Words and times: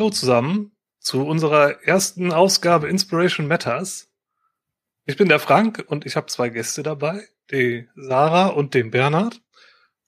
hallo 0.00 0.08
zusammen 0.08 0.72
zu 0.98 1.26
unserer 1.26 1.82
ersten 1.82 2.32
Ausgabe 2.32 2.88
Inspiration 2.88 3.46
Matters. 3.46 4.10
Ich 5.04 5.18
bin 5.18 5.28
der 5.28 5.38
Frank 5.38 5.84
und 5.88 6.06
ich 6.06 6.16
habe 6.16 6.28
zwei 6.28 6.48
Gäste 6.48 6.82
dabei, 6.82 7.28
die 7.50 7.86
Sarah 7.96 8.46
und 8.46 8.72
den 8.72 8.90
Bernhard. 8.90 9.42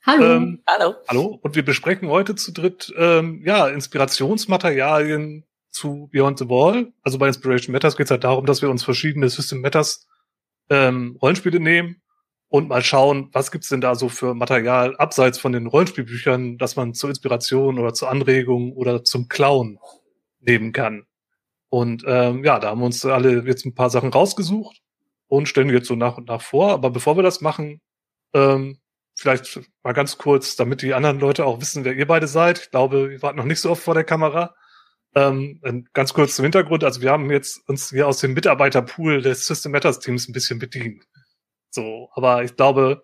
Hallo. 0.06 0.24
Ähm, 0.24 0.62
hallo. 0.66 0.94
Hallo. 1.08 1.38
Und 1.42 1.56
wir 1.56 1.62
besprechen 1.62 2.08
heute 2.08 2.36
zu 2.36 2.52
dritt 2.52 2.90
ähm, 2.96 3.42
ja 3.44 3.68
Inspirationsmaterialien 3.68 5.44
zu 5.68 6.08
Beyond 6.10 6.38
the 6.38 6.48
Wall. 6.48 6.90
Also 7.02 7.18
bei 7.18 7.26
Inspiration 7.26 7.74
Matters 7.74 7.98
geht 7.98 8.06
es 8.06 8.10
halt 8.10 8.24
darum, 8.24 8.46
dass 8.46 8.62
wir 8.62 8.70
uns 8.70 8.82
verschiedene 8.82 9.28
System 9.28 9.60
Matters 9.60 10.08
ähm, 10.70 11.18
Rollenspiele 11.20 11.60
nehmen 11.60 12.01
und 12.52 12.68
mal 12.68 12.82
schauen, 12.82 13.30
was 13.32 13.50
gibt's 13.50 13.70
denn 13.70 13.80
da 13.80 13.94
so 13.94 14.10
für 14.10 14.34
Material 14.34 14.94
abseits 14.98 15.38
von 15.38 15.52
den 15.52 15.66
Rollenspielbüchern, 15.66 16.58
dass 16.58 16.76
man 16.76 16.92
zur 16.92 17.08
Inspiration 17.08 17.78
oder 17.78 17.94
zur 17.94 18.10
Anregung 18.10 18.74
oder 18.74 19.04
zum 19.04 19.28
Klauen 19.28 19.78
nehmen 20.38 20.72
kann. 20.74 21.06
Und 21.70 22.04
ähm, 22.06 22.44
ja, 22.44 22.58
da 22.58 22.68
haben 22.68 22.80
wir 22.80 22.84
uns 22.84 23.06
alle 23.06 23.42
jetzt 23.46 23.64
ein 23.64 23.74
paar 23.74 23.88
Sachen 23.88 24.10
rausgesucht 24.10 24.82
und 25.28 25.48
stellen 25.48 25.70
jetzt 25.70 25.88
so 25.88 25.94
nach 25.94 26.18
und 26.18 26.28
nach 26.28 26.42
vor. 26.42 26.72
Aber 26.72 26.90
bevor 26.90 27.16
wir 27.16 27.22
das 27.22 27.40
machen, 27.40 27.80
ähm, 28.34 28.78
vielleicht 29.14 29.58
mal 29.82 29.94
ganz 29.94 30.18
kurz, 30.18 30.54
damit 30.54 30.82
die 30.82 30.92
anderen 30.92 31.20
Leute 31.20 31.46
auch 31.46 31.58
wissen, 31.58 31.86
wer 31.86 31.94
ihr 31.94 32.06
beide 32.06 32.26
seid. 32.28 32.58
Ich 32.58 32.70
glaube, 32.70 33.14
ihr 33.14 33.22
wart 33.22 33.34
noch 33.34 33.46
nicht 33.46 33.60
so 33.60 33.70
oft 33.70 33.82
vor 33.82 33.94
der 33.94 34.04
Kamera. 34.04 34.54
Ähm, 35.14 35.58
ganz 35.94 36.12
kurz 36.12 36.36
zum 36.36 36.42
Hintergrund. 36.42 36.84
Also 36.84 37.00
wir 37.00 37.12
haben 37.12 37.30
jetzt 37.30 37.66
uns 37.66 37.88
hier 37.88 38.06
aus 38.06 38.18
dem 38.18 38.34
Mitarbeiterpool 38.34 39.22
des 39.22 39.46
System 39.46 39.72
Matters 39.72 40.00
Teams 40.00 40.28
ein 40.28 40.34
bisschen 40.34 40.58
bedient. 40.58 41.02
So, 41.72 42.10
aber 42.12 42.44
ich 42.44 42.54
glaube, 42.54 43.02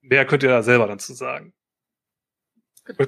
mehr 0.00 0.24
könnt 0.24 0.44
ihr 0.44 0.48
da 0.48 0.62
selber 0.62 0.86
dann 0.86 1.00
zu 1.00 1.14
sagen. 1.14 1.52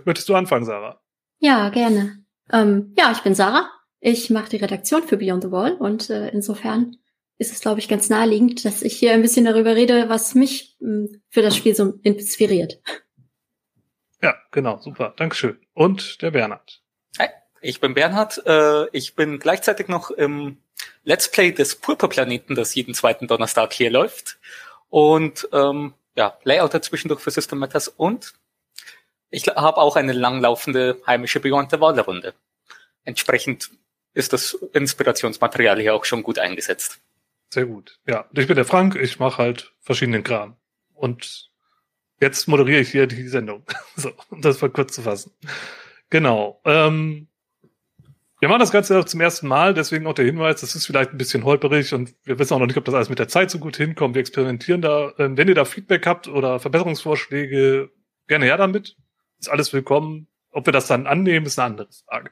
Möchtest 0.05 0.29
du 0.29 0.35
anfangen, 0.35 0.65
Sarah? 0.65 1.01
Ja, 1.39 1.69
gerne. 1.69 2.25
Ähm, 2.53 2.93
ja, 2.97 3.13
ich 3.13 3.21
bin 3.21 3.35
Sarah. 3.35 3.71
Ich 4.01 4.31
mache 4.31 4.51
die 4.51 4.57
Redaktion 4.57 5.03
für 5.03 5.17
Beyond 5.17 5.45
the 5.45 5.51
Wall 5.51 5.75
und 5.75 6.11
äh, 6.11 6.29
insofern 6.31 6.97
ist 7.39 7.53
es, 7.53 7.61
glaube 7.61 7.81
ich, 7.81 7.89
ganz 7.89 8.09
naheliegend, 8.09 8.65
dass 8.65 8.83
ich 8.83 8.97
hier 8.97 9.13
ein 9.13 9.23
bisschen 9.23 9.45
darüber 9.45 9.77
rede, 9.77 10.09
was 10.09 10.35
mich 10.35 10.77
mh, 10.81 10.89
hm, 10.89 11.23
für 11.29 11.43
das 11.43 11.57
Spiel 11.57 11.75
so 11.75 11.95
inspiriert. 12.03 12.81
Ja, 14.23 14.35
genau, 14.51 14.79
super. 14.79 15.15
Dankeschön. 15.17 15.59
Und 15.75 16.23
der 16.23 16.31
Bernhard. 16.31 16.83
Hi, 17.19 17.29
ich 17.61 17.81
bin 17.81 17.95
Bernhard. 17.95 18.43
Äh, 18.47 18.89
ich 18.91 19.15
bin 19.15 19.39
gleichzeitig 19.39 19.89
noch 19.89 20.11
im 20.11 20.59
Let's 21.05 21.31
Play 21.31 21.53
des 21.53 21.77
Purpurplaneten, 21.77 22.57
das 22.57 22.75
jeden 22.75 22.95
zweiten 22.95 23.29
Donnerstag 23.29 23.73
hier 23.73 23.91
läuft 23.91 24.39
und 24.89 25.49
ähm, 25.53 25.95
ja, 26.17 26.39
Layouter 26.45 26.83
zwischendurch 26.83 27.21
für 27.21 27.31
System 27.31 27.59
Matters 27.59 27.89
und 27.89 28.35
ich 29.31 29.47
habe 29.49 29.79
auch 29.79 29.97
eine 29.97 30.13
langlaufende 30.13 31.01
heimische 31.07 31.41
Beyond 31.41 31.71
the 31.71 31.81
Wall 31.81 31.99
Runde. 32.01 32.35
Entsprechend 33.05 33.71
ist 34.15 34.33
das 34.33 34.55
Inspirationsmaterial 34.73 35.81
hier 35.81 35.95
auch 35.95 36.05
schon 36.05 36.23
gut 36.23 36.39
eingesetzt. 36.39 37.01
Sehr 37.51 37.67
gut. 37.67 37.99
Ja, 38.07 38.27
ich 38.33 38.47
bin 38.47 38.57
der 38.57 38.65
Frank, 38.65 38.97
ich 38.97 39.19
mache 39.19 39.39
halt 39.39 39.73
verschiedenen 39.81 40.23
Kram. 40.23 40.57
Und 40.95 41.51
jetzt 42.21 42.49
moderiere 42.49 42.81
ich 42.81 42.91
hier 42.91 43.07
die 43.07 43.29
Sendung. 43.29 43.65
so, 43.97 44.13
um 44.31 44.41
das 44.41 44.61
mal 44.61 44.71
kurz 44.71 44.95
zu 44.95 45.03
fassen. 45.03 45.33
Genau. 46.11 46.61
Ähm, 46.65 47.29
wir 48.39 48.49
machen 48.49 48.61
das 48.61 48.71
Ganze 48.71 48.99
auch 48.99 49.05
zum 49.05 49.21
ersten 49.21 49.49
Mal, 49.49 49.73
deswegen 49.73 50.07
auch 50.07 50.13
der 50.13 50.27
Hinweis, 50.27 50.61
das 50.61 50.75
ist 50.75 50.87
vielleicht 50.87 51.13
ein 51.13 51.19
bisschen 51.19 51.45
holperig 51.45 51.95
und 51.95 52.15
wir 52.25 52.39
wissen 52.39 52.55
auch 52.55 52.59
noch 52.59 52.67
nicht, 52.67 52.77
ob 52.77 52.85
das 52.85 52.95
alles 52.95 53.09
mit 53.09 53.19
der 53.19 53.29
Zeit 53.29 53.51
so 53.51 53.59
gut 53.59 53.77
hinkommt. 53.77 54.15
Wir 54.15 54.21
experimentieren 54.21 54.83
da. 54.83 55.13
Ähm, 55.19 55.37
wenn 55.37 55.49
ihr 55.49 55.55
da 55.55 55.65
Feedback 55.65 56.07
habt 56.07 56.29
oder 56.29 56.61
Verbesserungsvorschläge, 56.61 57.91
gerne 58.27 58.45
her 58.45 58.57
damit. 58.57 58.97
Ist 59.39 59.49
alles 59.49 59.73
willkommen. 59.73 60.29
Ob 60.51 60.67
wir 60.67 60.73
das 60.73 60.87
dann 60.87 61.07
annehmen, 61.07 61.47
ist 61.47 61.59
eine 61.59 61.73
andere 61.73 61.89
Frage. 62.07 62.31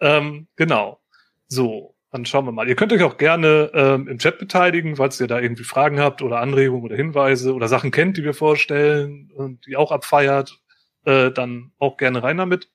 Ähm, 0.00 0.48
genau. 0.56 1.00
So, 1.46 1.94
dann 2.10 2.26
schauen 2.26 2.46
wir 2.46 2.52
mal. 2.52 2.68
Ihr 2.68 2.76
könnt 2.76 2.92
euch 2.92 3.02
auch 3.02 3.16
gerne 3.16 3.70
ähm, 3.74 4.08
im 4.08 4.18
Chat 4.18 4.38
beteiligen, 4.38 4.96
falls 4.96 5.20
ihr 5.20 5.26
da 5.26 5.40
irgendwie 5.40 5.64
Fragen 5.64 6.00
habt 6.00 6.22
oder 6.22 6.40
Anregungen 6.40 6.84
oder 6.84 6.96
Hinweise 6.96 7.54
oder 7.54 7.68
Sachen 7.68 7.90
kennt, 7.90 8.16
die 8.16 8.24
wir 8.24 8.34
vorstellen 8.34 9.30
und 9.34 9.66
die 9.66 9.76
auch 9.76 9.92
abfeiert, 9.92 10.60
äh, 11.04 11.30
dann 11.30 11.72
auch 11.78 11.96
gerne 11.96 12.22
rein 12.22 12.38
damit. 12.38 12.70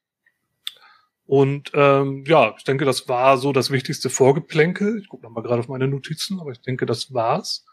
Und 1.29 1.69
ähm, 1.75 2.23
ja, 2.25 2.55
ich 2.57 2.63
denke, 2.63 2.85
das 2.85 3.07
war 3.07 3.37
so 3.37 3.53
das 3.53 3.69
wichtigste 3.69 4.09
Vorgeplänkel. 4.09 4.97
Ich 4.97 5.09
gucke 5.09 5.29
mal 5.29 5.43
gerade 5.43 5.59
auf 5.59 5.67
meine 5.67 5.87
Notizen, 5.87 6.39
aber 6.39 6.49
ich 6.49 6.59
denke, 6.59 6.87
das 6.87 7.13
war's. 7.13 7.67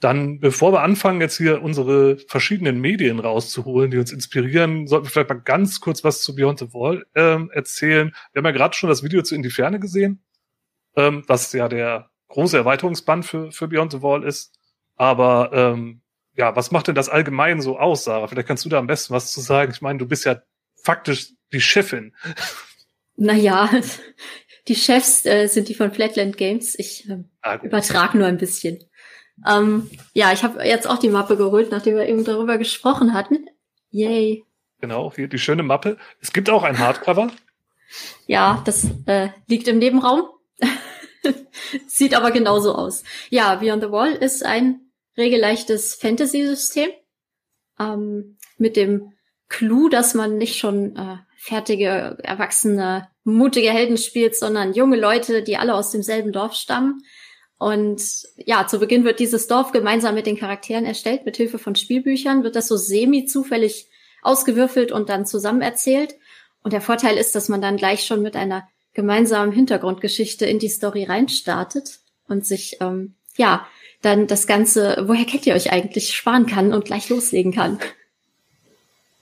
Dann, 0.00 0.38
bevor 0.38 0.74
wir 0.74 0.82
anfangen, 0.82 1.22
jetzt 1.22 1.38
hier 1.38 1.62
unsere 1.62 2.18
verschiedenen 2.18 2.78
Medien 2.78 3.18
rauszuholen, 3.18 3.90
die 3.90 3.96
uns 3.96 4.12
inspirieren, 4.12 4.86
sollten 4.86 5.06
wir 5.06 5.10
vielleicht 5.10 5.30
mal 5.30 5.40
ganz 5.40 5.80
kurz 5.80 6.04
was 6.04 6.20
zu 6.20 6.34
Beyond 6.34 6.58
the 6.58 6.74
Wall 6.74 7.06
ähm, 7.14 7.50
erzählen. 7.54 8.14
Wir 8.34 8.40
haben 8.40 8.44
ja 8.44 8.50
gerade 8.50 8.76
schon 8.76 8.90
das 8.90 9.02
Video 9.02 9.22
zu 9.22 9.34
In 9.34 9.42
die 9.42 9.48
Ferne 9.48 9.80
gesehen, 9.80 10.22
ähm, 10.94 11.24
was 11.26 11.50
ja 11.54 11.70
der 11.70 12.10
große 12.28 12.58
Erweiterungsband 12.58 13.24
für, 13.24 13.50
für 13.50 13.66
Beyond 13.66 13.92
the 13.92 14.02
Wall 14.02 14.24
ist. 14.24 14.58
Aber 14.96 15.52
ähm, 15.54 16.02
ja, 16.36 16.54
was 16.54 16.70
macht 16.70 16.88
denn 16.88 16.94
das 16.96 17.08
allgemein 17.08 17.62
so 17.62 17.78
aus, 17.78 18.04
Sarah? 18.04 18.26
Vielleicht 18.26 18.48
kannst 18.48 18.66
du 18.66 18.68
da 18.68 18.78
am 18.78 18.88
besten 18.88 19.14
was 19.14 19.32
zu 19.32 19.40
sagen. 19.40 19.72
Ich 19.72 19.80
meine, 19.80 19.98
du 19.98 20.06
bist 20.06 20.26
ja 20.26 20.42
faktisch 20.74 21.32
die 21.50 21.62
Chefin 21.62 22.14
naja, 23.20 23.70
die 24.68 24.74
Chefs 24.74 25.26
äh, 25.26 25.46
sind 25.46 25.68
die 25.68 25.74
von 25.74 25.92
Flatland 25.92 26.36
Games. 26.36 26.74
Ich 26.78 27.08
äh, 27.08 27.22
ah, 27.42 27.56
übertrage 27.62 28.18
nur 28.18 28.26
ein 28.26 28.38
bisschen. 28.38 28.78
Ähm, 29.46 29.90
ja, 30.14 30.32
ich 30.32 30.42
habe 30.42 30.64
jetzt 30.66 30.88
auch 30.88 30.98
die 30.98 31.08
Mappe 31.08 31.36
geholt, 31.36 31.70
nachdem 31.70 31.96
wir 31.96 32.08
eben 32.08 32.24
darüber 32.24 32.58
gesprochen 32.58 33.14
hatten. 33.14 33.46
Yay. 33.90 34.44
Genau, 34.80 35.12
hier 35.14 35.28
die 35.28 35.38
schöne 35.38 35.62
Mappe. 35.62 35.98
Es 36.20 36.32
gibt 36.32 36.48
auch 36.48 36.62
ein 36.62 36.78
Hardcover. 36.78 37.30
ja, 38.26 38.62
das 38.64 38.88
äh, 39.06 39.28
liegt 39.46 39.68
im 39.68 39.78
Nebenraum. 39.78 40.22
Sieht 41.86 42.14
aber 42.14 42.30
genauso 42.30 42.74
aus. 42.74 43.04
Ja, 43.28 43.56
Beyond 43.56 43.82
the 43.82 43.90
Wall 43.90 44.12
ist 44.12 44.44
ein 44.44 44.80
regelleichtes 45.18 45.94
Fantasy-System 45.96 46.88
ähm, 47.78 48.38
mit 48.56 48.76
dem 48.76 49.12
Clou, 49.48 49.90
dass 49.90 50.14
man 50.14 50.38
nicht 50.38 50.56
schon 50.56 50.96
äh, 50.96 51.16
fertige, 51.36 52.16
erwachsene, 52.22 53.09
mutige 53.24 53.70
Helden 53.70 53.96
spielt, 53.96 54.36
sondern 54.36 54.72
junge 54.72 54.96
Leute, 54.96 55.42
die 55.42 55.56
alle 55.56 55.74
aus 55.74 55.90
demselben 55.90 56.32
Dorf 56.32 56.54
stammen. 56.54 57.02
Und 57.58 58.02
ja, 58.36 58.66
zu 58.66 58.78
Beginn 58.78 59.04
wird 59.04 59.20
dieses 59.20 59.46
Dorf 59.46 59.72
gemeinsam 59.72 60.14
mit 60.14 60.26
den 60.26 60.38
Charakteren 60.38 60.86
erstellt, 60.86 61.26
mit 61.26 61.36
Hilfe 61.36 61.58
von 61.58 61.74
Spielbüchern, 61.74 62.42
wird 62.42 62.56
das 62.56 62.68
so 62.68 62.76
semi-zufällig 62.76 63.86
ausgewürfelt 64.22 64.92
und 64.92 65.08
dann 65.08 65.26
zusammen 65.26 65.60
erzählt. 65.60 66.14
Und 66.62 66.72
der 66.72 66.80
Vorteil 66.80 67.16
ist, 67.16 67.34
dass 67.34 67.48
man 67.48 67.60
dann 67.60 67.76
gleich 67.76 68.04
schon 68.04 68.22
mit 68.22 68.36
einer 68.36 68.66
gemeinsamen 68.94 69.52
Hintergrundgeschichte 69.52 70.46
in 70.46 70.58
die 70.58 70.68
Story 70.68 71.04
reinstartet 71.04 72.00
und 72.28 72.46
sich, 72.46 72.78
ähm, 72.80 73.14
ja, 73.36 73.66
dann 74.02 74.26
das 74.26 74.46
Ganze, 74.46 75.04
woher 75.06 75.26
kennt 75.26 75.46
ihr 75.46 75.54
euch 75.54 75.72
eigentlich, 75.72 76.14
sparen 76.14 76.46
kann 76.46 76.72
und 76.72 76.86
gleich 76.86 77.08
loslegen 77.08 77.52
kann. 77.52 77.78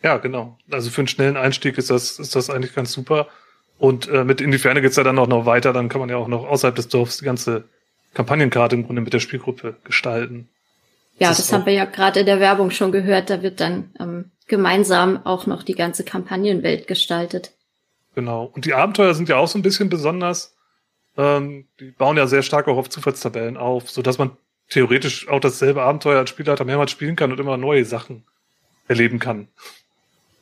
Ja, 0.03 0.19
genau. 0.19 0.57
Also 0.71 0.91
für 0.91 1.01
einen 1.01 1.09
schnellen 1.09 1.37
Einstieg 1.37 1.77
ist 1.77 1.91
das, 1.91 2.19
ist 2.19 2.37
das 2.37 2.51
eigentlich 2.51 2.75
ganz 2.75 2.93
super. 2.93 3.29
Und 3.79 4.09
äh, 4.09 4.25
mit 4.25 4.41
in 4.41 4.51
die 4.51 4.59
Ferne 4.59 4.83
geht's 4.83 4.97
ja 4.97 5.05
dann 5.05 5.19
auch 5.19 5.29
noch 5.29 5.47
weiter. 5.47 5.73
Dann 5.73 5.89
kann 5.89 6.01
man 6.01 6.11
ja 6.11 6.17
auch 6.17 6.29
noch 6.29 6.47
außerhalb 6.47 6.75
des 6.75 6.89
Dorfs 6.89 7.19
die 7.19 7.25
ganze 7.25 7.65
Kampagnenkarte 8.15 8.75
im 8.75 8.85
Grunde 8.85 9.03
mit 9.03 9.13
der 9.13 9.21
Spielgruppe 9.21 9.77
gestalten. 9.85 10.49
Ja, 11.19 11.29
das, 11.29 11.39
das 11.39 11.53
haben 11.53 11.67
wir 11.67 11.73
ja 11.73 11.85
gerade 11.85 12.21
in 12.21 12.27
der 12.27 12.41
Werbung 12.41 12.71
schon 12.71 12.93
gehört. 12.93 13.31
Da 13.31 13.43
wird 13.43 13.61
dann 13.61 13.91
ähm, 14.01 14.31
gemeinsam 14.47 15.25
auch 15.25 15.47
noch 15.47 15.63
die 15.63 15.75
ganze 15.75 16.05
Kampagnenwelt 16.05 16.87
gestaltet. 16.87 17.53
Genau. 18.15 18.51
Und 18.53 18.65
die 18.65 18.75
Abenteuer 18.75 19.15
sind 19.15 19.29
ja 19.29 19.37
auch 19.37 19.49
so 19.49 19.59
ein 19.59 19.63
bisschen 19.63 19.89
besonders. 19.89 20.57
Ähm, 21.17 21.67
die 21.79 21.91
bauen 21.91 22.17
ja 22.17 22.27
sehr 22.27 22.43
stark 22.43 22.67
auch 22.69 22.77
auf 22.77 22.89
Zufallstabellen 22.89 23.57
auf, 23.57 23.91
so 23.91 24.03
dass 24.03 24.19
man 24.19 24.31
theoretisch 24.71 25.29
auch 25.29 25.41
dasselbe 25.41 25.83
Abenteuer 25.83 26.19
als 26.19 26.31
Spielleiter 26.31 26.65
mehrmals 26.65 26.91
spielen 26.91 27.17
kann 27.17 27.33
und 27.33 27.41
immer 27.41 27.57
neue 27.57 27.85
Sachen 27.85 28.25
erleben 28.87 29.19
kann. 29.19 29.49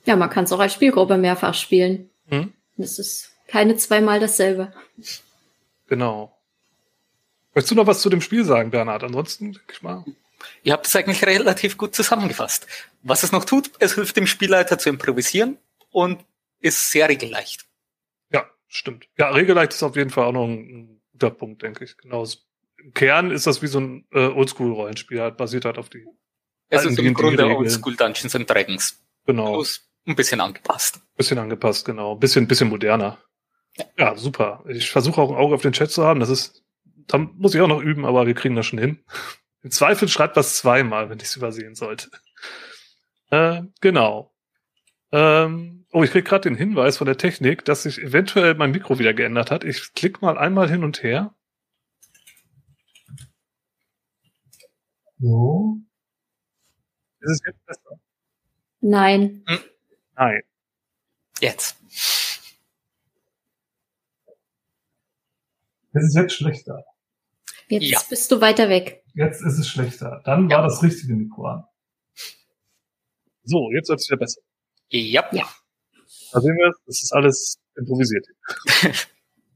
Ja, 0.05 0.17
man 0.17 0.31
kann 0.31 0.45
es 0.45 0.53
auch 0.53 0.61
als 0.61 0.73
Spielgruppe 0.73 1.19
mehrfach 1.19 1.55
spielen. 1.55 2.11
Hm? 2.29 2.53
Das 2.77 2.99
ist 2.99 3.31
keine 3.47 3.77
zweimal 3.77 4.21
dasselbe. 4.21 4.73
Genau. 5.87 6.37
Möchtest 7.55 7.71
du 7.71 7.75
noch 7.77 7.87
was 7.87 8.03
zu 8.03 8.11
dem 8.11 8.21
Spiel 8.21 8.45
sagen, 8.45 8.71
Bernhard? 8.71 9.03
Ansonsten, 9.03 9.53
denke 9.53 9.73
ich 9.73 9.83
mal. 9.83 10.05
Ihr 10.63 10.73
habt 10.73 10.87
es 10.87 10.95
eigentlich 10.95 11.25
relativ 11.25 11.79
gut 11.79 11.95
zusammengefasst. 11.95 12.67
Was 13.03 13.23
es 13.23 13.33
noch 13.33 13.45
tut, 13.45 13.71
es 13.79 13.95
hilft 13.95 14.17
dem 14.17 14.27
Spielleiter 14.27 14.79
zu 14.79 14.91
improvisieren 14.91 15.59
und 15.91 16.23
ist 16.61 16.91
sehr 16.91 17.09
regelleicht. 17.09 17.65
Ja, 18.31 18.47
stimmt. 18.69 19.09
Ja, 19.17 19.31
regelleicht 19.31 19.73
ist 19.73 19.83
auf 19.83 19.97
jeden 19.97 20.11
Fall 20.11 20.27
auch 20.27 20.33
noch 20.33 20.47
ein 20.47 21.01
guter 21.13 21.31
Punkt, 21.31 21.63
denke 21.63 21.85
ich. 21.85 21.97
Genau. 21.97 22.27
Im 22.79 22.93
Kern 22.93 23.31
ist 23.31 23.47
das 23.47 23.63
wie 23.63 23.69
so 23.69 23.81
ein 23.81 24.07
äh, 24.13 24.27
Oldschool-Rollenspiel, 24.27 25.21
halt, 25.21 25.37
basiert 25.37 25.65
halt 25.65 25.79
auf 25.79 25.89
die. 25.89 26.05
Es 26.69 26.85
ist 26.85 26.99
im 26.99 27.15
Grunde 27.15 27.47
Oldschool 27.47 27.97
Dungeons 27.97 28.35
and 28.35 28.51
Dragons. 28.51 29.03
Genau. 29.25 29.55
Plus 29.55 29.86
ein 30.07 30.17
bisschen 30.17 30.41
angepasst. 30.41 30.97
Ein 30.97 31.17
bisschen 31.17 31.39
angepasst, 31.39 31.85
genau. 31.85 32.15
Ein 32.15 32.21
bisschen, 32.21 32.47
bisschen 32.49 32.69
moderner. 32.69 33.19
Ja, 33.77 33.85
ja 33.99 34.17
super. 34.17 34.65
Ich 34.69 34.91
versuche 34.91 35.21
auch 35.21 35.31
ein 35.31 35.37
Auge 35.37 35.55
auf 35.55 35.63
den 35.63 35.73
Chat 35.73 35.91
zu 35.91 36.05
haben. 36.05 36.21
Das 36.21 36.29
ist, 36.29 36.65
da 37.07 37.19
muss 37.19 37.55
ich 37.55 37.61
auch 37.61 37.69
noch 37.69 37.81
üben, 37.81 38.05
aber 38.05 38.27
wir 38.27 38.35
kriegen 38.35 38.57
das 38.57 38.67
schon 38.67 38.79
hin. 38.79 39.05
Im 39.63 39.71
Zweifel 39.71 40.09
schreibt 40.09 40.37
was 40.37 40.57
zweimal, 40.57 41.11
wenn 41.11 41.19
ich 41.19 41.25
es 41.25 41.37
übersehen 41.37 41.75
sollte. 41.75 42.11
Äh, 43.31 43.63
genau. 43.81 44.33
Ähm, 45.13 45.87
oh, 45.93 46.05
ich 46.05 46.11
krieg 46.11 46.25
gerade 46.25 46.49
den 46.49 46.57
Hinweis 46.57 46.99
von 46.99 47.07
der 47.07 47.17
Technik, 47.17 47.65
dass 47.65 47.83
sich 47.83 48.01
eventuell 48.01 48.55
mein 48.55 48.71
Mikro 48.71 48.99
wieder 48.99 49.15
geändert 49.15 49.51
hat. 49.51 49.65
Ich 49.65 49.93
klicke 49.95 50.25
mal 50.25 50.39
einmal 50.39 50.69
hin 50.69 50.85
und 50.85 51.03
her. 51.03 51.35
So. 55.19 55.79
Ist 57.21 57.31
es 57.31 57.41
jetzt 57.47 57.67
besser? 57.67 58.01
Nein. 58.81 59.45
Nein. 60.17 60.41
Jetzt. 61.41 61.77
Es 65.93 66.05
ist 66.05 66.17
jetzt 66.17 66.35
schlechter. 66.35 66.85
Jetzt 67.69 67.83
Ja. 67.91 68.01
bist 68.09 68.31
du 68.31 68.41
weiter 68.41 68.69
weg. 68.69 69.03
Jetzt 69.15 69.43
ist 69.43 69.59
es 69.59 69.69
schlechter. 69.69 70.21
Dann 70.25 70.49
war 70.51 70.63
das 70.63 70.83
richtige 70.83 71.15
Mikro 71.15 71.47
an. 71.47 71.65
So, 73.45 73.71
jetzt 73.73 73.89
wird 73.89 74.01
es 74.01 74.09
wieder 74.09 74.19
besser. 74.19 74.41
Ja. 74.89 75.29
Ja. 75.33 75.49
Da 76.33 76.41
sehen 76.41 76.57
wir, 76.57 76.73
das 76.87 77.03
ist 77.03 77.13
alles 77.13 77.59
improvisiert. 77.77 78.27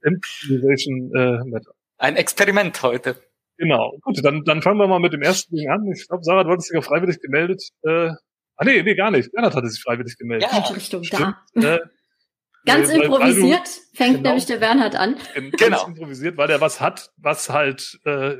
Improvisation 0.02 1.12
äh, 1.14 1.44
Matter. 1.44 1.72
Ein 1.98 2.16
Experiment 2.16 2.82
heute. 2.82 3.22
Genau. 3.58 3.98
Gut, 4.00 4.24
dann, 4.24 4.44
dann 4.44 4.62
fangen 4.62 4.78
wir 4.78 4.86
mal 4.88 5.00
mit 5.00 5.12
dem 5.12 5.20
ersten 5.22 5.54
Ding 5.54 5.68
an. 5.68 5.86
Ich 5.92 6.08
glaube, 6.08 6.24
Sarah, 6.24 6.44
du 6.44 6.50
hattest 6.50 6.70
dich 6.70 6.74
ja 6.74 6.80
freiwillig 6.80 7.20
gemeldet. 7.20 7.62
Äh, 7.82 8.12
ah, 8.60 8.64
nee, 8.64 8.82
nee, 8.82 8.94
gar 8.94 9.10
nicht. 9.10 9.32
Bernhard 9.32 9.54
hatte 9.54 9.68
sich 9.68 9.82
freiwillig 9.82 10.16
gemeldet. 10.16 10.48
Ja. 10.52 10.58
Richtung, 10.58 11.02
Stimmt. 11.04 11.36
da. 11.54 11.76
Äh, 11.76 12.66
Ganz 12.66 12.88
weil- 12.90 12.98
weil 12.98 13.04
improvisiert 13.06 13.68
fängt 13.94 14.16
genau. 14.18 14.28
nämlich 14.28 14.44
der 14.46 14.58
Bernhard 14.58 14.94
an. 14.94 15.16
Ganz 15.34 15.56
Genau. 15.56 15.86
improvisiert, 15.86 16.36
weil 16.36 16.50
er 16.50 16.60
was 16.60 16.78
hat, 16.80 17.10
was 17.16 17.48
halt 17.48 17.98
äh, 18.04 18.36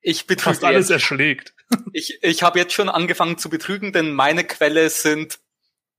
Ich 0.00 0.18
fast 0.20 0.26
betrüge 0.28 0.66
alles 0.66 0.88
jetzt. 0.88 0.90
erschlägt. 1.02 1.54
Ich, 1.92 2.18
ich 2.22 2.42
habe 2.44 2.58
jetzt 2.60 2.72
schon 2.74 2.88
angefangen 2.88 3.38
zu 3.38 3.50
betrügen, 3.50 3.92
denn 3.92 4.12
meine 4.12 4.44
Quelle 4.44 4.88
sind 4.88 5.38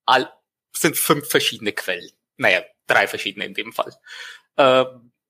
all, 0.06 0.32
sind 0.76 0.96
fünf 0.98 1.28
verschiedene 1.30 1.74
Quellen. 1.74 2.10
Naja, 2.38 2.64
drei 2.88 3.06
verschiedene 3.08 3.46
in 3.46 3.54
dem 3.54 3.74
Fall. 3.74 3.94
Äh, 4.56 4.86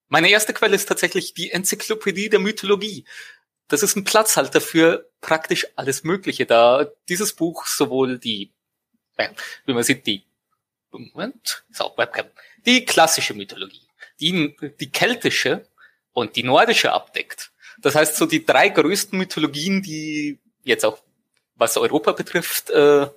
meine 0.08 0.30
erste 0.30 0.54
Quelle 0.54 0.76
ist 0.76 0.88
tatsächlich 0.88 1.34
die 1.34 1.52
Enzyklopädie 1.52 2.30
der 2.30 2.40
Mythologie. 2.40 3.06
Das 3.68 3.82
ist 3.84 3.96
ein 3.98 4.04
Platzhalter 4.04 4.62
für 4.62 5.07
praktisch 5.28 5.68
alles 5.76 6.06
Mögliche, 6.06 6.46
da 6.46 6.88
dieses 7.10 7.34
Buch 7.34 7.68
sowohl 7.68 8.18
die, 8.18 8.54
wie 9.66 9.74
man 9.74 9.84
sieht, 9.84 10.08
die, 10.08 10.24
Moment, 10.90 11.66
so, 11.70 11.94
Webcam, 11.98 12.28
die 12.66 12.86
klassische 12.86 13.34
Mythologie, 13.34 13.86
die, 14.22 14.56
die 14.80 14.90
keltische 14.90 15.68
und 16.14 16.38
die 16.38 16.44
nordische 16.44 16.94
abdeckt. 16.94 17.52
Das 17.80 17.94
heißt, 17.94 18.16
so 18.16 18.26
die 18.26 18.46
drei 18.46 18.70
größten 18.70 19.20
Mythologien, 19.20 19.82
die 19.82 20.40
jetzt 20.64 20.86
auch 20.86 21.04
was 21.56 21.76
Europa 21.76 22.14
betrifft, 22.14 22.70
äh, 22.70 23.08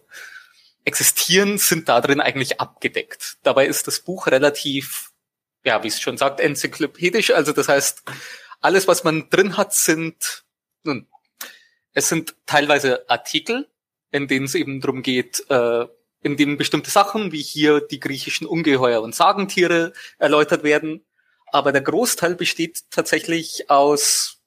existieren, 0.85 1.59
sind 1.59 1.89
da 1.89 2.01
drin 2.01 2.21
eigentlich 2.21 2.61
abgedeckt. 2.61 3.37
Dabei 3.45 3.67
ist 3.67 3.87
das 3.87 4.01
Buch 4.01 4.27
relativ, 4.27 5.13
ja, 5.63 5.85
wie 5.85 5.89
es 5.89 6.01
schon 6.01 6.19
sagt, 6.19 6.41
enzyklopädisch. 6.41 7.31
Also 7.31 7.53
das 7.53 7.69
heißt, 7.69 8.03
alles, 8.61 8.89
was 8.89 9.05
man 9.05 9.31
drin 9.31 9.57
hat, 9.57 9.75
sind, 9.75 10.45
nun, 10.83 11.07
es 11.93 12.09
sind 12.09 12.35
teilweise 12.47 13.09
Artikel, 13.09 13.69
in 14.11 14.29
denen 14.29 14.47
es 14.47 14.55
eben 14.55 14.81
drum 14.81 15.03
geht, 15.03 15.45
äh, 15.51 15.87
in 16.23 16.37
denen 16.37 16.59
bestimmte 16.59 16.91
Sachen, 16.91 17.33
wie 17.33 17.43
hier 17.43 17.81
die 17.81 18.01
griechischen 18.01 18.47
Ungeheuer 18.47 19.03
und 19.03 19.15
Sagentiere 19.15 19.93
erläutert 20.19 20.63
werden. 20.63 21.05
Aber 21.47 21.73
der 21.73 21.83
Großteil 21.83 22.35
besteht 22.35 22.91
tatsächlich 22.91 23.71
aus, 23.71 24.41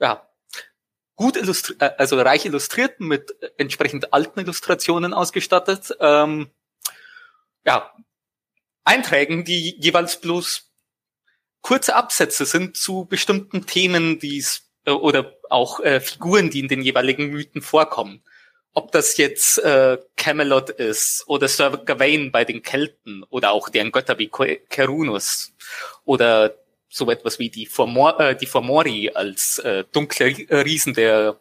ja, 0.00 0.28
gut 1.14 1.36
illustriert, 1.36 1.80
also 1.98 2.20
reich 2.20 2.44
illustriert, 2.44 3.00
mit 3.00 3.34
entsprechend 3.56 4.12
alten 4.12 4.40
Illustrationen 4.40 5.14
ausgestattet. 5.14 5.96
Ähm, 6.00 6.50
ja, 7.64 7.92
Einträgen, 8.84 9.44
die 9.44 9.76
jeweils 9.80 10.20
bloß 10.20 10.70
kurze 11.62 11.96
Absätze 11.96 12.44
sind 12.44 12.76
zu 12.76 13.06
bestimmten 13.06 13.66
Themen, 13.66 14.18
die 14.18 14.38
es 14.38 14.58
äh, 14.58 14.65
oder 14.92 15.34
auch 15.50 15.80
äh, 15.80 16.00
Figuren, 16.00 16.50
die 16.50 16.60
in 16.60 16.68
den 16.68 16.82
jeweiligen 16.82 17.30
Mythen 17.30 17.62
vorkommen. 17.62 18.22
Ob 18.72 18.92
das 18.92 19.16
jetzt 19.16 19.58
äh, 19.58 19.98
Camelot 20.16 20.70
ist 20.70 21.24
oder 21.26 21.48
Sir 21.48 21.78
Gawain 21.84 22.30
bei 22.30 22.44
den 22.44 22.62
Kelten 22.62 23.24
oder 23.30 23.52
auch 23.52 23.68
deren 23.68 23.90
Götter 23.90 24.18
wie 24.18 24.30
Kerunus 24.68 25.52
oder 26.04 26.54
so 26.88 27.10
etwas 27.10 27.38
wie 27.38 27.50
die, 27.50 27.66
Formor 27.66 28.20
äh, 28.20 28.36
die 28.36 28.46
Formori 28.46 29.10
als 29.14 29.58
äh, 29.60 29.84
dunkle 29.92 30.26
Riesen 30.26 30.94
der 30.94 31.38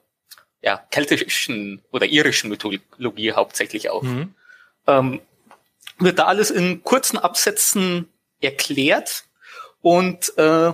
ja, 0.62 0.78
keltischen 0.90 1.82
oder 1.92 2.08
irischen 2.08 2.50
Mythologie 2.50 3.34
hauptsächlich 3.34 3.90
auch. 3.90 4.02
Mhm. 4.02 4.34
Ähm, 4.88 5.22
wird 6.00 6.20
da 6.20 6.26
alles 6.26 6.52
in 6.52 6.84
kurzen 6.84 7.18
Absätzen 7.18 8.10
erklärt 8.42 9.26
und 9.82 10.38
äh, 10.38 10.74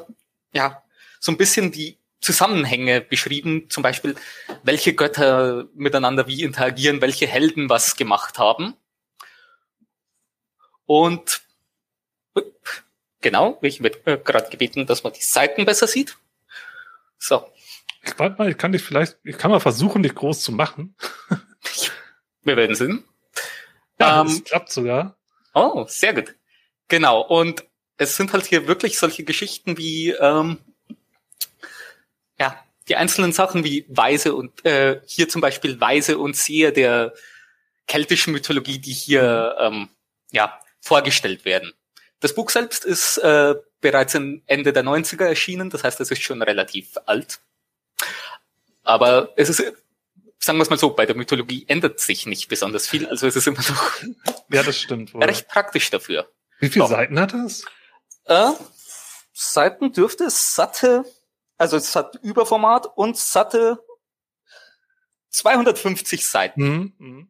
ja, 0.54 0.84
so 1.20 1.32
ein 1.32 1.38
bisschen 1.38 1.72
die 1.72 1.98
Zusammenhänge 2.22 3.02
beschrieben, 3.02 3.70
zum 3.70 3.84
Beispiel, 3.84 4.16
welche 4.64 4.94
Götter 4.94 5.68
miteinander 5.74 6.28
wie 6.28 6.44
interagieren, 6.44 7.02
welche 7.02 7.28
Helden 7.28 7.70
was 7.70 7.96
gemacht 7.96 8.38
haben. 8.38 8.76
Und 10.86 11.42
genau, 13.22 13.58
ich 13.62 13.82
werde 13.82 14.00
äh, 14.06 14.18
gerade 14.18 14.50
gebeten, 14.50 14.86
dass 14.86 15.04
man 15.04 15.14
die 15.14 15.22
Seiten 15.22 15.66
besser 15.66 15.88
sieht. 15.88 16.18
So, 17.18 17.46
Ich 18.04 18.18
warte 18.18 18.38
mal, 18.38 18.50
ich 18.50 18.58
kann 18.58 18.72
dich 18.72 18.82
vielleicht, 18.82 19.18
ich 19.24 19.38
kann 19.38 19.52
mal 19.52 19.60
versuchen, 19.60 20.04
dich 20.04 20.16
groß 20.16 20.42
zu 20.42 20.52
machen. 20.52 20.96
wir 22.44 22.58
werden 22.58 22.76
sehen. 22.76 23.04
Ja, 24.00 24.22
Ähm, 24.22 24.28
das 24.28 24.44
klappt 24.44 24.72
sogar. 24.72 25.18
Oh, 25.54 25.86
sehr 25.88 26.14
gut. 26.14 26.36
Genau. 26.88 27.22
Und 27.22 27.64
es 27.98 28.16
sind 28.16 28.34
halt 28.34 28.46
hier 28.46 28.68
wirklich 28.68 28.98
solche 28.98 29.24
Geschichten 29.24 29.78
wie, 29.78 30.10
ähm, 30.12 30.58
die 32.92 32.98
einzelnen 32.98 33.32
Sachen 33.32 33.64
wie 33.64 33.86
Weise 33.88 34.36
und 34.36 34.66
äh, 34.66 35.00
hier 35.06 35.30
zum 35.30 35.40
Beispiel 35.40 35.80
Weise 35.80 36.18
und 36.18 36.36
Seher 36.36 36.74
der 36.74 37.14
keltischen 37.88 38.34
Mythologie, 38.34 38.80
die 38.80 38.92
hier 38.92 39.56
ähm, 39.62 39.88
ja 40.32 40.60
vorgestellt 40.82 41.46
werden. 41.46 41.72
Das 42.20 42.36
Buch 42.36 42.50
selbst 42.50 42.84
ist 42.84 43.18
äh, 43.20 43.56
bereits 43.80 44.14
im 44.16 44.42
Ende 44.46 44.74
der 44.74 44.84
90er 44.84 45.24
erschienen, 45.24 45.70
das 45.70 45.86
heißt, 45.86 46.02
es 46.02 46.12
ist 46.12 46.22
schon 46.22 46.42
relativ 46.42 46.98
alt. 47.06 47.40
Aber 48.84 49.32
es 49.38 49.48
ist, 49.48 49.60
sagen 50.38 50.58
wir 50.58 50.64
es 50.64 50.70
mal 50.70 50.78
so, 50.78 50.90
bei 50.90 51.06
der 51.06 51.16
Mythologie 51.16 51.64
ändert 51.70 52.02
sich 52.02 52.26
nicht 52.26 52.50
besonders 52.50 52.90
viel, 52.90 53.08
also 53.08 53.26
es 53.26 53.38
ist 53.38 53.48
immer 53.48 53.62
noch 53.62 53.94
Ja, 54.50 54.64
das 54.64 54.78
stimmt. 54.78 55.14
Wohl. 55.14 55.24
recht 55.24 55.48
praktisch 55.48 55.90
dafür. 55.92 56.30
Wie 56.60 56.68
viele 56.68 56.84
Doch. 56.84 56.92
Seiten 56.92 57.18
hat 57.18 57.34
das? 57.34 57.64
Äh, 58.26 58.52
Seiten 59.32 59.94
dürfte 59.94 60.26
es 60.26 60.56
satte, 60.56 61.06
also 61.62 61.78
es 61.78 61.96
hat 61.96 62.16
Überformat 62.24 62.88
und 62.96 63.16
satte 63.18 63.80
250 65.30 66.26
Seiten. 66.28 66.62
Mhm. 66.64 66.94
Mhm. 66.98 67.28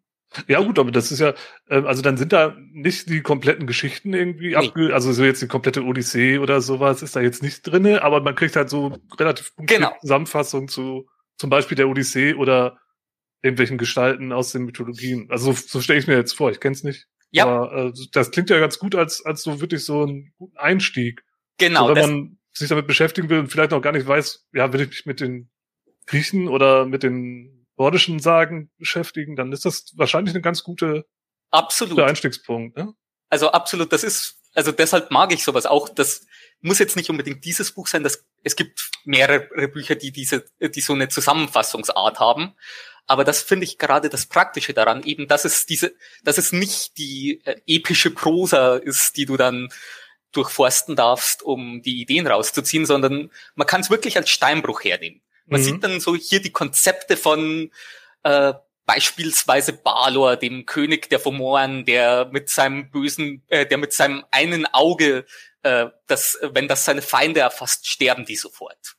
Ja 0.48 0.62
gut, 0.62 0.80
aber 0.80 0.92
das 0.92 1.12
ist 1.12 1.20
ja, 1.20 1.34
ähm, 1.70 1.86
also 1.86 2.02
dann 2.02 2.16
sind 2.16 2.32
da 2.32 2.56
nicht 2.72 3.10
die 3.10 3.22
kompletten 3.22 3.68
Geschichten 3.68 4.14
irgendwie 4.14 4.50
Nee. 4.50 4.56
abge, 4.56 4.94
also 4.94 5.12
so 5.12 5.26
jetzt 5.26 5.42
die 5.42 5.48
komplette 5.48 5.84
Odyssee 5.84 6.38
oder 6.38 6.62
sowas 6.62 7.02
ist 7.04 7.18
da 7.18 7.20
jetzt 7.20 7.44
nicht 7.44 7.64
drinne, 7.64 8.02
aber 8.02 8.22
man 8.22 8.34
kriegt 8.36 8.56
halt 8.56 8.70
so 8.70 8.98
relativ 9.20 9.52
Genau. 9.58 9.92
Zusammenfassungen 10.00 10.70
zu 10.70 11.10
zum 11.38 11.50
Beispiel 11.50 11.76
der 11.76 11.90
Odyssee 11.90 12.34
oder 12.36 12.80
irgendwelchen 13.42 13.78
Gestalten 13.78 14.32
aus 14.32 14.54
den 14.54 14.64
Mythologien. 14.64 15.28
Also 15.30 15.52
so, 15.52 15.62
so 15.68 15.82
stelle 15.82 16.00
ich 16.00 16.08
mir 16.08 16.16
jetzt 16.16 16.34
vor, 16.38 16.50
ich 16.50 16.62
kenn's 16.62 16.84
nicht. 16.84 17.08
Ja. 17.32 17.46
Aber 17.46 17.88
äh, 17.88 17.94
das 18.14 18.32
klingt 18.32 18.50
ja 18.50 18.60
ganz 18.60 18.80
gut 18.80 18.96
als 18.96 19.26
als 19.26 19.44
so 19.44 19.60
wirklich 19.60 19.84
so 19.84 20.06
ein 20.06 20.32
guten 20.38 20.58
Einstieg. 20.58 21.24
Genau, 21.58 21.90
so, 21.90 21.96
wenn 21.96 22.10
man 22.10 22.38
sich 22.54 22.70
damit 22.70 22.88
beschäftigen 22.88 23.30
will 23.30 23.40
und 23.40 23.48
vielleicht 23.48 23.72
noch 23.72 23.82
gar 23.82 23.94
nicht 23.94 24.08
weiß, 24.08 24.48
ja, 24.54 24.74
will 24.74 24.82
ich 24.82 24.90
mich 24.90 25.06
mit 25.06 25.20
den 25.20 25.50
Griechen 26.06 26.48
oder 26.48 26.86
mit 26.86 27.04
den 27.04 27.66
nordischen 27.78 28.20
Sagen 28.20 28.70
beschäftigen, 28.78 29.36
dann 29.36 29.52
ist 29.52 29.66
das 29.66 29.94
wahrscheinlich 29.96 30.36
eine 30.36 30.42
ganz 30.42 30.64
gute 30.64 31.06
absolut. 31.52 31.96
guter 31.96 32.08
Einstiegspunkt. 32.08 32.78
Ne? 32.78 32.94
Also 33.30 33.52
absolut, 33.52 33.92
das 33.92 34.04
ist, 34.04 34.40
also 34.54 34.72
deshalb 34.72 35.12
mag 35.12 35.34
ich 35.34 35.44
sowas 35.44 35.66
auch. 35.66 35.90
Das 35.90 36.26
muss 36.60 36.80
jetzt 36.80 36.96
nicht 36.96 37.10
unbedingt 37.10 37.46
dieses 37.46 37.72
Buch 37.72 37.88
sein. 37.88 38.04
Das, 38.04 38.26
es 38.44 38.56
gibt 38.56 38.92
mehrere 39.06 39.68
Bücher, 39.68 39.96
die 39.96 40.12
diese, 40.12 40.46
die 40.60 40.82
so 40.82 40.94
eine 40.94 41.10
Zusammenfassungsart 41.10 42.20
haben. 42.20 42.54
Aber 43.08 43.24
das 43.24 43.42
finde 43.42 43.66
ich 43.66 43.78
gerade 43.78 44.10
das 44.10 44.26
Praktische 44.26 44.74
daran, 44.74 45.04
eben, 45.04 45.28
dass 45.28 45.44
es 45.44 45.66
diese, 45.66 45.94
dass 46.24 46.38
es 46.38 46.52
nicht 46.52 46.98
die 46.98 47.42
äh, 47.46 47.60
epische 47.66 48.12
Prosa 48.12 48.78
ist, 48.78 49.18
die 49.18 49.26
du 49.26 49.38
dann 49.38 49.70
durchforsten 50.32 50.96
darfst, 50.96 51.44
um 51.44 51.82
die 51.82 52.02
Ideen 52.02 52.28
rauszuziehen, 52.28 52.86
sondern 52.86 53.32
man 53.56 53.68
kann 53.68 53.82
es 53.82 53.90
wirklich 53.90 54.18
als 54.18 54.30
Steinbruch 54.30 54.84
hernehmen. 54.84 55.22
Man 55.46 55.62
Mhm. 55.62 55.66
sieht 55.66 55.84
dann 55.84 56.00
so 56.00 56.16
hier 56.16 56.42
die 56.42 56.52
Konzepte 56.52 57.18
von 57.18 57.72
äh, 58.24 58.54
beispielsweise 58.86 59.74
Balor, 59.74 60.36
dem 60.38 60.66
König 60.66 61.10
der 61.10 61.20
Fomoren, 61.20 61.86
der 61.86 62.26
mit 62.32 62.50
seinem 62.50 62.92
bösen, 62.92 63.44
äh, 63.48 63.66
der 63.66 63.78
mit 63.78 63.94
seinem 63.94 64.24
einen 64.32 64.66
Auge, 64.68 65.26
äh, 65.64 65.88
das, 66.08 66.38
wenn 66.42 66.68
das 66.68 66.86
seine 66.86 67.02
Feinde 67.02 67.40
erfasst, 67.42 67.88
sterben 67.88 68.26
die 68.26 68.36
sofort. 68.36 68.96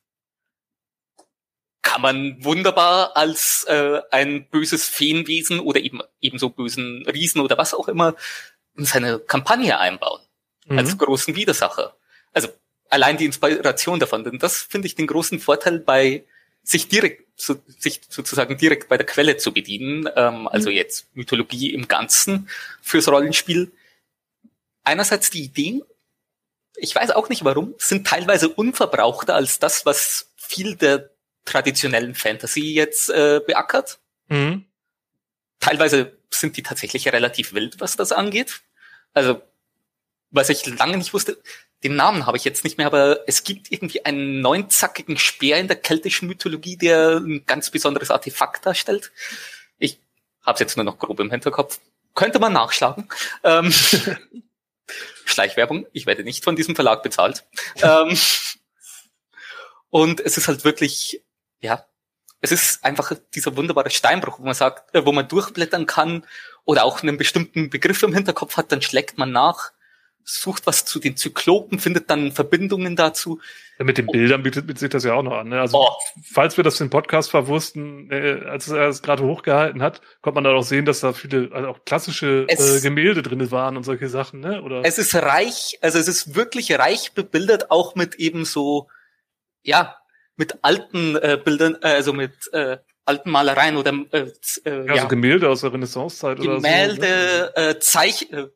kann 1.82 2.00
man 2.00 2.42
wunderbar 2.44 3.16
als 3.16 3.64
äh, 3.64 4.00
ein 4.12 4.48
böses 4.48 4.88
Feenwesen 4.88 5.58
oder 5.60 5.80
eben 5.80 6.00
ebenso 6.20 6.48
bösen 6.50 7.04
Riesen 7.06 7.40
oder 7.40 7.58
was 7.58 7.74
auch 7.74 7.88
immer 7.88 8.14
in 8.76 8.84
seine 8.84 9.18
Kampagne 9.18 9.78
einbauen. 9.78 10.20
Mhm. 10.66 10.78
Als 10.78 10.96
großen 10.96 11.34
Widersacher. 11.34 11.96
Also 12.32 12.48
allein 12.88 13.16
die 13.16 13.24
Inspiration 13.24 13.98
davon. 13.98 14.24
Denn 14.24 14.38
das 14.38 14.62
finde 14.62 14.86
ich 14.86 14.94
den 14.94 15.06
großen 15.06 15.40
Vorteil 15.40 15.78
bei 15.78 16.24
sich 16.62 16.88
direkt, 16.88 17.26
so, 17.36 17.56
sich 17.66 18.02
sozusagen 18.08 18.56
direkt 18.56 18.88
bei 18.88 18.96
der 18.96 19.06
Quelle 19.06 19.36
zu 19.36 19.52
bedienen. 19.52 20.08
Ähm, 20.14 20.46
also 20.48 20.70
mhm. 20.70 20.76
jetzt 20.76 21.14
Mythologie 21.14 21.72
im 21.72 21.88
Ganzen 21.88 22.48
fürs 22.80 23.08
Rollenspiel. 23.08 23.72
Einerseits 24.84 25.30
die 25.30 25.44
Ideen, 25.44 25.82
ich 26.76 26.94
weiß 26.94 27.10
auch 27.12 27.28
nicht 27.28 27.44
warum, 27.44 27.74
sind 27.78 28.06
teilweise 28.06 28.48
unverbrauchter 28.48 29.34
als 29.34 29.58
das, 29.58 29.86
was 29.86 30.30
viel 30.36 30.76
der 30.76 31.10
traditionellen 31.44 32.14
Fantasy 32.14 32.72
jetzt 32.74 33.10
äh, 33.10 33.40
beackert. 33.44 33.98
Mhm. 34.28 34.66
Teilweise 35.60 36.16
sind 36.30 36.56
die 36.56 36.62
tatsächlich 36.62 37.08
relativ 37.12 37.52
wild, 37.52 37.80
was 37.80 37.96
das 37.96 38.12
angeht. 38.12 38.62
Also, 39.14 39.42
was 40.32 40.48
ich 40.48 40.66
lange 40.66 40.96
nicht 40.96 41.14
wusste, 41.14 41.40
den 41.84 41.96
Namen 41.96 42.26
habe 42.26 42.36
ich 42.36 42.44
jetzt 42.44 42.64
nicht 42.64 42.78
mehr, 42.78 42.86
aber 42.86 43.20
es 43.26 43.44
gibt 43.44 43.72
irgendwie 43.72 44.04
einen 44.04 44.40
neunzackigen 44.40 45.18
Speer 45.18 45.58
in 45.58 45.68
der 45.68 45.76
keltischen 45.76 46.28
Mythologie, 46.28 46.76
der 46.76 47.18
ein 47.18 47.44
ganz 47.46 47.70
besonderes 47.70 48.10
Artefakt 48.10 48.66
darstellt. 48.66 49.12
Ich 49.78 50.00
habe 50.44 50.54
es 50.54 50.60
jetzt 50.60 50.76
nur 50.76 50.84
noch 50.84 50.98
grob 50.98 51.20
im 51.20 51.30
Hinterkopf. 51.30 51.80
Könnte 52.14 52.38
man 52.38 52.52
nachschlagen. 52.52 53.08
Ähm, 53.42 53.72
Schleichwerbung, 55.24 55.86
ich 55.92 56.06
werde 56.06 56.24
nicht 56.24 56.44
von 56.44 56.56
diesem 56.56 56.74
Verlag 56.74 57.02
bezahlt. 57.02 57.44
ähm, 57.82 58.16
und 59.90 60.20
es 60.20 60.36
ist 60.36 60.48
halt 60.48 60.64
wirklich 60.64 61.22
ja, 61.62 61.86
es 62.42 62.52
ist 62.52 62.84
einfach 62.84 63.12
dieser 63.34 63.56
wunderbare 63.56 63.90
Steinbruch, 63.90 64.40
wo 64.40 64.44
man 64.44 64.54
sagt, 64.54 64.94
äh, 64.94 65.06
wo 65.06 65.12
man 65.12 65.28
durchblättern 65.28 65.86
kann 65.86 66.26
oder 66.64 66.84
auch 66.84 67.02
einen 67.02 67.16
bestimmten 67.16 67.70
Begriff 67.70 68.02
im 68.02 68.12
Hinterkopf 68.12 68.56
hat, 68.56 68.72
dann 68.72 68.82
schlägt 68.82 69.16
man 69.16 69.30
nach, 69.30 69.72
sucht 70.24 70.66
was 70.66 70.84
zu 70.84 70.98
den 70.98 71.16
Zyklopen, 71.16 71.78
findet 71.78 72.10
dann 72.10 72.32
Verbindungen 72.32 72.96
dazu. 72.96 73.40
Ja, 73.78 73.84
mit 73.84 73.98
den 73.98 74.06
Bildern 74.06 74.42
bietet, 74.42 74.66
bietet 74.66 74.80
sich 74.80 74.90
das 74.90 75.04
ja 75.04 75.14
auch 75.14 75.22
noch 75.22 75.32
an. 75.32 75.48
Ne? 75.48 75.60
Also 75.60 75.78
oh. 75.78 75.88
falls 76.22 76.56
wir 76.56 76.64
das 76.64 76.80
im 76.80 76.90
Podcast 76.90 77.30
verwursten, 77.30 78.10
äh, 78.10 78.44
als 78.46 78.68
er 78.68 78.88
es 78.88 79.02
gerade 79.02 79.24
hochgehalten 79.24 79.82
hat, 79.82 80.00
konnte 80.20 80.34
man 80.34 80.44
da 80.44 80.50
auch 80.50 80.62
sehen, 80.62 80.84
dass 80.84 81.00
da 81.00 81.12
viele, 81.12 81.50
also 81.52 81.68
auch 81.68 81.84
klassische 81.84 82.46
äh, 82.48 82.80
Gemälde 82.80 83.22
drin 83.22 83.50
waren 83.50 83.76
und 83.76 83.84
solche 83.84 84.08
Sachen. 84.08 84.40
Ne? 84.40 84.62
Oder? 84.62 84.82
Es 84.84 84.98
ist 84.98 85.14
reich, 85.14 85.78
also 85.80 85.98
es 85.98 86.08
ist 86.08 86.34
wirklich 86.34 86.78
reich 86.78 87.12
bebildert, 87.12 87.70
auch 87.70 87.94
mit 87.94 88.16
eben 88.16 88.44
so, 88.44 88.88
ja, 89.62 89.96
mit 90.36 90.58
alten 90.62 91.16
äh, 91.16 91.38
Bildern, 91.42 91.76
äh, 91.82 91.88
also 91.88 92.12
mit 92.12 92.32
äh, 92.52 92.78
alten 93.04 93.30
Malereien 93.30 93.76
oder 93.76 93.92
äh, 94.12 94.30
äh, 94.64 94.86
ja, 94.86 94.94
ja, 94.94 95.02
so 95.02 95.08
Gemälde 95.08 95.48
aus 95.48 95.62
der 95.62 95.72
Renaissancezeit 95.72 96.38
oder 96.40 96.56
so. 96.56 96.56
Gemälde, 96.56 97.00
ne? 97.00 97.52
äh, 97.56 97.78
Zeich, 97.80 98.30
äh, 98.32 98.46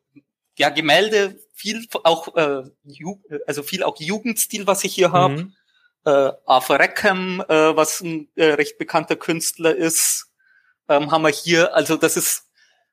ja 0.57 0.69
Gemälde, 0.69 1.39
viel 1.53 1.85
auch 2.03 2.35
äh, 2.35 2.63
Ju 2.83 3.19
also 3.45 3.63
viel 3.63 3.83
auch 3.83 3.99
Jugendstil, 3.99 4.67
was 4.67 4.83
ich 4.83 4.93
hier 4.93 5.11
habe. 5.11 5.33
Mhm. 5.35 5.53
Äh, 6.05 6.31
Arthur 6.45 6.79
Rackham, 6.79 7.43
äh, 7.47 7.75
was 7.75 8.01
ein 8.01 8.29
äh, 8.35 8.45
recht 8.45 8.77
bekannter 8.77 9.15
Künstler 9.15 9.75
ist, 9.75 10.27
ähm, 10.87 11.11
haben 11.11 11.23
wir 11.23 11.29
hier. 11.29 11.75
Also 11.75 11.97
das 11.97 12.17
ist, 12.17 12.45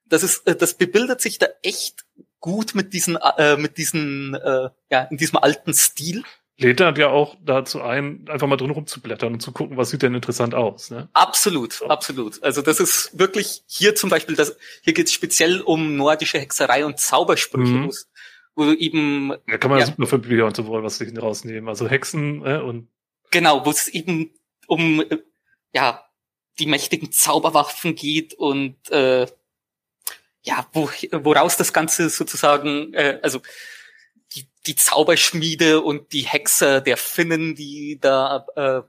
das 0.07 0.23
ist, 0.23 0.47
äh, 0.47 0.57
das 0.57 0.75
bebildert 0.75 1.21
sich 1.21 1.39
da 1.39 1.47
echt 1.63 2.05
gut 2.41 2.75
mit 2.75 2.93
diesen, 2.93 3.17
äh, 3.17 3.57
mit 3.57 3.79
diesen, 3.79 4.35
äh, 4.35 4.69
ja, 4.91 5.03
in 5.05 5.17
diesem 5.17 5.39
alten 5.39 5.75
Stil 5.75 6.25
lädt 6.57 6.81
dann 6.81 6.95
ja 6.97 7.09
auch 7.09 7.37
dazu 7.45 7.83
ein, 7.83 8.27
einfach 8.29 8.47
mal 8.47 8.57
drin 8.57 8.71
rumzublättern 8.71 9.35
und 9.35 9.41
zu 9.41 9.53
gucken, 9.53 9.77
was 9.77 9.91
sieht 9.91 10.03
denn 10.03 10.15
interessant 10.15 10.55
aus. 10.55 10.91
Ne? 10.91 11.09
Absolut, 11.13 11.73
so. 11.73 11.89
absolut. 11.89 12.43
Also 12.43 12.63
das 12.63 12.81
ist 12.81 13.19
wirklich 13.19 13.63
hier 13.67 13.95
zum 13.95 14.11
Beispiel, 14.11 14.37
das, 14.37 14.57
hier 14.83 14.95
geht 14.95 15.07
es 15.07 15.13
speziell 15.13 15.61
um 15.61 15.97
nordische 15.97 16.39
Hexerei 16.39 16.85
und 16.87 17.01
Zaubersprüche, 17.01 17.73
mhm. 17.73 17.93
wo 18.55 18.71
eben... 18.73 19.33
Da 19.49 19.59
kann 19.59 19.71
man 19.71 19.81
ja, 19.81 19.87
super 19.87 20.07
für 20.07 20.19
Bücher 20.19 20.47
und 20.47 20.55
so 20.55 20.69
was 20.69 20.99
sich 20.99 21.17
rausnehmen. 21.21 21.69
Also 21.69 21.89
Hexen 21.89 22.45
äh, 22.47 22.59
und... 22.59 22.89
Genau, 23.31 23.67
wo 23.67 23.71
es 23.71 23.89
eben 23.89 24.31
um 24.67 25.01
äh, 25.01 25.19
ja 25.75 26.05
die 26.61 26.67
mächtigen 26.67 27.11
Zauberwaffen 27.11 27.97
geht 27.97 28.35
und 28.35 28.77
äh, 28.91 29.27
ja, 30.43 30.67
wo, 30.73 30.89
woraus 31.11 31.57
das 31.57 31.73
Ganze 31.73 32.11
sozusagen, 32.11 32.93
äh, 32.95 33.19
also 33.23 33.41
die 34.67 34.77
Zauberschmiede 34.77 35.81
und 35.81 36.13
die 36.13 36.23
Hexer 36.23 36.81
der 36.81 36.97
Finnen, 36.97 37.55
die 37.55 37.99
da 38.01 38.47
äh, 38.57 38.83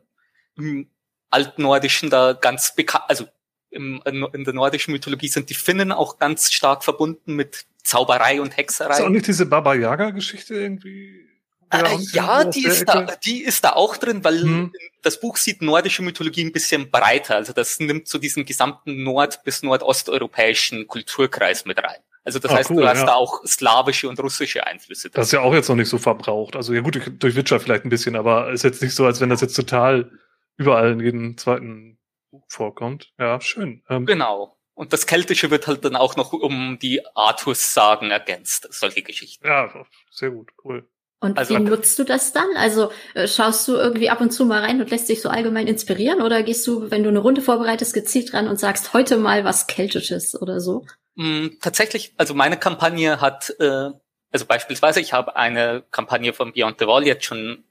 im 0.57 0.89
Altnordischen 1.29 2.09
da 2.09 2.33
ganz 2.33 2.75
bekannt, 2.75 3.05
also 3.07 3.25
im, 3.71 4.01
in 4.05 4.43
der 4.45 4.53
nordischen 4.53 4.93
Mythologie 4.93 5.27
sind 5.27 5.49
die 5.49 5.53
Finnen 5.53 5.91
auch 5.91 6.17
ganz 6.17 6.53
stark 6.53 6.83
verbunden 6.83 7.35
mit 7.35 7.65
Zauberei 7.83 8.39
und 8.41 8.55
Hexerei. 8.55 8.93
Ist 8.93 9.01
auch 9.01 9.09
nicht 9.09 9.27
diese 9.27 9.45
Baba 9.45 9.75
Yaga 9.75 10.11
Geschichte 10.11 10.55
irgendwie? 10.55 11.27
Äh, 11.71 11.97
ja, 12.13 12.43
die 12.45 12.65
ist, 12.65 12.85
da, 12.87 13.07
die 13.23 13.43
ist 13.43 13.63
da 13.63 13.73
auch 13.73 13.97
drin, 13.97 14.23
weil 14.23 14.41
hm. 14.41 14.73
das 15.01 15.19
Buch 15.19 15.37
sieht 15.37 15.61
nordische 15.61 16.03
Mythologie 16.03 16.45
ein 16.45 16.51
bisschen 16.51 16.91
breiter. 16.91 17.35
Also 17.35 17.53
das 17.53 17.79
nimmt 17.79 18.07
so 18.07 18.17
diesen 18.17 18.45
gesamten 18.45 19.03
nord- 19.03 19.43
bis 19.43 19.63
nordosteuropäischen 19.63 20.87
Kulturkreis 20.87 21.65
mit 21.65 21.79
rein. 21.79 21.99
Also 22.23 22.39
das 22.39 22.51
ah, 22.51 22.55
heißt, 22.55 22.71
cool, 22.71 22.81
du 22.81 22.87
hast 22.87 22.99
ja. 22.99 23.05
da 23.05 23.13
auch 23.13 23.45
slawische 23.45 24.09
und 24.09 24.19
russische 24.19 24.65
Einflüsse. 24.65 25.09
Drin. 25.09 25.15
Das 25.15 25.27
ist 25.27 25.31
ja 25.33 25.41
auch 25.41 25.53
jetzt 25.53 25.69
noch 25.69 25.75
nicht 25.75 25.89
so 25.89 25.99
verbraucht. 25.99 26.55
Also 26.55 26.73
ja 26.73 26.81
gut, 26.81 26.99
durch 27.19 27.35
Witcher 27.35 27.59
vielleicht 27.59 27.85
ein 27.85 27.89
bisschen, 27.89 28.15
aber 28.15 28.51
ist 28.51 28.63
jetzt 28.63 28.81
nicht 28.81 28.95
so, 28.95 29.05
als 29.05 29.21
wenn 29.21 29.29
das 29.29 29.41
jetzt 29.41 29.55
total 29.55 30.11
überall 30.57 30.93
in 30.93 30.99
jedem 30.99 31.37
zweiten 31.37 31.99
Buch 32.31 32.45
vorkommt. 32.47 33.13
Ja, 33.19 33.39
schön. 33.41 33.83
Ähm, 33.89 34.05
genau. 34.05 34.57
Und 34.73 34.91
das 34.91 35.07
Keltische 35.07 35.51
wird 35.51 35.67
halt 35.67 35.85
dann 35.85 35.95
auch 35.95 36.15
noch 36.15 36.33
um 36.33 36.79
die 36.79 37.01
Artus-Sagen 37.15 38.11
ergänzt, 38.11 38.67
solche 38.71 39.03
Geschichten. 39.03 39.45
Ja, 39.47 39.85
sehr 40.11 40.31
gut, 40.31 40.51
cool. 40.63 40.87
Und 41.19 41.37
also, 41.37 41.55
wie 41.55 41.59
nutzt 41.59 41.97
du 41.97 42.03
das 42.03 42.33
dann? 42.33 42.47
Also 42.55 42.91
äh, 43.13 43.27
schaust 43.27 43.67
du 43.67 43.73
irgendwie 43.73 44.09
ab 44.09 44.21
und 44.21 44.31
zu 44.31 44.45
mal 44.45 44.61
rein 44.61 44.81
und 44.81 44.91
lässt 44.91 45.09
dich 45.09 45.21
so 45.21 45.29
allgemein 45.29 45.67
inspirieren 45.67 46.21
oder 46.21 46.43
gehst 46.43 46.67
du, 46.67 46.91
wenn 46.91 47.03
du 47.03 47.09
eine 47.09 47.19
Runde 47.19 47.41
vorbereitest, 47.41 47.93
gezielt 47.93 48.33
ran 48.33 48.47
und 48.47 48.59
sagst 48.59 48.93
heute 48.93 49.17
mal 49.17 49.43
was 49.43 49.67
Keltisches 49.67 50.39
oder 50.39 50.59
so? 50.59 50.85
Mh, 51.15 51.25
mm, 51.25 51.57
tatsächlich, 51.61 52.13
also 52.17 52.33
meine 52.33 52.57
Kampagne 52.57 53.21
hat, 53.21 53.55
äh, 53.59 53.89
also 54.31 54.45
beispielsweise, 54.45 54.99
ich 54.99 55.13
habe 55.13 55.35
eine 55.35 55.83
Kampagne 55.91 56.33
von 56.33 56.51
Beyond 56.51 56.79
the 56.79 56.87
Wall 56.87 57.07
jetzt 57.07 57.25
schon 57.25 57.63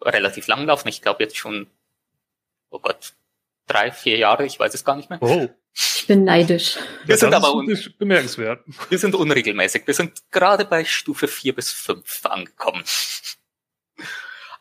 relativ 0.00 0.46
lang 0.46 0.66
laufen. 0.66 0.88
Ich 0.88 1.02
glaube 1.02 1.22
jetzt 1.22 1.36
schon, 1.36 1.66
oh 2.70 2.78
Gott, 2.78 3.12
drei, 3.66 3.90
vier 3.92 4.16
Jahre, 4.16 4.46
ich 4.46 4.58
weiß 4.58 4.72
es 4.74 4.84
gar 4.84 4.96
nicht 4.96 5.10
mehr. 5.10 5.18
Oh. 5.22 5.48
Ich 6.06 6.08
bin 6.08 6.22
neidisch. 6.22 6.76
Wir 7.04 7.16
ja, 7.16 7.18
sind 7.18 7.34
aber 7.34 7.52
un 7.52 7.76
bemerkenswert. 7.98 8.62
Wir 8.88 8.96
sind 8.96 9.16
unregelmäßig. 9.16 9.88
Wir 9.88 9.94
sind 9.94 10.30
gerade 10.30 10.64
bei 10.64 10.84
Stufe 10.84 11.26
vier 11.26 11.52
bis 11.52 11.72
fünf 11.72 12.24
angekommen. 12.26 12.84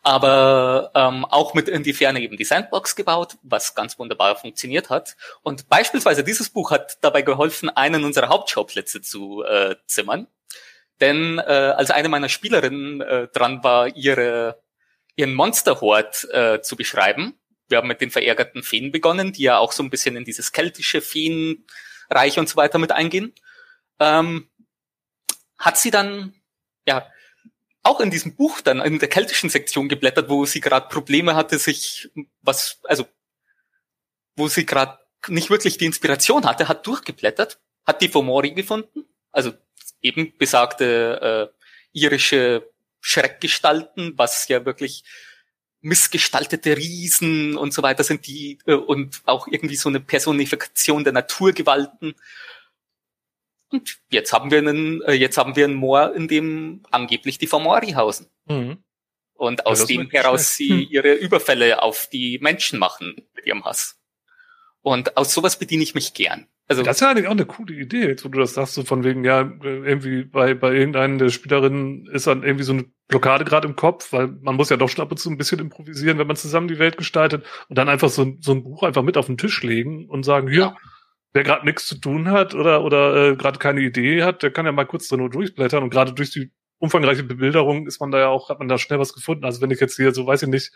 Aber 0.01 0.89
ähm, 0.95 1.23
auch 1.23 1.53
mit 1.53 1.69
in 1.69 1.83
die 1.83 1.93
Ferne 1.93 2.19
eben 2.19 2.35
die 2.35 2.45
Sandbox 2.45 2.95
gebaut, 2.95 3.37
was 3.43 3.75
ganz 3.75 3.99
wunderbar 3.99 4.35
funktioniert 4.37 4.89
hat. 4.89 5.15
Und 5.43 5.69
beispielsweise 5.69 6.23
dieses 6.23 6.49
Buch 6.49 6.71
hat 6.71 6.97
dabei 7.01 7.21
geholfen, 7.21 7.69
einen 7.69 8.05
unserer 8.05 8.29
Hauptschauplätze 8.29 9.01
zu 9.01 9.43
äh, 9.43 9.75
zimmern. 9.85 10.25
Denn 10.99 11.37
äh, 11.37 11.43
als 11.43 11.91
eine 11.91 12.09
meiner 12.09 12.29
Spielerinnen 12.29 13.01
äh, 13.01 13.27
dran 13.27 13.63
war, 13.63 13.95
ihre, 13.95 14.63
ihren 15.15 15.35
Monsterhort 15.35 16.27
äh, 16.31 16.61
zu 16.63 16.75
beschreiben, 16.75 17.37
wir 17.67 17.77
haben 17.77 17.87
mit 17.87 18.01
den 18.01 18.11
verärgerten 18.11 18.63
Feen 18.63 18.91
begonnen, 18.91 19.33
die 19.33 19.43
ja 19.43 19.57
auch 19.57 19.71
so 19.71 19.83
ein 19.83 19.89
bisschen 19.89 20.15
in 20.15 20.25
dieses 20.25 20.51
keltische 20.51 21.01
Feenreich 21.01 22.37
und 22.37 22.49
so 22.49 22.55
weiter 22.57 22.77
mit 22.77 22.91
eingehen. 22.91 23.33
Ähm, 23.99 24.49
hat 25.57 25.77
sie 25.77 25.91
dann 25.91 26.33
ja 26.87 27.07
auch 27.83 27.99
in 27.99 28.09
diesem 28.09 28.35
Buch 28.35 28.61
dann 28.61 28.79
in 28.81 28.99
der 28.99 29.09
keltischen 29.09 29.49
Sektion 29.49 29.87
geblättert, 29.87 30.29
wo 30.29 30.45
sie 30.45 30.59
gerade 30.59 30.89
Probleme 30.89 31.35
hatte, 31.35 31.59
sich 31.59 32.09
was, 32.41 32.79
also 32.83 33.07
wo 34.35 34.47
sie 34.47 34.65
gerade 34.65 34.99
nicht 35.27 35.49
wirklich 35.49 35.77
die 35.77 35.85
Inspiration 35.85 36.45
hatte, 36.45 36.67
hat 36.67 36.85
durchgeblättert, 36.85 37.59
hat 37.85 38.01
die 38.01 38.09
Fomori 38.09 38.51
gefunden, 38.51 39.05
also 39.31 39.53
eben 40.01 40.35
besagte 40.37 41.51
äh, 41.53 41.65
irische 41.93 42.69
Schreckgestalten, 43.01 44.17
was 44.17 44.47
ja 44.47 44.65
wirklich 44.65 45.03
missgestaltete 45.85 46.75
Riesen 46.75 47.55
und 47.55 47.71
so 47.71 47.83
weiter 47.83 48.03
sind 48.03 48.25
die 48.25 48.57
äh, 48.65 48.73
und 48.73 49.21
auch 49.25 49.47
irgendwie 49.47 49.75
so 49.75 49.87
eine 49.87 49.99
Personifikation 49.99 51.03
der 51.03 51.13
Naturgewalten. 51.13 52.15
Und 53.69 53.99
jetzt 54.09 54.33
haben 54.33 54.49
wir 54.49 54.57
einen, 54.57 55.03
äh, 55.03 55.13
jetzt 55.13 55.37
haben 55.37 55.55
wir 55.55 55.65
ein 55.65 55.75
Moor, 55.75 56.15
in 56.15 56.27
dem 56.27 56.83
angeblich 56.89 57.37
die 57.37 57.47
Fomori 57.47 57.91
hausen. 57.91 58.27
Mhm. 58.45 58.83
Und 59.35 59.67
aus 59.67 59.81
ja, 59.81 59.85
dem 59.85 60.09
heraus 60.09 60.55
sie 60.55 60.69
hm. 60.69 60.87
ihre 60.89 61.13
Überfälle 61.13 61.81
auf 61.81 62.07
die 62.11 62.39
Menschen 62.39 62.79
machen 62.79 63.27
mit 63.33 63.45
ihrem 63.45 63.65
Hass. 63.65 63.99
Und 64.81 65.17
aus 65.17 65.33
sowas 65.33 65.59
bediene 65.59 65.83
ich 65.83 65.93
mich 65.93 66.13
gern. 66.13 66.47
Also 66.67 66.81
das 66.81 66.97
ist 66.97 67.01
ja 67.01 67.11
eigentlich 67.11 67.27
auch 67.27 67.31
eine 67.31 67.45
coole 67.45 67.75
Idee, 67.75 68.07
jetzt 68.07 68.25
wo 68.25 68.29
du 68.29 68.39
das 68.39 68.55
sagst, 68.55 68.73
so 68.73 68.83
von 68.83 69.03
wegen, 69.03 69.23
ja, 69.23 69.41
irgendwie 69.61 70.23
bei, 70.23 70.55
bei 70.55 70.73
irgendeinen 70.73 71.19
der 71.19 71.29
Spielerinnen 71.29 72.07
ist 72.07 72.25
dann 72.25 72.41
irgendwie 72.41 72.63
so 72.63 72.73
eine 72.73 72.85
Blockade 73.07 73.45
gerade 73.45 73.67
im 73.67 73.75
Kopf, 73.75 74.11
weil 74.11 74.29
man 74.41 74.55
muss 74.55 74.69
ja 74.69 74.77
doch 74.77 74.89
schon 74.89 75.03
ab 75.03 75.11
und 75.11 75.17
zu 75.17 75.29
ein 75.29 75.37
bisschen 75.37 75.59
improvisieren, 75.59 76.17
wenn 76.17 76.25
man 76.25 76.35
zusammen 76.35 76.67
die 76.67 76.79
Welt 76.79 76.97
gestaltet 76.97 77.45
und 77.69 77.77
dann 77.77 77.87
einfach 77.87 78.09
so, 78.09 78.35
so 78.39 78.51
ein 78.51 78.63
Buch 78.63 78.81
einfach 78.81 79.03
mit 79.03 79.15
auf 79.15 79.27
den 79.27 79.37
Tisch 79.37 79.61
legen 79.61 80.09
und 80.09 80.23
sagen, 80.23 80.47
hier, 80.47 80.59
ja. 80.59 80.77
wer 81.33 81.43
gerade 81.43 81.65
nichts 81.65 81.85
zu 81.85 81.99
tun 81.99 82.31
hat 82.31 82.55
oder, 82.55 82.83
oder 82.83 83.15
äh, 83.15 83.35
gerade 83.35 83.59
keine 83.59 83.81
Idee 83.81 84.23
hat, 84.23 84.41
der 84.41 84.49
kann 84.49 84.65
ja 84.65 84.71
mal 84.71 84.87
kurz 84.87 85.07
da 85.07 85.17
nur 85.17 85.29
durchblättern 85.29 85.83
und 85.83 85.91
gerade 85.91 86.13
durch 86.13 86.31
die 86.31 86.51
umfangreiche 86.79 87.23
Bebilderung 87.23 87.85
ist 87.85 87.99
man 87.99 88.09
da 88.09 88.17
ja 88.17 88.27
auch, 88.29 88.49
hat 88.49 88.57
man 88.57 88.67
da 88.67 88.79
schnell 88.79 88.99
was 88.99 89.13
gefunden. 89.13 89.45
Also 89.45 89.61
wenn 89.61 89.71
ich 89.71 89.79
jetzt 89.79 89.97
hier 89.97 90.13
so, 90.13 90.25
weiß 90.25 90.41
ich 90.43 90.49
nicht, 90.49 90.71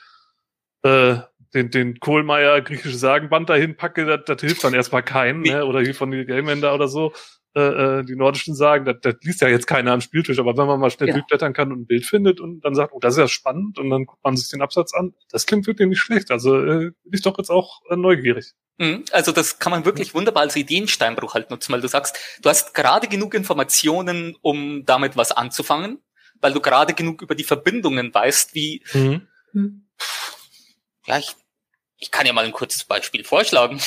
äh, 0.83 1.17
den, 1.53 1.71
den 1.71 1.99
Kohlmeier 1.99 2.61
griechische 2.61 2.97
Sagenband 2.97 3.49
dahin 3.49 3.75
packe, 3.75 4.05
das, 4.05 4.21
das 4.25 4.41
hilft 4.41 4.63
dann 4.63 4.73
erstmal 4.73 5.03
keinen, 5.03 5.41
ne? 5.41 5.65
Oder 5.65 5.81
hier 5.81 5.95
von 5.95 6.11
den 6.11 6.27
Gameender 6.27 6.73
oder 6.73 6.87
so, 6.87 7.13
äh, 7.55 7.61
äh, 7.99 8.05
die 8.05 8.15
nordischen 8.15 8.53
Sagen, 8.53 8.85
das, 8.85 8.97
das 9.01 9.15
liest 9.21 9.41
ja 9.41 9.47
jetzt 9.47 9.65
keiner 9.65 9.91
am 9.91 10.01
Spieltisch, 10.01 10.37
aber 10.37 10.55
wenn 10.55 10.67
man 10.67 10.79
mal 10.79 10.91
schnell 10.91 11.09
ja. 11.09 11.15
durchblättern 11.15 11.53
kann 11.53 11.71
und 11.71 11.81
ein 11.81 11.87
Bild 11.87 12.05
findet 12.05 12.39
und 12.39 12.61
dann 12.61 12.75
sagt, 12.75 12.93
oh, 12.93 12.99
das 12.99 13.15
ist 13.15 13.19
ja 13.19 13.27
spannend 13.27 13.79
und 13.79 13.89
dann 13.89 14.05
guckt 14.05 14.23
man 14.23 14.37
sich 14.37 14.49
den 14.49 14.61
Absatz 14.61 14.93
an, 14.93 15.15
das 15.31 15.47
klingt 15.47 15.65
wirklich 15.65 15.87
nicht 15.89 15.99
schlecht. 15.99 16.29
Also 16.29 16.55
äh, 16.63 16.91
bin 17.03 17.11
ich 17.11 17.23
doch 17.23 17.37
jetzt 17.39 17.49
auch 17.49 17.81
äh, 17.89 17.95
neugierig. 17.95 18.53
Mhm. 18.77 19.03
Also 19.11 19.31
das 19.31 19.57
kann 19.57 19.71
man 19.71 19.83
wirklich 19.83 20.13
wunderbar 20.13 20.43
als 20.43 20.55
Ideensteinbruch 20.55 21.33
halt 21.33 21.49
nutzen, 21.49 21.73
weil 21.73 21.81
du 21.81 21.87
sagst, 21.87 22.17
du 22.41 22.49
hast 22.49 22.75
gerade 22.75 23.07
genug 23.07 23.33
Informationen, 23.33 24.37
um 24.41 24.85
damit 24.85 25.17
was 25.17 25.31
anzufangen, 25.31 25.97
weil 26.41 26.53
du 26.53 26.61
gerade 26.61 26.93
genug 26.93 27.23
über 27.23 27.33
die 27.33 27.43
Verbindungen 27.43 28.13
weißt, 28.13 28.53
wie 28.53 28.83
mhm. 28.93 29.87
Ja, 31.09 31.17
ich, 31.17 31.35
ich 31.97 32.11
kann 32.11 32.27
ja 32.27 32.33
mal 32.33 32.45
ein 32.45 32.51
kurzes 32.51 32.83
Beispiel 32.83 33.23
vorschlagen. 33.23 33.81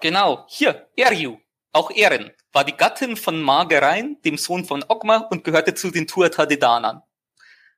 Genau, 0.00 0.46
hier, 0.48 0.88
Eriu, 0.94 1.40
auch 1.72 1.90
Erin, 1.90 2.30
war 2.52 2.64
die 2.64 2.76
Gattin 2.76 3.16
von 3.16 3.42
Margerein, 3.42 4.22
dem 4.24 4.38
Sohn 4.38 4.64
von 4.64 4.84
Ogma, 4.86 5.16
und 5.16 5.42
gehörte 5.42 5.74
zu 5.74 5.90
den 5.90 6.06
Tuatadedanern. 6.06 7.02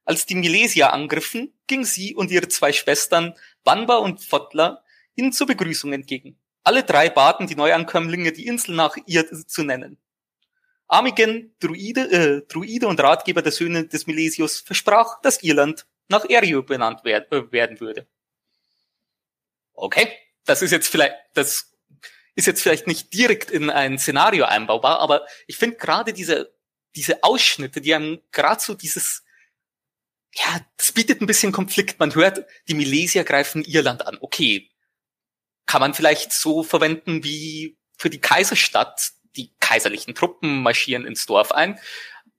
Als 0.04 0.26
die 0.26 0.34
Milesier 0.34 0.92
angriffen, 0.92 1.58
ging 1.66 1.86
sie 1.86 2.14
und 2.14 2.30
ihre 2.30 2.48
zwei 2.48 2.74
Schwestern, 2.74 3.34
Banba 3.64 3.96
und 3.96 4.22
Fotla, 4.22 4.84
ihnen 5.14 5.32
zur 5.32 5.46
Begrüßung 5.46 5.94
entgegen. 5.94 6.38
Alle 6.62 6.84
drei 6.84 7.08
baten 7.08 7.46
die 7.46 7.56
Neuankömmlinge, 7.56 8.32
die 8.32 8.46
Insel 8.46 8.74
nach 8.74 8.98
ihr 9.06 9.26
zu 9.46 9.62
nennen. 9.62 9.96
Amigen, 10.88 11.56
Druide, 11.58 12.02
äh, 12.10 12.46
Druide 12.46 12.86
und 12.86 13.00
Ratgeber 13.00 13.40
der 13.40 13.52
Söhne 13.52 13.86
des 13.86 14.06
Milesius, 14.06 14.60
versprach, 14.60 15.22
dass 15.22 15.42
Irland 15.42 15.86
nach 16.12 16.24
Erio 16.28 16.62
benannt 16.62 17.04
äh, 17.04 17.20
werden 17.50 17.80
würde. 17.80 18.06
Okay, 19.74 20.08
das 20.44 20.62
ist 20.62 20.70
jetzt 20.70 20.88
vielleicht, 20.88 21.16
das 21.34 21.72
ist 22.34 22.46
jetzt 22.46 22.62
vielleicht 22.62 22.86
nicht 22.86 23.12
direkt 23.12 23.50
in 23.50 23.70
ein 23.70 23.98
Szenario 23.98 24.44
einbaubar, 24.44 25.00
aber 25.00 25.26
ich 25.46 25.56
finde 25.56 25.76
gerade 25.76 26.12
diese, 26.12 26.54
diese 26.94 27.24
Ausschnitte, 27.24 27.80
die 27.80 27.94
haben 27.94 28.22
gerade 28.30 28.60
so 28.60 28.74
dieses, 28.74 29.24
ja, 30.34 30.60
das 30.76 30.92
bietet 30.92 31.20
ein 31.20 31.26
bisschen 31.26 31.52
Konflikt. 31.52 31.98
Man 31.98 32.14
hört, 32.14 32.46
die 32.68 32.74
Milesier 32.74 33.24
greifen 33.24 33.64
Irland 33.64 34.06
an. 34.06 34.18
Okay, 34.20 34.70
kann 35.66 35.80
man 35.80 35.94
vielleicht 35.94 36.32
so 36.32 36.62
verwenden 36.62 37.24
wie 37.24 37.76
für 37.98 38.10
die 38.10 38.20
Kaiserstadt. 38.20 39.12
Die 39.36 39.50
kaiserlichen 39.60 40.14
Truppen 40.14 40.62
marschieren 40.62 41.06
ins 41.06 41.24
Dorf 41.24 41.52
ein 41.52 41.78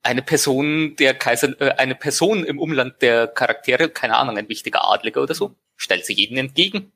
eine 0.03 0.21
Person 0.21 0.95
der 0.97 1.13
Kaiser, 1.13 1.59
äh, 1.59 1.71
eine 1.77 1.95
Person 1.95 2.43
im 2.43 2.59
Umland 2.59 3.01
der 3.01 3.27
Charaktere, 3.27 3.89
keine 3.89 4.17
Ahnung, 4.17 4.37
ein 4.37 4.49
wichtiger 4.49 4.87
Adliger 4.87 5.23
oder 5.23 5.33
so, 5.33 5.55
stellt 5.75 6.05
sich 6.05 6.17
jeden 6.17 6.37
entgegen 6.37 6.91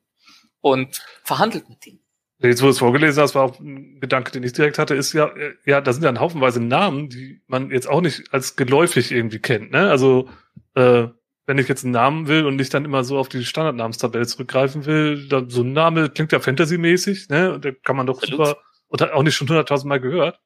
und 0.60 1.02
verhandelt 1.24 1.68
mit 1.68 1.86
ihm. 1.86 1.98
Jetzt, 2.40 2.62
wo 2.62 2.66
du 2.66 2.70
es 2.70 2.78
vorgelesen 2.78 3.20
hast, 3.20 3.34
war 3.34 3.44
auch 3.44 3.58
ein 3.58 3.98
Gedanke, 3.98 4.30
den 4.30 4.44
ich 4.44 4.52
direkt 4.52 4.78
hatte, 4.78 4.94
ist 4.94 5.12
ja, 5.12 5.26
äh, 5.26 5.54
ja, 5.64 5.80
da 5.80 5.92
sind 5.92 6.04
ja 6.04 6.08
ein 6.08 6.20
Haufenweise 6.20 6.60
Namen, 6.60 7.08
die 7.08 7.42
man 7.48 7.70
jetzt 7.70 7.88
auch 7.88 8.00
nicht 8.00 8.32
als 8.32 8.54
geläufig 8.54 9.10
irgendwie 9.10 9.40
kennt, 9.40 9.72
ne? 9.72 9.90
Also, 9.90 10.28
äh, 10.74 11.08
wenn 11.46 11.58
ich 11.58 11.66
jetzt 11.66 11.82
einen 11.82 11.94
Namen 11.94 12.28
will 12.28 12.44
und 12.44 12.56
nicht 12.56 12.72
dann 12.74 12.84
immer 12.84 13.02
so 13.02 13.18
auf 13.18 13.28
die 13.28 13.44
Standardnamenstabelle 13.44 14.26
zurückgreifen 14.26 14.84
will, 14.84 15.28
dann 15.28 15.48
so 15.48 15.62
ein 15.62 15.72
Name 15.72 16.10
klingt 16.10 16.30
ja 16.30 16.38
fantasymäßig, 16.38 17.28
ne? 17.30 17.54
Und 17.54 17.64
da 17.64 17.72
kann 17.72 17.96
man 17.96 18.06
doch 18.06 18.22
Absolut. 18.22 18.46
super, 18.46 18.60
und 18.86 19.00
hat 19.00 19.12
auch 19.12 19.22
nicht 19.22 19.34
schon 19.34 19.48
hunderttausend 19.48 19.88
Mal 19.88 19.98
gehört. 19.98 20.38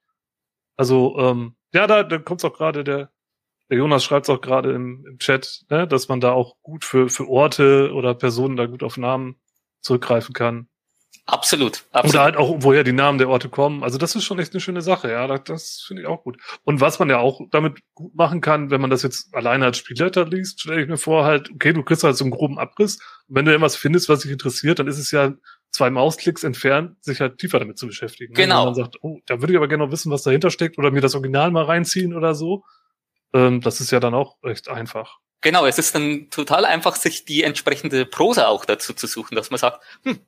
Also, 0.76 1.18
ähm, 1.18 1.56
ja, 1.72 1.87
da, 1.87 2.02
da 2.02 2.18
kommt 2.18 2.44
auch 2.44 2.54
gerade 2.54 2.85
der, 2.85 3.11
der 3.70 3.78
Jonas 3.78 4.04
schreibt 4.04 4.26
es 4.26 4.30
auch 4.30 4.40
gerade 4.40 4.72
im, 4.72 5.04
im 5.06 5.18
Chat, 5.18 5.64
ne, 5.70 5.87
dass 5.87 6.08
man 6.08 6.20
da 6.20 6.32
auch 6.32 6.56
gut 6.62 6.85
für, 6.85 7.08
für 7.08 7.28
Orte 7.28 7.92
oder 7.92 8.14
Personen 8.14 8.56
da 8.56 8.66
gut 8.66 8.82
auf 8.82 8.96
Namen 8.96 9.37
zurückgreifen 9.80 10.35
kann. 10.35 10.68
Absolut, 11.26 11.85
absolut. 11.92 12.14
Oder 12.14 12.24
halt 12.24 12.37
auch, 12.37 12.56
woher 12.58 12.82
die 12.82 12.92
Namen 12.92 13.18
der 13.18 13.28
Orte 13.28 13.48
kommen. 13.48 13.85
Also 13.85 13.96
das 13.96 14.16
ist 14.16 14.24
schon 14.24 14.40
echt 14.40 14.52
eine 14.52 14.61
schöne 14.61 14.82
Sache, 14.82 15.11
ja. 15.11 15.28
Das, 15.28 15.44
das 15.44 15.85
finde 15.87 16.02
ich 16.02 16.08
auch 16.08 16.24
gut. 16.24 16.37
Und 16.64 16.80
was 16.80 16.98
man 16.98 17.08
ja 17.08 17.18
auch 17.18 17.40
damit 17.52 17.78
gut 17.94 18.14
machen 18.16 18.40
kann, 18.40 18.70
wenn 18.70 18.80
man 18.80 18.90
das 18.90 19.02
jetzt 19.02 19.32
alleine 19.32 19.66
als 19.66 19.78
Spielleiter 19.78 20.26
liest, 20.26 20.61
stelle 20.61 20.82
ich 20.82 20.88
mir 20.88 20.96
vor, 20.96 21.24
halt, 21.24 21.48
okay, 21.50 21.72
du 21.72 21.85
kriegst 21.85 22.02
halt 22.02 22.16
so 22.16 22.24
einen 22.24 22.32
groben 22.32 22.58
Abriss. 22.58 22.96
Und 23.28 23.37
wenn 23.37 23.44
du 23.44 23.52
irgendwas 23.52 23.76
findest, 23.76 24.08
was 24.08 24.20
dich 24.20 24.32
interessiert, 24.32 24.80
dann 24.80 24.88
ist 24.88 24.98
es 24.98 25.12
ja 25.12 25.32
zwei 25.72 25.90
Mausklicks 25.90 26.44
entfernt, 26.44 27.02
sich 27.02 27.20
halt 27.20 27.38
tiefer 27.38 27.58
damit 27.58 27.78
zu 27.78 27.87
beschäftigen. 27.87 28.35
Genau. 28.35 28.61
Wenn 28.61 28.64
man 28.66 28.74
sagt, 28.74 28.98
oh, 29.02 29.20
da 29.26 29.40
würde 29.40 29.54
ich 29.54 29.56
aber 29.56 29.68
gerne 29.68 29.85
noch 29.85 29.92
wissen, 29.92 30.12
was 30.12 30.22
dahinter 30.22 30.50
steckt 30.50 30.78
oder 30.78 30.90
mir 30.90 31.00
das 31.00 31.14
Original 31.14 31.50
mal 31.50 31.64
reinziehen 31.64 32.14
oder 32.14 32.35
so. 32.35 32.64
Ähm, 33.32 33.61
das 33.62 33.80
ist 33.80 33.90
ja 33.90 33.98
dann 33.98 34.14
auch 34.14 34.37
recht 34.44 34.68
einfach. 34.68 35.18
Genau, 35.40 35.66
es 35.66 35.78
ist 35.78 35.94
dann 35.94 36.28
total 36.30 36.64
einfach, 36.64 36.94
sich 36.94 37.24
die 37.24 37.42
entsprechende 37.42 38.06
Prosa 38.06 38.46
auch 38.46 38.64
dazu 38.64 38.92
zu 38.92 39.06
suchen, 39.06 39.35
dass 39.35 39.50
man 39.50 39.58
sagt, 39.58 39.82
hm, 40.04 40.20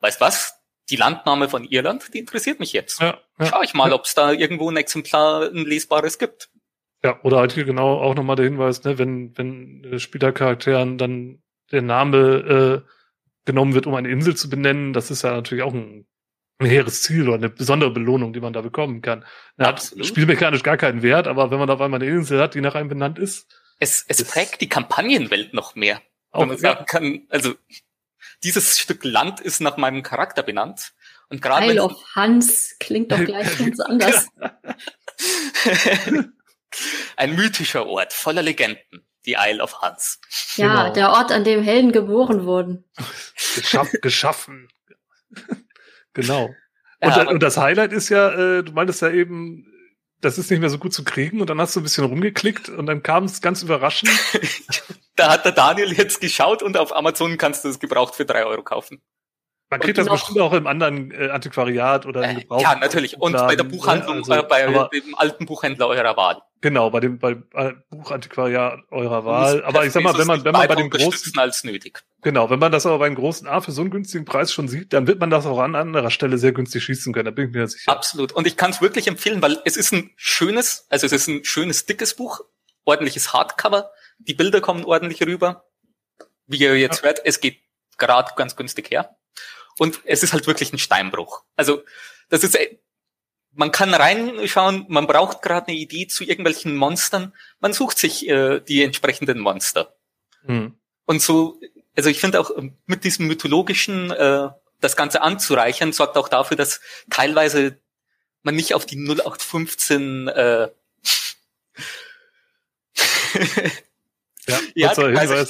weißt 0.00 0.20
was? 0.20 0.60
Die 0.90 0.96
Landnahme 0.96 1.48
von 1.48 1.64
Irland, 1.64 2.12
die 2.12 2.18
interessiert 2.18 2.60
mich 2.60 2.74
jetzt. 2.74 3.00
Ja, 3.00 3.18
ja, 3.38 3.46
Schau 3.46 3.62
ich 3.62 3.72
mal, 3.72 3.88
ja. 3.88 3.94
ob 3.94 4.04
es 4.04 4.14
da 4.14 4.32
irgendwo 4.32 4.70
ein 4.70 4.76
Exemplar, 4.76 5.48
ein 5.50 5.64
lesbares 5.64 6.18
gibt. 6.18 6.50
Ja, 7.02 7.18
oder 7.22 7.38
halt 7.38 7.52
hier 7.52 7.64
genau 7.64 7.98
auch 8.00 8.14
nochmal 8.14 8.36
der 8.36 8.44
Hinweis, 8.44 8.84
ne, 8.84 8.98
wenn, 8.98 9.36
wenn 9.38 9.98
Spielercharakteren 9.98 10.98
dann 10.98 11.42
der 11.70 11.80
Name 11.80 12.84
äh, 12.84 12.93
genommen 13.44 13.74
wird, 13.74 13.86
um 13.86 13.94
eine 13.94 14.08
Insel 14.08 14.36
zu 14.36 14.48
benennen, 14.48 14.92
das 14.92 15.10
ist 15.10 15.22
ja 15.22 15.32
natürlich 15.32 15.64
auch 15.64 15.74
ein, 15.74 16.06
ein 16.58 16.66
hehres 16.66 17.02
Ziel 17.02 17.28
oder 17.28 17.36
eine 17.36 17.50
besondere 17.50 17.90
Belohnung, 17.90 18.32
die 18.32 18.40
man 18.40 18.52
da 18.52 18.60
bekommen 18.60 19.02
kann. 19.02 19.24
Er 19.56 19.68
hat 19.68 19.94
spielmechanisch 20.02 20.62
gar 20.62 20.76
keinen 20.76 21.02
Wert, 21.02 21.26
aber 21.26 21.50
wenn 21.50 21.58
man 21.58 21.70
auf 21.70 21.80
einmal 21.80 22.00
eine 22.00 22.10
Insel 22.10 22.40
hat, 22.40 22.54
die 22.54 22.60
nach 22.60 22.74
einem 22.74 22.88
benannt 22.88 23.18
ist. 23.18 23.46
Es, 23.78 24.04
es 24.08 24.22
prägt 24.24 24.60
die 24.60 24.68
Kampagnenwelt 24.68 25.52
noch 25.52 25.74
mehr. 25.74 26.00
Auch, 26.30 26.42
wenn 26.42 26.48
man 26.48 26.58
sagen 26.58 26.80
ja. 26.80 26.84
kann, 26.84 27.26
also 27.28 27.54
dieses 28.42 28.78
Stück 28.78 29.04
Land 29.04 29.40
ist 29.40 29.60
nach 29.60 29.76
meinem 29.76 30.02
Charakter 30.02 30.42
benannt. 30.42 30.94
Und 31.28 31.42
gerade 31.42 31.66
Isle 31.66 31.82
of 31.82 31.92
Hans 32.14 32.76
klingt 32.78 33.10
doch 33.10 33.24
gleich 33.24 33.58
ganz 33.58 33.80
anders. 33.80 34.28
Ein 37.16 37.34
mythischer 37.36 37.86
Ort 37.86 38.12
voller 38.12 38.42
Legenden 38.42 39.04
die 39.26 39.36
Isle 39.38 39.62
of 39.62 39.80
Huns. 39.80 40.20
Ja, 40.56 40.84
genau. 40.84 40.92
der 40.92 41.10
Ort, 41.10 41.32
an 41.32 41.44
dem 41.44 41.62
Helden 41.62 41.92
geboren 41.92 42.44
wurden. 42.44 42.84
Geschaff, 43.54 43.90
geschaffen. 44.02 44.68
genau. 46.12 46.54
Und, 47.00 47.16
ja, 47.16 47.28
und, 47.28 47.42
das 47.42 47.56
Highlight 47.56 47.92
ist 47.92 48.08
ja, 48.08 48.30
äh, 48.30 48.62
du 48.62 48.72
meintest 48.72 49.02
ja 49.02 49.10
eben, 49.10 49.66
das 50.20 50.38
ist 50.38 50.50
nicht 50.50 50.60
mehr 50.60 50.70
so 50.70 50.78
gut 50.78 50.94
zu 50.94 51.04
kriegen 51.04 51.40
und 51.40 51.50
dann 51.50 51.60
hast 51.60 51.76
du 51.76 51.80
ein 51.80 51.82
bisschen 51.82 52.04
rumgeklickt 52.04 52.70
und 52.70 52.86
dann 52.86 53.02
kam 53.02 53.24
es 53.24 53.42
ganz 53.42 53.62
überraschend. 53.62 54.10
da 55.16 55.32
hat 55.32 55.44
der 55.44 55.52
Daniel 55.52 55.92
jetzt 55.92 56.20
geschaut 56.20 56.62
und 56.62 56.76
auf 56.76 56.96
Amazon 56.96 57.36
kannst 57.36 57.64
du 57.64 57.68
es 57.68 57.78
gebraucht 57.78 58.14
für 58.14 58.24
drei 58.24 58.46
Euro 58.46 58.62
kaufen. 58.62 59.02
Man 59.74 59.80
kriegt 59.80 59.98
das 59.98 60.08
bestimmt 60.08 60.38
auch 60.38 60.52
im 60.52 60.68
anderen 60.68 61.10
äh, 61.10 61.30
Antiquariat 61.30 62.06
oder 62.06 62.22
im 62.22 62.36
äh, 62.36 62.40
Gebrauch. 62.42 62.62
Ja, 62.62 62.76
natürlich. 62.76 63.20
Und 63.20 63.32
bei 63.32 63.56
der 63.56 63.64
Buchhandlung, 63.64 64.18
also, 64.18 64.32
äh, 64.32 64.42
bei 64.44 64.68
aber, 64.68 64.88
dem 64.94 65.16
alten 65.16 65.46
Buchhändler 65.46 65.88
eurer 65.88 66.16
Wahl. 66.16 66.42
Genau, 66.60 66.90
bei 66.90 67.00
dem 67.00 67.18
bei 67.18 67.32
äh, 67.54 67.72
Buchantiquariat 67.90 68.78
eurer 68.92 69.24
Wahl. 69.24 69.64
Aber 69.64 69.84
ich 69.84 69.90
sag 69.90 70.04
mal, 70.04 70.16
wenn 70.16 70.28
man 70.28 70.44
wenn 70.44 70.52
man 70.52 70.68
bei 70.68 70.76
dem 70.76 70.90
großen 70.90 71.36
als 71.38 71.64
nötig. 71.64 72.04
Genau, 72.22 72.50
wenn 72.50 72.60
man 72.60 72.70
das 72.70 72.86
aber 72.86 73.00
beim 73.00 73.16
großen 73.16 73.48
A 73.48 73.60
für 73.60 73.72
so 73.72 73.80
einen 73.80 73.90
günstigen 73.90 74.24
Preis 74.24 74.52
schon 74.52 74.68
sieht, 74.68 74.92
dann 74.92 75.08
wird 75.08 75.18
man 75.18 75.30
das 75.30 75.44
auch 75.44 75.58
an 75.58 75.74
anderer 75.74 76.12
Stelle 76.12 76.38
sehr 76.38 76.52
günstig 76.52 76.84
schießen 76.84 77.12
können. 77.12 77.24
Da 77.24 77.32
bin 77.32 77.48
ich 77.48 77.52
mir 77.52 77.66
sicher. 77.66 77.90
Absolut. 77.90 78.30
Und 78.30 78.46
ich 78.46 78.56
kann 78.56 78.70
es 78.70 78.80
wirklich 78.80 79.08
empfehlen, 79.08 79.42
weil 79.42 79.58
es 79.64 79.76
ist 79.76 79.92
ein 79.92 80.12
schönes, 80.14 80.86
also 80.88 81.04
es 81.04 81.12
ist 81.12 81.26
ein 81.26 81.44
schönes 81.44 81.84
dickes 81.84 82.14
Buch, 82.14 82.42
ordentliches 82.84 83.32
Hardcover. 83.32 83.90
Die 84.18 84.34
Bilder 84.34 84.60
kommen 84.60 84.84
ordentlich 84.84 85.20
rüber. 85.26 85.64
Wie 86.46 86.58
ihr 86.58 86.78
jetzt 86.78 87.02
ja. 87.02 87.08
hört, 87.08 87.22
es 87.24 87.40
geht 87.40 87.58
gerade 87.98 88.30
ganz 88.36 88.54
günstig 88.54 88.92
her. 88.92 89.16
Und 89.78 90.00
es 90.04 90.22
ist 90.22 90.32
halt 90.32 90.46
wirklich 90.46 90.72
ein 90.72 90.78
Steinbruch. 90.78 91.42
Also 91.56 91.82
das 92.28 92.44
ist, 92.44 92.54
äh, 92.54 92.78
man 93.52 93.70
kann 93.70 93.94
reinschauen, 93.94 94.86
man 94.88 95.06
braucht 95.06 95.42
gerade 95.42 95.68
eine 95.68 95.76
Idee 95.76 96.06
zu 96.06 96.24
irgendwelchen 96.24 96.76
Monstern, 96.76 97.32
man 97.60 97.72
sucht 97.72 97.98
sich 97.98 98.28
äh, 98.28 98.60
die 98.60 98.82
entsprechenden 98.82 99.38
Monster. 99.38 99.94
Mhm. 100.44 100.76
Und 101.06 101.22
so, 101.22 101.60
also 101.96 102.10
ich 102.10 102.20
finde 102.20 102.40
auch 102.40 102.50
mit 102.86 103.04
diesem 103.04 103.26
mythologischen, 103.26 104.10
äh, 104.10 104.48
das 104.80 104.96
Ganze 104.96 105.22
anzureichern, 105.22 105.92
sorgt 105.92 106.16
auch 106.16 106.28
dafür, 106.28 106.56
dass 106.56 106.80
teilweise 107.10 107.78
man 108.42 108.56
nicht 108.56 108.74
auf 108.74 108.84
die 108.86 108.96
0815 108.96 110.28
äh, 110.28 110.68
Ja, 114.46 114.60
ja 114.74 114.94
Hinweis, 114.94 115.48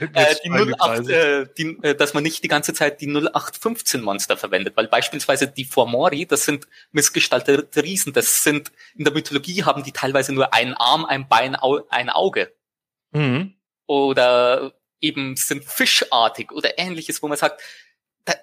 äh, 0.00 0.34
die 0.44 0.50
08, 0.50 1.08
äh, 1.08 1.46
die, 1.56 1.78
äh, 1.82 1.94
dass 1.94 2.14
man 2.14 2.22
nicht 2.22 2.42
die 2.42 2.48
ganze 2.48 2.74
Zeit 2.74 3.00
die 3.00 3.06
0815 3.06 4.00
Monster 4.00 4.36
verwendet, 4.36 4.76
weil 4.76 4.88
beispielsweise 4.88 5.46
die 5.46 5.64
Formori, 5.64 6.26
das 6.26 6.44
sind 6.44 6.66
missgestaltete 6.90 7.82
Riesen, 7.82 8.12
das 8.12 8.42
sind, 8.42 8.72
in 8.96 9.04
der 9.04 9.12
Mythologie 9.12 9.64
haben 9.64 9.84
die 9.84 9.92
teilweise 9.92 10.32
nur 10.32 10.52
einen 10.52 10.74
Arm, 10.74 11.04
ein 11.04 11.28
Bein, 11.28 11.56
ein 11.56 12.10
Auge. 12.10 12.52
Mhm. 13.12 13.54
Oder 13.86 14.72
eben 15.00 15.36
sind 15.36 15.64
fischartig 15.64 16.52
oder 16.52 16.78
ähnliches, 16.78 17.22
wo 17.22 17.28
man 17.28 17.38
sagt, 17.38 17.60
da, 18.24 18.34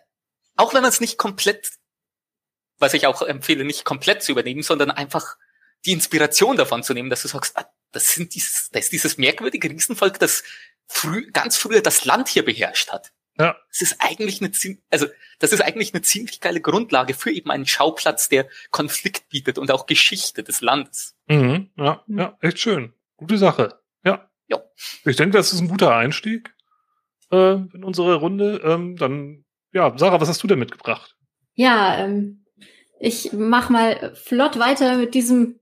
auch 0.55 0.73
wenn 0.73 0.81
man 0.81 0.89
es 0.89 1.01
nicht 1.01 1.17
komplett, 1.17 1.71
was 2.77 2.93
ich 2.93 3.07
auch 3.07 3.21
empfehle, 3.21 3.65
nicht 3.65 3.85
komplett 3.85 4.23
zu 4.23 4.31
übernehmen, 4.31 4.63
sondern 4.63 4.91
einfach 4.91 5.37
die 5.85 5.91
Inspiration 5.91 6.57
davon 6.57 6.83
zu 6.83 6.93
nehmen, 6.93 7.09
dass 7.09 7.21
du 7.21 7.27
sagst, 7.27 7.57
ah, 7.57 7.69
das 7.91 8.13
sind 8.13 8.35
dieses, 8.35 8.69
das 8.71 8.85
ist 8.85 8.93
dieses 8.93 9.17
merkwürdige 9.17 9.69
Riesenvolk, 9.69 10.19
das 10.19 10.43
früh, 10.87 11.29
ganz 11.31 11.57
früher 11.57 11.81
das 11.81 12.05
Land 12.05 12.27
hier 12.27 12.43
beherrscht 12.43 12.91
hat. 12.91 13.11
Ja. 13.37 13.55
Das 13.69 13.81
ist 13.81 13.95
eigentlich 13.99 14.41
eine, 14.41 14.51
also, 14.89 15.07
das 15.39 15.53
ist 15.53 15.61
eigentlich 15.61 15.93
eine 15.93 16.01
ziemlich 16.01 16.41
geile 16.41 16.59
Grundlage 16.59 17.13
für 17.13 17.31
eben 17.31 17.51
einen 17.51 17.65
Schauplatz, 17.65 18.27
der 18.27 18.49
Konflikt 18.69 19.29
bietet 19.29 19.57
und 19.57 19.71
auch 19.71 19.85
Geschichte 19.85 20.43
des 20.43 20.59
Landes. 20.59 21.15
Mhm, 21.27 21.69
ja, 21.77 22.03
ja, 22.07 22.37
echt 22.41 22.59
schön. 22.59 22.93
Gute 23.15 23.37
Sache. 23.37 23.79
Ja. 24.03 24.29
Ja. 24.47 24.61
Ich 25.05 25.15
denke, 25.15 25.37
das 25.37 25.53
ist 25.53 25.61
ein 25.61 25.69
guter 25.69 25.95
Einstieg 25.95 26.53
äh, 27.31 27.53
in 27.53 27.83
unsere 27.83 28.15
Runde. 28.15 28.61
Ähm, 28.63 28.97
dann, 28.97 29.45
ja, 29.71 29.97
Sarah, 29.97 30.19
was 30.19 30.27
hast 30.27 30.43
du 30.43 30.47
denn 30.47 30.59
mitgebracht? 30.59 31.15
Ja, 31.53 31.97
ähm, 31.97 32.45
ich 32.99 33.31
mach 33.31 33.69
mal 33.69 34.15
flott 34.15 34.59
weiter 34.59 34.97
mit 34.97 35.13
diesem 35.13 35.59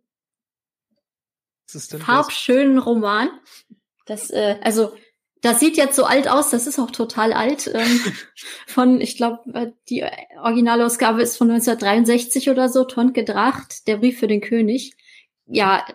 farbschönen 1.68 2.78
Roman. 2.78 3.30
Das, 4.06 4.30
äh, 4.30 4.58
also, 4.64 4.94
das 5.42 5.60
sieht 5.60 5.78
jetzt 5.78 5.96
so 5.96 6.06
alt 6.06 6.28
aus, 6.28 6.50
das 6.50 6.66
ist 6.66 6.80
auch 6.80 6.92
total 6.92 7.34
alt. 7.34 7.70
Ähm, 7.74 8.02
von, 8.68 9.02
ich 9.02 9.18
glaube, 9.18 9.40
äh, 9.54 9.72
die 9.90 10.06
Originalausgabe 10.42 11.22
ist 11.22 11.38
von 11.38 11.50
1963 11.50 12.50
oder 12.50 12.70
so, 12.70 12.84
Tonke 12.86 13.24
Dracht, 13.24 13.88
der 13.88 13.98
Brief 13.98 14.20
für 14.20 14.28
den 14.28 14.42
König. 14.42 14.96
Ja, 15.46 15.86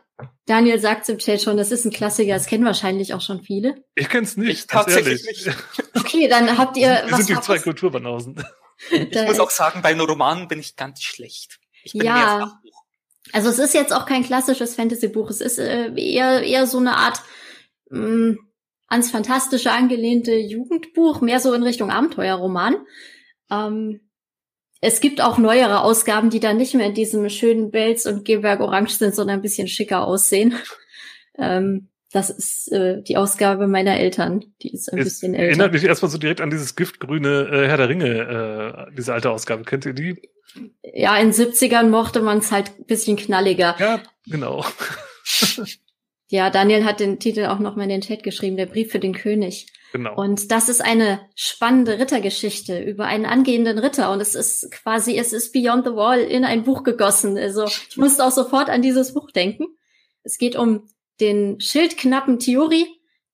Daniel 0.46 0.78
sagt 0.78 1.08
im 1.08 1.18
Chat 1.18 1.42
schon, 1.42 1.56
das 1.56 1.72
ist 1.72 1.84
ein 1.84 1.92
Klassiker, 1.92 2.34
das 2.34 2.46
kennen 2.46 2.64
wahrscheinlich 2.64 3.12
auch 3.14 3.20
schon 3.20 3.42
viele. 3.42 3.84
Ich 3.94 4.08
kenn's 4.08 4.36
nicht, 4.36 4.50
ich 4.50 4.66
tatsächlich 4.66 5.24
nicht. 5.24 5.50
Okay, 5.94 6.26
dann 6.26 6.58
habt 6.58 6.76
ihr. 6.76 6.88
Wir 6.88 7.06
was 7.10 7.26
sind 7.26 7.38
die 7.38 7.42
zwei 7.42 7.58
Kulturbanausen. 7.58 8.42
Ich 8.90 9.26
muss 9.28 9.38
auch 9.38 9.50
sagen, 9.50 9.80
bei 9.80 9.94
Romanen 9.94 10.48
bin 10.48 10.58
ich 10.58 10.74
ganz 10.74 11.02
schlecht. 11.02 11.60
Ich 11.84 11.92
bin 11.92 12.02
ja, 12.02 12.60
also 13.32 13.48
es 13.48 13.58
ist 13.58 13.74
jetzt 13.74 13.92
auch 13.92 14.06
kein 14.06 14.24
klassisches 14.24 14.74
Fantasy-Buch. 14.74 15.30
Es 15.30 15.40
ist 15.40 15.58
äh, 15.58 15.92
eher, 15.94 16.42
eher 16.42 16.66
so 16.66 16.78
eine 16.78 16.96
Art 16.96 17.22
mh, 17.90 18.06
mm, 18.06 18.38
ans 18.88 19.10
Fantastische 19.10 19.72
angelehnte 19.72 20.34
Jugendbuch, 20.34 21.20
mehr 21.22 21.40
so 21.40 21.54
in 21.54 21.62
Richtung 21.62 21.90
Abenteuerroman. 21.90 22.76
Ähm, 23.50 24.00
es 24.80 25.00
gibt 25.00 25.20
auch 25.20 25.38
neuere 25.38 25.82
Ausgaben, 25.82 26.28
die 26.28 26.40
dann 26.40 26.56
nicht 26.56 26.74
mehr 26.74 26.86
in 26.86 26.94
diesem 26.94 27.28
schönen 27.30 27.70
Belz 27.70 28.04
und 28.04 28.24
Geberg 28.24 28.60
Orange 28.60 28.94
sind, 28.94 29.14
sondern 29.14 29.38
ein 29.38 29.42
bisschen 29.42 29.68
schicker 29.68 30.06
aussehen. 30.06 30.54
Ähm, 31.38 31.88
das 32.12 32.30
ist 32.30 32.70
äh, 32.72 33.02
die 33.02 33.16
Ausgabe 33.16 33.66
meiner 33.66 33.98
Eltern. 33.98 34.44
Die 34.62 34.72
ist 34.72 34.92
ein 34.92 34.98
es 34.98 35.04
bisschen 35.04 35.34
älter. 35.34 35.48
Erinnert 35.48 35.72
mich 35.72 35.84
erstmal 35.84 36.10
so 36.10 36.18
direkt 36.18 36.40
an 36.40 36.50
dieses 36.50 36.76
giftgrüne 36.76 37.48
äh, 37.50 37.68
Herr 37.68 37.78
der 37.78 37.88
Ringe, 37.88 38.88
äh, 38.90 38.94
diese 38.94 39.14
alte 39.14 39.30
Ausgabe. 39.30 39.64
Kennt 39.64 39.86
ihr 39.86 39.94
die? 39.94 40.20
Ja, 40.82 41.16
in 41.16 41.32
70ern 41.32 41.88
mochte 41.88 42.20
man 42.20 42.38
es 42.38 42.52
halt 42.52 42.70
ein 42.78 42.84
bisschen 42.84 43.16
knalliger. 43.16 43.76
Ja, 43.78 44.02
genau. 44.26 44.64
ja, 46.28 46.50
Daniel 46.50 46.84
hat 46.84 47.00
den 47.00 47.18
Titel 47.18 47.46
auch 47.46 47.58
noch 47.58 47.76
mal 47.76 47.84
in 47.84 47.88
den 47.88 48.00
Chat 48.02 48.22
geschrieben, 48.22 48.58
der 48.58 48.66
Brief 48.66 48.92
für 48.92 48.98
den 48.98 49.14
König. 49.14 49.72
Genau. 49.92 50.14
Und 50.14 50.50
das 50.50 50.68
ist 50.68 50.82
eine 50.82 51.20
spannende 51.34 51.98
Rittergeschichte 51.98 52.82
über 52.82 53.06
einen 53.06 53.26
angehenden 53.26 53.78
Ritter. 53.78 54.10
Und 54.10 54.20
es 54.20 54.34
ist 54.34 54.70
quasi, 54.70 55.18
es 55.18 55.32
ist 55.32 55.52
Beyond 55.52 55.86
the 55.86 55.94
Wall 55.94 56.20
in 56.20 56.44
ein 56.44 56.64
Buch 56.64 56.82
gegossen. 56.82 57.38
Also 57.38 57.64
ich 57.64 57.96
musste 57.96 58.24
auch 58.24 58.30
sofort 58.30 58.68
an 58.68 58.82
dieses 58.82 59.14
Buch 59.14 59.30
denken. 59.30 59.64
Es 60.22 60.38
geht 60.38 60.56
um 60.56 60.88
den 61.22 61.60
schildknappen 61.60 62.38
Theory, 62.38 62.86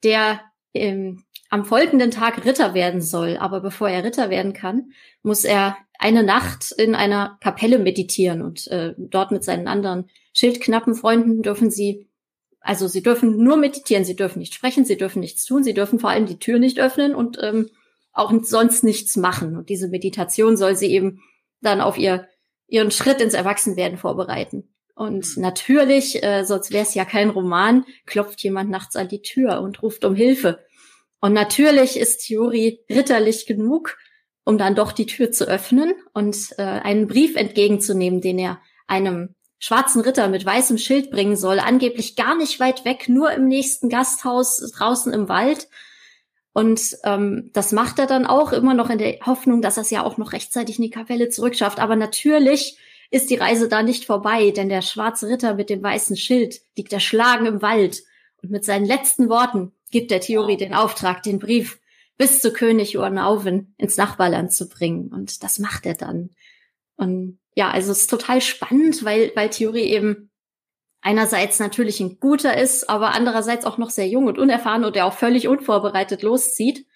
der 0.05 0.41
ähm, 0.75 1.25
am 1.51 1.65
folgenden 1.65 2.11
Tag 2.11 2.45
Ritter 2.45 2.75
werden 2.75 3.01
soll. 3.01 3.39
Aber 3.39 3.61
bevor 3.61 3.89
er 3.89 4.05
Ritter 4.05 4.31
werden 4.31 4.53
kann, 4.53 4.93
muss 5.23 5.45
er 5.45 5.77
eine 5.99 6.23
Nacht 6.23 6.71
in 6.71 6.95
einer 6.95 7.39
Kapelle 7.41 7.79
meditieren 7.79 8.43
und 8.43 8.69
äh, 8.69 8.95
dort 8.97 9.33
mit 9.33 9.43
seinen 9.43 9.67
anderen 9.67 10.09
schildknappen 10.33 10.95
Freunden 10.95 11.43
dürfen 11.43 11.71
sie, 11.71 12.09
also 12.61 12.87
sie 12.87 13.03
dürfen 13.03 13.43
nur 13.43 13.57
meditieren, 13.57 14.05
sie 14.05 14.15
dürfen 14.15 14.39
nicht 14.39 14.55
sprechen, 14.55 14.85
sie 14.85 14.97
dürfen 14.97 15.21
nichts 15.21 15.45
tun, 15.45 15.65
sie 15.65 15.75
dürfen 15.75 15.99
vor 15.99 16.11
allem 16.11 16.27
die 16.27 16.39
Tür 16.39 16.59
nicht 16.59 16.79
öffnen 16.79 17.15
und 17.15 17.39
ähm, 17.43 17.71
auch 18.13 18.33
sonst 18.43 18.85
nichts 18.85 19.17
machen. 19.17 19.57
Und 19.57 19.71
diese 19.71 19.89
Meditation 19.89 20.57
soll 20.57 20.77
sie 20.77 20.93
eben 20.93 21.23
dann 21.61 21.81
auf 21.81 21.99
ihr, 21.99 22.29
ihren 22.69 22.91
Schritt 22.91 23.21
ins 23.21 23.35
Erwachsenwerden 23.35 23.99
vorbereiten. 23.99 24.69
Und 24.99 25.37
mhm. 25.37 25.43
natürlich, 25.43 26.25
äh, 26.25 26.45
sonst 26.45 26.73
wäre 26.73 26.83
es 26.83 26.95
ja 26.95 27.05
kein 27.05 27.31
Roman, 27.31 27.85
klopft 28.05 28.43
jemand 28.43 28.69
nachts 28.69 28.97
an 28.97 29.07
die 29.07 29.23
Tür 29.23 29.61
und 29.61 29.81
ruft 29.81 30.05
um 30.05 30.17
Hilfe. 30.17 30.59
Und 31.21 31.33
natürlich 31.33 31.97
ist 31.97 32.27
Theorie 32.27 32.81
ritterlich 32.91 33.47
genug, 33.47 33.97
um 34.45 34.59
dann 34.59 34.75
doch 34.75 34.91
die 34.91 35.07
Tür 35.07 35.31
zu 35.31 35.47
öffnen 35.47 35.95
und 36.15 36.37
äh, 36.59 36.63
einen 36.63 37.07
Brief 37.07 37.37
entgegenzunehmen, 37.37 38.21
den 38.21 38.41
er 38.41 38.61
einem 38.89 39.37
schwarzen 39.61 40.01
Ritter 40.01 40.27
mit 40.27 40.45
weißem 40.45 40.79
Schild 40.79 41.13
bringen 41.13 41.37
soll, 41.37 41.61
angeblich 41.61 42.17
gar 42.17 42.37
nicht 42.37 42.59
weit 42.59 42.85
weg, 42.85 43.09
nur 43.09 43.31
im 43.31 43.47
nächsten 43.47 43.89
Gasthaus 43.89 44.59
draußen 44.73 45.13
im 45.13 45.29
Wald. 45.29 45.69
Und 46.53 46.97
ähm, 47.05 47.51
das 47.53 47.71
macht 47.71 48.01
er 48.01 48.07
dann 48.07 48.27
auch 48.27 48.53
immer 48.53 48.75
noch 48.75 48.91
in 48.91 48.99
der 48.99 49.21
Hoffnung, 49.25 49.63
dass 49.63 49.77
er 49.77 49.83
es 49.83 49.91
ja 49.91 50.03
auch 50.03 50.17
noch 50.17 50.33
rechtzeitig 50.33 50.79
in 50.79 50.83
die 50.83 50.91
Kapelle 50.91 51.29
zurückschafft. 51.29 51.79
Aber 51.79 51.95
natürlich 51.95 52.79
ist 53.11 53.31
die 53.31 53.37
Reise 53.37 53.69
da 53.69 53.83
nicht 53.83 54.05
vorbei, 54.05 54.51
denn 54.51 54.69
der 54.69 54.83
schwarze 54.83 55.29
Ritter 55.29 55.55
mit 55.55 55.71
dem 55.71 55.83
weißen 55.83 56.17
Schild 56.17 56.61
liegt 56.77 56.93
erschlagen 56.93 57.47
im 57.47 57.63
Wald. 57.63 58.03
Und 58.43 58.51
mit 58.51 58.65
seinen 58.65 58.85
letzten 58.85 59.29
Worten 59.29 59.73
gibt 59.91 60.11
der 60.11 60.21
Theorie 60.21 60.57
den 60.57 60.75
Auftrag, 60.75 61.23
den 61.23 61.39
Brief 61.39 61.81
bis 62.19 62.41
zu 62.41 62.53
König 62.53 62.99
Urnauven 62.99 63.75
ins 63.79 63.97
Nachbarland 63.97 64.53
zu 64.53 64.69
bringen. 64.69 65.09
Und 65.09 65.43
das 65.43 65.59
macht 65.59 65.87
er 65.87 65.95
dann. 65.95 66.31
Und 66.97 67.39
ja, 67.55 67.71
also 67.71 67.93
es 67.93 68.03
ist 68.03 68.11
total 68.11 68.41
spannend, 68.41 69.05
weil, 69.05 69.33
weil 69.35 69.51
Theorie 69.51 69.85
eben 69.85 70.31
einerseits 71.01 71.59
natürlich 71.61 72.01
ein 72.01 72.19
guter 72.21 72.57
ist, 72.61 72.91
aber 72.91 73.15
andererseits 73.15 73.65
auch 73.65 73.79
noch 73.79 73.91
sehr 73.91 74.09
jung 74.09 74.27
und 74.27 74.39
unerfahren 74.39 74.85
und 74.85 74.97
der 74.97 75.07
auch 75.07 75.15
völlig 75.15 75.49
unvorbereitet 75.49 76.23
loszieht. 76.23 76.87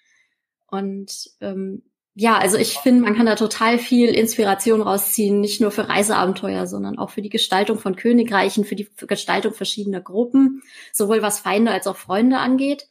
Und 0.67 1.31
ähm, 1.41 1.83
ja, 2.15 2.37
also 2.37 2.57
ich 2.57 2.77
finde, 2.77 3.01
man 3.01 3.15
kann 3.15 3.25
da 3.25 3.35
total 3.35 3.79
viel 3.79 4.09
Inspiration 4.09 4.81
rausziehen, 4.81 5.41
nicht 5.41 5.61
nur 5.61 5.71
für 5.71 5.89
Reiseabenteuer, 5.89 6.67
sondern 6.67 6.99
auch 6.99 7.09
für 7.09 7.23
die 7.23 7.29
Gestaltung 7.29 7.79
von 7.79 7.95
Königreichen, 7.95 8.65
für 8.65 8.75
die 8.75 8.87
Gestaltung 9.07 9.53
verschiedener 9.53 10.01
Gruppen, 10.01 10.61
sowohl 10.91 11.23
was 11.23 11.39
Feinde 11.39 11.71
als 11.71 11.87
auch 11.87 11.97
Freunde 11.97 12.37
angeht. 12.37 12.87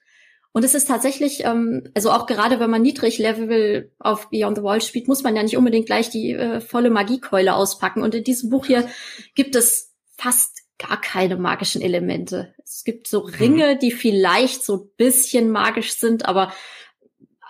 Und 0.50 0.64
es 0.64 0.74
ist 0.74 0.88
tatsächlich, 0.88 1.44
ähm, 1.44 1.88
also 1.94 2.10
auch 2.10 2.26
gerade 2.26 2.58
wenn 2.58 2.68
man 2.68 2.82
Niedriglevel 2.82 3.92
auf 3.98 4.28
Beyond 4.30 4.58
the 4.58 4.62
Wall 4.64 4.82
spielt, 4.82 5.08
muss 5.08 5.22
man 5.22 5.36
ja 5.36 5.42
nicht 5.42 5.56
unbedingt 5.56 5.86
gleich 5.86 6.10
die 6.10 6.32
äh, 6.32 6.60
volle 6.60 6.90
Magiekeule 6.90 7.54
auspacken. 7.54 8.02
Und 8.02 8.14
in 8.14 8.24
diesem 8.24 8.50
Buch 8.50 8.66
hier 8.66 8.88
gibt 9.34 9.54
es 9.54 9.94
fast 10.18 10.62
gar 10.78 11.00
keine 11.00 11.36
magischen 11.36 11.80
Elemente. 11.80 12.54
Es 12.64 12.82
gibt 12.84 13.06
so 13.06 13.24
mhm. 13.24 13.34
Ringe, 13.34 13.78
die 13.78 13.92
vielleicht 13.92 14.64
so 14.64 14.76
ein 14.76 14.90
bisschen 14.96 15.50
magisch 15.50 15.92
sind, 15.92 16.26
aber 16.26 16.52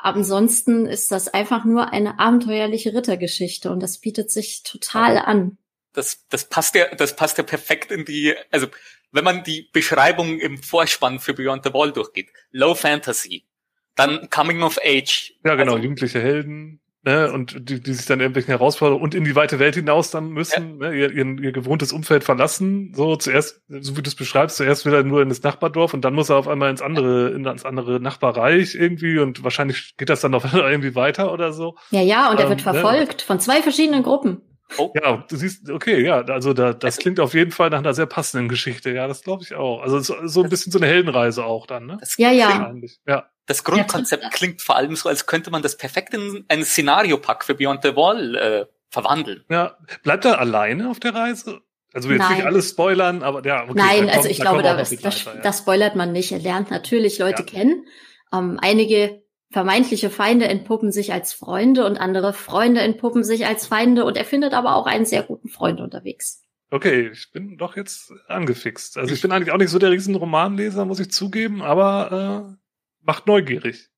ansonsten 0.02 0.86
ist 0.86 1.12
das 1.12 1.28
einfach 1.28 1.64
nur 1.64 1.92
eine 1.92 2.18
abenteuerliche 2.18 2.92
Rittergeschichte 2.94 3.70
und 3.70 3.80
das 3.80 3.98
bietet 3.98 4.30
sich 4.30 4.62
total 4.62 5.18
an. 5.18 5.58
Das, 5.92 6.26
das 6.28 6.48
passt 6.48 6.74
ja, 6.74 6.94
das 6.94 7.16
passt 7.16 7.38
ja 7.38 7.44
perfekt 7.44 7.90
in 7.90 8.04
die, 8.04 8.34
also 8.50 8.66
wenn 9.12 9.24
man 9.24 9.44
die 9.44 9.68
Beschreibung 9.72 10.38
im 10.40 10.62
Vorspann 10.62 11.20
für 11.20 11.34
Beyond 11.34 11.64
the 11.64 11.72
Wall 11.72 11.92
durchgeht, 11.92 12.30
Low 12.50 12.74
Fantasy, 12.74 13.46
dann 13.94 14.28
Coming 14.30 14.62
of 14.62 14.78
Age. 14.82 15.34
Ja, 15.44 15.54
genau, 15.54 15.72
also, 15.72 15.84
jugendliche 15.84 16.20
Helden, 16.20 16.80
ne, 17.04 17.32
und 17.32 17.68
die, 17.68 17.80
die 17.80 17.94
sich 17.94 18.06
dann 18.06 18.20
irgendwelchen 18.20 18.50
Herausforderungen 18.50 19.02
und 19.02 19.14
in 19.14 19.24
die 19.24 19.34
weite 19.34 19.58
Welt 19.58 19.74
hinaus 19.74 20.10
dann 20.10 20.30
müssen, 20.30 20.80
ja. 20.80 20.88
ne, 20.88 20.96
ihr, 20.96 21.12
ihr, 21.12 21.26
ihr 21.40 21.52
gewohntes 21.52 21.92
Umfeld 21.92 22.24
verlassen, 22.24 22.92
so 22.94 23.16
zuerst, 23.16 23.62
so 23.68 23.96
wie 23.96 24.02
du 24.02 24.08
es 24.08 24.14
beschreibst, 24.14 24.56
zuerst 24.56 24.86
will 24.86 24.94
er 24.94 25.02
nur 25.02 25.22
in 25.22 25.28
das 25.28 25.42
Nachbardorf 25.42 25.94
und 25.94 26.04
dann 26.04 26.14
muss 26.14 26.30
er 26.30 26.36
auf 26.36 26.48
einmal 26.48 26.70
ins 26.70 26.82
andere, 26.82 27.30
in 27.30 27.42
das 27.42 27.64
andere 27.64 28.00
Nachbarreich 28.00 28.74
irgendwie 28.74 29.18
und 29.18 29.42
wahrscheinlich 29.44 29.96
geht 29.96 30.08
das 30.08 30.20
dann 30.20 30.32
noch 30.32 30.44
irgendwie 30.54 30.94
weiter 30.94 31.32
oder 31.32 31.52
so. 31.52 31.76
Ja, 31.90 32.00
ja, 32.00 32.30
und 32.30 32.38
er 32.38 32.44
ähm, 32.44 32.50
wird 32.50 32.64
ne? 32.64 32.72
verfolgt 32.72 33.20
ne? 33.20 33.24
von 33.26 33.40
zwei 33.40 33.62
verschiedenen 33.62 34.02
Gruppen. 34.02 34.42
Oh. 34.78 34.92
Ja, 34.94 35.24
du 35.28 35.36
siehst, 35.36 35.68
okay, 35.68 36.02
ja, 36.04 36.22
also 36.22 36.54
da, 36.54 36.72
das 36.72 36.96
klingt 36.96 37.20
auf 37.20 37.34
jeden 37.34 37.50
Fall 37.50 37.70
nach 37.70 37.80
einer 37.80 37.94
sehr 37.94 38.06
passenden 38.06 38.48
Geschichte. 38.48 38.90
Ja, 38.90 39.06
das 39.06 39.22
glaube 39.22 39.42
ich 39.42 39.54
auch. 39.54 39.82
Also 39.82 40.00
so, 40.00 40.14
so 40.26 40.42
ein 40.42 40.48
bisschen 40.48 40.72
so 40.72 40.78
eine 40.78 40.86
Heldenreise 40.86 41.44
auch 41.44 41.66
dann, 41.66 41.86
ne? 41.86 41.98
Ja, 42.16 42.30
ja. 42.30 42.72
ja. 43.06 43.26
Das 43.46 43.64
Grundkonzept 43.64 44.30
klingt 44.32 44.62
vor 44.62 44.76
allem 44.76 44.94
so, 44.96 45.08
als 45.08 45.26
könnte 45.26 45.50
man 45.50 45.62
das 45.62 45.76
perfekt 45.76 46.14
in 46.14 46.44
ein 46.48 46.64
Szenario-Pack 46.64 47.44
für 47.44 47.54
Beyond 47.54 47.82
the 47.82 47.96
Wall 47.96 48.34
äh, 48.36 48.66
verwandeln. 48.88 49.44
Ja, 49.50 49.76
bleibt 50.02 50.24
er 50.24 50.38
alleine 50.38 50.88
auf 50.90 51.00
der 51.00 51.14
Reise? 51.14 51.60
Also 51.92 52.08
jetzt 52.10 52.20
Nein. 52.20 52.36
nicht 52.36 52.46
alles 52.46 52.70
spoilern, 52.70 53.22
aber 53.22 53.44
ja, 53.44 53.64
okay. 53.64 53.72
Nein, 53.74 54.06
da 54.06 54.12
also 54.12 54.20
kommt- 54.20 54.30
ich 54.30 54.38
da 54.38 54.44
glaube, 54.44 54.62
da, 54.62 54.76
das, 54.76 54.92
weiter, 54.92 55.34
ja. 55.36 55.42
das 55.42 55.58
spoilert 55.58 55.96
man 55.96 56.12
nicht. 56.12 56.32
Er 56.32 56.38
lernt 56.38 56.70
natürlich 56.70 57.18
Leute 57.18 57.42
Ja. 57.42 57.46
kennen. 57.48 57.86
Ähm, 58.32 58.58
einige 58.62 59.22
vermeintliche 59.50 60.08
Feinde 60.08 60.48
entpuppen 60.48 60.90
sich 60.92 61.12
als 61.12 61.34
Freunde 61.34 61.84
und 61.84 61.98
andere 61.98 62.32
Freunde 62.32 62.80
entpuppen 62.80 63.24
sich 63.24 63.44
als 63.46 63.66
Feinde 63.66 64.04
und 64.06 64.16
er 64.16 64.24
findet 64.24 64.54
aber 64.54 64.76
auch 64.76 64.86
einen 64.86 65.04
sehr 65.04 65.22
guten 65.22 65.48
Freund 65.50 65.80
unterwegs. 65.80 66.42
Okay, 66.70 67.10
ich 67.12 67.30
bin 67.32 67.58
doch 67.58 67.76
jetzt 67.76 68.10
angefixt. 68.28 68.96
Also 68.96 69.12
ich 69.12 69.20
bin 69.20 69.30
eigentlich 69.30 69.52
auch 69.52 69.58
nicht 69.58 69.68
so 69.68 69.78
der 69.78 69.90
riesen 69.90 70.14
Romanleser, 70.14 70.86
muss 70.86 71.00
ich 71.00 71.10
zugeben, 71.10 71.60
aber 71.60 72.48
äh, 72.48 72.56
macht 73.02 73.26
neugierig. 73.26 73.88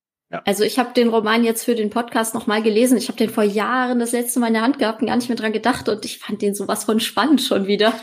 Also 0.45 0.65
ich 0.65 0.81
habe 0.81 0.93
den 0.95 1.11
Roman 1.11 1.45
jetzt 1.45 1.65
für 1.65 1.77
den 1.77 1.91
Podcast 1.91 2.35
nochmal 2.35 2.61
gelesen. 2.63 2.99
Ich 2.99 3.07
habe 3.07 3.19
den 3.19 3.31
vor 3.31 3.45
Jahren 3.45 4.01
das 4.01 4.11
letzte 4.11 4.41
Mal 4.41 4.49
in 4.49 4.55
der 4.55 4.63
Hand 4.63 4.81
gehabt 4.81 5.01
und 5.01 5.07
gar 5.07 5.17
nicht 5.17 5.29
mehr 5.29 5.39
dran 5.39 5.53
gedacht 5.53 5.89
und 5.89 6.05
ich 6.05 6.19
fand 6.19 6.43
den 6.43 6.57
sowas 6.57 6.85
von 6.85 6.99
spannend 6.99 7.41
schon 7.41 7.67
wieder. 7.69 7.95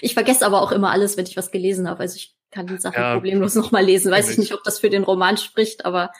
Ich 0.00 0.14
vergesse 0.14 0.46
aber 0.46 0.62
auch 0.62 0.72
immer 0.72 0.90
alles, 0.90 1.16
wenn 1.16 1.26
ich 1.26 1.36
was 1.36 1.50
gelesen 1.50 1.88
habe. 1.88 2.00
Also 2.00 2.16
ich 2.16 2.34
kann 2.50 2.66
die 2.66 2.78
Sachen 2.78 3.00
Ja, 3.00 3.14
problemlos 3.14 3.54
nochmal 3.54 3.84
lesen. 3.84 4.10
Weiß 4.10 4.26
ich 4.26 4.32
ich. 4.32 4.38
nicht, 4.38 4.54
ob 4.54 4.62
das 4.64 4.78
für 4.78 4.88
den 4.88 5.02
Roman 5.04 5.36
spricht, 5.36 5.84
aber 5.84 6.10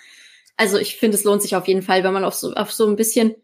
also 0.56 0.76
ich 0.76 0.96
finde, 0.96 1.16
es 1.16 1.24
lohnt 1.24 1.40
sich 1.40 1.56
auf 1.56 1.66
jeden 1.66 1.82
Fall, 1.82 2.04
wenn 2.04 2.12
man 2.12 2.24
auf 2.24 2.34
so, 2.34 2.52
auf 2.52 2.72
so 2.72 2.86
ein 2.86 2.96
bisschen, 2.96 3.34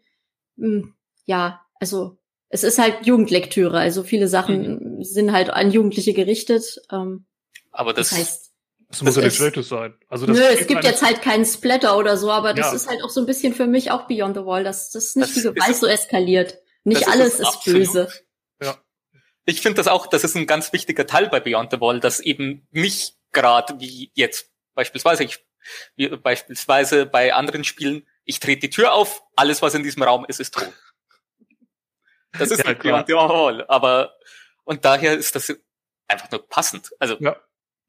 mh, 0.57 0.89
ja, 1.25 1.61
also 1.79 2.17
es 2.49 2.63
ist 2.63 2.77
halt 2.77 3.05
Jugendlektüre. 3.05 3.79
Also 3.79 4.03
viele 4.03 4.27
Sachen 4.27 5.03
sind 5.03 5.31
halt 5.31 5.49
an 5.49 5.71
Jugendliche 5.71 6.13
gerichtet. 6.13 6.81
Ähm, 6.91 7.25
Aber 7.71 7.93
das, 7.93 8.09
das 8.09 8.19
heißt, 8.19 8.44
Das 8.89 9.01
muss 9.01 9.15
ja 9.15 9.21
nichts 9.23 9.35
ist- 9.35 9.41
Schlechtes 9.41 9.69
sein. 9.69 9.95
Also 10.09 10.25
das 10.25 10.37
Nö, 10.37 10.43
es 10.43 10.67
gibt 10.67 10.83
jetzt 10.83 11.01
halt 11.03 11.21
keinen 11.21 11.45
Splatter 11.45 11.97
oder 11.97 12.17
so, 12.17 12.31
aber 12.31 12.53
das 12.53 12.67
Ja. 12.67 12.73
ist 12.73 12.87
halt 12.87 13.03
auch 13.03 13.09
so 13.09 13.19
ein 13.19 13.25
bisschen 13.25 13.53
für 13.53 13.67
mich 13.67 13.91
auch 13.91 14.07
Beyond 14.07 14.35
the 14.37 14.45
Wall, 14.45 14.63
dass 14.63 14.91
das 14.91 15.15
nicht 15.15 15.29
Das 15.29 15.33
die 15.35 15.41
Gewalt 15.41 15.71
ist- 15.71 15.79
so 15.79 15.87
eskaliert. 15.87 16.59
Nicht 16.83 17.07
alles 17.07 17.35
es 17.35 17.39
ist, 17.41 17.45
absolut. 17.47 17.79
böse. 17.79 18.09
Ja. 18.61 18.77
Ich 19.45 19.61
finde 19.61 19.77
das 19.77 19.87
auch, 19.87 20.07
das 20.07 20.23
ist 20.23 20.35
ein 20.35 20.45
ganz 20.47 20.71
wichtiger 20.71 21.05
Teil 21.07 21.29
bei 21.29 21.39
Beyond 21.39 21.71
the 21.71 21.79
Wall, 21.81 21.99
dass 21.99 22.19
eben 22.19 22.67
nicht 22.71 23.17
gerade 23.31 23.79
wie 23.79 24.11
jetzt 24.13 24.51
beispielsweise, 24.75 25.23
ich, 25.23 25.43
wie 25.95 26.09
beispielsweise 26.09 27.05
bei 27.05 27.33
anderen 27.33 27.63
Spielen, 27.63 28.07
ich 28.23 28.39
trete 28.39 28.61
die 28.61 28.69
Tür 28.69 28.93
auf, 28.93 29.23
alles 29.35 29.61
was 29.61 29.73
in 29.73 29.83
diesem 29.83 30.03
Raum 30.03 30.25
ist, 30.27 30.39
ist 30.39 30.53
tot. 30.53 30.71
Das 32.37 32.51
ist 32.51 32.63
Ja, 32.63 32.69
nicht 32.69 32.81
klar. 32.81 33.03
Beyond 33.03 33.07
the 33.07 33.13
Wall, 33.33 33.65
aber 33.67 34.15
und 34.63 34.83
daher 34.85 35.13
ist 35.15 35.35
das 35.35 35.53
einfach 36.07 36.29
nur 36.31 36.47
passend. 36.47 36.91
Also 36.99 37.17
Ja. 37.19 37.35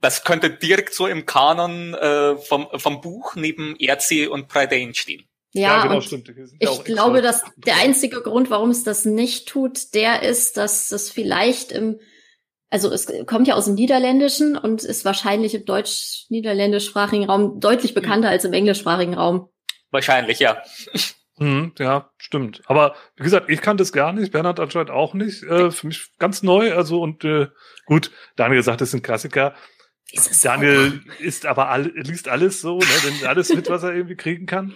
Das 0.00 0.24
könnte 0.24 0.50
direkt 0.50 0.94
so 0.94 1.06
im 1.06 1.26
Kanon 1.26 1.94
äh, 1.94 2.36
vom, 2.36 2.68
vom 2.74 3.00
Buch 3.00 3.34
neben 3.34 3.76
Erzi 3.76 4.26
und 4.26 4.48
Prydain 4.48 4.94
stehen. 4.94 5.28
Ja, 5.52 5.82
genau, 5.82 5.96
und 5.96 6.02
stimmt. 6.02 6.26
Sind 6.26 6.62
ja 6.62 6.70
ich 6.70 6.84
glaube, 6.84 7.22
dass 7.22 7.42
der 7.56 7.76
einzige 7.76 8.20
Grund, 8.20 8.50
warum 8.50 8.70
es 8.70 8.84
das 8.84 9.06
nicht 9.06 9.48
tut, 9.48 9.94
der 9.94 10.22
ist, 10.22 10.58
dass 10.58 10.92
es 10.92 11.10
vielleicht 11.10 11.72
im, 11.72 11.98
also 12.68 12.90
es 12.90 13.10
kommt 13.26 13.48
ja 13.48 13.54
aus 13.54 13.64
dem 13.64 13.74
Niederländischen 13.74 14.58
und 14.58 14.84
ist 14.84 15.06
wahrscheinlich 15.06 15.54
im 15.54 15.64
deutsch-niederländischsprachigen 15.64 17.24
Raum 17.24 17.58
deutlich 17.58 17.92
Hm. 17.92 18.02
bekannter 18.02 18.28
als 18.28 18.44
im 18.44 18.52
englischsprachigen 18.52 19.14
Raum. 19.14 19.48
Wahrscheinlich, 19.90 20.40
ja. 20.40 20.62
Mhm, 21.38 21.72
ja, 21.78 22.10
stimmt. 22.16 22.62
Aber 22.66 22.94
wie 23.16 23.22
gesagt, 23.22 23.48
ich 23.48 23.60
kannte 23.60 23.82
es 23.82 23.92
gar 23.92 24.12
nicht, 24.12 24.32
Bernhard 24.32 24.60
anscheinend 24.60 24.90
auch 24.90 25.14
nicht. 25.14 25.42
Äh, 25.42 25.70
für 25.70 25.86
mich 25.86 26.08
ganz 26.18 26.42
neu. 26.42 26.74
Also 26.74 27.00
und 27.00 27.24
äh, 27.24 27.48
gut, 27.86 28.10
Daniel 28.36 28.62
sagt, 28.62 28.80
es 28.80 28.88
ist 28.88 28.94
ein 28.94 29.02
Klassiker. 29.02 29.54
Ist 30.12 30.44
Daniel 30.44 31.02
ist 31.18 31.46
aber 31.46 31.68
all, 31.68 31.92
liest 31.94 32.28
alles 32.28 32.60
so, 32.60 32.78
ne, 32.78 32.86
denn 33.04 33.26
alles 33.26 33.52
mit, 33.52 33.68
was 33.68 33.82
er 33.82 33.94
irgendwie 33.94 34.16
kriegen 34.16 34.46
kann. 34.46 34.74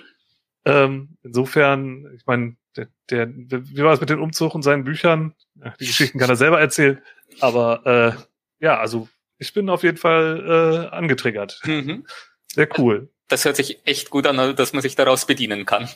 Ähm, 0.64 1.16
insofern, 1.22 2.12
ich 2.16 2.26
meine, 2.26 2.56
der, 2.76 2.88
der, 3.10 3.28
wie 3.28 3.82
war 3.82 3.92
es 3.92 4.00
mit 4.00 4.10
dem 4.10 4.22
Umzug 4.22 4.54
und 4.54 4.62
seinen 4.62 4.84
Büchern? 4.84 5.34
Die 5.80 5.86
Geschichten 5.86 6.18
kann 6.18 6.30
er 6.30 6.36
selber 6.36 6.60
erzählen. 6.60 7.00
Aber 7.40 7.86
äh, 7.86 8.64
ja, 8.64 8.78
also 8.78 9.08
ich 9.38 9.52
bin 9.54 9.68
auf 9.70 9.82
jeden 9.82 9.96
Fall 9.96 10.88
äh, 10.90 10.94
angetriggert. 10.94 11.60
Mhm. 11.64 12.06
Sehr 12.52 12.68
cool. 12.78 13.08
Das 13.28 13.44
hört 13.44 13.56
sich 13.56 13.80
echt 13.84 14.10
gut 14.10 14.26
an, 14.26 14.56
dass 14.56 14.72
man 14.72 14.82
sich 14.82 14.96
daraus 14.96 15.26
bedienen 15.26 15.64
kann. 15.64 15.88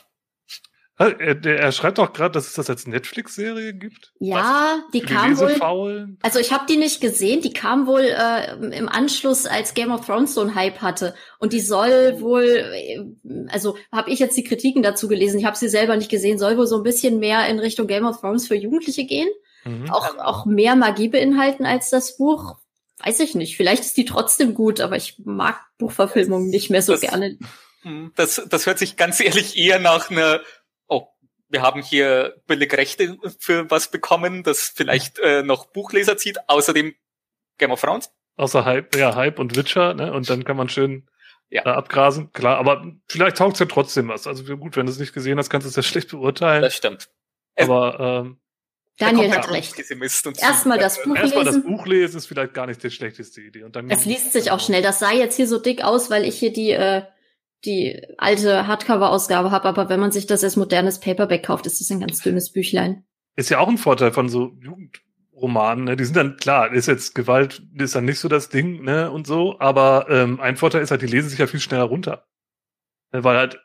Er, 0.97 1.43
er 1.45 1.71
schreibt 1.73 1.97
doch 1.97 2.13
gerade, 2.13 2.31
dass 2.31 2.47
es 2.47 2.53
das 2.53 2.69
als 2.69 2.87
Netflix-Serie 2.87 3.73
gibt. 3.73 4.13
Ja, 4.19 4.79
die 4.93 5.01
Für 5.01 5.07
kam 5.07 5.37
wohl. 5.37 5.47
Lesefaulen. 5.47 6.19
Also 6.21 6.39
ich 6.39 6.53
habe 6.53 6.65
die 6.69 6.77
nicht 6.77 7.01
gesehen, 7.01 7.41
die 7.41 7.51
kam 7.51 7.85
wohl 7.85 8.01
äh, 8.01 8.53
im 8.77 8.87
Anschluss, 8.87 9.45
als 9.45 9.73
Game 9.73 9.91
of 9.91 10.05
Thrones 10.05 10.33
so 10.33 10.39
einen 10.41 10.55
Hype 10.55 10.81
hatte. 10.81 11.13
Und 11.37 11.51
die 11.51 11.59
soll 11.59 12.21
wohl, 12.21 12.43
äh, 12.45 13.03
also 13.49 13.75
habe 13.91 14.09
ich 14.09 14.19
jetzt 14.19 14.37
die 14.37 14.45
Kritiken 14.45 14.83
dazu 14.83 15.09
gelesen, 15.09 15.37
ich 15.39 15.45
habe 15.45 15.57
sie 15.57 15.67
selber 15.67 15.97
nicht 15.97 16.09
gesehen, 16.09 16.39
soll 16.39 16.57
wohl 16.57 16.67
so 16.67 16.77
ein 16.77 16.83
bisschen 16.83 17.19
mehr 17.19 17.45
in 17.49 17.59
Richtung 17.59 17.87
Game 17.87 18.05
of 18.05 18.21
Thrones 18.21 18.47
für 18.47 18.55
Jugendliche 18.55 19.03
gehen. 19.05 19.27
Mhm. 19.65 19.89
Auch, 19.91 20.17
auch 20.17 20.45
mehr 20.45 20.77
Magie 20.77 21.09
beinhalten 21.09 21.65
als 21.65 21.89
das 21.89 22.15
Buch. 22.15 22.55
Weiß 23.03 23.19
ich 23.19 23.35
nicht. 23.35 23.57
Vielleicht 23.57 23.83
ist 23.83 23.97
die 23.97 24.05
trotzdem 24.05 24.53
gut, 24.53 24.79
aber 24.79 24.95
ich 24.95 25.17
mag 25.25 25.59
Buchverfilmungen 25.77 26.47
nicht 26.49 26.69
mehr 26.69 26.81
so 26.81 26.93
Das- 26.93 27.01
gerne. 27.01 27.37
Das, 28.15 28.41
das 28.49 28.65
hört 28.65 28.79
sich 28.79 28.97
ganz 28.97 29.19
ehrlich 29.19 29.59
eher 29.59 29.77
nach 29.77 30.09
einer, 30.09 30.39
oh, 30.39 30.43
wir 31.49 31.61
haben 31.61 31.81
hier 31.81 32.35
billig 32.47 32.73
Rechte 32.73 33.17
für 33.39 33.69
was 33.69 33.89
bekommen, 33.91 34.43
das 34.43 34.71
vielleicht 34.75 35.19
äh, 35.19 35.43
noch 35.43 35.65
Buchleser 35.67 36.17
zieht, 36.17 36.37
außerdem 36.47 36.93
Game 37.57 37.71
of 37.71 37.81
Thrones. 37.81 38.11
Außer 38.37 38.65
Hype, 38.65 38.95
ja, 38.95 39.15
Hype 39.15 39.39
und 39.39 39.55
Witcher, 39.55 39.93
ne? 39.93 40.11
Und 40.11 40.29
dann 40.29 40.43
kann 40.43 40.57
man 40.57 40.67
schön 40.69 41.07
Ja. 41.49 41.63
äh, 41.65 41.69
abgrasen. 41.69 42.31
Klar, 42.33 42.57
aber 42.57 42.85
vielleicht 43.07 43.37
taugt 43.37 43.59
ja 43.59 43.65
trotzdem 43.65 44.09
was. 44.09 44.27
Also 44.27 44.43
gut, 44.57 44.75
wenn 44.75 44.85
du 44.87 44.91
es 44.91 44.99
nicht 44.99 45.13
gesehen 45.13 45.37
hast, 45.37 45.49
kannst 45.49 45.65
du 45.65 45.69
es 45.69 45.75
ja 45.75 45.83
schlecht 45.83 46.09
beurteilen. 46.09 46.61
Das 46.61 46.75
stimmt. 46.75 47.07
es- 47.55 47.69
aber 47.69 48.23
ähm, 48.25 48.39
Daniel 48.97 49.31
hat 49.31 49.51
recht. 49.51 49.75
Erstmal 50.39 50.79
das 50.79 51.03
Buch 51.03 51.15
erstmal 51.17 51.43
das 51.43 51.55
lesen. 51.55 51.67
Buch 51.69 51.85
lesen 51.85 52.17
ist 52.17 52.27
vielleicht 52.27 52.53
gar 52.53 52.65
nicht 52.65 52.81
die 52.81 52.89
schlechteste 52.91 53.41
Idee. 53.41 53.63
Und 53.63 53.75
dann 53.75 53.89
Es 53.89 54.05
liest 54.05 54.31
sich 54.33 54.51
auch 54.51 54.59
schnell. 54.61 54.81
Das 54.81 54.99
sah 54.99 55.11
jetzt 55.11 55.35
hier 55.35 55.47
so 55.47 55.59
dick 55.59 55.83
aus, 55.83 56.09
weil 56.09 56.23
ich 56.25 56.37
hier 56.39 56.53
die, 56.53 56.71
äh, 56.71 57.03
die 57.65 58.01
alte 58.17 58.67
Hardcover-Ausgabe 58.67 59.51
habe. 59.51 59.67
Aber 59.67 59.89
wenn 59.89 59.99
man 59.99 60.11
sich 60.11 60.27
das 60.27 60.43
als 60.43 60.55
modernes 60.55 60.99
Paperback 60.99 61.45
kauft, 61.45 61.65
ist 61.65 61.81
das 61.81 61.91
ein 61.91 61.99
ganz 61.99 62.21
dünnes 62.21 62.51
Büchlein. 62.51 63.03
Ist 63.35 63.49
ja 63.49 63.59
auch 63.59 63.67
ein 63.67 63.77
Vorteil 63.77 64.11
von 64.11 64.29
so 64.29 64.53
Jugendromanen. 64.61 65.85
Ne? 65.85 65.95
Die 65.95 66.05
sind 66.05 66.15
dann, 66.15 66.37
klar, 66.37 66.71
ist 66.71 66.87
jetzt 66.87 67.15
Gewalt, 67.15 67.63
ist 67.73 67.95
dann 67.95 68.05
nicht 68.05 68.19
so 68.19 68.27
das 68.27 68.49
Ding, 68.49 68.83
ne, 68.83 69.11
und 69.11 69.27
so, 69.27 69.59
aber 69.59 70.07
ähm, 70.09 70.39
ein 70.39 70.55
Vorteil 70.57 70.81
ist 70.81 70.91
halt, 70.91 71.01
die 71.01 71.07
lesen 71.07 71.29
sich 71.29 71.39
ja 71.39 71.47
viel 71.47 71.59
schneller 71.59 71.83
runter. 71.83 72.25
Ne, 73.11 73.23
Weil 73.23 73.37
halt 73.37 73.59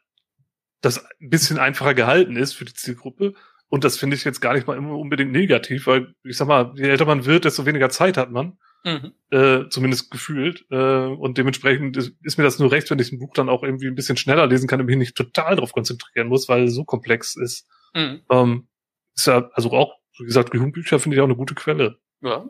das 0.81 1.05
ein 1.21 1.31
bisschen 1.31 1.59
einfacher 1.59 1.95
gehalten 1.95 2.37
ist 2.37 2.55
für 2.55 2.65
die 2.65 2.75
Zielgruppe. 2.75 3.35
Und 3.69 3.85
das 3.85 3.99
finde 3.99 4.17
ich 4.17 4.25
jetzt 4.25 4.41
gar 4.41 4.55
nicht 4.55 4.67
mal 4.67 4.77
immer 4.77 4.99
unbedingt 4.99 5.31
negativ, 5.31 5.87
weil 5.87 6.15
ich 6.25 6.37
sag 6.37 6.49
mal, 6.49 6.73
je 6.75 6.89
älter 6.89 7.05
man 7.05 7.25
wird, 7.25 7.45
desto 7.45 7.67
weniger 7.67 7.91
Zeit 7.91 8.17
hat 8.17 8.33
man, 8.33 8.59
Mhm. 8.85 9.13
äh, 9.31 9.69
zumindest 9.69 10.11
gefühlt. 10.11 10.65
Äh, 10.71 10.77
und 10.77 11.37
dementsprechend 11.39 11.97
ist, 11.97 12.13
ist 12.23 12.39
mir 12.39 12.45
das 12.45 12.59
nur 12.59 12.73
recht, 12.73 12.91
wenn 12.91 12.99
ich 12.99 13.13
ein 13.13 13.19
Buch 13.19 13.33
dann 13.35 13.49
auch 13.49 13.63
irgendwie 13.63 13.87
ein 13.89 13.95
bisschen 13.95 14.17
schneller 14.17 14.47
lesen 14.47 14.69
kann 14.69 14.81
und 14.81 14.87
mich 14.87 14.97
nicht 14.97 15.17
total 15.17 15.57
darauf 15.57 15.73
konzentrieren 15.73 16.29
muss, 16.29 16.49
weil 16.49 16.65
es 16.65 16.75
so 16.75 16.85
komplex 16.85 17.37
ist. 17.37 17.67
Mhm. 17.95 18.23
Ähm, 18.31 18.69
ist 19.15 19.27
ja, 19.27 19.51
also 19.55 19.71
auch, 19.73 19.95
wie 20.19 20.25
gesagt, 20.25 20.55
Jugendbücher 20.55 20.99
finde 20.99 21.17
ich 21.17 21.21
auch 21.21 21.27
eine 21.27 21.37
gute 21.37 21.55
Quelle. 21.55 21.99
Ja. 22.23 22.49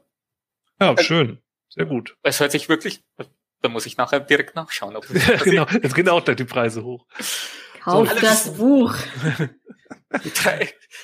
Ja, 0.81 0.91
Also- 0.91 1.03
schön. 1.03 1.39
Sehr 1.69 1.87
gut. 1.87 2.17
Es 2.25 2.41
hört 2.41 2.51
sich 2.51 2.69
wirklich, 2.69 3.05
da 3.63 3.69
muss 3.69 3.87
ich 3.87 3.97
nachher 3.97 4.19
direkt 4.19 4.57
nachschauen. 4.57 4.97
Ob 4.97 5.07
Ja, 5.15 5.37
genau. 5.37 5.67
Jetzt 5.83 5.95
gehen 5.95 6.09
auch 6.09 6.25
gleich 6.25 6.37
die 6.37 6.45
Preise 6.45 6.83
hoch. 6.85 7.07
Kauf 7.83 8.09
alles- 8.09 8.21
das 8.21 8.57
Buch. 8.57 8.95
die 10.25 10.31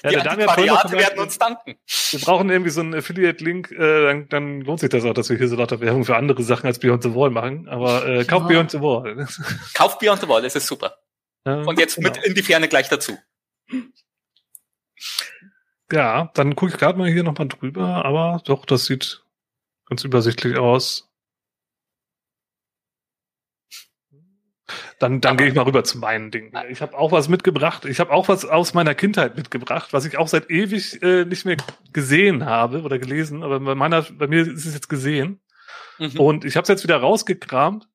Ja, 0.02 0.10
die 0.10 0.16
Antiquariate 0.18 0.92
werden 0.92 1.18
uns 1.20 1.38
danken. 1.38 1.76
Wir 2.10 2.20
brauchen 2.20 2.50
irgendwie 2.50 2.70
so 2.70 2.80
einen 2.80 2.94
Affiliate-Link, 2.94 3.70
äh, 3.70 4.04
dann, 4.06 4.28
dann 4.28 4.60
lohnt 4.62 4.80
sich 4.80 4.88
das 4.90 5.04
auch, 5.04 5.14
dass 5.14 5.28
wir 5.30 5.36
hier 5.38 5.48
so 5.48 5.56
lauter 5.56 5.80
Werbung 5.80 6.04
für 6.04 6.16
andere 6.16 6.42
Sachen 6.42 6.66
als 6.66 6.78
Beyond 6.78 7.02
the 7.04 7.14
Wall 7.14 7.30
machen. 7.30 7.68
Aber 7.68 8.06
äh, 8.06 8.24
kauf 8.24 8.42
Ja. 8.42 8.48
Beyond 8.48 8.70
the 8.72 8.80
Wall. 8.80 9.26
Kauft 9.74 10.00
Beyond 10.00 10.20
the 10.20 10.28
Wall, 10.28 10.44
es 10.44 10.56
ist 10.56 10.66
super. 10.66 10.96
Ja, 11.44 11.60
Und 11.62 11.78
jetzt 11.78 11.96
genau. 11.96 12.10
mit 12.10 12.24
in 12.24 12.34
die 12.34 12.42
Ferne 12.42 12.68
gleich 12.68 12.88
dazu. 12.88 13.16
Ja, 15.92 16.30
dann 16.34 16.56
gucke 16.56 16.72
ich 16.72 16.78
gerade 16.78 16.98
mal 16.98 17.08
hier 17.08 17.22
nochmal 17.22 17.46
drüber, 17.48 18.04
aber 18.04 18.42
doch, 18.44 18.64
das 18.66 18.86
sieht 18.86 19.22
ganz 19.88 20.02
übersichtlich 20.02 20.56
aus. 20.58 21.08
Dann, 24.98 25.20
dann 25.20 25.36
gehe 25.36 25.48
ich 25.48 25.54
mal 25.54 25.62
rüber 25.62 25.84
zu 25.84 25.98
meinen 25.98 26.30
Dingen. 26.30 26.52
Ich 26.68 26.80
habe 26.82 26.96
auch 26.96 27.12
was 27.12 27.28
mitgebracht. 27.28 27.84
Ich 27.84 28.00
habe 28.00 28.12
auch 28.12 28.28
was 28.28 28.44
aus 28.44 28.74
meiner 28.74 28.94
Kindheit 28.94 29.36
mitgebracht, 29.36 29.92
was 29.92 30.04
ich 30.04 30.18
auch 30.18 30.28
seit 30.28 30.50
ewig 30.50 31.02
äh, 31.02 31.24
nicht 31.24 31.44
mehr 31.44 31.56
gesehen 31.92 32.44
habe 32.46 32.82
oder 32.82 32.98
gelesen, 32.98 33.42
aber 33.42 33.60
bei 33.60 33.74
meiner, 33.74 34.02
bei 34.02 34.26
mir 34.26 34.42
ist 34.42 34.66
es 34.66 34.74
jetzt 34.74 34.88
gesehen. 34.88 35.40
Mhm. 35.98 36.20
Und 36.20 36.44
ich 36.44 36.56
habe 36.56 36.62
es 36.62 36.68
jetzt 36.68 36.84
wieder 36.84 36.98
rausgekramt. 36.98 37.88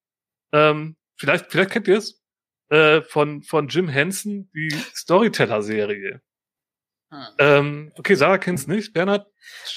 Ähm, 0.51 0.95
vielleicht, 1.17 1.51
vielleicht 1.51 1.71
kennt 1.71 1.87
ihr 1.87 1.97
es 1.97 2.21
äh, 2.69 3.01
von 3.01 3.43
von 3.43 3.67
Jim 3.67 3.87
Henson 3.87 4.49
die 4.53 4.75
Storyteller-Serie. 4.95 6.21
Hm. 7.11 7.27
Ähm, 7.39 7.91
okay, 7.97 8.15
Sarah 8.15 8.37
kennt's 8.37 8.67
nicht. 8.67 8.93
Bernhard. 8.93 9.27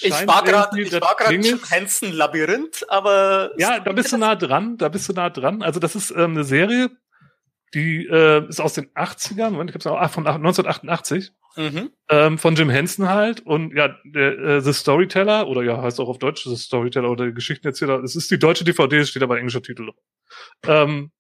Ich 0.01 0.13
war 0.13 0.45
gerade, 0.45 0.77
irgendwie, 0.77 0.83
ich 0.83 0.91
das 0.91 1.01
war 1.01 1.17
gerade 1.17 1.31
klingelt. 1.31 1.61
Jim 1.61 1.69
Henson 1.69 2.13
Labyrinth, 2.13 2.87
aber 2.89 3.51
Ja, 3.59 3.81
da 3.81 3.93
bist 3.93 4.13
du 4.13 4.19
nah 4.19 4.37
dran. 4.37 4.77
Da 4.79 4.89
bist 4.89 5.09
du 5.09 5.13
nah 5.13 5.31
dran. 5.31 5.63
Also 5.63 5.81
das 5.81 5.97
ist 5.97 6.11
ähm, 6.13 6.33
eine 6.33 6.45
Serie, 6.45 6.91
die 7.75 8.07
äh, 8.07 8.49
ist 8.49 8.61
aus 8.61 8.75
den 8.75 8.87
80ern. 8.95 9.51
Moment, 9.51 9.71
ich 9.71 9.75
hab's 9.75 9.87
auch 9.87 9.99
ah, 9.99 10.09
von 10.09 10.27
1988. 10.27 11.33
mhm. 11.57 11.91
ähm, 12.09 12.39
von 12.39 12.55
Jim 12.55 12.71
Henson 12.71 13.09
halt. 13.09 13.41
Und 13.41 13.75
ja, 13.75 13.97
der 14.05 14.39
äh, 14.39 14.61
The 14.61 14.73
Storyteller, 14.73 15.49
oder 15.49 15.65
ja, 15.65 15.83
heißt 15.83 15.99
auch 15.99 16.09
auf 16.09 16.19
Deutsch 16.19 16.45
The 16.45 16.57
Storyteller 16.57 17.11
oder 17.11 17.33
Geschichtenerzähler. 17.33 18.01
Es 18.05 18.15
ist 18.15 18.31
die 18.31 18.39
deutsche 18.39 18.65
DVD, 18.65 19.05
steht 19.05 19.25
aber 19.25 19.39
englischer 19.39 19.63
Titel. 19.63 19.91
Ähm, 20.69 21.11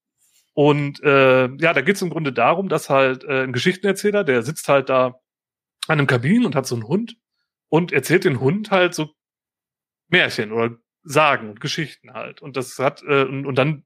und 0.52 1.02
äh, 1.02 1.48
ja, 1.56 1.72
da 1.72 1.80
geht 1.80 1.96
es 1.96 2.02
im 2.02 2.10
Grunde 2.10 2.32
darum, 2.32 2.68
dass 2.68 2.88
halt 2.88 3.24
äh, 3.24 3.42
ein 3.42 3.52
Geschichtenerzähler, 3.52 4.22
der 4.22 4.42
sitzt 4.42 4.68
halt 4.68 4.88
da 4.88 5.18
an 5.88 5.98
einem 5.98 6.06
Kabin 6.06 6.44
und 6.44 6.54
hat 6.54 6.66
so 6.66 6.74
einen 6.74 6.88
Hund 6.88 7.16
und 7.68 7.92
erzählt 7.92 8.24
den 8.24 8.40
Hund 8.40 8.70
halt 8.70 8.94
so 8.94 9.10
Märchen 10.08 10.52
oder 10.52 10.76
Sagen 11.02 11.50
und 11.50 11.60
Geschichten 11.60 12.12
halt. 12.12 12.40
Und 12.40 12.56
das 12.56 12.78
hat, 12.78 13.02
äh, 13.02 13.24
und, 13.24 13.46
und 13.46 13.56
dann 13.56 13.84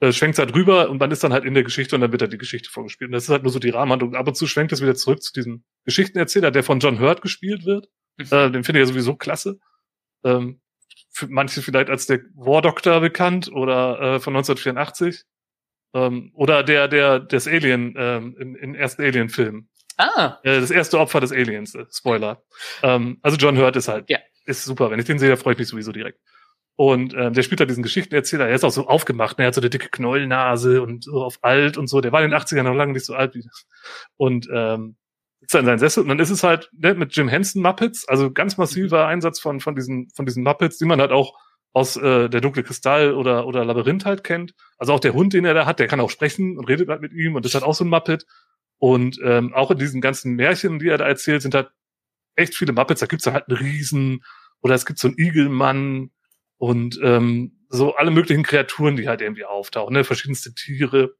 äh, 0.00 0.12
schwenkt 0.12 0.34
es 0.34 0.38
halt 0.38 0.54
rüber 0.54 0.90
und 0.90 0.98
man 0.98 1.10
ist 1.10 1.22
dann 1.24 1.32
halt 1.32 1.44
in 1.44 1.54
der 1.54 1.62
Geschichte 1.62 1.94
und 1.94 2.00
dann 2.00 2.12
wird 2.12 2.22
halt 2.22 2.32
die 2.32 2.38
Geschichte 2.38 2.70
vorgespielt. 2.70 3.08
Und 3.08 3.12
das 3.12 3.24
ist 3.24 3.28
halt 3.30 3.42
nur 3.42 3.52
so 3.52 3.58
die 3.58 3.70
Rahmenhandlung. 3.70 4.14
Ab 4.14 4.28
und 4.28 4.34
zu 4.34 4.46
schwenkt 4.46 4.72
es 4.72 4.82
wieder 4.82 4.94
zurück 4.94 5.22
zu 5.22 5.32
diesem 5.32 5.64
Geschichtenerzähler, 5.84 6.50
der 6.50 6.64
von 6.64 6.80
John 6.80 7.00
Hurt 7.00 7.22
gespielt 7.22 7.64
wird. 7.64 7.88
Mhm. 8.18 8.26
Äh, 8.30 8.50
den 8.50 8.64
finde 8.64 8.80
ich 8.80 8.86
ja 8.88 8.92
sowieso 8.92 9.16
klasse. 9.16 9.58
Ähm, 10.24 10.60
für 11.12 11.28
manche 11.28 11.62
vielleicht 11.62 11.90
als 11.90 12.06
der 12.06 12.20
War 12.34 12.62
Doctor 12.62 13.00
bekannt 13.00 13.50
oder 13.52 14.00
äh, 14.00 14.20
von 14.20 14.34
1984. 14.36 15.24
Ähm, 15.92 16.30
oder 16.34 16.62
der, 16.62 16.88
der, 16.88 17.20
des 17.20 17.48
Alien, 17.48 17.94
ähm, 17.96 18.36
im, 18.38 18.54
im 18.56 18.74
ersten 18.74 19.02
Alien-Film. 19.02 19.68
Ah. 20.00 20.38
Äh, 20.42 20.60
das 20.60 20.70
erste 20.70 20.98
Opfer 20.98 21.20
des 21.20 21.32
Aliens, 21.32 21.74
äh, 21.74 21.84
Spoiler. 21.92 22.42
Ähm, 22.82 23.18
also 23.22 23.36
John 23.36 23.58
Hurt 23.58 23.76
ist 23.76 23.88
halt, 23.88 24.08
ja. 24.08 24.18
ist 24.46 24.64
super. 24.64 24.90
Wenn 24.90 24.98
ich 24.98 25.04
den 25.04 25.18
sehe, 25.18 25.36
freue 25.36 25.52
ich 25.52 25.58
mich 25.58 25.68
sowieso 25.68 25.92
direkt. 25.92 26.20
Und 26.76 27.12
ähm, 27.14 27.34
der 27.34 27.42
spielt 27.42 27.60
da 27.60 27.66
diesen 27.66 27.82
Geschichtenerzähler. 27.82 28.48
Er 28.48 28.54
ist 28.54 28.64
auch 28.64 28.70
so 28.70 28.86
aufgemacht. 28.86 29.36
Ne? 29.36 29.44
Er 29.44 29.48
hat 29.48 29.54
so 29.54 29.60
eine 29.60 29.68
dicke 29.68 29.90
Knollnase 29.90 30.80
und 30.80 31.04
so 31.04 31.22
auf 31.22 31.38
alt 31.42 31.76
und 31.76 31.88
so. 31.88 32.00
Der 32.00 32.12
war 32.12 32.24
in 32.24 32.30
den 32.30 32.40
80ern 32.40 32.62
noch 32.62 32.74
lange 32.74 32.94
nicht 32.94 33.04
so 33.04 33.14
alt 33.14 33.34
wie 33.34 33.42
das. 33.42 33.66
Und 34.16 34.48
ähm, 34.50 34.96
sitzt 35.40 35.54
in 35.54 35.66
seinen 35.66 35.78
Sessel. 35.78 36.02
Und 36.02 36.08
dann 36.08 36.18
ist 36.18 36.30
es 36.30 36.42
halt 36.42 36.70
ne, 36.72 36.94
mit 36.94 37.14
Jim 37.14 37.28
Henson 37.28 37.62
Muppets, 37.62 38.08
also 38.08 38.30
ganz 38.30 38.56
massiver 38.56 39.04
mhm. 39.04 39.10
Einsatz 39.10 39.40
von, 39.40 39.60
von, 39.60 39.74
diesen, 39.74 40.08
von 40.14 40.24
diesen 40.24 40.42
Muppets, 40.42 40.78
die 40.78 40.86
man 40.86 41.00
halt 41.00 41.12
auch 41.12 41.34
aus 41.72 41.96
äh, 41.96 42.28
der 42.28 42.40
dunkle 42.40 42.62
Kristall 42.62 43.14
oder, 43.14 43.46
oder 43.46 43.64
Labyrinth 43.64 44.04
halt 44.04 44.24
kennt. 44.24 44.54
Also 44.78 44.92
auch 44.92 45.00
der 45.00 45.12
Hund, 45.12 45.32
den 45.32 45.44
er 45.44 45.54
da 45.54 45.66
hat, 45.66 45.78
der 45.78 45.86
kann 45.86 46.00
auch 46.00 46.10
sprechen 46.10 46.58
und 46.58 46.68
redet 46.68 46.88
halt 46.88 47.00
mit 47.00 47.12
ihm 47.12 47.36
und 47.36 47.44
das 47.44 47.50
ist 47.50 47.54
halt 47.54 47.64
auch 47.64 47.74
so 47.74 47.84
ein 47.84 47.90
Muppet. 47.90 48.26
Und 48.80 49.20
ähm, 49.22 49.52
auch 49.52 49.70
in 49.70 49.78
diesen 49.78 50.00
ganzen 50.00 50.34
Märchen, 50.36 50.78
die 50.78 50.88
er 50.88 50.96
da 50.96 51.06
erzählt, 51.06 51.42
sind 51.42 51.54
halt 51.54 51.70
echt 52.34 52.56
viele 52.56 52.72
Muppets. 52.72 53.00
Da 53.00 53.06
gibt's 53.06 53.24
dann 53.24 53.34
halt 53.34 53.48
einen 53.48 53.58
Riesen 53.58 54.24
oder 54.62 54.74
es 54.74 54.86
gibt 54.86 54.98
so 54.98 55.08
einen 55.08 55.18
Igelmann 55.18 56.10
und 56.56 56.98
ähm, 57.02 57.58
so 57.68 57.94
alle 57.94 58.10
möglichen 58.10 58.42
Kreaturen, 58.42 58.96
die 58.96 59.06
halt 59.06 59.20
irgendwie 59.20 59.44
auftauchen, 59.44 59.92
ne? 59.92 60.02
verschiedenste 60.02 60.54
Tiere. 60.54 61.14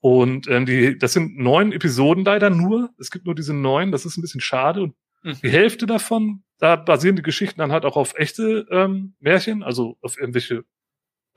Und 0.00 0.48
ähm, 0.48 0.66
die, 0.66 0.98
das 0.98 1.14
sind 1.14 1.38
neun 1.38 1.72
Episoden 1.72 2.26
leider 2.26 2.50
nur. 2.50 2.90
Es 3.00 3.10
gibt 3.10 3.24
nur 3.24 3.34
diese 3.34 3.54
neun, 3.54 3.90
das 3.90 4.04
ist 4.04 4.18
ein 4.18 4.22
bisschen 4.22 4.42
schade. 4.42 4.82
Und 4.82 4.94
mhm. 5.22 5.38
die 5.42 5.50
Hälfte 5.50 5.86
davon, 5.86 6.44
da 6.58 6.76
basieren 6.76 7.16
die 7.16 7.22
Geschichten 7.22 7.58
dann 7.58 7.72
halt 7.72 7.86
auch 7.86 7.96
auf 7.96 8.14
echte 8.16 8.66
ähm, 8.70 9.14
Märchen, 9.18 9.62
also 9.62 9.96
auf 10.02 10.18
irgendwelche 10.18 10.64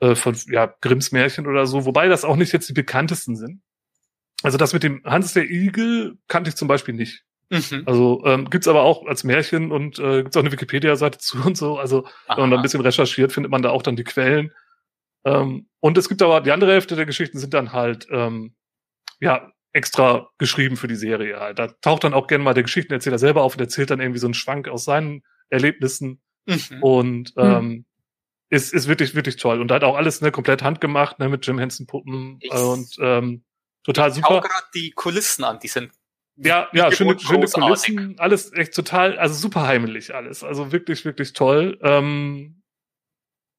äh, 0.00 0.14
von 0.14 0.36
ja, 0.48 0.66
Grimms 0.82 1.12
Märchen 1.12 1.46
oder 1.46 1.64
so, 1.64 1.86
wobei 1.86 2.08
das 2.08 2.24
auch 2.24 2.36
nicht 2.36 2.52
jetzt 2.52 2.68
die 2.68 2.74
bekanntesten 2.74 3.36
sind. 3.36 3.62
Also 4.42 4.58
das 4.58 4.72
mit 4.72 4.82
dem 4.82 5.02
Hans 5.04 5.32
der 5.32 5.48
Igel 5.48 6.18
kannte 6.28 6.50
ich 6.50 6.56
zum 6.56 6.68
Beispiel 6.68 6.94
nicht. 6.94 7.24
Mhm. 7.50 7.82
Also 7.84 8.22
ähm, 8.24 8.48
gibt's 8.48 8.66
aber 8.66 8.82
auch 8.82 9.06
als 9.06 9.24
Märchen 9.24 9.72
und 9.72 9.98
äh, 9.98 10.22
gibt's 10.22 10.36
auch 10.36 10.42
eine 10.42 10.52
Wikipedia-Seite 10.52 11.18
zu 11.18 11.38
und 11.44 11.56
so. 11.56 11.78
Also 11.78 12.06
Aha. 12.26 12.36
wenn 12.36 12.44
man 12.44 12.50
da 12.50 12.56
ein 12.56 12.62
bisschen 12.62 12.80
recherchiert, 12.80 13.32
findet 13.32 13.50
man 13.50 13.62
da 13.62 13.70
auch 13.70 13.82
dann 13.82 13.96
die 13.96 14.04
Quellen. 14.04 14.52
Ähm, 15.24 15.68
und 15.80 15.98
es 15.98 16.08
gibt 16.08 16.22
aber 16.22 16.40
die 16.40 16.50
andere 16.50 16.72
Hälfte 16.72 16.96
der 16.96 17.06
Geschichten 17.06 17.38
sind 17.38 17.52
dann 17.54 17.72
halt 17.72 18.06
ähm, 18.10 18.54
ja 19.20 19.52
extra 19.72 20.30
geschrieben 20.38 20.76
für 20.76 20.88
die 20.88 20.96
Serie. 20.96 21.40
Halt. 21.40 21.58
Da 21.58 21.68
taucht 21.68 22.04
dann 22.04 22.14
auch 22.14 22.26
gerne 22.26 22.44
mal 22.44 22.54
der 22.54 22.62
Geschichtenerzähler 22.62 23.18
selber 23.18 23.42
auf 23.42 23.54
und 23.54 23.60
erzählt 23.60 23.90
dann 23.90 24.00
irgendwie 24.00 24.18
so 24.18 24.26
einen 24.26 24.34
Schwank 24.34 24.68
aus 24.68 24.84
seinen 24.84 25.22
Erlebnissen. 25.50 26.20
Mhm. 26.46 26.82
Und 26.82 27.36
mhm. 27.36 27.42
ähm, 27.42 27.68
mhm. 27.68 27.84
ist, 28.48 28.72
ist 28.72 28.88
wirklich, 28.88 29.14
wirklich 29.14 29.36
toll. 29.36 29.60
Und 29.60 29.70
halt 29.70 29.84
auch 29.84 29.96
alles 29.96 30.22
ne, 30.22 30.32
komplett 30.32 30.62
handgemacht, 30.62 31.18
ne, 31.18 31.28
mit 31.28 31.46
Jim 31.46 31.58
Henson 31.58 31.86
Puppen 31.86 32.40
und 32.50 32.96
ähm, 33.00 33.44
total 33.84 34.12
super. 34.12 34.28
Ich 34.28 34.34
schau 34.34 34.40
gerade 34.40 34.66
die 34.74 34.90
Kulissen 34.92 35.44
an, 35.44 35.58
die 35.58 35.68
sind 35.68 35.92
ja, 36.36 36.68
ja, 36.72 36.90
schöne, 36.90 37.18
schöne 37.18 37.46
Kulissen, 37.46 38.18
alles 38.18 38.52
echt 38.54 38.74
total, 38.74 39.18
also 39.18 39.34
super 39.34 39.66
heimelig 39.66 40.14
alles, 40.14 40.42
also 40.42 40.72
wirklich, 40.72 41.04
wirklich 41.04 41.34
toll. 41.34 41.78
Ähm, 41.82 42.62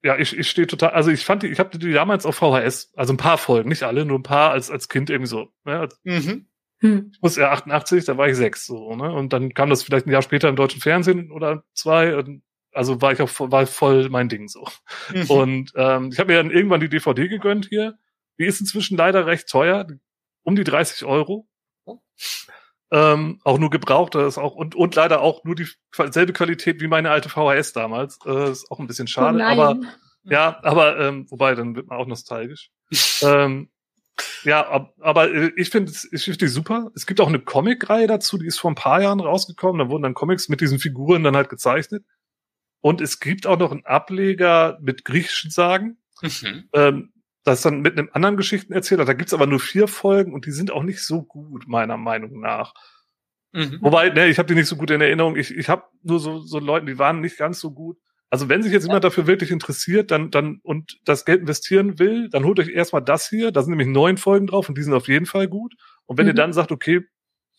ja, 0.03 0.17
ich, 0.17 0.37
ich 0.37 0.49
stehe 0.49 0.67
total, 0.67 0.89
also 0.89 1.11
ich 1.11 1.23
fand 1.23 1.43
die, 1.43 1.47
ich 1.47 1.59
habe 1.59 1.77
die 1.77 1.93
damals 1.93 2.25
auf 2.25 2.35
VHS, 2.35 2.91
also 2.95 3.13
ein 3.13 3.17
paar 3.17 3.37
Folgen, 3.37 3.69
nicht 3.69 3.83
alle, 3.83 4.05
nur 4.05 4.19
ein 4.19 4.23
paar 4.23 4.51
als 4.51 4.71
als 4.71 4.89
Kind 4.89 5.09
irgendwie 5.09 5.29
so. 5.29 5.53
Ne? 5.65 5.87
Mhm. 6.03 6.47
Hm. 6.83 7.11
Ich 7.13 7.21
muss 7.21 7.37
ja 7.37 7.51
88, 7.51 8.03
da 8.03 8.17
war 8.17 8.27
ich 8.27 8.35
sechs 8.35 8.65
so, 8.65 8.93
ne? 8.95 9.09
Und 9.09 9.31
dann 9.31 9.53
kam 9.53 9.69
das 9.69 9.83
vielleicht 9.83 10.05
ein 10.05 10.11
Jahr 10.11 10.21
später 10.21 10.49
im 10.49 10.57
deutschen 10.57 10.81
Fernsehen 10.81 11.31
oder 11.31 11.63
zwei. 11.73 12.17
Und 12.17 12.43
also 12.73 13.01
war 13.01 13.13
ich 13.13 13.21
auch 13.21 13.29
war 13.39 13.65
voll 13.67 14.09
mein 14.09 14.27
Ding 14.27 14.49
so. 14.49 14.67
Mhm. 15.13 15.29
Und 15.29 15.73
ähm, 15.77 16.09
ich 16.11 16.19
habe 16.19 16.33
mir 16.33 16.43
dann 16.43 16.51
irgendwann 16.51 16.81
die 16.81 16.89
DVD 16.89 17.29
gegönnt 17.29 17.67
hier. 17.67 17.97
Die 18.37 18.45
ist 18.45 18.59
inzwischen 18.59 18.97
leider 18.97 19.25
recht 19.25 19.47
teuer, 19.47 19.87
um 20.43 20.55
die 20.55 20.63
30 20.63 21.05
Euro. 21.05 21.47
Oh. 21.85 21.99
Ähm, 22.91 23.39
auch 23.43 23.57
nur 23.57 23.69
gebraucht, 23.71 24.13
das 24.15 24.33
ist 24.33 24.37
auch 24.37 24.53
und, 24.53 24.75
und 24.75 24.93
leider 24.95 25.21
auch 25.21 25.43
nur 25.43 25.55
die 25.55 25.67
selbe 26.11 26.31
Qualität 26.31 26.79
wie 26.79 26.87
meine 26.87 27.09
alte 27.09 27.29
VHS 27.29 27.73
damals. 27.73 28.19
Äh, 28.25 28.51
ist 28.51 28.69
auch 28.69 28.79
ein 28.79 28.87
bisschen 28.87 29.07
schade, 29.07 29.39
oh 29.39 29.43
aber 29.43 29.79
ja, 30.23 30.59
aber 30.61 30.99
ähm, 30.99 31.25
wobei 31.29 31.55
dann 31.55 31.75
wird 31.75 31.87
man 31.87 31.97
auch 31.97 32.05
nostalgisch. 32.05 32.71
ähm, 33.23 33.69
ja, 34.43 34.67
ab, 34.67 34.93
aber 34.99 35.33
äh, 35.33 35.51
ich 35.55 35.69
finde 35.69 35.91
ich 35.91 36.23
finde 36.23 36.37
die 36.37 36.47
super. 36.47 36.91
Es 36.95 37.05
gibt 37.05 37.19
auch 37.19 37.27
eine 37.27 37.39
Comic-Reihe 37.39 38.07
dazu, 38.07 38.37
die 38.37 38.45
ist 38.45 38.59
vor 38.59 38.71
ein 38.71 38.75
paar 38.75 39.01
Jahren 39.01 39.19
rausgekommen. 39.19 39.79
Da 39.79 39.89
wurden 39.89 40.03
dann 40.03 40.13
Comics 40.13 40.49
mit 40.49 40.61
diesen 40.61 40.79
Figuren 40.79 41.23
dann 41.23 41.35
halt 41.35 41.49
gezeichnet. 41.49 42.05
Und 42.81 43.01
es 43.01 43.19
gibt 43.19 43.47
auch 43.47 43.57
noch 43.57 43.71
einen 43.71 43.85
Ableger 43.85 44.77
mit 44.81 45.05
griechischen 45.05 45.51
Sagen. 45.51 45.97
Mhm. 46.21 46.69
Ähm, 46.73 47.12
das 47.43 47.59
ist 47.59 47.65
dann 47.65 47.81
mit 47.81 47.97
einem 47.97 48.09
anderen 48.13 48.37
Geschichtenerzähler. 48.37 49.05
Da 49.05 49.13
gibt's 49.13 49.33
aber 49.33 49.47
nur 49.47 49.59
vier 49.59 49.87
Folgen 49.87 50.33
und 50.33 50.45
die 50.45 50.51
sind 50.51 50.71
auch 50.71 50.83
nicht 50.83 51.03
so 51.03 51.21
gut, 51.23 51.67
meiner 51.67 51.97
Meinung 51.97 52.39
nach. 52.39 52.73
Mhm. 53.51 53.79
Wobei, 53.81 54.09
ne, 54.09 54.27
ich 54.27 54.39
habe 54.39 54.47
die 54.47 54.55
nicht 54.55 54.67
so 54.67 54.77
gut 54.77 54.91
in 54.91 55.01
Erinnerung. 55.01 55.35
Ich, 55.35 55.55
ich 55.55 55.69
habe 55.69 55.83
nur 56.01 56.19
so, 56.19 56.39
so 56.39 56.59
Leute, 56.59 56.85
die 56.85 56.97
waren 56.97 57.19
nicht 57.19 57.37
ganz 57.37 57.59
so 57.59 57.71
gut. 57.71 57.97
Also 58.29 58.49
wenn 58.49 58.63
sich 58.63 58.73
jetzt 58.73 58.85
jemand 58.85 59.03
dafür 59.03 59.27
wirklich 59.27 59.51
interessiert, 59.51 60.09
dann, 60.09 60.31
dann 60.31 60.59
und 60.63 60.99
das 61.05 61.23
Geld 61.23 61.41
investieren 61.41 61.99
will, 61.99 62.29
dann 62.29 62.45
holt 62.45 62.59
euch 62.59 62.69
erstmal 62.69 63.03
das 63.03 63.29
hier. 63.29 63.51
Da 63.51 63.61
sind 63.61 63.69
nämlich 63.69 63.87
neun 63.87 64.17
Folgen 64.17 64.47
drauf 64.47 64.69
und 64.69 64.77
die 64.77 64.81
sind 64.81 64.93
auf 64.93 65.07
jeden 65.07 65.27
Fall 65.27 65.47
gut. 65.47 65.75
Und 66.07 66.17
wenn 66.17 66.25
mhm. 66.25 66.31
ihr 66.31 66.35
dann 66.35 66.51
sagt, 66.51 66.71
okay, 66.71 67.01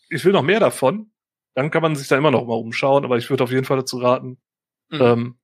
ich 0.09 0.25
will 0.25 0.33
noch 0.33 0.41
mehr 0.41 0.59
davon, 0.59 1.11
dann 1.53 1.71
kann 1.71 1.81
man 1.81 1.95
sich 1.95 2.09
da 2.09 2.17
immer 2.17 2.31
noch 2.31 2.45
mal 2.45 2.55
umschauen. 2.55 3.05
Aber 3.05 3.17
ich 3.17 3.29
würde 3.29 3.45
auf 3.45 3.51
jeden 3.51 3.63
Fall 3.63 3.77
dazu 3.77 3.99
raten, 3.99 4.37
mhm. 4.89 5.01
ähm, 5.01 5.35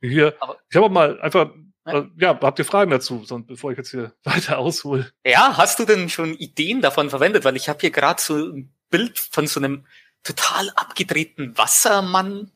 hier. 0.00 0.34
Aber 0.40 0.56
ich 0.68 0.74
habe 0.74 0.86
auch 0.86 0.90
mal 0.90 1.20
einfach 1.20 1.52
ja, 1.86 2.38
habt 2.40 2.58
ihr 2.58 2.64
Fragen 2.64 2.90
dazu, 2.90 3.24
sonst, 3.24 3.46
bevor 3.46 3.72
ich 3.72 3.78
jetzt 3.78 3.90
hier 3.90 4.14
weiter 4.24 4.58
aushole? 4.58 5.10
Ja, 5.24 5.56
hast 5.56 5.78
du 5.78 5.84
denn 5.84 6.08
schon 6.08 6.34
Ideen 6.34 6.80
davon 6.80 7.10
verwendet? 7.10 7.44
Weil 7.44 7.56
ich 7.56 7.68
habe 7.68 7.80
hier 7.80 7.90
gerade 7.90 8.20
so 8.20 8.34
ein 8.34 8.72
Bild 8.90 9.18
von 9.18 9.46
so 9.46 9.60
einem 9.60 9.86
total 10.22 10.70
abgedrehten 10.70 11.56
Wassermann. 11.56 12.50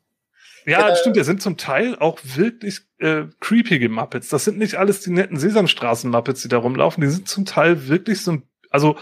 Ja, 0.65 0.89
äh, 0.89 0.95
stimmt, 0.95 1.15
der 1.15 1.23
sind 1.23 1.41
zum 1.41 1.57
Teil 1.57 1.95
auch 1.97 2.19
wirklich 2.23 2.81
äh, 2.97 3.25
creepige 3.39 3.89
Muppets. 3.89 4.29
Das 4.29 4.45
sind 4.45 4.57
nicht 4.57 4.75
alles 4.75 5.01
die 5.01 5.11
netten 5.11 5.37
Sesamstraßen-Muppets, 5.37 6.41
die 6.41 6.47
da 6.47 6.57
rumlaufen. 6.57 7.01
Die 7.01 7.09
sind 7.09 7.27
zum 7.27 7.45
Teil 7.45 7.87
wirklich 7.87 8.21
so, 8.21 8.41
also 8.69 8.97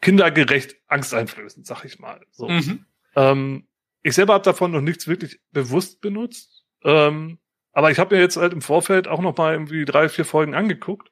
kindergerecht 0.00 0.76
angsteinflößend, 0.88 1.66
sag 1.66 1.84
ich 1.84 1.98
mal. 1.98 2.20
So. 2.30 2.48
Mhm. 2.48 2.84
Ähm, 3.14 3.68
ich 4.02 4.14
selber 4.14 4.34
habe 4.34 4.44
davon 4.44 4.72
noch 4.72 4.80
nichts 4.80 5.06
wirklich 5.06 5.40
bewusst 5.50 6.00
benutzt. 6.00 6.64
Ähm, 6.82 7.38
aber 7.76 7.90
ich 7.90 7.98
habe 7.98 8.14
mir 8.14 8.22
jetzt 8.22 8.38
halt 8.38 8.54
im 8.54 8.62
Vorfeld 8.62 9.06
auch 9.06 9.20
noch 9.20 9.36
mal 9.36 9.52
irgendwie 9.52 9.84
drei, 9.84 10.08
vier 10.08 10.24
Folgen 10.24 10.54
angeguckt. 10.54 11.10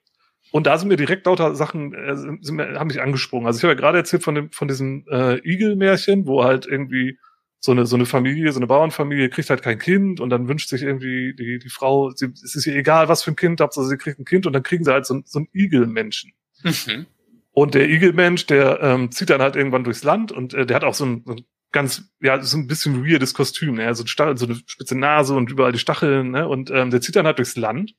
Und 0.50 0.66
da 0.66 0.78
sind 0.78 0.88
mir 0.88 0.96
direkt 0.96 1.26
lauter 1.26 1.54
Sachen, 1.54 1.92
äh, 1.92 2.16
sind 2.16 2.52
mir, 2.52 2.78
haben 2.80 2.86
mich 2.86 3.02
angesprungen. 3.02 3.46
Also 3.46 3.58
ich 3.58 3.64
habe 3.64 3.74
ja 3.74 3.78
gerade 3.78 3.98
erzählt 3.98 4.22
von 4.22 4.34
dem, 4.34 4.50
von 4.50 4.66
diesem 4.66 5.04
äh, 5.10 5.46
Igel-Märchen, 5.46 6.26
wo 6.26 6.42
halt 6.42 6.64
irgendwie 6.64 7.18
so 7.60 7.72
eine, 7.72 7.84
so 7.84 7.96
eine 7.96 8.06
Familie, 8.06 8.50
so 8.50 8.60
eine 8.60 8.66
Bauernfamilie 8.66 9.28
kriegt 9.28 9.50
halt 9.50 9.60
kein 9.60 9.78
Kind 9.78 10.20
und 10.20 10.30
dann 10.30 10.48
wünscht 10.48 10.70
sich 10.70 10.80
irgendwie 10.80 11.34
die, 11.34 11.58
die 11.58 11.68
Frau, 11.68 12.12
sie, 12.12 12.28
es 12.32 12.54
ist 12.54 12.66
ihr 12.66 12.76
egal, 12.76 13.08
was 13.08 13.22
für 13.22 13.32
ein 13.32 13.36
Kind, 13.36 13.60
Hauptsache 13.60 13.84
sie 13.84 13.98
kriegt 13.98 14.18
ein 14.18 14.24
Kind 14.24 14.46
und 14.46 14.54
dann 14.54 14.62
kriegen 14.62 14.84
sie 14.84 14.92
halt 14.92 15.04
so, 15.04 15.20
so 15.26 15.40
einen 15.40 15.48
Igelmenschen. 15.52 16.32
Mhm. 16.62 17.04
Und 17.52 17.74
der 17.74 17.90
Igelmensch, 17.90 18.46
der 18.46 18.80
ähm, 18.80 19.12
zieht 19.12 19.28
dann 19.28 19.42
halt 19.42 19.54
irgendwann 19.54 19.84
durchs 19.84 20.02
Land 20.02 20.32
und 20.32 20.54
äh, 20.54 20.64
der 20.64 20.76
hat 20.76 20.84
auch 20.84 20.94
so 20.94 21.04
ein, 21.04 21.24
so 21.26 21.32
ein 21.34 21.44
ganz, 21.74 22.08
ja, 22.20 22.40
so 22.40 22.56
ein 22.56 22.66
bisschen 22.66 23.04
weirdes 23.04 23.34
Kostüm, 23.34 23.74
ne? 23.74 23.94
so, 23.94 24.04
ein 24.04 24.06
Stachel, 24.06 24.38
so 24.38 24.46
eine 24.46 24.54
spitze 24.64 24.96
Nase 24.96 25.34
und 25.34 25.50
überall 25.50 25.72
die 25.72 25.78
Stacheln, 25.78 26.30
ne? 26.30 26.48
Und 26.48 26.70
ähm, 26.70 26.90
der 26.90 27.02
zieht 27.02 27.16
dann 27.16 27.26
halt 27.26 27.38
durchs 27.38 27.56
Land, 27.56 27.94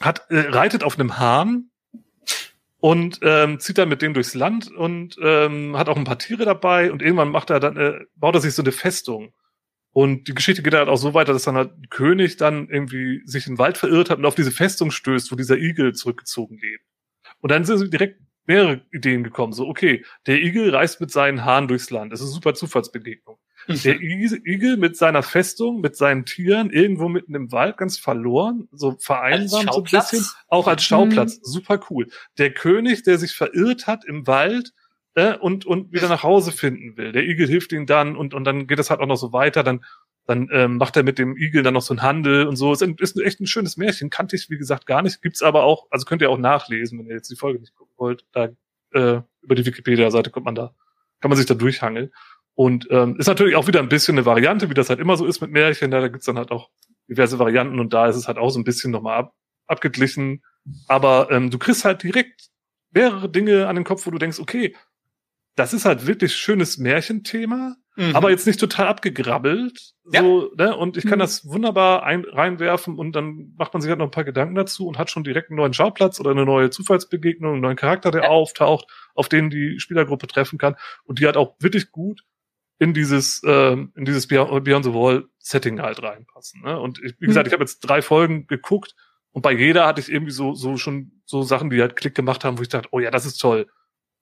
hat, 0.00 0.26
äh, 0.28 0.40
reitet 0.40 0.84
auf 0.84 0.98
einem 0.98 1.18
Hahn 1.18 1.70
und 2.80 3.20
ähm, 3.22 3.60
zieht 3.60 3.78
dann 3.78 3.88
mit 3.88 4.02
dem 4.02 4.14
durchs 4.14 4.34
Land 4.34 4.70
und 4.70 5.16
ähm, 5.22 5.78
hat 5.78 5.88
auch 5.88 5.96
ein 5.96 6.04
paar 6.04 6.18
Tiere 6.18 6.44
dabei 6.44 6.92
und 6.92 7.00
irgendwann 7.00 7.30
macht 7.30 7.50
er 7.50 7.60
dann, 7.60 7.76
äh, 7.76 8.00
baut 8.16 8.34
er 8.34 8.40
sich 8.40 8.54
so 8.54 8.62
eine 8.62 8.72
Festung. 8.72 9.32
Und 9.92 10.28
die 10.28 10.34
Geschichte 10.34 10.62
geht 10.62 10.74
halt 10.74 10.88
auch 10.88 10.96
so 10.96 11.14
weiter, 11.14 11.32
dass 11.32 11.44
dann 11.44 11.56
halt 11.56 11.72
ein 11.78 11.88
König 11.88 12.36
dann 12.36 12.68
irgendwie 12.68 13.22
sich 13.24 13.44
den 13.44 13.58
Wald 13.58 13.78
verirrt 13.78 14.10
hat 14.10 14.18
und 14.18 14.26
auf 14.26 14.34
diese 14.34 14.52
Festung 14.52 14.90
stößt, 14.90 15.32
wo 15.32 15.36
dieser 15.36 15.56
Igel 15.56 15.94
zurückgezogen 15.94 16.58
lebt. 16.58 16.84
Und 17.40 17.50
dann 17.50 17.64
sind 17.64 17.78
sie 17.78 17.90
direkt 17.90 18.20
mehrere 18.48 18.80
Ideen 18.90 19.22
gekommen. 19.22 19.52
So, 19.52 19.68
okay, 19.68 20.04
der 20.26 20.42
Igel 20.42 20.74
reist 20.74 21.00
mit 21.00 21.12
seinen 21.12 21.44
Haaren 21.44 21.68
durchs 21.68 21.90
Land. 21.90 22.12
Das 22.12 22.20
ist 22.20 22.26
eine 22.26 22.34
super 22.34 22.54
Zufallsbegegnung. 22.54 23.38
Der 23.68 24.00
Igel 24.00 24.78
mit 24.78 24.96
seiner 24.96 25.22
Festung, 25.22 25.82
mit 25.82 25.94
seinen 25.94 26.24
Tieren, 26.24 26.70
irgendwo 26.70 27.08
mitten 27.08 27.34
im 27.34 27.52
Wald, 27.52 27.76
ganz 27.76 27.98
verloren, 27.98 28.66
so 28.72 28.96
vereinsamt 28.98 29.74
so 29.74 29.80
ein 29.80 29.84
bisschen, 29.84 30.24
auch 30.48 30.66
als 30.66 30.82
Schauplatz. 30.82 31.36
Mhm. 31.36 31.40
Super 31.42 31.80
cool. 31.90 32.08
Der 32.38 32.54
König, 32.54 33.02
der 33.02 33.18
sich 33.18 33.34
verirrt 33.34 33.86
hat 33.86 34.06
im 34.06 34.26
Wald, 34.26 34.72
äh, 35.18 35.36
und, 35.36 35.66
und 35.66 35.92
wieder 35.92 36.08
nach 36.08 36.22
Hause 36.22 36.52
finden 36.52 36.96
will. 36.96 37.12
Der 37.12 37.24
Igel 37.24 37.46
hilft 37.48 37.72
ihm 37.72 37.86
dann 37.86 38.16
und, 38.16 38.34
und 38.34 38.44
dann 38.44 38.66
geht 38.66 38.78
es 38.78 38.88
halt 38.88 39.00
auch 39.00 39.06
noch 39.06 39.16
so 39.16 39.32
weiter. 39.32 39.62
Dann, 39.62 39.84
dann 40.28 40.50
ähm, 40.52 40.76
macht 40.76 40.94
er 40.94 41.04
mit 41.04 41.18
dem 41.18 41.38
Igel 41.38 41.62
dann 41.62 41.72
noch 41.72 41.80
so 41.80 41.94
einen 41.94 42.02
Handel 42.02 42.46
und 42.46 42.56
so. 42.56 42.70
Ist, 42.70 42.82
ein, 42.82 42.96
ist 42.98 43.18
echt 43.18 43.40
ein 43.40 43.46
schönes 43.46 43.78
Märchen. 43.78 44.10
Kannte 44.10 44.36
ich, 44.36 44.50
wie 44.50 44.58
gesagt, 44.58 44.84
gar 44.84 45.00
nicht. 45.00 45.22
Gibt's 45.22 45.42
aber 45.42 45.64
auch, 45.64 45.86
also 45.90 46.04
könnt 46.04 46.20
ihr 46.20 46.28
auch 46.28 46.36
nachlesen, 46.36 46.98
wenn 46.98 47.06
ihr 47.06 47.14
jetzt 47.14 47.30
die 47.30 47.36
Folge 47.36 47.58
nicht 47.58 47.74
gucken 47.74 47.94
wollt. 47.96 48.26
Da 48.32 48.50
äh, 48.92 49.22
über 49.40 49.54
die 49.54 49.64
Wikipedia-Seite 49.64 50.28
kommt 50.28 50.44
man 50.44 50.54
da, 50.54 50.74
kann 51.20 51.30
man 51.30 51.38
sich 51.38 51.46
da 51.46 51.54
durchhangeln. 51.54 52.12
Und 52.52 52.88
ähm, 52.90 53.16
ist 53.18 53.26
natürlich 53.26 53.56
auch 53.56 53.68
wieder 53.68 53.80
ein 53.80 53.88
bisschen 53.88 54.16
eine 54.18 54.26
Variante, 54.26 54.68
wie 54.68 54.74
das 54.74 54.90
halt 54.90 55.00
immer 55.00 55.16
so 55.16 55.24
ist 55.24 55.40
mit 55.40 55.50
Märchen. 55.50 55.90
Da, 55.90 56.00
da 56.00 56.08
gibt's 56.08 56.26
dann 56.26 56.36
halt 56.36 56.50
auch 56.50 56.68
diverse 57.08 57.38
Varianten 57.38 57.80
und 57.80 57.94
da 57.94 58.06
ist 58.06 58.16
es 58.16 58.28
halt 58.28 58.36
auch 58.36 58.50
so 58.50 58.60
ein 58.60 58.64
bisschen 58.64 58.90
nochmal 58.90 59.20
ab, 59.20 59.34
abgeglichen. 59.66 60.44
Aber 60.88 61.30
ähm, 61.30 61.48
du 61.50 61.56
kriegst 61.56 61.86
halt 61.86 62.02
direkt 62.02 62.50
mehrere 62.90 63.30
Dinge 63.30 63.66
an 63.66 63.76
den 63.76 63.84
Kopf, 63.84 64.06
wo 64.06 64.10
du 64.10 64.18
denkst, 64.18 64.40
okay, 64.40 64.76
das 65.54 65.72
ist 65.72 65.86
halt 65.86 66.06
wirklich 66.06 66.36
schönes 66.36 66.76
Märchenthema, 66.76 67.76
mhm. 67.98 68.16
aber 68.16 68.30
jetzt 68.30 68.46
nicht 68.46 68.60
total 68.60 68.86
abgegrabbelt. 68.86 69.92
Ja. 70.10 70.22
So, 70.22 70.50
ne? 70.56 70.74
Und 70.74 70.96
ich 70.96 71.04
kann 71.04 71.18
mhm. 71.18 71.22
das 71.22 71.46
wunderbar 71.46 72.04
ein, 72.04 72.24
reinwerfen 72.24 72.98
und 72.98 73.12
dann 73.12 73.52
macht 73.58 73.74
man 73.74 73.82
sich 73.82 73.90
halt 73.90 73.98
noch 73.98 74.06
ein 74.06 74.12
paar 74.12 74.24
Gedanken 74.24 74.54
dazu 74.54 74.86
und 74.86 74.98
hat 74.98 75.10
schon 75.10 75.24
direkt 75.24 75.50
einen 75.50 75.58
neuen 75.58 75.74
Schauplatz 75.74 76.18
oder 76.20 76.30
eine 76.30 76.46
neue 76.46 76.70
Zufallsbegegnung, 76.70 77.54
einen 77.54 77.62
neuen 77.62 77.76
Charakter, 77.76 78.10
der 78.10 78.22
ja. 78.22 78.28
auftaucht, 78.28 78.86
auf 79.14 79.28
den 79.28 79.50
die 79.50 79.78
Spielergruppe 79.80 80.26
treffen 80.26 80.58
kann 80.58 80.76
und 81.04 81.18
die 81.18 81.26
halt 81.26 81.36
auch 81.36 81.56
wirklich 81.60 81.90
gut 81.90 82.22
in 82.78 82.94
dieses 82.94 83.42
äh, 83.42 83.72
in 83.72 84.04
dieses 84.04 84.28
Beyond 84.28 84.84
the 84.84 84.94
Wall 84.94 85.24
Setting 85.38 85.80
halt 85.80 86.02
reinpassen. 86.02 86.62
Ne? 86.62 86.78
Und 86.78 87.02
ich, 87.02 87.14
wie 87.18 87.26
gesagt, 87.26 87.46
mhm. 87.46 87.48
ich 87.48 87.52
habe 87.52 87.62
jetzt 87.64 87.80
drei 87.80 88.02
Folgen 88.02 88.46
geguckt 88.46 88.94
und 89.32 89.42
bei 89.42 89.52
jeder 89.52 89.86
hatte 89.86 90.00
ich 90.00 90.10
irgendwie 90.10 90.32
so 90.32 90.54
so 90.54 90.76
schon 90.76 91.20
so 91.24 91.42
Sachen, 91.42 91.70
die 91.70 91.80
halt 91.80 91.96
Klick 91.96 92.14
gemacht 92.14 92.44
haben, 92.44 92.58
wo 92.58 92.62
ich 92.62 92.68
dachte, 92.68 92.88
oh 92.92 93.00
ja, 93.00 93.10
das 93.10 93.26
ist 93.26 93.38
toll. 93.38 93.66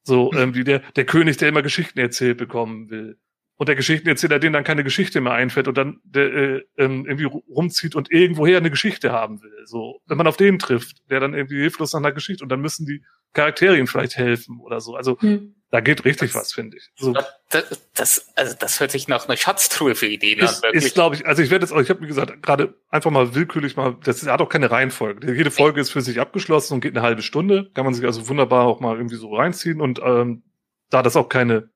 So, 0.07 0.33
ähm, 0.35 0.55
wie 0.55 0.62
der, 0.62 0.79
der 0.95 1.05
König, 1.05 1.37
der 1.37 1.49
immer 1.49 1.62
Geschichten 1.62 1.99
erzählt 1.99 2.39
bekommen 2.39 2.91
will. 2.91 3.18
Und 3.59 3.68
der 3.68 3.76
Geschichtenerzähler, 3.76 4.38
den 4.38 4.52
dann 4.52 4.64
keine 4.64 4.84
Geschichte 4.84 5.20
mehr 5.22 5.32
einfällt 5.32 5.66
und 5.66 5.78
dann 5.78 6.00
der, 6.04 6.32
äh, 6.32 6.62
ähm, 6.76 7.07
irgendwie 7.07 7.24
rumzieht 7.24 7.94
und 7.94 8.12
irgendwoher 8.12 8.59
eine 8.59 8.70
Geschichte 8.70 9.12
haben 9.12 9.42
will. 9.42 9.64
So, 9.64 10.02
wenn 10.07 10.18
man 10.18 10.26
auf 10.26 10.36
den 10.36 10.59
trifft, 10.59 11.09
der 11.11 11.20
dann 11.20 11.32
irgendwie 11.32 11.61
hilflos 11.61 11.94
nach 11.94 12.00
einer 12.00 12.12
Geschichte 12.12 12.44
und 12.44 12.50
dann 12.50 12.61
müssen 12.61 12.84
die 12.84 13.02
Charaktere 13.32 13.78
ihm 13.78 13.86
vielleicht 13.86 14.16
helfen 14.16 14.61
oder 14.61 14.80
so. 14.80 14.94
Also 14.94 15.18
hm. 15.20 15.54
da 15.70 15.80
geht 15.80 16.04
richtig 16.04 16.32
das, 16.32 16.40
was, 16.40 16.52
finde 16.52 16.76
ich. 16.76 16.90
So. 16.96 17.14
Das, 17.50 17.80
das, 17.94 18.32
also 18.34 18.54
das 18.59 18.80
hört 18.80 18.90
sich 18.90 19.09
nach 19.09 19.26
einer 19.26 19.36
Schatztruhe 19.36 19.94
für 19.94 20.07
Ideen 20.07 20.40
ist, 20.40 20.57
an. 20.57 20.62
Wirklich. 20.62 20.84
Ist, 20.84 20.94
glaube 20.94 21.16
ich, 21.16 21.26
also 21.26 21.42
ich 21.42 21.50
werde 21.50 21.64
jetzt 21.64 21.72
auch, 21.72 21.80
ich 21.80 21.90
habe 21.90 22.02
wie 22.02 22.07
gesagt 22.07 22.42
gerade 22.42 22.74
einfach 22.90 23.11
mal 23.11 23.34
willkürlich 23.34 23.76
mal, 23.76 23.96
das 24.04 24.26
hat 24.26 24.40
auch 24.40 24.48
keine 24.48 24.70
Reihenfolge. 24.70 25.34
Jede 25.34 25.50
Folge 25.50 25.80
ist 25.80 25.90
für 25.90 26.00
sich 26.02 26.20
abgeschlossen 26.20 26.74
und 26.74 26.80
geht 26.80 26.96
eine 26.96 27.02
halbe 27.07 27.22
Stunde. 27.22 27.70
Kann 27.74 27.84
man 27.84 27.94
sich 27.94 28.04
also 28.04 28.28
wunderbar 28.28 28.66
auch 28.66 28.80
mal 28.80 28.96
irgendwie 28.96 29.16
so 29.16 29.34
reinziehen 29.34 29.80
und 29.80 30.00
ähm, 30.02 30.42
da 30.90 31.02
das 31.02 31.16
auch 31.16 31.28
keine 31.28 31.70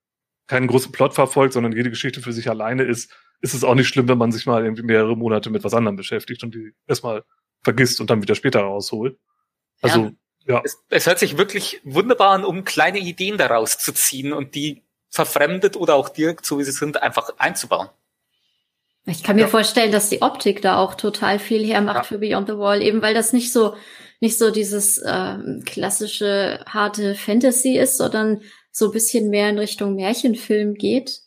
keinen 0.50 0.66
großen 0.66 0.90
Plot 0.90 1.14
verfolgt, 1.14 1.54
sondern 1.54 1.72
jede 1.72 1.90
Geschichte 1.90 2.20
für 2.20 2.32
sich 2.32 2.50
alleine 2.50 2.82
ist, 2.82 3.12
ist 3.40 3.54
es 3.54 3.62
auch 3.62 3.76
nicht 3.76 3.86
schlimm, 3.86 4.08
wenn 4.08 4.18
man 4.18 4.32
sich 4.32 4.46
mal 4.46 4.64
irgendwie 4.64 4.82
mehrere 4.82 5.16
Monate 5.16 5.48
mit 5.48 5.62
was 5.62 5.74
anderem 5.74 5.96
beschäftigt 5.96 6.42
und 6.42 6.54
die 6.54 6.74
erstmal 6.88 7.22
vergisst 7.62 8.00
und 8.00 8.10
dann 8.10 8.20
wieder 8.20 8.34
später 8.34 8.60
rausholt. 8.60 9.16
Also 9.80 10.06
ja. 10.06 10.12
Ja. 10.46 10.62
Es, 10.64 10.82
es 10.88 11.06
hört 11.06 11.20
sich 11.20 11.38
wirklich 11.38 11.80
wunderbar 11.84 12.30
an, 12.30 12.44
um 12.44 12.64
kleine 12.64 12.98
Ideen 12.98 13.38
daraus 13.38 13.78
zu 13.78 13.92
ziehen 13.92 14.32
und 14.32 14.56
die 14.56 14.82
verfremdet 15.08 15.76
oder 15.76 15.94
auch 15.94 16.08
direkt, 16.08 16.44
so 16.44 16.58
wie 16.58 16.64
sie 16.64 16.72
sind, 16.72 17.00
einfach 17.00 17.30
einzubauen. 17.38 17.88
Ich 19.06 19.22
kann 19.22 19.36
mir 19.36 19.42
ja. 19.42 19.48
vorstellen, 19.48 19.92
dass 19.92 20.08
die 20.08 20.22
Optik 20.22 20.62
da 20.62 20.78
auch 20.78 20.94
total 20.94 21.38
viel 21.38 21.64
hermacht 21.64 21.96
ja. 21.96 22.02
für 22.02 22.18
Beyond 22.18 22.48
the 22.48 22.58
Wall, 22.58 22.82
eben 22.82 23.02
weil 23.02 23.14
das 23.14 23.32
nicht 23.32 23.52
so 23.52 23.76
nicht 24.22 24.38
so 24.38 24.50
dieses 24.50 24.98
äh, 24.98 25.36
klassische 25.64 26.62
harte 26.68 27.14
Fantasy 27.14 27.78
ist, 27.78 27.96
sondern 27.96 28.42
so 28.70 28.86
ein 28.86 28.92
bisschen 28.92 29.30
mehr 29.30 29.50
in 29.50 29.58
Richtung 29.58 29.94
Märchenfilm 29.94 30.74
geht. 30.74 31.20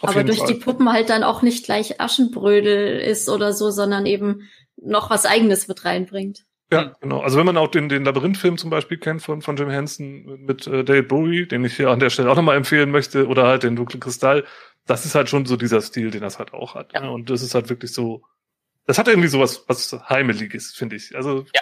Auf 0.00 0.10
aber 0.10 0.24
durch 0.24 0.38
Fall. 0.38 0.48
die 0.48 0.54
Puppen 0.54 0.92
halt 0.92 1.10
dann 1.10 1.24
auch 1.24 1.42
nicht 1.42 1.64
gleich 1.64 2.00
Aschenbrödel 2.00 3.00
ist 3.00 3.28
oder 3.28 3.52
so, 3.52 3.70
sondern 3.70 4.06
eben 4.06 4.48
noch 4.76 5.10
was 5.10 5.26
eigenes 5.26 5.68
mit 5.68 5.84
reinbringt. 5.84 6.44
Ja, 6.72 6.94
genau. 7.00 7.20
Also 7.20 7.36
wenn 7.36 7.46
man 7.46 7.56
auch 7.56 7.68
den, 7.68 7.88
den 7.88 8.04
Labyrinth-Film 8.04 8.56
zum 8.56 8.70
Beispiel 8.70 8.96
kennt 8.96 9.22
von, 9.22 9.42
von 9.42 9.56
Jim 9.56 9.70
Henson 9.70 10.24
mit 10.44 10.66
äh, 10.68 10.84
David 10.84 11.08
Bowie, 11.08 11.46
den 11.46 11.64
ich 11.64 11.76
hier 11.76 11.90
an 11.90 11.98
der 11.98 12.10
Stelle 12.10 12.30
auch 12.30 12.36
nochmal 12.36 12.56
empfehlen 12.56 12.92
möchte, 12.92 13.26
oder 13.26 13.46
halt 13.46 13.64
den 13.64 13.74
Dunkle 13.74 13.98
Kristall, 13.98 14.44
das 14.86 15.04
ist 15.04 15.16
halt 15.16 15.28
schon 15.28 15.46
so 15.46 15.56
dieser 15.56 15.80
Stil, 15.80 16.10
den 16.10 16.20
das 16.20 16.38
halt 16.38 16.54
auch 16.54 16.76
hat. 16.76 16.92
Ja. 16.94 17.00
Ne? 17.00 17.10
Und 17.10 17.28
das 17.28 17.42
ist 17.42 17.54
halt 17.54 17.68
wirklich 17.68 17.92
so, 17.92 18.22
das 18.86 18.98
hat 18.98 19.08
irgendwie 19.08 19.28
sowas, 19.28 19.64
was 19.66 19.92
Heimeliges, 20.08 20.72
finde 20.72 20.96
ich. 20.96 21.16
Also 21.16 21.44
ja. 21.52 21.60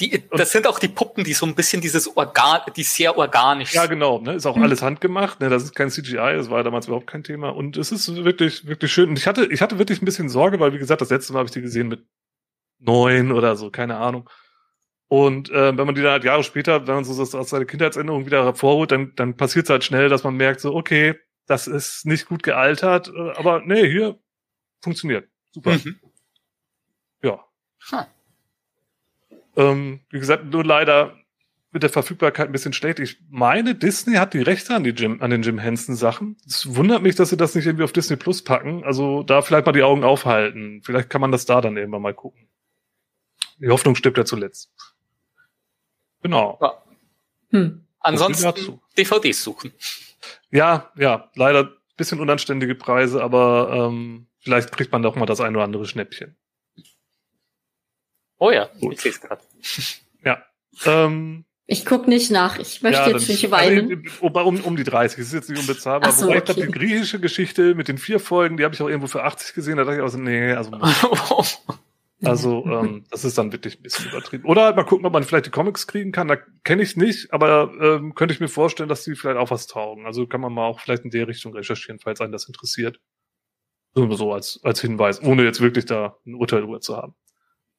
Die, 0.00 0.24
das 0.32 0.50
sind 0.50 0.66
auch 0.66 0.80
die 0.80 0.88
Puppen, 0.88 1.22
die 1.22 1.34
so 1.34 1.46
ein 1.46 1.54
bisschen 1.54 1.80
dieses 1.80 2.16
Organ, 2.16 2.62
die 2.74 2.82
sehr 2.82 3.16
organisch 3.16 3.70
sind. 3.70 3.80
Ja, 3.80 3.86
genau, 3.86 4.18
ne? 4.18 4.34
Ist 4.34 4.44
auch 4.44 4.56
mhm. 4.56 4.64
alles 4.64 4.82
handgemacht, 4.82 5.38
ne? 5.38 5.48
Das 5.48 5.62
ist 5.62 5.74
kein 5.76 5.88
CGI, 5.88 6.34
das 6.36 6.50
war 6.50 6.64
damals 6.64 6.86
überhaupt 6.86 7.06
kein 7.06 7.22
Thema. 7.22 7.50
Und 7.50 7.76
es 7.76 7.92
ist 7.92 8.12
wirklich, 8.24 8.66
wirklich 8.66 8.92
schön. 8.92 9.10
Und 9.10 9.18
ich 9.18 9.28
hatte, 9.28 9.46
ich 9.46 9.62
hatte 9.62 9.78
wirklich 9.78 10.02
ein 10.02 10.04
bisschen 10.04 10.28
Sorge, 10.28 10.58
weil, 10.58 10.72
wie 10.72 10.78
gesagt, 10.78 11.00
das 11.00 11.10
letzte 11.10 11.32
Mal 11.32 11.40
habe 11.40 11.46
ich 11.46 11.52
die 11.52 11.60
gesehen 11.60 11.86
mit 11.86 12.04
neun 12.80 13.30
oder 13.30 13.54
so, 13.54 13.70
keine 13.70 13.96
Ahnung. 13.98 14.28
Und 15.06 15.50
äh, 15.50 15.76
wenn 15.76 15.86
man 15.86 15.94
die 15.94 16.02
dann 16.02 16.12
halt 16.12 16.24
Jahre 16.24 16.42
später, 16.42 16.88
wenn 16.88 16.94
man 16.96 17.04
so 17.04 17.16
das 17.16 17.34
aus 17.34 17.50
seiner 17.50 17.66
Kindheitserinnerung 17.66 18.26
wieder 18.26 18.44
hervorholt, 18.44 18.90
dann, 18.90 19.14
dann 19.14 19.36
passiert 19.36 19.66
es 19.66 19.70
halt 19.70 19.84
schnell, 19.84 20.08
dass 20.08 20.24
man 20.24 20.36
merkt, 20.36 20.60
so, 20.60 20.74
okay, 20.74 21.14
das 21.46 21.68
ist 21.68 22.04
nicht 22.04 22.26
gut 22.26 22.42
gealtert, 22.42 23.12
äh, 23.14 23.30
aber 23.36 23.62
nee, 23.64 23.88
hier 23.88 24.18
funktioniert. 24.82 25.28
Super. 25.52 25.74
Mhm. 25.74 26.00
Ja. 27.22 27.44
Huh. 27.92 28.04
Ähm, 29.56 30.00
wie 30.10 30.18
gesagt, 30.18 30.44
nur 30.46 30.64
leider 30.64 31.16
mit 31.72 31.82
der 31.82 31.90
Verfügbarkeit 31.90 32.48
ein 32.48 32.52
bisschen 32.52 32.72
schlecht. 32.72 33.00
Ich 33.00 33.18
meine, 33.28 33.74
Disney 33.74 34.14
hat 34.14 34.32
die 34.32 34.42
Rechte 34.42 34.74
an, 34.74 34.84
die 34.84 34.90
Jim, 34.90 35.20
an 35.20 35.30
den 35.30 35.42
Jim 35.42 35.58
Henson 35.58 35.96
Sachen. 35.96 36.36
Es 36.46 36.76
wundert 36.76 37.02
mich, 37.02 37.16
dass 37.16 37.30
sie 37.30 37.36
das 37.36 37.54
nicht 37.54 37.66
irgendwie 37.66 37.84
auf 37.84 37.92
Disney 37.92 38.16
Plus 38.16 38.42
packen. 38.42 38.84
Also 38.84 39.24
da 39.24 39.42
vielleicht 39.42 39.66
mal 39.66 39.72
die 39.72 39.82
Augen 39.82 40.04
aufhalten. 40.04 40.82
Vielleicht 40.84 41.10
kann 41.10 41.20
man 41.20 41.32
das 41.32 41.46
da 41.46 41.60
dann 41.60 41.76
irgendwann 41.76 42.02
mal 42.02 42.14
gucken. 42.14 42.48
Die 43.58 43.68
Hoffnung 43.68 43.96
stirbt 43.96 44.18
ja 44.18 44.24
zuletzt. 44.24 44.72
Genau. 46.22 46.58
Ja. 46.60 46.82
Hm. 47.50 47.84
Ansonsten 47.98 48.80
DVDs 48.96 49.42
suchen. 49.42 49.72
Ja, 50.50 50.92
ja, 50.96 51.30
leider 51.34 51.72
bisschen 51.96 52.20
unanständige 52.20 52.74
Preise, 52.74 53.22
aber 53.22 53.88
ähm, 53.88 54.26
vielleicht 54.40 54.72
kriegt 54.72 54.92
man 54.92 55.02
doch 55.02 55.16
mal 55.16 55.26
das 55.26 55.40
ein 55.40 55.54
oder 55.54 55.64
andere 55.64 55.86
Schnäppchen. 55.86 56.36
Oh 58.44 58.50
ja, 58.50 58.68
Gut. 58.78 58.92
ich 58.92 59.00
sehe 59.00 59.10
es 59.10 59.22
gerade. 59.22 59.40
Ja. 60.22 60.42
Ähm, 60.84 61.46
ich 61.66 61.86
guck 61.86 62.06
nicht 62.06 62.30
nach. 62.30 62.58
Ich 62.58 62.82
möchte 62.82 63.00
ja, 63.00 63.08
jetzt 63.08 63.26
nicht 63.26 63.50
weinen. 63.50 64.04
Also, 64.20 64.46
um, 64.46 64.60
um 64.60 64.76
die 64.76 64.84
30. 64.84 65.16
Das 65.16 65.28
ist 65.28 65.32
jetzt 65.32 65.48
nicht 65.48 65.60
unbezahlbar. 65.60 66.12
So, 66.12 66.26
Wobei 66.26 66.36
okay. 66.36 66.38
ich 66.38 66.44
glaube, 66.44 66.66
die 66.66 66.78
griechische 66.78 67.20
Geschichte 67.20 67.74
mit 67.74 67.88
den 67.88 67.96
vier 67.96 68.20
Folgen, 68.20 68.58
die 68.58 68.64
habe 68.64 68.74
ich 68.74 68.82
auch 68.82 68.88
irgendwo 68.88 69.06
für 69.06 69.24
80 69.24 69.54
gesehen. 69.54 69.78
Da 69.78 69.84
dachte 69.84 69.96
ich 69.96 70.02
auch 70.02 70.08
so, 70.08 70.18
nee, 70.18 70.52
also 70.52 70.72
Also 72.22 72.66
ähm, 72.66 73.04
das 73.10 73.24
ist 73.24 73.38
dann 73.38 73.50
wirklich 73.50 73.78
ein 73.78 73.82
bisschen 73.82 74.10
übertrieben. 74.10 74.44
Oder 74.44 74.64
halt 74.64 74.76
mal 74.76 74.84
gucken, 74.84 75.06
ob 75.06 75.14
man 75.14 75.24
vielleicht 75.24 75.46
die 75.46 75.50
Comics 75.50 75.86
kriegen 75.86 76.12
kann. 76.12 76.28
Da 76.28 76.36
kenne 76.64 76.82
ich 76.82 76.98
nicht, 76.98 77.32
aber 77.32 77.72
ähm, 77.80 78.14
könnte 78.14 78.34
ich 78.34 78.40
mir 78.40 78.48
vorstellen, 78.48 78.90
dass 78.90 79.04
die 79.04 79.14
vielleicht 79.14 79.38
auch 79.38 79.50
was 79.50 79.66
taugen. 79.66 80.04
Also 80.04 80.26
kann 80.26 80.42
man 80.42 80.52
mal 80.52 80.66
auch 80.66 80.80
vielleicht 80.80 81.04
in 81.04 81.10
der 81.10 81.28
Richtung 81.28 81.54
recherchieren, 81.54 81.98
falls 81.98 82.20
einen 82.20 82.32
das 82.32 82.46
interessiert. 82.46 83.00
Nur 83.94 84.14
so 84.16 84.34
als, 84.34 84.60
als 84.64 84.82
Hinweis, 84.82 85.22
ohne 85.22 85.44
jetzt 85.44 85.60
wirklich 85.60 85.86
da 85.86 86.18
ein 86.26 86.34
Urteil 86.34 86.60
drüber 86.60 86.80
zu 86.80 86.96
haben. 86.96 87.14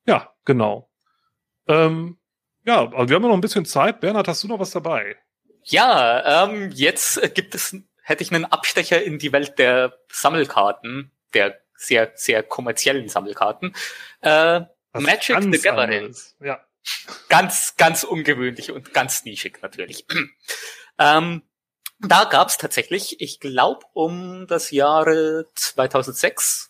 Ja, 0.05 0.33
genau. 0.45 0.89
Ähm, 1.67 2.17
ja, 2.63 2.79
aber 2.79 3.09
wir 3.09 3.15
haben 3.15 3.23
ja 3.23 3.29
noch 3.29 3.35
ein 3.35 3.41
bisschen 3.41 3.65
Zeit. 3.65 3.99
Bernhard, 4.01 4.27
hast 4.27 4.43
du 4.43 4.47
noch 4.47 4.59
was 4.59 4.71
dabei? 4.71 5.17
Ja, 5.63 6.45
ähm, 6.45 6.71
jetzt 6.71 7.21
gibt 7.33 7.55
es, 7.55 7.75
hätte 8.01 8.23
ich 8.23 8.31
einen 8.31 8.45
Abstecher 8.45 9.03
in 9.03 9.19
die 9.19 9.31
Welt 9.31 9.57
der 9.57 9.97
Sammelkarten, 10.11 11.11
der 11.33 11.59
sehr, 11.75 12.11
sehr 12.15 12.43
kommerziellen 12.43 13.09
Sammelkarten. 13.09 13.75
Äh, 14.21 14.61
Magic 14.93 15.41
the 15.41 15.59
Gathering. 15.59 16.15
Ja. 16.39 16.59
Ganz, 17.29 17.75
ganz 17.77 18.03
ungewöhnlich 18.03 18.71
und 18.71 18.93
ganz 18.93 19.25
nischig 19.25 19.59
natürlich. 19.61 20.05
ähm, 20.99 21.41
da 21.99 22.25
gab's 22.25 22.57
tatsächlich, 22.57 23.21
ich 23.21 23.39
glaube 23.39 23.85
um 23.93 24.47
das 24.47 24.71
Jahre 24.71 25.47
2006, 25.55 26.69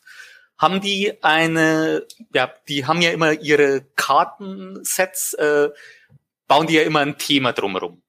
haben 0.57 0.81
die 0.81 1.21
eine, 1.21 2.05
ja, 2.33 2.53
die 2.67 2.85
haben 2.85 3.01
ja 3.01 3.11
immer 3.11 3.33
ihre 3.33 3.85
Kartensets, 3.95 5.33
äh, 5.33 5.69
bauen 6.47 6.67
die 6.67 6.75
ja 6.75 6.83
immer 6.83 7.01
ein 7.01 7.17
Thema 7.17 7.51
drumherum. 7.53 8.01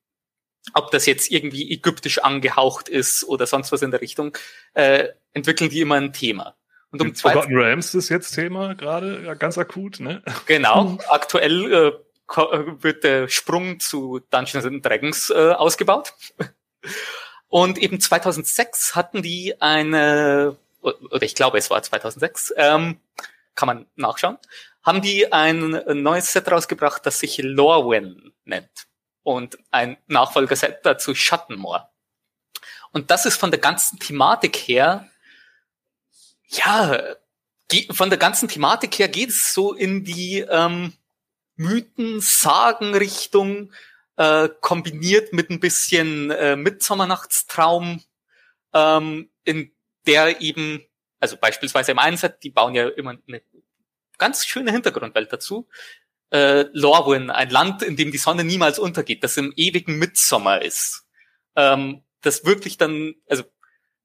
Ob 0.74 0.90
das 0.90 1.06
jetzt 1.06 1.30
irgendwie 1.30 1.72
ägyptisch 1.72 2.18
angehaucht 2.18 2.88
ist 2.88 3.24
oder 3.24 3.46
sonst 3.46 3.72
was 3.72 3.82
in 3.82 3.90
der 3.90 4.00
Richtung, 4.00 4.36
äh, 4.74 5.08
entwickeln 5.32 5.70
die 5.70 5.80
immer 5.80 5.96
ein 5.96 6.12
Thema. 6.12 6.56
Und 6.90 7.02
um 7.02 7.14
Forgotten 7.14 7.56
Rams 7.56 7.94
ist 7.94 8.08
jetzt 8.08 8.32
Thema 8.32 8.74
gerade, 8.74 9.22
ja, 9.24 9.34
ganz 9.34 9.58
akut, 9.58 10.00
ne? 10.00 10.22
Genau, 10.46 10.98
aktuell 11.08 11.72
äh, 11.72 11.92
wird 12.82 13.04
der 13.04 13.28
Sprung 13.28 13.80
zu 13.80 14.20
Dungeons 14.30 14.66
and 14.66 14.84
Dragons 14.84 15.30
äh, 15.30 15.52
ausgebaut. 15.52 16.14
Und 17.48 17.78
eben 17.78 18.00
2006 18.00 18.94
hatten 18.94 19.22
die 19.22 19.60
eine, 19.60 20.56
oder 20.86 21.22
ich 21.22 21.34
glaube 21.34 21.58
es 21.58 21.70
war 21.70 21.82
2006, 21.82 22.54
ähm, 22.56 23.00
kann 23.54 23.66
man 23.66 23.86
nachschauen, 23.96 24.38
haben 24.82 25.02
die 25.02 25.32
ein 25.32 25.82
neues 25.88 26.32
Set 26.32 26.50
rausgebracht, 26.50 27.04
das 27.04 27.18
sich 27.18 27.38
Lorwyn 27.38 28.32
nennt. 28.44 28.86
Und 29.22 29.58
ein 29.72 29.96
Nachfolgerset 30.06 30.80
dazu 30.84 31.14
Schattenmoor. 31.14 31.90
Und 32.92 33.10
das 33.10 33.26
ist 33.26 33.36
von 33.36 33.50
der 33.50 33.58
ganzen 33.58 33.98
Thematik 33.98 34.56
her, 34.56 35.10
ja, 36.48 37.16
von 37.90 38.10
der 38.10 38.18
ganzen 38.18 38.48
Thematik 38.48 38.98
her 38.98 39.08
geht 39.08 39.30
es 39.30 39.52
so 39.52 39.74
in 39.74 40.04
die 40.04 40.38
ähm, 40.48 40.92
Mythen, 41.56 42.20
Sagen-Richtung, 42.20 43.72
äh, 44.16 44.48
kombiniert 44.60 45.32
mit 45.32 45.50
ein 45.50 45.60
bisschen 45.60 46.30
äh, 46.30 46.56
Mitsommernachtstraum, 46.56 48.02
ähm, 48.72 49.30
in 49.44 49.72
der 50.06 50.40
eben, 50.40 50.84
also 51.20 51.36
beispielsweise 51.36 51.92
im 51.92 51.98
Einsatz, 51.98 52.38
die 52.40 52.50
bauen 52.50 52.74
ja 52.74 52.88
immer 52.88 53.16
eine 53.26 53.42
ganz 54.18 54.46
schöne 54.46 54.72
Hintergrundwelt 54.72 55.32
dazu. 55.32 55.68
Äh, 56.30 56.66
Lorwyn, 56.72 57.30
ein 57.30 57.50
Land, 57.50 57.82
in 57.82 57.96
dem 57.96 58.10
die 58.10 58.18
Sonne 58.18 58.44
niemals 58.44 58.78
untergeht, 58.78 59.22
das 59.22 59.36
im 59.36 59.52
ewigen 59.56 59.98
Mitsommer 59.98 60.62
ist. 60.62 61.06
Ähm, 61.54 62.02
das 62.22 62.44
wirklich 62.44 62.76
dann, 62.76 63.14
also 63.28 63.44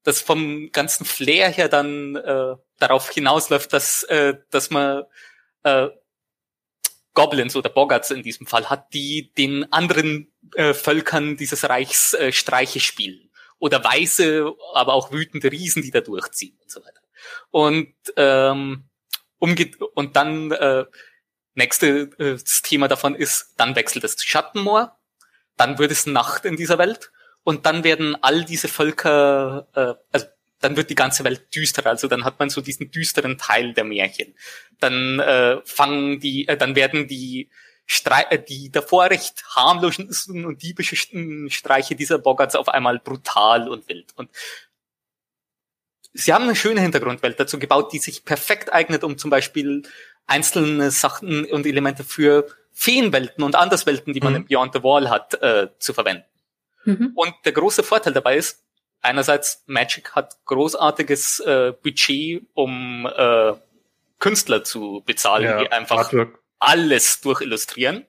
das 0.04 0.20
vom 0.20 0.70
ganzen 0.72 1.04
Flair 1.04 1.48
her 1.50 1.68
dann 1.68 2.16
äh, 2.16 2.54
darauf 2.78 3.10
hinausläuft, 3.10 3.72
dass, 3.72 4.02
äh, 4.04 4.34
dass 4.50 4.70
man 4.70 5.04
äh, 5.62 5.88
Goblins 7.14 7.56
oder 7.56 7.68
Boggarts 7.68 8.10
in 8.10 8.22
diesem 8.22 8.46
Fall 8.46 8.70
hat, 8.70 8.92
die 8.94 9.32
den 9.36 9.70
anderen 9.72 10.32
äh, 10.54 10.74
Völkern 10.74 11.36
dieses 11.36 11.68
Reichs 11.68 12.14
äh, 12.14 12.32
Streiche 12.32 12.80
spielen. 12.80 13.30
Oder 13.62 13.84
weiße, 13.84 14.52
aber 14.74 14.92
auch 14.92 15.12
wütende 15.12 15.52
Riesen, 15.52 15.82
die 15.82 15.92
da 15.92 16.00
durchziehen 16.00 16.58
und 16.60 16.68
so 16.68 16.80
weiter. 16.80 17.00
Und, 17.52 17.94
ähm, 18.16 18.88
umgeht, 19.38 19.80
und 19.94 20.16
dann 20.16 20.50
äh, 20.50 20.84
nächste 21.54 22.10
äh, 22.18 22.38
Thema 22.64 22.88
davon 22.88 23.14
ist, 23.14 23.54
dann 23.58 23.76
wechselt 23.76 24.02
es 24.02 24.16
zu 24.16 24.26
Schattenmoor, 24.26 24.98
dann 25.56 25.78
wird 25.78 25.92
es 25.92 26.06
Nacht 26.06 26.44
in 26.44 26.56
dieser 26.56 26.78
Welt 26.78 27.12
und 27.44 27.64
dann 27.64 27.84
werden 27.84 28.16
all 28.20 28.44
diese 28.44 28.66
Völker, 28.66 29.68
äh, 29.76 29.94
also 30.10 30.26
dann 30.58 30.76
wird 30.76 30.90
die 30.90 30.96
ganze 30.96 31.22
Welt 31.22 31.54
düsterer. 31.54 31.90
Also 31.90 32.08
dann 32.08 32.24
hat 32.24 32.40
man 32.40 32.50
so 32.50 32.62
diesen 32.62 32.90
düsteren 32.90 33.38
Teil 33.38 33.74
der 33.74 33.84
Märchen. 33.84 34.34
Dann 34.80 35.20
äh, 35.20 35.60
fangen 35.64 36.18
die, 36.18 36.48
äh, 36.48 36.56
dann 36.56 36.74
werden 36.74 37.06
die 37.06 37.48
Strei 37.86 38.22
äh, 38.30 38.42
die 38.42 38.70
davor 38.70 39.06
recht 39.06 39.44
harmlosen 39.54 40.44
und 40.44 40.62
diebischen 40.62 41.50
Streiche 41.50 41.96
dieser 41.96 42.18
Boggarts 42.18 42.56
auf 42.56 42.68
einmal 42.68 42.98
brutal 42.98 43.68
und 43.68 43.88
wild. 43.88 44.12
Und 44.16 44.30
sie 46.12 46.32
haben 46.32 46.44
eine 46.44 46.56
schöne 46.56 46.80
Hintergrundwelt 46.80 47.38
dazu 47.38 47.58
gebaut, 47.58 47.92
die 47.92 47.98
sich 47.98 48.24
perfekt 48.24 48.72
eignet, 48.72 49.04
um 49.04 49.18
zum 49.18 49.30
Beispiel 49.30 49.82
einzelne 50.26 50.90
Sachen 50.90 51.44
und 51.46 51.66
Elemente 51.66 52.04
für 52.04 52.46
Feenwelten 52.72 53.44
und 53.44 53.54
Anderswelten, 53.54 54.12
die 54.12 54.20
man 54.20 54.32
mhm. 54.32 54.36
im 54.36 54.46
Beyond 54.46 54.74
the 54.74 54.82
Wall 54.82 55.10
hat, 55.10 55.34
äh, 55.42 55.68
zu 55.78 55.92
verwenden. 55.92 56.24
Mhm. 56.84 57.12
Und 57.14 57.34
der 57.44 57.52
große 57.52 57.82
Vorteil 57.82 58.12
dabei 58.12 58.36
ist, 58.36 58.62
einerseits 59.00 59.62
Magic 59.66 60.12
hat 60.12 60.36
großartiges 60.46 61.40
äh, 61.40 61.72
Budget, 61.82 62.44
um 62.54 63.06
äh, 63.06 63.52
Künstler 64.18 64.64
zu 64.64 65.02
bezahlen, 65.04 65.44
ja, 65.44 65.60
die 65.60 65.72
einfach 65.72 65.98
Artwork. 65.98 66.41
Alles 66.62 67.20
durchillustrieren. 67.20 68.06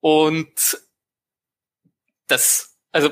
Und 0.00 0.80
das, 2.26 2.76
also 2.92 3.10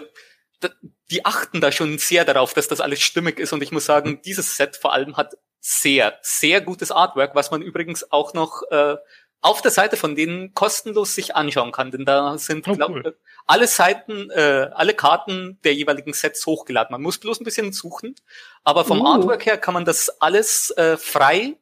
die 1.10 1.24
achten 1.24 1.60
da 1.60 1.72
schon 1.72 1.98
sehr 1.98 2.24
darauf, 2.24 2.54
dass 2.54 2.68
das 2.68 2.80
alles 2.80 3.00
stimmig 3.00 3.38
ist. 3.38 3.52
Und 3.52 3.62
ich 3.62 3.72
muss 3.72 3.86
sagen, 3.86 4.20
dieses 4.22 4.56
Set 4.56 4.76
vor 4.76 4.92
allem 4.92 5.16
hat 5.16 5.36
sehr, 5.60 6.18
sehr 6.22 6.60
gutes 6.60 6.90
Artwork, 6.90 7.34
was 7.34 7.50
man 7.50 7.62
übrigens 7.62 8.10
auch 8.10 8.34
noch 8.34 8.62
äh, 8.70 8.96
auf 9.40 9.62
der 9.62 9.70
Seite 9.70 9.96
von 9.96 10.16
denen 10.16 10.52
kostenlos 10.54 11.14
sich 11.14 11.36
anschauen 11.36 11.72
kann, 11.72 11.90
denn 11.90 12.04
da 12.04 12.36
sind 12.38 12.66
oh, 12.66 12.74
glaub, 12.74 12.90
cool. 12.90 13.16
alle 13.46 13.68
Seiten, 13.68 14.30
äh, 14.30 14.70
alle 14.72 14.94
Karten 14.94 15.58
der 15.62 15.74
jeweiligen 15.74 16.12
Sets 16.12 16.44
hochgeladen. 16.44 16.92
Man 16.92 17.02
muss 17.02 17.18
bloß 17.18 17.40
ein 17.40 17.44
bisschen 17.44 17.72
suchen, 17.72 18.16
aber 18.64 18.84
vom 18.84 19.00
uh. 19.00 19.06
Artwork 19.06 19.46
her 19.46 19.56
kann 19.56 19.74
man 19.74 19.84
das 19.84 20.20
alles 20.20 20.70
äh, 20.70 20.96
frei, 20.96 21.56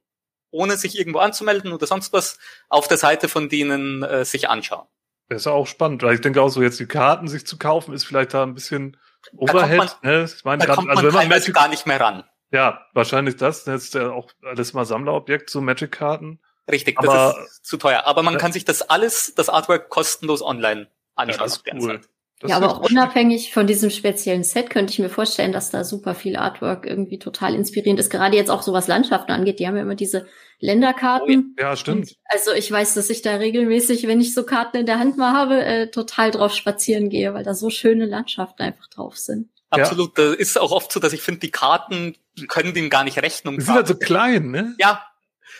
ohne 0.50 0.76
sich 0.76 0.98
irgendwo 0.98 1.18
anzumelden 1.18 1.72
oder 1.72 1.86
sonst 1.86 2.12
was, 2.12 2.38
auf 2.68 2.88
der 2.88 2.98
Seite 2.98 3.28
von 3.28 3.48
denen 3.48 4.02
äh, 4.02 4.24
sich 4.24 4.48
anschauen. 4.48 4.86
Das 5.28 5.42
ist 5.42 5.46
auch 5.48 5.66
spannend, 5.66 6.02
weil 6.02 6.14
ich 6.14 6.20
denke 6.20 6.40
auch 6.40 6.48
so 6.48 6.62
jetzt 6.62 6.78
die 6.78 6.86
Karten 6.86 7.26
sich 7.28 7.46
zu 7.46 7.58
kaufen 7.58 7.92
ist 7.92 8.04
vielleicht 8.04 8.32
da 8.32 8.44
ein 8.44 8.54
bisschen 8.54 8.96
Overhead. 9.36 9.80
Da 9.80 9.86
kommt 9.86 10.02
man, 10.02 10.12
ne? 10.12 10.24
ich 10.24 10.44
meine, 10.44 10.58
da 10.60 10.66
grad, 10.66 10.76
kommt 10.76 10.88
man 10.88 10.96
also 10.98 11.08
wenn 11.08 11.14
man 11.14 11.28
Magic, 11.28 11.54
gar 11.54 11.68
nicht 11.68 11.86
mehr 11.86 12.00
ran. 12.00 12.24
Ja, 12.52 12.86
wahrscheinlich 12.94 13.36
das. 13.36 13.64
Das 13.64 13.84
ist 13.84 13.94
ja 13.94 14.10
auch 14.10 14.30
alles 14.42 14.72
mal 14.72 14.84
Sammlerobjekt, 14.84 15.50
so 15.50 15.60
Magic-Karten. 15.60 16.40
Richtig, 16.70 16.98
aber, 16.98 17.34
das 17.36 17.50
ist 17.50 17.66
zu 17.66 17.76
teuer. 17.76 18.04
Aber 18.06 18.22
man 18.22 18.34
ja. 18.34 18.40
kann 18.40 18.52
sich 18.52 18.64
das 18.64 18.82
alles, 18.82 19.34
das 19.34 19.48
Artwork 19.48 19.88
kostenlos 19.88 20.42
online 20.42 20.88
anschauen. 21.14 21.38
Ja, 21.38 21.44
das 21.44 21.56
ist 21.56 21.64
cool. 21.74 22.00
Das 22.40 22.50
ja, 22.50 22.58
aber 22.58 22.70
auch 22.70 22.90
unabhängig 22.90 23.54
von 23.54 23.66
diesem 23.66 23.88
speziellen 23.88 24.44
Set 24.44 24.68
könnte 24.68 24.92
ich 24.92 24.98
mir 24.98 25.08
vorstellen, 25.08 25.52
dass 25.52 25.70
da 25.70 25.84
super 25.84 26.14
viel 26.14 26.36
Artwork 26.36 26.84
irgendwie 26.84 27.18
total 27.18 27.54
inspirierend 27.54 27.98
ist. 27.98 28.10
Gerade 28.10 28.36
jetzt 28.36 28.50
auch 28.50 28.60
so 28.60 28.74
was 28.74 28.88
Landschaften 28.88 29.32
angeht. 29.32 29.58
Die 29.58 29.66
haben 29.66 29.76
ja 29.76 29.82
immer 29.82 29.94
diese 29.94 30.26
Länderkarten. 30.60 31.54
Oh, 31.58 31.62
ja, 31.62 31.76
stimmt. 31.76 31.98
Und 31.98 32.16
also 32.26 32.52
ich 32.52 32.70
weiß, 32.70 32.92
dass 32.94 33.08
ich 33.08 33.22
da 33.22 33.36
regelmäßig, 33.36 34.06
wenn 34.06 34.20
ich 34.20 34.34
so 34.34 34.44
Karten 34.44 34.76
in 34.76 34.86
der 34.86 34.98
Hand 34.98 35.16
mal 35.16 35.32
habe, 35.32 35.64
äh, 35.64 35.90
total 35.90 36.30
drauf 36.30 36.52
spazieren 36.52 37.08
gehe, 37.08 37.32
weil 37.32 37.44
da 37.44 37.54
so 37.54 37.70
schöne 37.70 38.04
Landschaften 38.04 38.62
einfach 38.62 38.86
drauf 38.88 39.16
sind. 39.16 39.48
Absolut. 39.70 40.18
Ja. 40.18 40.26
Das 40.26 40.36
ist 40.36 40.58
auch 40.58 40.72
oft 40.72 40.92
so, 40.92 41.00
dass 41.00 41.14
ich 41.14 41.22
finde, 41.22 41.40
die 41.40 41.50
Karten 41.50 42.16
können 42.48 42.74
dem 42.74 42.90
gar 42.90 43.04
nicht 43.04 43.20
Rechnung. 43.22 43.58
Die 43.58 43.64
sind 43.64 43.74
halt 43.74 43.88
so 43.88 43.96
klein, 43.96 44.50
ne? 44.50 44.74
Ja, 44.78 45.02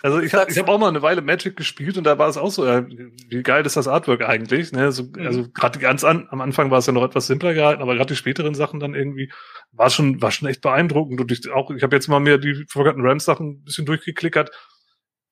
also 0.03 0.21
ich 0.21 0.35
habe 0.35 0.51
ich 0.51 0.59
hab 0.59 0.69
auch 0.69 0.79
mal 0.79 0.89
eine 0.89 1.03
Weile 1.03 1.23
Magic 1.23 1.57
gespielt 1.57 1.97
und 1.97 2.05
da 2.05 2.19
war 2.19 2.29
es 2.29 2.37
auch 2.37 2.51
so, 2.51 2.65
wie 2.65 3.43
geil 3.43 3.65
ist 3.65 3.77
das 3.77 3.89
Artwork 3.89 4.23
eigentlich? 4.23 4.73
Ne? 4.73 4.93
So, 4.93 5.05
mhm. 5.05 5.27
Also 5.27 5.49
gerade 5.51 5.79
ganz 5.79 6.05
an, 6.05 6.29
am 6.31 6.41
Anfang 6.41 6.71
war 6.71 6.79
es 6.79 6.87
ja 6.87 6.93
noch 6.93 7.05
etwas 7.05 7.27
simpler 7.27 7.55
gehalten, 7.55 7.83
aber 7.83 7.95
gerade 7.95 8.09
die 8.09 8.17
späteren 8.17 8.55
Sachen 8.55 8.81
dann 8.81 8.95
irgendwie 8.95 9.33
war 9.73 9.91
schon 9.91 10.21
war 10.23 10.31
schon 10.31 10.49
echt 10.49 10.61
beeindruckend. 10.61 11.21
Und 11.21 11.33
ich 11.33 11.51
auch, 11.51 11.71
ich 11.71 11.83
habe 11.83 11.97
jetzt 11.97 12.09
mal 12.09 12.21
mir 12.21 12.39
die 12.39 12.65
Forgotten 12.69 13.01
Realms 13.01 13.25
Sachen 13.25 13.49
ein 13.49 13.65
bisschen 13.65 13.87
durchgeklickert. 13.87 14.51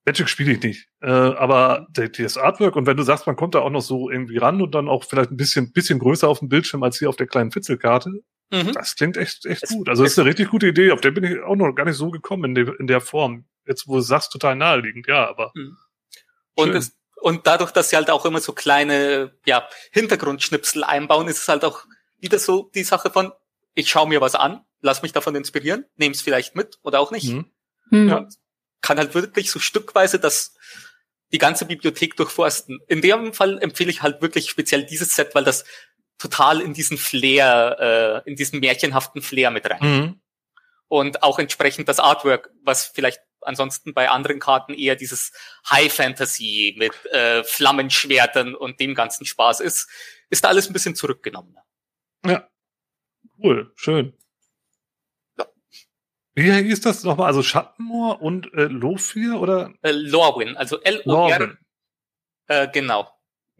Magic 0.05 0.29
spiele 0.29 0.51
ich 0.51 0.61
nicht, 0.61 0.87
äh, 1.01 1.09
aber 1.09 1.87
das 1.95 2.37
Artwork 2.37 2.75
und 2.75 2.85
wenn 2.85 2.95
du 2.95 3.01
sagst, 3.01 3.25
man 3.25 3.35
kommt 3.35 3.55
da 3.55 3.59
auch 3.59 3.71
noch 3.71 3.81
so 3.81 4.11
irgendwie 4.11 4.37
ran 4.37 4.61
und 4.61 4.75
dann 4.75 4.87
auch 4.87 5.03
vielleicht 5.03 5.31
ein 5.31 5.37
bisschen 5.37 5.71
bisschen 5.71 5.97
größer 5.97 6.27
auf 6.27 6.39
dem 6.39 6.47
Bildschirm 6.47 6.83
als 6.83 6.99
hier 6.99 7.09
auf 7.09 7.15
der 7.15 7.25
kleinen 7.25 7.51
Fitzelkarte, 7.51 8.11
mhm. 8.51 8.71
das 8.73 8.95
klingt 8.95 9.17
echt 9.17 9.47
echt 9.47 9.67
gut. 9.67 9.89
Also 9.89 10.03
das 10.03 10.11
ist 10.11 10.19
eine 10.19 10.29
richtig 10.29 10.49
gute 10.49 10.67
Idee. 10.67 10.91
Auf 10.91 11.01
der 11.01 11.09
bin 11.09 11.23
ich 11.23 11.41
auch 11.41 11.55
noch 11.55 11.73
gar 11.73 11.85
nicht 11.85 11.95
so 11.95 12.11
gekommen 12.11 12.43
in, 12.45 12.53
der 12.53 12.79
in 12.79 12.85
der 12.85 13.01
Form 13.01 13.45
jetzt 13.67 13.87
wo 13.87 13.95
du 13.95 14.01
sagst, 14.01 14.31
total 14.31 14.55
naheliegend, 14.55 15.07
ja, 15.07 15.27
aber. 15.27 15.51
Mhm. 15.55 15.77
Und, 16.55 16.75
es, 16.75 16.97
und 17.21 17.47
dadurch, 17.47 17.71
dass 17.71 17.89
sie 17.89 17.95
halt 17.95 18.09
auch 18.09 18.25
immer 18.25 18.39
so 18.39 18.53
kleine 18.53 19.33
ja, 19.45 19.67
Hintergrundschnipsel 19.91 20.83
einbauen, 20.83 21.27
ist 21.27 21.39
es 21.39 21.47
halt 21.47 21.65
auch 21.65 21.85
wieder 22.19 22.39
so 22.39 22.71
die 22.73 22.83
Sache 22.83 23.11
von, 23.11 23.31
ich 23.73 23.89
schaue 23.89 24.07
mir 24.07 24.21
was 24.21 24.35
an, 24.35 24.65
lass 24.81 25.01
mich 25.01 25.11
davon 25.11 25.35
inspirieren, 25.35 25.85
nehme 25.97 26.15
es 26.15 26.21
vielleicht 26.21 26.55
mit 26.55 26.79
oder 26.83 26.99
auch 26.99 27.11
nicht. 27.11 27.33
Mhm. 27.33 27.51
mhm. 27.89 28.09
Ja, 28.09 28.27
kann 28.81 28.97
halt 28.99 29.15
wirklich 29.15 29.49
so 29.49 29.59
stückweise 29.59 30.19
das 30.19 30.55
die 31.31 31.39
ganze 31.39 31.65
Bibliothek 31.65 32.15
durchforsten. 32.15 32.79
In 32.87 33.01
dem 33.01 33.33
Fall 33.33 33.57
empfehle 33.59 33.89
ich 33.89 34.03
halt 34.03 34.21
wirklich 34.21 34.49
speziell 34.49 34.85
dieses 34.85 35.15
Set, 35.15 35.33
weil 35.33 35.43
das 35.43 35.65
total 36.17 36.61
in 36.61 36.73
diesen 36.73 36.97
Flair, 36.97 38.23
äh, 38.25 38.29
in 38.29 38.35
diesen 38.35 38.59
märchenhaften 38.59 39.21
Flair 39.21 39.51
mit 39.51 39.69
rein. 39.69 39.79
Mhm. 39.81 40.21
Und 40.87 41.23
auch 41.23 41.39
entsprechend 41.39 41.89
das 41.89 41.99
Artwork, 41.99 42.51
was 42.63 42.85
vielleicht 42.85 43.21
ansonsten 43.45 43.93
bei 43.93 44.09
anderen 44.09 44.39
Karten 44.39 44.73
eher 44.73 44.95
dieses 44.95 45.31
High 45.69 45.93
Fantasy 45.93 46.75
mit 46.77 46.93
äh, 47.11 47.43
Flammenschwertern 47.43 48.55
und 48.55 48.79
dem 48.79 48.95
ganzen 48.95 49.25
Spaß 49.25 49.59
ist, 49.59 49.89
ist 50.29 50.43
da 50.43 50.49
alles 50.49 50.69
ein 50.69 50.73
bisschen 50.73 50.95
zurückgenommen. 50.95 51.55
Ja. 52.25 52.47
Cool, 53.41 53.71
schön. 53.75 54.13
Ja. 55.37 55.45
Wie 56.35 56.51
hieß 56.51 56.81
das 56.81 57.03
nochmal? 57.03 57.27
Also 57.27 57.43
Schattenmoor 57.43 58.21
und 58.21 58.53
äh, 58.53 58.63
Lofir 58.63 59.39
oder? 59.39 59.73
Äh, 59.81 59.91
Lorwyn, 59.91 60.57
also 60.57 60.81
L-O-R. 60.81 61.57
Äh, 62.47 62.67
genau. 62.71 63.11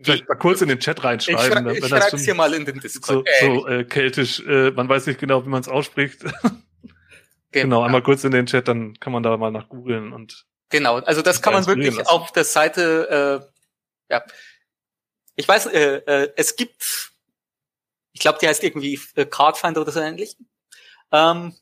Vielleicht 0.02 0.28
mal 0.28 0.36
kurz 0.36 0.62
in 0.62 0.68
den 0.68 0.80
Chat 0.80 1.04
reinschreiben. 1.04 1.70
Ich, 1.70 1.78
schrei 1.78 1.98
ich 1.98 2.04
schreib's 2.04 2.26
hier 2.26 2.36
mal 2.36 2.54
in 2.54 2.66
den 2.66 2.80
Discord. 2.80 3.26
So, 3.40 3.48
so 3.48 3.68
äh, 3.68 3.86
keltisch, 3.86 4.42
äh, 4.42 4.72
man 4.72 4.90
weiß 4.90 5.08
nicht 5.08 5.20
genau, 5.20 5.46
wie 5.46 5.50
man 5.50 5.62
es 5.62 5.70
ausspricht. 5.70 6.24
Genau, 7.64 7.84
einmal 7.84 8.04
kurz 8.04 8.24
in 8.24 8.32
den 8.32 8.46
Chat, 8.46 8.68
dann 8.68 9.00
kann 9.00 9.14
man 9.14 9.24
da 9.24 9.36
mal 9.38 9.52
nach 9.52 9.70
googeln 9.70 10.14
und. 10.14 10.46
Genau, 10.70 10.98
also 10.98 11.22
das 11.22 11.42
kann 11.42 11.54
man 11.54 11.66
wirklich 11.68 11.96
lassen. 11.96 12.08
auf 12.08 12.32
der 12.32 12.44
Seite, 12.44 13.48
äh, 14.10 14.14
ja. 14.14 14.26
Ich 15.36 15.48
weiß, 15.48 15.68
äh, 15.68 15.98
äh, 15.98 16.34
es 16.36 16.56
gibt, 16.56 17.12
ich 18.14 18.22
glaube, 18.22 18.40
die 18.42 18.48
heißt 18.48 18.64
irgendwie 18.64 19.00
äh, 19.16 19.26
Cardfinder 19.26 19.82
oder 19.82 19.92
so 19.92 20.00
ähnlich. 20.00 20.38
Ähm, 21.12 21.56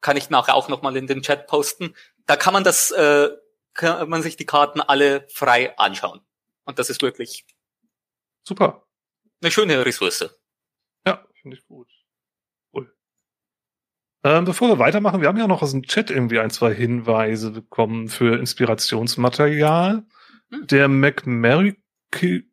kann 0.00 0.16
ich 0.16 0.30
nachher 0.30 0.54
auch 0.54 0.68
nochmal 0.68 0.96
in 0.96 1.06
den 1.06 1.22
Chat 1.22 1.46
posten. 1.46 1.94
Da 2.26 2.36
kann 2.36 2.54
man 2.54 2.64
das, 2.64 2.90
äh, 2.90 3.28
kann 3.74 4.08
man 4.08 4.22
sich 4.22 4.36
die 4.36 4.46
Karten 4.46 4.80
alle 4.80 5.26
frei 5.28 5.76
anschauen. 5.78 6.20
Und 6.64 6.78
das 6.78 6.90
ist 6.90 7.02
wirklich 7.02 7.44
Super. 8.42 8.86
eine 9.42 9.50
schöne 9.50 9.84
Ressource. 9.84 10.30
Ja, 11.06 11.24
finde 11.40 11.56
ich 11.56 11.66
gut. 11.66 11.88
Ähm, 14.22 14.44
bevor 14.44 14.68
wir 14.68 14.78
weitermachen, 14.78 15.20
wir 15.20 15.28
haben 15.28 15.38
ja 15.38 15.46
noch 15.46 15.62
aus 15.62 15.70
dem 15.72 15.82
Chat 15.82 16.10
irgendwie 16.10 16.38
ein, 16.40 16.50
zwei 16.50 16.74
Hinweise 16.74 17.50
bekommen 17.50 18.08
für 18.08 18.38
Inspirationsmaterial. 18.38 20.04
Hm. 20.50 20.66
Der 20.66 20.88
McMurray 20.88 21.76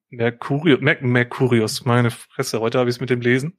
Mercurius, 0.09 0.79
Mac 0.81 1.01
Mercurius, 1.01 1.85
meine 1.85 2.11
Fresse, 2.11 2.61
heute 2.61 2.79
habe 2.79 2.89
ich 2.89 2.95
es 2.95 3.01
mit 3.01 3.09
dem 3.09 3.21
Lesen. 3.21 3.57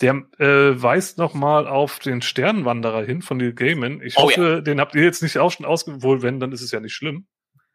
Der 0.00 0.22
äh, 0.38 0.80
weist 0.80 1.18
nochmal 1.18 1.66
auf 1.66 1.98
den 1.98 2.22
Sternwanderer 2.22 3.04
hin 3.04 3.22
von 3.22 3.36
Neil 3.36 3.52
Gaiman. 3.52 4.00
Ich 4.02 4.16
Oh 4.16 4.22
hoffe, 4.22 4.62
den 4.62 4.80
habt 4.80 4.94
ihr 4.94 5.02
jetzt 5.02 5.22
nicht 5.22 5.38
auch 5.38 5.50
schon 5.50 5.66
ausgewählt, 5.66 6.22
wenn, 6.22 6.40
dann 6.40 6.52
ist 6.52 6.62
es 6.62 6.70
ja 6.70 6.80
nicht 6.80 6.94
schlimm. 6.94 7.26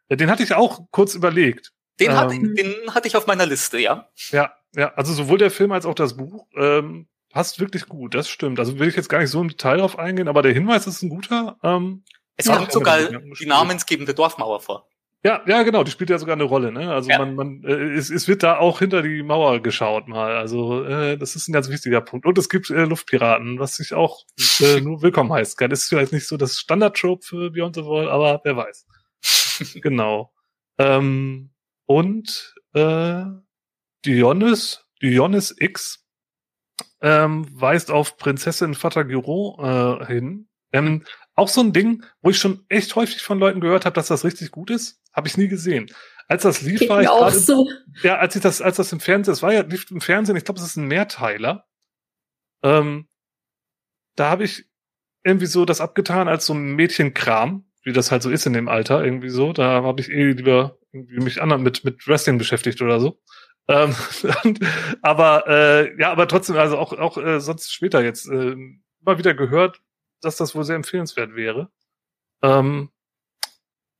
Den 0.09 0.30
hatte 0.32 0.43
ich 0.43 0.53
auch 0.53 0.88
kurz 0.91 1.15
überlegt. 1.15 1.74
Den, 1.99 2.15
hatte, 2.15 2.36
Ähm. 2.36 2.55
den 2.55 2.74
hatte 2.93 3.07
ich 3.07 3.18
auf 3.18 3.28
meiner 3.28 3.45
Liste, 3.45 3.80
ja. 3.80 4.09
Ja, 4.32 4.53
ja, 4.76 4.93
also 4.93 5.13
sowohl 5.13 5.38
der 5.38 5.51
Film 5.51 5.72
als 5.72 5.86
auch 5.86 5.95
das 5.95 6.15
Buch 6.15 6.47
ähm, 6.55 7.07
passt 7.30 7.59
wirklich 7.59 7.88
gut, 7.88 8.13
das 8.15 8.30
stimmt. 8.30 8.59
Also 8.59 8.80
will 8.80 8.88
ich 8.88 8.95
jetzt 8.95 9.09
gar 9.09 9.19
nicht 9.19 9.30
so 9.30 9.41
im 9.41 9.49
Detail 9.49 9.78
drauf 9.78 9.97
eingehen, 9.99 10.28
aber 10.28 10.41
der 10.41 10.53
Hinweis 10.53 10.88
ist 10.88 11.01
ein 11.03 11.09
guter. 11.09 11.57
Ähm, 11.63 12.03
Es 12.36 12.47
kommt 12.47 12.71
sogar 12.71 12.99
die 13.39 13.45
namensgebende 13.45 14.13
Dorfmauer 14.13 14.59
vor. 14.61 14.88
ja, 15.23 15.41
ja, 15.45 15.63
genau, 15.63 15.84
die 15.84 15.91
spielt 15.91 16.09
ja 16.09 16.17
sogar 16.19 16.36
eine 16.36 16.43
Rolle, 16.45 16.71
ne? 16.71 16.91
Also 16.91 17.09
Ja. 17.09 17.19
man, 17.19 17.36
man, 17.36 17.63
äh, 17.63 17.93
es, 17.95 18.09
es 18.09 18.28
wird 18.28 18.43
da 18.43 18.57
auch 18.57 18.80
hinter 18.80 19.01
die 19.01 19.23
Mauer 19.23 19.59
geschaut 19.61 20.07
mal. 20.07 20.36
Also 20.38 20.84
äh, 20.86 21.17
das 21.17 21.36
ist 21.36 21.47
ein 21.49 21.53
ganz 21.53 21.69
wichtiger 21.69 22.01
Punkt. 22.01 22.25
Und 22.25 22.38
es 22.38 22.47
gibt 22.49 22.69
äh, 22.69 22.86
Luftpiraten, 22.86 23.59
was 23.59 23.75
sich 23.75 23.93
auch 23.93 24.23
äh, 24.61 24.80
nur 24.82 25.01
willkommen 25.01 25.34
heißt. 25.34 25.59
Das 25.61 25.84
ist 25.84 25.89
vielleicht 25.89 26.13
nicht 26.13 26.28
so 26.28 26.38
das 26.38 26.57
Standard-Trope 26.59 27.25
für 27.25 27.51
Beyond 27.51 27.75
the 27.75 27.84
Wall, 27.84 28.09
aber 28.09 28.41
wer 28.43 28.55
weiß. 28.57 28.86
genau. 29.82 30.34
Ähm, 30.78 31.51
und 31.86 32.53
äh, 32.73 33.23
Dionys, 34.05 34.86
Dionys 35.01 35.55
X 35.57 36.05
ähm, 37.01 37.47
weist 37.51 37.91
auf 37.91 38.17
Prinzessin 38.17 38.73
Fatagiro 38.73 39.59
äh, 40.01 40.05
hin. 40.05 40.47
Ähm, 40.73 41.03
auch 41.35 41.47
so 41.47 41.61
ein 41.61 41.73
Ding, 41.73 42.03
wo 42.21 42.31
ich 42.31 42.39
schon 42.39 42.65
echt 42.67 42.95
häufig 42.95 43.21
von 43.21 43.39
Leuten 43.39 43.61
gehört 43.61 43.85
habe, 43.85 43.93
dass 43.93 44.07
das 44.07 44.25
richtig 44.25 44.51
gut 44.51 44.69
ist, 44.69 45.01
habe 45.13 45.27
ich 45.27 45.37
nie 45.37 45.47
gesehen. 45.47 45.89
Als 46.27 46.43
das 46.43 46.61
lief, 46.61 46.79
Geht 46.79 46.89
war 46.89 47.01
ich 47.01 47.07
gerade, 47.07 47.39
so. 47.39 47.69
ja, 48.03 48.17
als 48.17 48.35
ich 48.35 48.41
das, 48.41 48.61
als 48.61 48.77
das 48.77 48.91
im 48.91 48.99
Fernsehen, 48.99 49.33
es 49.33 49.41
war 49.41 49.53
ja 49.53 49.61
lief 49.61 49.89
im 49.91 50.01
Fernsehen, 50.01 50.35
ich 50.35 50.43
glaube, 50.43 50.59
es 50.59 50.65
ist 50.65 50.75
ein 50.75 50.87
Mehrteiler. 50.87 51.65
Ähm, 52.63 53.07
da 54.15 54.29
habe 54.29 54.43
ich 54.43 54.65
irgendwie 55.23 55.45
so 55.45 55.63
das 55.63 55.79
abgetan 55.79 56.27
als 56.27 56.45
so 56.45 56.53
ein 56.53 56.75
Mädchenkram, 56.75 57.65
wie 57.83 57.93
das 57.93 58.11
halt 58.11 58.23
so 58.23 58.29
ist 58.29 58.45
in 58.45 58.53
dem 58.53 58.67
Alter, 58.67 59.03
irgendwie 59.05 59.29
so. 59.29 59.53
Da 59.53 59.83
habe 59.83 60.01
ich 60.01 60.09
eh 60.09 60.31
lieber 60.31 60.79
irgendwie 60.91 61.19
mich 61.23 61.41
anderen 61.41 61.63
mit 61.63 61.85
mit 61.85 62.05
Wrestling 62.07 62.37
beschäftigt 62.37 62.81
oder 62.81 62.99
so. 62.99 63.21
Ähm, 63.68 63.95
aber 65.01 65.47
äh, 65.47 65.99
ja, 65.99 66.11
aber 66.11 66.28
trotzdem, 66.28 66.57
also 66.57 66.78
auch 66.78 66.93
auch 66.93 67.18
äh, 67.18 67.39
sonst 67.39 67.72
später 67.74 68.01
jetzt 68.03 68.28
äh, 68.30 68.53
immer 69.01 69.18
wieder 69.18 69.34
gehört, 69.34 69.82
dass 70.22 70.38
das 70.38 70.55
wohl 70.55 70.63
sehr 70.63 70.76
empfehlenswert 70.76 71.36
wäre. 71.36 71.70
Ähm, 72.41 72.89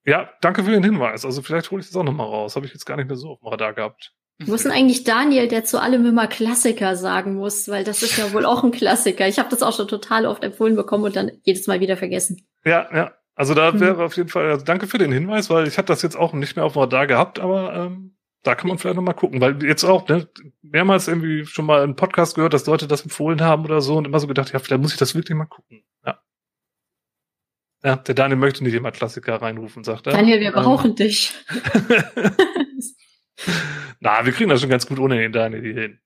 ja, 0.06 0.30
danke 0.42 0.64
für 0.64 0.72
den 0.72 0.84
Hinweis. 0.84 1.26
Also 1.26 1.42
vielleicht 1.42 1.70
hole 1.72 1.82
ich 1.82 1.88
das 1.88 1.96
auch 1.96 2.04
noch 2.04 2.14
mal 2.14 2.24
raus. 2.24 2.56
Habe 2.56 2.66
ich 2.66 2.74
jetzt 2.74 2.86
gar 2.86 2.96
nicht 2.96 3.08
mehr 3.08 3.18
so 3.18 3.32
auf 3.32 3.40
dem 3.40 3.48
Radar 3.50 3.74
gehabt. 3.74 4.14
Wo 4.46 4.54
ist 4.54 4.66
denn 4.66 4.72
eigentlich 4.72 5.04
Daniel, 5.04 5.48
der 5.48 5.64
zu 5.66 5.82
allem 5.82 6.06
immer 6.06 6.28
Klassiker 6.28 6.96
sagen 6.96 7.36
muss? 7.36 7.68
Weil 7.68 7.84
das 7.84 8.04
ist 8.04 8.18
ja 8.18 8.32
wohl 8.34 8.46
auch 8.46 8.64
ein 8.64 8.72
Klassiker. 8.72 9.28
Ich 9.28 9.40
habe 9.40 9.50
das 9.50 9.64
auch 9.64 9.76
schon 9.76 9.88
total 9.88 10.26
oft 10.28 10.44
empfohlen 10.44 10.76
bekommen 10.76 11.04
und 11.06 11.16
dann 11.16 11.32
jedes 11.44 11.68
Mal 11.68 11.80
wieder 11.80 11.98
vergessen. 11.98 12.48
Ja, 12.64 12.88
ja. 12.96 13.12
Also 13.36 13.54
da 13.54 13.72
Mhm. 13.72 13.80
wäre 13.80 14.04
auf 14.06 14.16
jeden 14.16 14.30
Fall, 14.30 14.50
also 14.50 14.66
danke 14.66 14.88
für 14.88 14.98
den 14.98 15.12
Hinweis, 15.12 15.50
weil 15.50 15.68
ich 15.68 15.78
hatte 15.78 15.88
das 15.88 16.02
jetzt 16.02 16.16
auch 16.16 16.34
nicht 16.34 16.56
mehr 16.56 16.66
auf 16.66 16.74
dem 16.74 16.80
Radar 16.80 17.06
gehabt, 17.08 17.40
aber 17.40 17.74
ähm, 17.76 18.17
da 18.48 18.56
kann 18.56 18.70
man 18.70 18.78
vielleicht 18.78 18.96
noch 18.96 19.04
mal 19.04 19.14
gucken, 19.14 19.42
weil 19.42 19.62
jetzt 19.64 19.84
auch, 19.84 20.08
ne, 20.08 20.28
mehrmals 20.62 21.08
irgendwie 21.08 21.46
schon 21.46 21.66
mal 21.66 21.84
einen 21.84 21.96
Podcast 21.96 22.36
gehört, 22.36 22.54
dass 22.54 22.66
Leute 22.66 22.88
das 22.88 23.02
empfohlen 23.02 23.42
haben 23.42 23.66
oder 23.66 23.82
so 23.82 23.98
und 23.98 24.06
immer 24.06 24.20
so 24.20 24.28
gedacht, 24.28 24.54
ja, 24.54 24.60
vielleicht 24.60 24.82
muss 24.82 24.94
ich 24.94 24.98
das 25.00 25.14
wirklich 25.16 25.36
mal 25.38 25.46
gucken. 25.46 25.84
Ja. 26.06 26.22
Ja, 27.84 27.96
der 27.98 28.16
Daniel 28.16 28.38
möchte 28.40 28.64
nicht 28.64 28.74
immer 28.74 28.92
Klassiker 28.92 29.36
reinrufen, 29.42 29.84
sagt 29.84 30.08
er. 30.08 30.14
Daniel, 30.14 30.40
wir 30.40 30.48
Ähm, 30.48 30.54
brauchen 30.54 30.96
dich. 30.96 31.34
Na, 34.00 34.26
wir 34.26 34.34
kriegen 34.34 34.50
das 34.50 34.62
schon 34.62 34.70
ganz 34.70 34.88
gut 34.88 35.00
ohne 35.00 35.18
den 35.18 35.32
Daniel 35.32 35.62
hier 35.62 35.82
hin. 35.82 36.00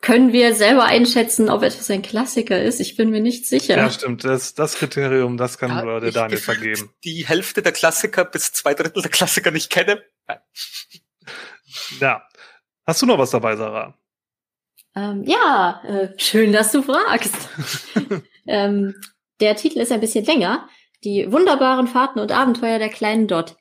Können 0.00 0.32
wir 0.32 0.54
selber 0.54 0.84
einschätzen, 0.84 1.48
ob 1.50 1.64
etwas 1.64 1.90
ein 1.90 2.02
Klassiker 2.02 2.62
ist? 2.62 2.78
Ich 2.78 2.94
bin 2.96 3.10
mir 3.10 3.20
nicht 3.20 3.46
sicher. 3.46 3.76
Ja, 3.76 3.90
stimmt. 3.90 4.22
Das, 4.22 4.54
das 4.54 4.76
Kriterium, 4.76 5.36
das 5.36 5.58
kann 5.58 5.70
Ja, 5.70 5.82
nur 5.82 6.00
der 6.00 6.12
Daniel 6.12 6.38
vergeben. 6.38 6.90
Die 7.02 7.26
Hälfte 7.26 7.62
der 7.62 7.72
Klassiker 7.72 8.24
bis 8.24 8.52
zwei 8.52 8.74
Drittel 8.74 9.02
der 9.02 9.10
Klassiker 9.10 9.50
nicht 9.50 9.68
kenne. 9.70 10.00
Nein. 10.28 10.38
Ja. 12.00 12.26
Hast 12.86 13.02
du 13.02 13.06
noch 13.06 13.18
was 13.18 13.30
dabei, 13.30 13.56
Sarah? 13.56 13.94
Ähm, 14.94 15.24
ja, 15.24 15.82
äh, 15.84 16.18
schön, 16.18 16.52
dass 16.52 16.72
du 16.72 16.82
fragst. 16.82 17.34
ähm, 18.46 18.94
der 19.40 19.56
Titel 19.56 19.80
ist 19.80 19.92
ein 19.92 20.00
bisschen 20.00 20.24
länger. 20.24 20.68
Die 21.04 21.30
wunderbaren 21.30 21.86
Fahrten 21.86 22.20
und 22.20 22.32
Abenteuer 22.32 22.78
der 22.78 22.88
kleinen 22.88 23.28
Dot. 23.28 23.56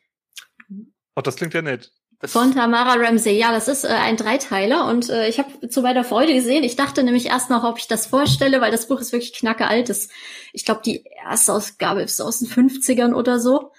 Oh, 1.16 1.22
das 1.22 1.36
klingt 1.36 1.54
ja 1.54 1.62
nett. 1.62 1.92
Das, 2.20 2.32
Von 2.32 2.54
Tamara 2.54 2.94
Ramsey. 2.94 3.38
Ja, 3.38 3.52
das 3.52 3.68
ist 3.68 3.84
äh, 3.84 3.90
ein 3.90 4.16
Dreiteiler 4.16 4.88
und 4.88 5.10
äh, 5.10 5.28
ich 5.28 5.38
habe 5.38 5.68
zu 5.68 5.82
meiner 5.82 6.06
Freude 6.06 6.34
gesehen. 6.34 6.64
Ich 6.64 6.78
dachte 6.78 7.04
nämlich 7.04 7.26
erst 7.26 7.50
noch, 7.50 7.66
ob 7.66 7.78
ich 7.78 7.88
das 7.88 8.06
vorstelle, 8.06 8.62
weil 8.62 8.72
das 8.72 8.88
Buch 8.88 9.02
ist 9.02 9.12
wirklich 9.12 9.34
knacke 9.34 9.68
alt. 9.68 9.90
Das, 9.90 10.08
ich 10.54 10.64
glaube, 10.64 10.82
die 10.86 11.04
erste 11.26 11.54
Ausgabe 11.54 12.02
ist 12.04 12.22
aus 12.22 12.40
den 12.40 12.48
50ern 12.48 13.14
oder 13.14 13.40
so. 13.40 13.72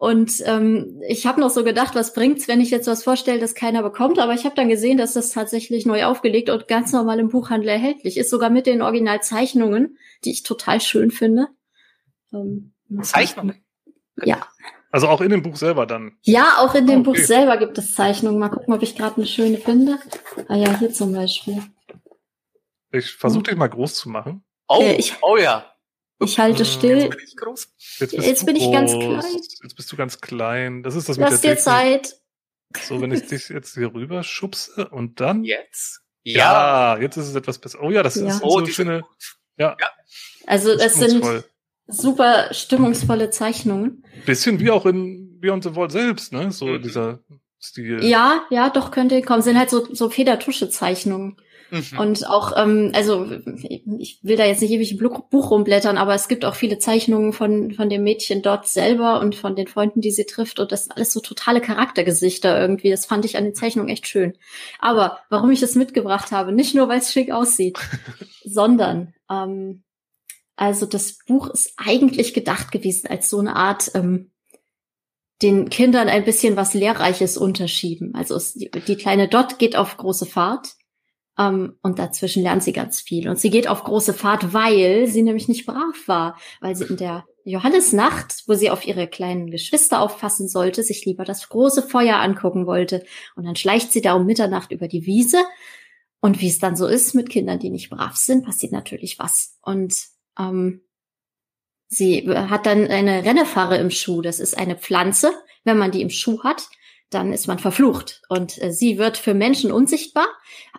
Und 0.00 0.40
ähm, 0.46 1.02
ich 1.08 1.26
habe 1.26 1.40
noch 1.40 1.50
so 1.50 1.64
gedacht, 1.64 1.96
was 1.96 2.14
bringt's, 2.14 2.46
wenn 2.46 2.60
ich 2.60 2.70
jetzt 2.70 2.86
was 2.86 3.02
vorstelle, 3.02 3.40
das 3.40 3.56
keiner 3.56 3.82
bekommt. 3.82 4.20
Aber 4.20 4.32
ich 4.32 4.44
habe 4.44 4.54
dann 4.54 4.68
gesehen, 4.68 4.96
dass 4.96 5.14
das 5.14 5.30
tatsächlich 5.30 5.86
neu 5.86 6.04
aufgelegt 6.04 6.50
und 6.50 6.68
ganz 6.68 6.92
normal 6.92 7.18
im 7.18 7.28
Buchhandel 7.30 7.68
erhältlich 7.68 8.16
ist, 8.16 8.30
sogar 8.30 8.48
mit 8.48 8.66
den 8.66 8.80
Originalzeichnungen, 8.80 9.98
die 10.24 10.30
ich 10.30 10.44
total 10.44 10.80
schön 10.80 11.10
finde. 11.10 11.48
Ähm, 12.32 12.72
Zeichnungen? 13.02 13.56
Ja. 14.24 14.46
Also 14.92 15.08
auch 15.08 15.20
in 15.20 15.30
dem 15.30 15.42
Buch 15.42 15.56
selber 15.56 15.84
dann. 15.84 16.12
Ja, 16.22 16.58
auch 16.60 16.74
in 16.76 16.86
dem 16.86 17.00
Okay. 17.00 17.10
Buch 17.10 17.16
selber 17.16 17.56
gibt 17.56 17.76
es 17.76 17.92
Zeichnungen. 17.94 18.38
Mal 18.38 18.48
gucken, 18.50 18.72
ob 18.72 18.82
ich 18.82 18.94
gerade 18.96 19.16
eine 19.16 19.26
schöne 19.26 19.58
finde. 19.58 19.98
Ah 20.46 20.54
ja, 20.56 20.78
hier 20.78 20.92
zum 20.92 21.12
Beispiel. 21.12 21.60
Ich 22.92 23.10
versuche 23.10 23.42
dich 23.42 23.56
mal 23.56 23.66
groß 23.68 23.94
zu 23.96 24.08
machen. 24.08 24.44
Oh, 24.68 24.78
Äh, 24.80 24.94
ich- 24.96 25.16
oh 25.22 25.36
ja. 25.36 25.66
Ich 26.20 26.38
halte 26.38 26.62
Äh, 26.62 26.66
still. 26.66 27.08
Bin 27.08 27.18
ich 27.24 27.36
groß? 27.36 27.68
Jetzt 28.00 28.12
Jetzt 28.12 28.46
bin 28.46 28.56
ich 28.56 28.70
ganz 28.72 28.92
klein. 28.92 29.22
Jetzt 29.62 29.76
bist 29.76 29.92
du 29.92 29.96
ganz 29.96 30.20
klein. 30.20 30.82
Das 30.82 30.94
ist 30.94 31.08
das 31.08 31.16
mit 31.16 31.30
Lass 31.30 31.40
der 31.40 31.54
dir 31.54 31.62
Technik. 31.62 32.06
Zeit. 32.06 32.20
So, 32.82 33.00
wenn 33.00 33.12
ich 33.12 33.26
dich 33.26 33.48
jetzt 33.48 33.74
hier 33.74 33.94
rüber 33.94 34.22
schubse 34.22 34.88
und 34.88 35.20
dann. 35.20 35.44
Jetzt? 35.44 36.00
Ja, 36.24 36.98
jetzt 36.98 37.16
ist 37.16 37.28
es 37.28 37.34
etwas 37.34 37.58
besser. 37.58 37.78
Oh 37.82 37.90
ja, 37.90 38.02
das 38.02 38.16
Ja. 38.16 38.26
ist 38.28 38.42
Oh, 38.42 38.60
so 38.60 38.66
schöne. 38.66 39.04
Also 40.46 40.72
es 40.72 40.94
sind 40.94 41.24
super 41.86 42.52
stimmungsvolle 42.52 43.30
Zeichnungen. 43.30 44.04
Bisschen 44.26 44.60
wie 44.60 44.70
auch 44.70 44.84
in 44.86 45.40
Beyond 45.40 45.64
the 45.64 45.74
Wall 45.76 45.90
selbst, 45.90 46.32
ne? 46.32 46.50
So 46.52 46.66
Mhm. 46.66 46.82
dieser 46.82 47.20
Stil. 47.60 48.04
Ja, 48.04 48.44
ja, 48.50 48.70
doch 48.70 48.90
könnte 48.90 49.20
kommen. 49.22 49.42
Sind 49.42 49.58
halt 49.58 49.70
so, 49.70 49.92
so 49.94 50.10
Federtusche-Zeichnungen. 50.10 51.36
Mhm. 51.70 51.98
Und 51.98 52.26
auch, 52.28 52.52
ähm, 52.56 52.92
also 52.94 53.30
ich 53.98 54.18
will 54.22 54.36
da 54.36 54.44
jetzt 54.46 54.62
nicht 54.62 54.70
ewig 54.70 54.92
im 54.92 54.98
Buch 54.98 55.50
rumblättern, 55.50 55.98
aber 55.98 56.14
es 56.14 56.28
gibt 56.28 56.44
auch 56.44 56.54
viele 56.54 56.78
Zeichnungen 56.78 57.32
von, 57.32 57.72
von 57.72 57.88
dem 57.88 58.02
Mädchen 58.02 58.42
dort 58.42 58.66
selber 58.66 59.20
und 59.20 59.34
von 59.34 59.54
den 59.54 59.66
Freunden, 59.66 60.00
die 60.00 60.10
sie 60.10 60.24
trifft. 60.24 60.60
Und 60.60 60.72
das 60.72 60.84
sind 60.84 60.96
alles 60.96 61.12
so 61.12 61.20
totale 61.20 61.60
Charaktergesichter 61.60 62.58
irgendwie. 62.58 62.90
Das 62.90 63.06
fand 63.06 63.24
ich 63.24 63.36
an 63.36 63.44
den 63.44 63.54
Zeichnungen 63.54 63.90
echt 63.90 64.08
schön. 64.08 64.34
Aber 64.78 65.18
warum 65.28 65.50
ich 65.50 65.60
das 65.60 65.74
mitgebracht 65.74 66.32
habe, 66.32 66.52
nicht 66.52 66.74
nur, 66.74 66.88
weil 66.88 67.00
es 67.00 67.12
schick 67.12 67.30
aussieht, 67.30 67.78
sondern 68.44 69.14
ähm, 69.30 69.82
also 70.56 70.86
das 70.86 71.18
Buch 71.26 71.48
ist 71.50 71.74
eigentlich 71.76 72.34
gedacht 72.34 72.72
gewesen 72.72 73.06
als 73.08 73.30
so 73.30 73.38
eine 73.38 73.54
Art 73.54 73.92
ähm, 73.94 74.32
den 75.42 75.70
Kindern 75.70 76.08
ein 76.08 76.24
bisschen 76.24 76.56
was 76.56 76.74
Lehrreiches 76.74 77.36
unterschieben. 77.36 78.14
Also 78.14 78.34
es, 78.34 78.54
die, 78.54 78.70
die 78.70 78.96
kleine 78.96 79.28
Dot 79.28 79.58
geht 79.58 79.76
auf 79.76 79.96
große 79.96 80.26
Fahrt 80.26 80.77
und 81.38 81.98
dazwischen 82.00 82.42
lernt 82.42 82.64
sie 82.64 82.72
ganz 82.72 83.00
viel. 83.00 83.28
Und 83.28 83.38
sie 83.38 83.50
geht 83.50 83.68
auf 83.68 83.84
große 83.84 84.12
Fahrt, 84.12 84.52
weil 84.52 85.06
sie 85.06 85.22
nämlich 85.22 85.46
nicht 85.46 85.66
brav 85.66 85.96
war, 86.06 86.36
weil 86.60 86.74
sie 86.74 86.84
in 86.84 86.96
der 86.96 87.24
Johannesnacht, 87.44 88.42
wo 88.48 88.54
sie 88.54 88.70
auf 88.70 88.84
ihre 88.84 89.06
kleinen 89.06 89.50
Geschwister 89.50 90.00
aufpassen 90.00 90.48
sollte, 90.48 90.82
sich 90.82 91.04
lieber 91.04 91.24
das 91.24 91.48
große 91.48 91.82
Feuer 91.82 92.16
angucken 92.16 92.66
wollte. 92.66 93.04
Und 93.36 93.44
dann 93.44 93.54
schleicht 93.54 93.92
sie 93.92 94.00
da 94.00 94.14
um 94.14 94.26
Mitternacht 94.26 94.72
über 94.72 94.88
die 94.88 95.06
Wiese. 95.06 95.38
Und 96.20 96.40
wie 96.40 96.48
es 96.48 96.58
dann 96.58 96.74
so 96.74 96.88
ist 96.88 97.14
mit 97.14 97.30
Kindern, 97.30 97.60
die 97.60 97.70
nicht 97.70 97.90
brav 97.90 98.16
sind, 98.16 98.44
passiert 98.44 98.72
natürlich 98.72 99.20
was. 99.20 99.56
Und 99.62 99.94
ähm, 100.38 100.82
sie 101.86 102.28
hat 102.28 102.66
dann 102.66 102.88
eine 102.88 103.24
Rennefarre 103.24 103.78
im 103.78 103.90
Schuh. 103.90 104.22
Das 104.22 104.40
ist 104.40 104.58
eine 104.58 104.76
Pflanze. 104.76 105.32
Wenn 105.62 105.78
man 105.78 105.92
die 105.92 106.02
im 106.02 106.10
Schuh 106.10 106.42
hat, 106.42 106.68
dann 107.10 107.32
ist 107.32 107.46
man 107.46 107.58
verflucht. 107.58 108.22
Und 108.28 108.62
äh, 108.62 108.72
sie 108.72 108.98
wird 108.98 109.16
für 109.16 109.34
Menschen 109.34 109.72
unsichtbar, 109.72 110.26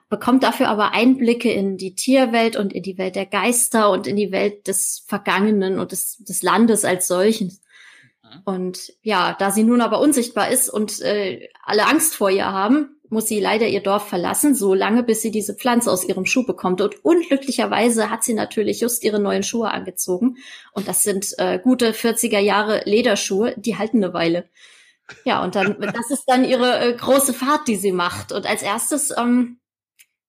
bekommt 0.10 0.44
dafür 0.44 0.70
aber 0.70 0.94
Einblicke 0.94 1.52
in 1.52 1.78
die 1.78 1.96
Tierwelt 1.96 2.56
und 2.56 2.74
in 2.74 2.84
die 2.84 2.98
Welt 2.98 3.16
der 3.16 3.26
Geister 3.26 3.92
und 3.92 4.08
in 4.08 4.16
die 4.16 4.32
Welt 4.32 4.68
des 4.68 5.04
Vergangenen 5.08 5.80
und 5.80 5.92
des, 5.92 6.18
des 6.18 6.44
Landes 6.44 6.86
als 6.86 7.08
solchen. 7.08 7.58
Mhm. 8.24 8.42
Und 8.46 8.94
ja, 9.02 9.36
da 9.38 9.52
sie 9.52 9.64
nun 9.64 9.82
aber 9.82 10.00
unsichtbar 10.00 10.50
ist 10.50 10.70
und 10.70 11.02
äh, 11.02 11.50
alle 11.64 11.88
Angst 11.88 12.16
vor 12.16 12.30
ihr 12.30 12.46
haben, 12.46 12.96
muss 13.10 13.28
sie 13.28 13.40
leider 13.40 13.68
ihr 13.68 13.82
Dorf 13.82 14.08
verlassen, 14.08 14.54
so 14.54 14.76
lange, 14.76 15.02
bis 15.02 15.22
sie 15.22 15.32
diese 15.32 15.56
Pflanze 15.56 15.92
aus 15.92 16.04
ihrem 16.04 16.26
Schuh 16.26 16.46
bekommt. 16.46 16.80
Und 16.82 17.04
unglücklicherweise 17.04 18.12
hat 18.12 18.24
sie 18.24 18.36
natürlich 18.36 18.82
just 18.82 19.04
ihre 19.04 19.20
neuen 19.20 19.44
Schuhe 19.44 19.72
angezogen. 19.72 20.38
Und 20.74 20.88
das 20.88 21.04
sind 21.04 21.34
äh, 21.40 21.60
gute 21.60 21.92
40er 21.94 22.40
Jahre 22.40 22.84
Lederschuhe, 22.86 23.56
die 23.58 23.78
halten 23.78 24.04
eine 24.04 24.14
Weile. 24.14 24.48
Ja, 25.24 25.44
und 25.44 25.56
dann, 25.56 25.80
das 25.80 26.12
ist 26.12 26.26
dann 26.28 26.44
ihre 26.44 26.80
äh, 26.80 26.94
große 26.94 27.34
Fahrt, 27.34 27.68
die 27.68 27.76
sie 27.76 27.92
macht. 27.92 28.32
Und 28.32 28.46
als 28.46 28.62
erstes, 28.62 29.12
ähm, 29.18 29.60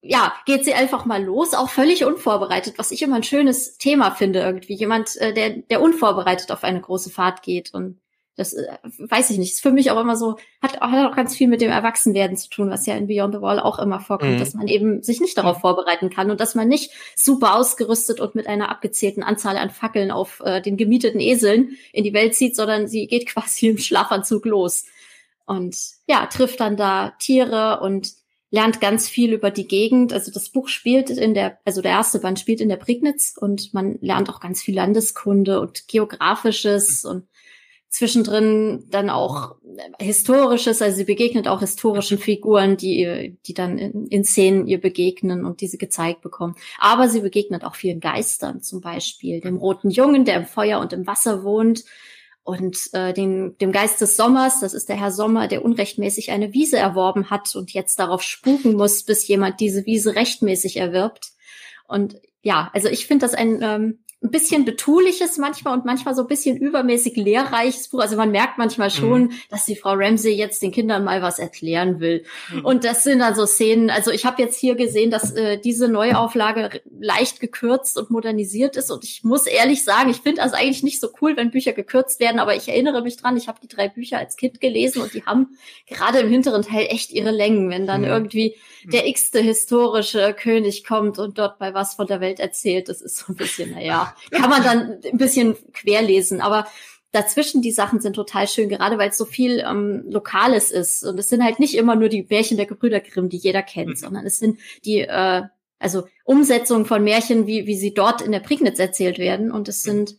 ja, 0.03 0.35
geht 0.47 0.65
sie 0.65 0.75
einfach 0.75 1.05
mal 1.05 1.23
los, 1.23 1.55
auch 1.55 1.69
völlig 1.69 2.05
unvorbereitet, 2.05 2.79
was 2.79 2.91
ich 2.91 3.03
immer 3.03 3.17
ein 3.17 3.23
schönes 3.23 3.77
Thema 3.77 4.11
finde 4.11 4.41
irgendwie. 4.41 4.75
Jemand, 4.75 5.17
äh, 5.17 5.35
der, 5.35 5.51
der 5.51 5.83
unvorbereitet 5.83 6.51
auf 6.53 6.65
eine 6.65 6.81
große 6.81 7.11
Fahrt 7.11 7.43
geht. 7.43 7.75
Und 7.75 8.01
das 8.41 8.55
äh, 8.55 8.67
weiß 8.99 9.31
ich 9.31 9.39
nicht. 9.39 9.53
Ist 9.53 9.63
für 9.63 9.71
mich 9.71 9.91
auch 9.91 10.01
immer 10.01 10.17
so, 10.17 10.37
hat, 10.63 10.81
hat 10.81 11.13
auch 11.13 11.15
ganz 11.15 11.37
viel 11.37 11.47
mit 11.47 11.61
dem 11.61 11.71
Erwachsenwerden 11.71 12.39
zu 12.39 12.49
tun, 12.49 12.71
was 12.71 12.87
ja 12.87 12.97
in 12.97 13.07
Beyond 13.07 13.35
the 13.35 13.41
Wall 13.43 13.61
auch 13.61 13.79
immer 13.79 14.01
vorkommt, 14.01 14.33
mhm. 14.33 14.39
dass 14.39 14.55
man 14.55 14.67
eben 14.67 15.03
sich 15.03 15.21
nicht 15.21 15.37
darauf 15.37 15.61
vorbereiten 15.61 16.09
kann 16.09 16.31
und 16.31 16.41
dass 16.41 16.55
man 16.55 16.67
nicht 16.67 16.91
super 17.15 17.55
ausgerüstet 17.55 18.19
und 18.19 18.35
mit 18.35 18.47
einer 18.47 18.71
abgezählten 18.71 19.23
Anzahl 19.23 19.59
an 19.59 19.69
Fackeln 19.69 20.11
auf 20.11 20.41
äh, 20.43 20.63
den 20.63 20.79
gemieteten 20.79 21.21
Eseln 21.21 21.77
in 21.93 22.03
die 22.03 22.15
Welt 22.15 22.35
zieht, 22.35 22.57
sondern 22.57 22.89
sie 22.89 23.07
geht 23.07 23.27
quasi 23.35 23.69
im 23.69 23.79
Schlafanzug 23.79 24.47
los. 24.47 24.87
Und 25.45 25.77
ja, 26.07 26.27
trifft 26.27 26.61
dann 26.61 26.77
da 26.77 27.13
Tiere 27.19 27.81
und 27.81 28.13
lernt 28.51 28.81
ganz 28.81 29.09
viel 29.09 29.33
über 29.33 29.51
die 29.51 29.69
Gegend. 29.69 30.13
Also 30.13 30.33
das 30.33 30.49
Buch 30.49 30.69
spielt 30.69 31.11
in 31.11 31.35
der, 31.35 31.59
also 31.65 31.83
der 31.83 31.93
erste 31.93 32.19
Band 32.19 32.39
spielt 32.41 32.61
in 32.61 32.69
der 32.69 32.77
Prignitz 32.77 33.37
und 33.39 33.75
man 33.75 33.99
lernt 34.01 34.31
auch 34.31 34.41
ganz 34.41 34.63
viel 34.63 34.75
Landeskunde 34.75 35.61
und 35.61 35.89
Geografisches 35.89 37.05
und 37.05 37.29
zwischendrin 37.91 38.85
dann 38.89 39.11
auch 39.11 39.57
historisches, 39.99 40.81
also 40.81 40.97
sie 40.97 41.05
begegnet 41.05 41.49
auch 41.49 41.61
historischen 41.61 42.19
Figuren, 42.19 42.77
die, 42.77 43.37
die 43.45 43.55
dann 43.55 43.79
in, 43.79 44.07
in 44.07 44.25
Szenen 44.25 44.67
ihr 44.67 44.81
begegnen 44.81 45.45
und 45.45 45.61
diese 45.61 45.77
gezeigt 45.77 46.23
bekommen. 46.23 46.55
Aber 46.79 47.09
sie 47.09 47.21
begegnet 47.21 47.65
auch 47.65 47.75
vielen 47.75 48.01
Geistern, 48.01 48.63
zum 48.63 48.81
Beispiel 48.81 49.41
dem 49.41 49.57
roten 49.57 49.91
Jungen, 49.91 50.25
der 50.25 50.37
im 50.37 50.47
Feuer 50.47 50.81
und 50.81 50.93
im 50.93 51.07
Wasser 51.07 51.43
wohnt, 51.43 51.85
und 52.43 52.93
äh, 52.95 53.13
den, 53.13 53.57
dem 53.59 53.71
Geist 53.71 54.01
des 54.01 54.17
Sommers, 54.17 54.61
das 54.61 54.75
ist 54.75 54.89
der 54.89 54.97
Herr 54.97 55.13
Sommer, 55.13 55.47
der 55.47 55.65
unrechtmäßig 55.65 56.31
eine 56.31 56.53
Wiese 56.53 56.79
erworben 56.79 57.31
hat 57.31 57.55
und 57.55 57.73
jetzt 57.73 57.99
darauf 57.99 58.23
spuken 58.23 58.75
muss, 58.75 59.05
bis 59.05 59.29
jemand 59.29 59.61
diese 59.61 59.85
Wiese 59.87 60.17
rechtmäßig 60.17 60.79
erwirbt. 60.79 61.33
Und 61.87 62.17
ja, 62.43 62.71
also 62.73 62.89
ich 62.89 63.07
finde 63.07 63.27
das 63.27 63.35
ein 63.35 63.61
ähm, 63.63 63.99
ein 64.23 64.31
bisschen 64.31 64.67
betuliches 64.67 65.39
manchmal 65.39 65.73
und 65.73 65.87
manchmal 65.87 66.15
so 66.15 66.23
ein 66.23 66.29
bisschen 66.29 66.59
übermäßig 66.59 67.17
lehrreiches 67.17 67.89
Buch. 67.89 68.01
Also 68.01 68.17
man 68.17 68.31
merkt 68.31 68.59
manchmal 68.59 68.91
schon, 68.91 69.23
mhm. 69.23 69.33
dass 69.49 69.65
die 69.65 69.77
Frau 69.77 69.95
Ramsey 69.95 70.35
jetzt 70.35 70.61
den 70.61 70.73
Kindern 70.73 71.05
mal 71.05 71.23
was 71.23 71.39
erklären 71.39 72.01
will. 72.01 72.25
Mhm. 72.53 72.65
Und 72.67 72.85
das 72.85 73.03
sind 73.03 73.21
dann 73.21 73.35
so 73.35 73.47
Szenen, 73.47 73.89
also 73.89 74.11
ich 74.11 74.27
habe 74.27 74.43
jetzt 74.43 74.59
hier 74.59 74.75
gesehen, 74.75 75.11
dass 75.11 75.33
äh, 75.33 75.59
diese 75.59 75.89
Neuauflage 75.89 76.83
leicht 77.01 77.41
gekürzt 77.41 77.97
und 77.97 78.11
modernisiert 78.11 78.77
ist. 78.77 78.91
Und 78.91 79.05
ich 79.05 79.25
muss 79.25 79.47
ehrlich 79.47 79.85
sagen, 79.85 80.11
ich 80.11 80.19
finde 80.19 80.43
das 80.43 80.53
eigentlich 80.53 80.83
nicht 80.83 81.01
so 81.01 81.09
cool, 81.23 81.39
wenn 81.39 81.51
Bücher 81.51 81.73
gekürzt 81.73 82.21
werden, 82.21 82.41
aber 82.41 82.55
ich 82.55 82.69
erinnere 82.69 83.03
mich 83.03 83.17
dran, 83.17 83.39
ich 83.39 83.49
habe 83.49 83.61
die 83.63 83.69
drei 83.69 83.89
Bücher 83.89 84.19
als 84.19 84.37
Kind 84.37 84.61
gelesen 84.61 85.01
und 85.01 85.15
die 85.15 85.25
haben 85.25 85.57
gerade 85.87 86.19
im 86.19 86.29
hinteren 86.29 86.63
Teil 86.63 86.89
echt 86.91 87.11
ihre 87.11 87.31
Längen, 87.31 87.71
wenn 87.71 87.87
dann 87.87 88.03
mhm. 88.03 88.09
irgendwie 88.09 88.57
der 88.85 89.07
x-te 89.07 89.41
historische 89.41 90.35
König 90.35 90.85
kommt 90.85 91.19
und 91.19 91.39
dort 91.39 91.59
bei 91.59 91.75
was 91.75 91.95
von 91.95 92.07
der 92.07 92.21
Welt 92.21 92.41
erzählt. 92.41 92.89
Das 92.89 93.01
ist 93.01 93.17
so 93.17 93.33
ein 93.33 93.37
bisschen, 93.37 93.73
naja 93.73 94.15
kann 94.31 94.51
man 94.51 94.63
dann 94.63 95.01
ein 95.05 95.19
bisschen 95.19 95.57
querlesen. 95.73 96.41
Aber 96.41 96.67
dazwischen 97.13 97.63
die 97.63 97.73
Sachen 97.73 98.01
sind 98.01 98.15
total 98.15 98.49
schön, 98.49 98.69
gerade 98.69 98.99
weil 98.99 99.11
es 99.11 99.19
so 99.19 99.25
viel 99.25 99.65
ähm, 99.67 100.05
Lokales 100.09 100.71
ist. 100.71 101.05
Und 101.05 101.19
es 101.19 101.29
sind 101.29 101.43
halt 101.43 101.59
nicht 101.59 101.75
immer 101.75 101.97
nur 101.97 102.09
die 102.09 102.27
Märchen 102.29 102.57
der 102.57 102.67
Gebrüder 102.67 103.01
Grimm, 103.01 103.29
die 103.29 103.37
jeder 103.37 103.63
kennt, 103.63 103.91
mhm. 103.91 103.97
sondern 103.97 104.27
es 104.27 104.39
sind 104.39 104.59
die, 104.85 105.01
äh, 105.01 105.43
also 105.79 106.05
Umsetzungen 106.25 106.87
von 106.87 107.03
Märchen, 107.03 107.47
wie, 107.47 107.67
wie 107.67 107.77
sie 107.77 107.95
dort 107.95 108.23
in 108.23 108.33
der 108.33 108.41
Prignitz 108.41 108.79
erzählt 108.79 109.19
werden. 109.19 109.51
Und 109.51 109.69
es 109.69 109.83
sind 109.83 110.17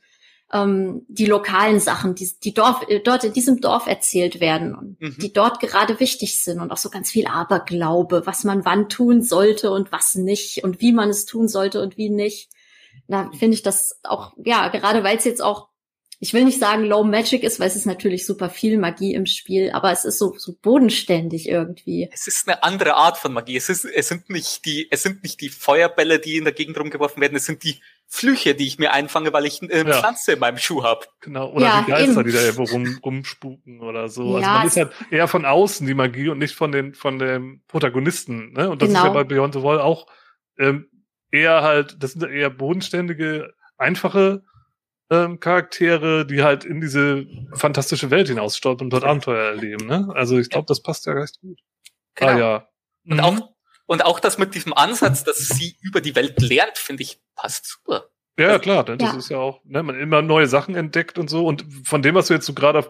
ähm, 0.53 1.05
die 1.07 1.25
lokalen 1.25 1.79
Sachen, 1.79 2.15
die, 2.15 2.29
die 2.43 2.53
Dorf, 2.53 2.83
äh, 2.87 2.99
dort 2.99 3.23
in 3.23 3.33
diesem 3.33 3.61
Dorf 3.61 3.87
erzählt 3.87 4.39
werden 4.39 4.75
und 4.75 5.01
mhm. 5.01 5.17
die 5.19 5.33
dort 5.33 5.59
gerade 5.59 5.99
wichtig 5.99 6.43
sind 6.43 6.59
und 6.59 6.71
auch 6.71 6.77
so 6.77 6.89
ganz 6.89 7.11
viel 7.11 7.27
Aberglaube, 7.27 8.23
was 8.25 8.43
man 8.43 8.65
wann 8.65 8.89
tun 8.89 9.21
sollte 9.21 9.71
und 9.71 9.91
was 9.91 10.15
nicht 10.15 10.63
und 10.63 10.81
wie 10.81 10.91
man 10.91 11.09
es 11.09 11.25
tun 11.25 11.47
sollte 11.47 11.81
und 11.81 11.97
wie 11.97 12.09
nicht 12.09 12.49
da 13.11 13.29
finde 13.37 13.55
ich 13.55 13.61
das 13.61 13.99
auch, 14.03 14.33
ja, 14.43 14.69
gerade 14.69 15.03
weil 15.03 15.17
es 15.17 15.25
jetzt 15.25 15.43
auch, 15.43 15.67
ich 16.23 16.35
will 16.35 16.45
nicht 16.45 16.59
sagen 16.59 16.85
Low 16.85 17.03
Magic 17.03 17.41
ist, 17.41 17.59
weil 17.59 17.67
es 17.67 17.75
ist 17.75 17.87
natürlich 17.87 18.27
super 18.27 18.51
viel 18.51 18.77
Magie 18.77 19.15
im 19.15 19.25
Spiel, 19.25 19.71
aber 19.71 19.91
es 19.91 20.05
ist 20.05 20.19
so, 20.19 20.35
so 20.37 20.53
bodenständig 20.61 21.49
irgendwie. 21.49 22.09
Es 22.13 22.27
ist 22.27 22.47
eine 22.47 22.61
andere 22.61 22.93
Art 22.93 23.17
von 23.17 23.33
Magie. 23.33 23.57
Es 23.57 23.69
ist, 23.69 23.85
es 23.85 24.09
sind 24.09 24.29
nicht 24.29 24.63
die, 24.65 24.87
es 24.91 25.01
sind 25.01 25.23
nicht 25.23 25.41
die 25.41 25.49
Feuerbälle, 25.49 26.19
die 26.19 26.37
in 26.37 26.43
der 26.43 26.53
Gegend 26.53 26.77
rumgeworfen 26.77 27.19
werden. 27.23 27.35
Es 27.35 27.47
sind 27.47 27.63
die 27.63 27.81
Flüche, 28.05 28.53
die 28.53 28.67
ich 28.67 28.77
mir 28.77 28.93
einfange, 28.93 29.33
weil 29.33 29.47
ich 29.47 29.63
eine 29.63 29.89
ja. 29.89 29.99
Pflanze 29.99 30.33
in 30.33 30.39
meinem 30.39 30.59
Schuh 30.59 30.83
habe. 30.83 31.07
Genau, 31.21 31.53
oder 31.53 31.65
ja, 31.65 31.81
die 31.81 31.91
Geister, 31.91 32.19
eben. 32.19 32.25
die 32.25 32.33
da 32.33 32.41
irgendwo 32.43 32.71
rum, 32.71 32.99
rumspuken 33.03 33.81
oder 33.81 34.07
so. 34.07 34.35
Also 34.35 34.39
ja, 34.41 34.59
also 34.59 34.59
man 34.59 34.67
ist 34.67 34.77
halt 34.77 35.11
eher 35.11 35.27
von 35.27 35.43
außen 35.43 35.87
die 35.87 35.95
Magie 35.95 36.29
und 36.29 36.37
nicht 36.37 36.53
von 36.53 36.71
den 36.71 36.93
von 36.93 37.17
den 37.17 37.63
Protagonisten. 37.67 38.53
Ne? 38.53 38.69
Und 38.69 38.83
das 38.83 38.89
genau. 38.89 38.99
ist 38.99 39.05
ja 39.05 39.11
bei 39.13 39.23
Beyond 39.23 39.55
the 39.55 39.63
Wall 39.63 39.81
auch 39.81 40.05
ähm, 40.59 40.87
eher 41.31 41.63
halt, 41.63 41.95
das 41.97 42.11
sind 42.11 42.29
eher 42.29 42.51
bodenständige, 42.51 43.55
einfache 43.79 44.43
ähm, 45.11 45.39
Charaktere, 45.39 46.25
die 46.25 46.41
halt 46.41 46.63
in 46.63 46.81
diese 46.81 47.27
fantastische 47.53 48.09
Welt 48.09 48.29
hinausstolpern 48.29 48.87
und 48.87 48.93
dort 48.93 49.03
Abenteuer 49.03 49.43
erleben. 49.43 49.85
Ne? 49.85 50.09
Also 50.15 50.39
ich 50.39 50.49
glaube, 50.49 50.65
das 50.67 50.81
passt 50.81 51.05
ja 51.05 51.13
recht 51.13 51.39
gut. 51.41 51.59
Genau. 52.15 52.31
Ah, 52.31 52.37
ja. 52.37 52.67
Und 53.05 53.17
mhm. 53.17 53.19
auch 53.19 53.51
und 53.87 54.05
auch 54.05 54.21
das 54.21 54.37
mit 54.37 54.55
diesem 54.55 54.71
Ansatz, 54.71 55.25
dass 55.25 55.37
sie 55.49 55.75
über 55.81 55.99
die 55.99 56.15
Welt 56.15 56.39
lernt, 56.39 56.77
finde 56.77 57.03
ich, 57.03 57.19
passt 57.35 57.65
super. 57.65 58.05
Ja, 58.39 58.57
klar, 58.57 58.85
das 58.85 59.01
ja. 59.01 59.17
ist 59.17 59.29
ja 59.29 59.37
auch, 59.37 59.59
ne, 59.65 59.83
man 59.83 59.99
immer 59.99 60.21
neue 60.21 60.47
Sachen 60.47 60.75
entdeckt 60.75 61.17
und 61.17 61.29
so. 61.29 61.45
Und 61.45 61.65
von 61.83 62.01
dem, 62.01 62.15
was 62.15 62.27
du 62.27 62.33
jetzt 62.33 62.45
so 62.45 62.53
gerade 62.53 62.89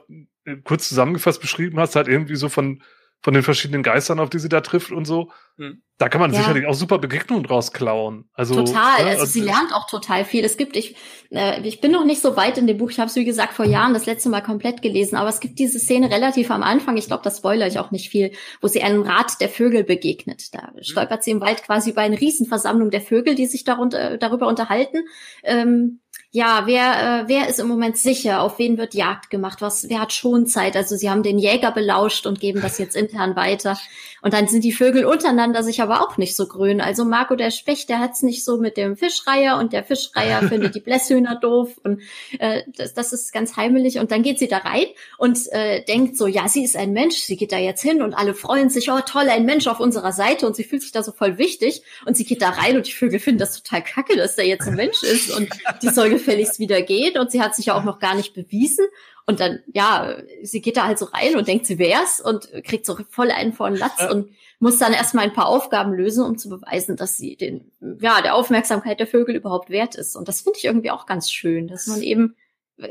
kurz 0.63 0.89
zusammengefasst 0.89 1.41
beschrieben 1.41 1.80
hast, 1.80 1.95
halt 1.95 2.07
irgendwie 2.07 2.36
so 2.36 2.49
von 2.49 2.84
von 3.24 3.34
den 3.34 3.43
verschiedenen 3.43 3.84
Geistern, 3.84 4.19
auf 4.19 4.30
die 4.30 4.39
sie 4.39 4.49
da 4.49 4.61
trifft 4.61 4.91
und 4.91 5.05
so. 5.05 5.30
Hm. 5.57 5.84
Da 5.99 6.09
kann 6.09 6.19
man 6.19 6.34
ja. 6.34 6.39
sicherlich 6.39 6.65
auch 6.65 6.74
super 6.74 6.97
Begegnungen 6.97 7.43
draus 7.43 7.72
klauen. 7.72 8.28
Also, 8.34 8.55
total. 8.55 9.03
Ne? 9.03 9.09
Also, 9.11 9.26
sie 9.26 9.41
lernt 9.41 9.74
auch 9.74 9.88
total 9.88 10.26
viel. 10.26 10.43
Es 10.43 10.57
gibt, 10.57 10.76
ich, 10.76 10.95
äh, 11.30 11.61
ich 11.61 11.82
bin 11.82 11.91
noch 11.91 12.03
nicht 12.03 12.22
so 12.22 12.36
weit 12.36 12.57
in 12.57 12.65
dem 12.65 12.78
Buch. 12.78 12.89
Ich 12.89 12.99
habe 12.99 13.09
es, 13.09 13.15
wie 13.15 13.26
gesagt, 13.26 13.53
vor 13.53 13.65
Jahren 13.65 13.93
das 13.93 14.07
letzte 14.07 14.30
Mal 14.30 14.41
komplett 14.41 14.82
gelesen. 14.82 15.17
Aber 15.17 15.30
es 15.30 15.39
gibt 15.39 15.59
diese 15.59 15.78
Szene 15.78 16.09
relativ 16.09 16.49
am 16.49 16.63
Anfang. 16.63 16.97
Ich 16.97 17.05
glaube, 17.05 17.24
das 17.24 17.38
spoilere 17.38 17.67
ich 17.67 17.78
auch 17.78 17.91
nicht 17.91 18.09
viel, 18.09 18.32
wo 18.61 18.67
sie 18.67 18.82
einem 18.82 19.03
Rat 19.03 19.39
der 19.39 19.49
Vögel 19.49 19.84
begegnet. 19.84 20.55
Da 20.55 20.72
hm. 20.74 20.82
stolpert 20.82 21.24
sie 21.24 21.32
im 21.32 21.41
Wald 21.41 21.61
quasi 21.61 21.91
über 21.91 22.01
eine 22.01 22.19
Riesenversammlung 22.19 22.89
der 22.89 23.01
Vögel, 23.01 23.36
die 23.36 23.45
sich 23.45 23.63
darunter, 23.63 24.17
darüber 24.17 24.47
unterhalten. 24.47 25.05
Ähm, 25.43 25.99
ja, 26.34 26.63
wer, 26.65 27.23
äh, 27.23 27.27
wer 27.27 27.49
ist 27.49 27.59
im 27.59 27.67
Moment 27.67 27.97
sicher? 27.97 28.41
Auf 28.41 28.57
wen 28.57 28.77
wird 28.77 28.93
Jagd 28.93 29.29
gemacht? 29.29 29.61
Was, 29.61 29.89
wer 29.89 29.99
hat 29.99 30.13
schon 30.13 30.47
Zeit? 30.47 30.77
Also 30.77 30.95
sie 30.95 31.09
haben 31.09 31.23
den 31.23 31.38
Jäger 31.38 31.73
belauscht 31.73 32.25
und 32.25 32.39
geben 32.39 32.61
das 32.61 32.77
jetzt 32.77 32.95
intern 32.95 33.36
weiter. 33.36 33.77
Und 34.21 34.34
dann 34.34 34.47
sind 34.47 34.63
die 34.63 34.71
Vögel 34.71 35.03
untereinander 35.03 35.61
sich 35.61 35.82
aber 35.82 36.01
auch 36.01 36.17
nicht 36.17 36.38
so 36.38 36.47
grün. 36.47 36.79
Also 36.79 37.03
Marco 37.03 37.36
der 37.36 37.51
Specht, 37.51 37.89
der 37.89 37.99
hat's 37.99 38.23
nicht 38.23 38.45
so 38.45 38.57
mit 38.57 38.77
dem 38.77 38.95
Fischreier 38.95 39.57
und 39.57 39.73
der 39.73 39.84
Fischreier 39.84 40.43
findet 40.47 40.73
die 40.73 40.79
Blässhühner 40.79 41.36
doof 41.36 41.77
und 41.84 42.01
äh, 42.39 42.61
das, 42.77 42.93
das 42.93 43.11
ist 43.11 43.34
ganz 43.34 43.57
heimelig. 43.57 43.99
Und 43.99 44.11
dann 44.11 44.23
geht 44.23 44.39
sie 44.39 44.47
da 44.47 44.59
rein 44.59 44.86
und 45.17 45.38
äh, 45.51 45.84
denkt 45.84 46.15
so, 46.15 46.27
ja, 46.27 46.47
sie 46.47 46.63
ist 46.63 46.77
ein 46.77 46.93
Mensch, 46.93 47.17
sie 47.17 47.36
geht 47.36 47.51
da 47.51 47.57
jetzt 47.57 47.82
hin 47.82 48.01
und 48.01 48.13
alle 48.13 48.36
freuen 48.36 48.69
sich, 48.69 48.89
oh 48.89 48.99
toll, 49.05 49.27
ein 49.27 49.43
Mensch 49.43 49.67
auf 49.67 49.82
unserer 49.82 50.13
Seite 50.13 50.47
und 50.47 50.55
sie 50.55 50.63
fühlt 50.63 50.82
sich 50.82 50.93
da 50.93 51.03
so 51.03 51.11
voll 51.11 51.38
wichtig 51.38 51.84
und 52.05 52.15
sie 52.15 52.23
geht 52.23 52.41
da 52.41 52.51
rein 52.51 52.77
und 52.77 52.88
die 52.88 52.93
Vögel 52.93 53.19
finden 53.19 53.39
das 53.39 53.61
total 53.61 53.84
kacke, 53.84 54.15
dass 54.15 54.38
da 54.38 54.43
jetzt 54.43 54.67
ein 54.67 54.75
Mensch 54.75 55.03
ist 55.03 55.36
und 55.36 55.49
die 55.82 55.89
soll 55.89 56.20
gefälligst 56.22 56.59
wieder 56.59 56.82
gehen 56.82 57.17
und 57.17 57.32
sie 57.32 57.41
hat 57.41 57.55
sich 57.55 57.67
ja 57.67 57.76
auch 57.76 57.84
noch 57.84 57.99
gar 57.99 58.15
nicht 58.15 58.34
bewiesen 58.34 58.86
und 59.26 59.39
dann, 59.39 59.59
ja, 59.74 60.17
sie 60.41 60.61
geht 60.61 60.78
da 60.78 60.86
halt 60.86 60.99
so 60.99 61.05
rein 61.05 61.36
und 61.36 61.47
denkt, 61.47 61.65
sie 61.65 61.80
wär's 61.80 62.19
und 62.19 62.51
kriegt 62.63 62.86
so 62.86 62.97
voll 63.09 63.32
einen 63.32 63.53
vor 63.53 63.69
den 63.69 63.78
Latz 63.78 63.99
ja. 63.99 64.11
und 64.11 64.32
muss 64.59 64.78
dann 64.78 64.93
erstmal 64.93 65.26
ein 65.26 65.34
paar 65.34 65.47
Aufgaben 65.47 65.93
lösen, 65.93 66.26
um 66.26 66.38
zu 66.38 66.49
beweisen, 66.49 66.95
dass 66.95 67.17
sie 67.17 67.36
den, 67.36 67.72
ja, 67.99 68.22
der 68.22 68.36
Aufmerksamkeit 68.36 68.99
der 68.99 69.07
Vögel 69.07 69.36
überhaupt 69.36 69.69
wert 69.69 69.95
ist. 69.95 70.15
Und 70.15 70.28
das 70.28 70.41
finde 70.41 70.59
ich 70.59 70.65
irgendwie 70.65 70.91
auch 70.91 71.05
ganz 71.05 71.32
schön, 71.32 71.67
dass 71.67 71.88
man 71.88 72.01
eben 72.01 72.36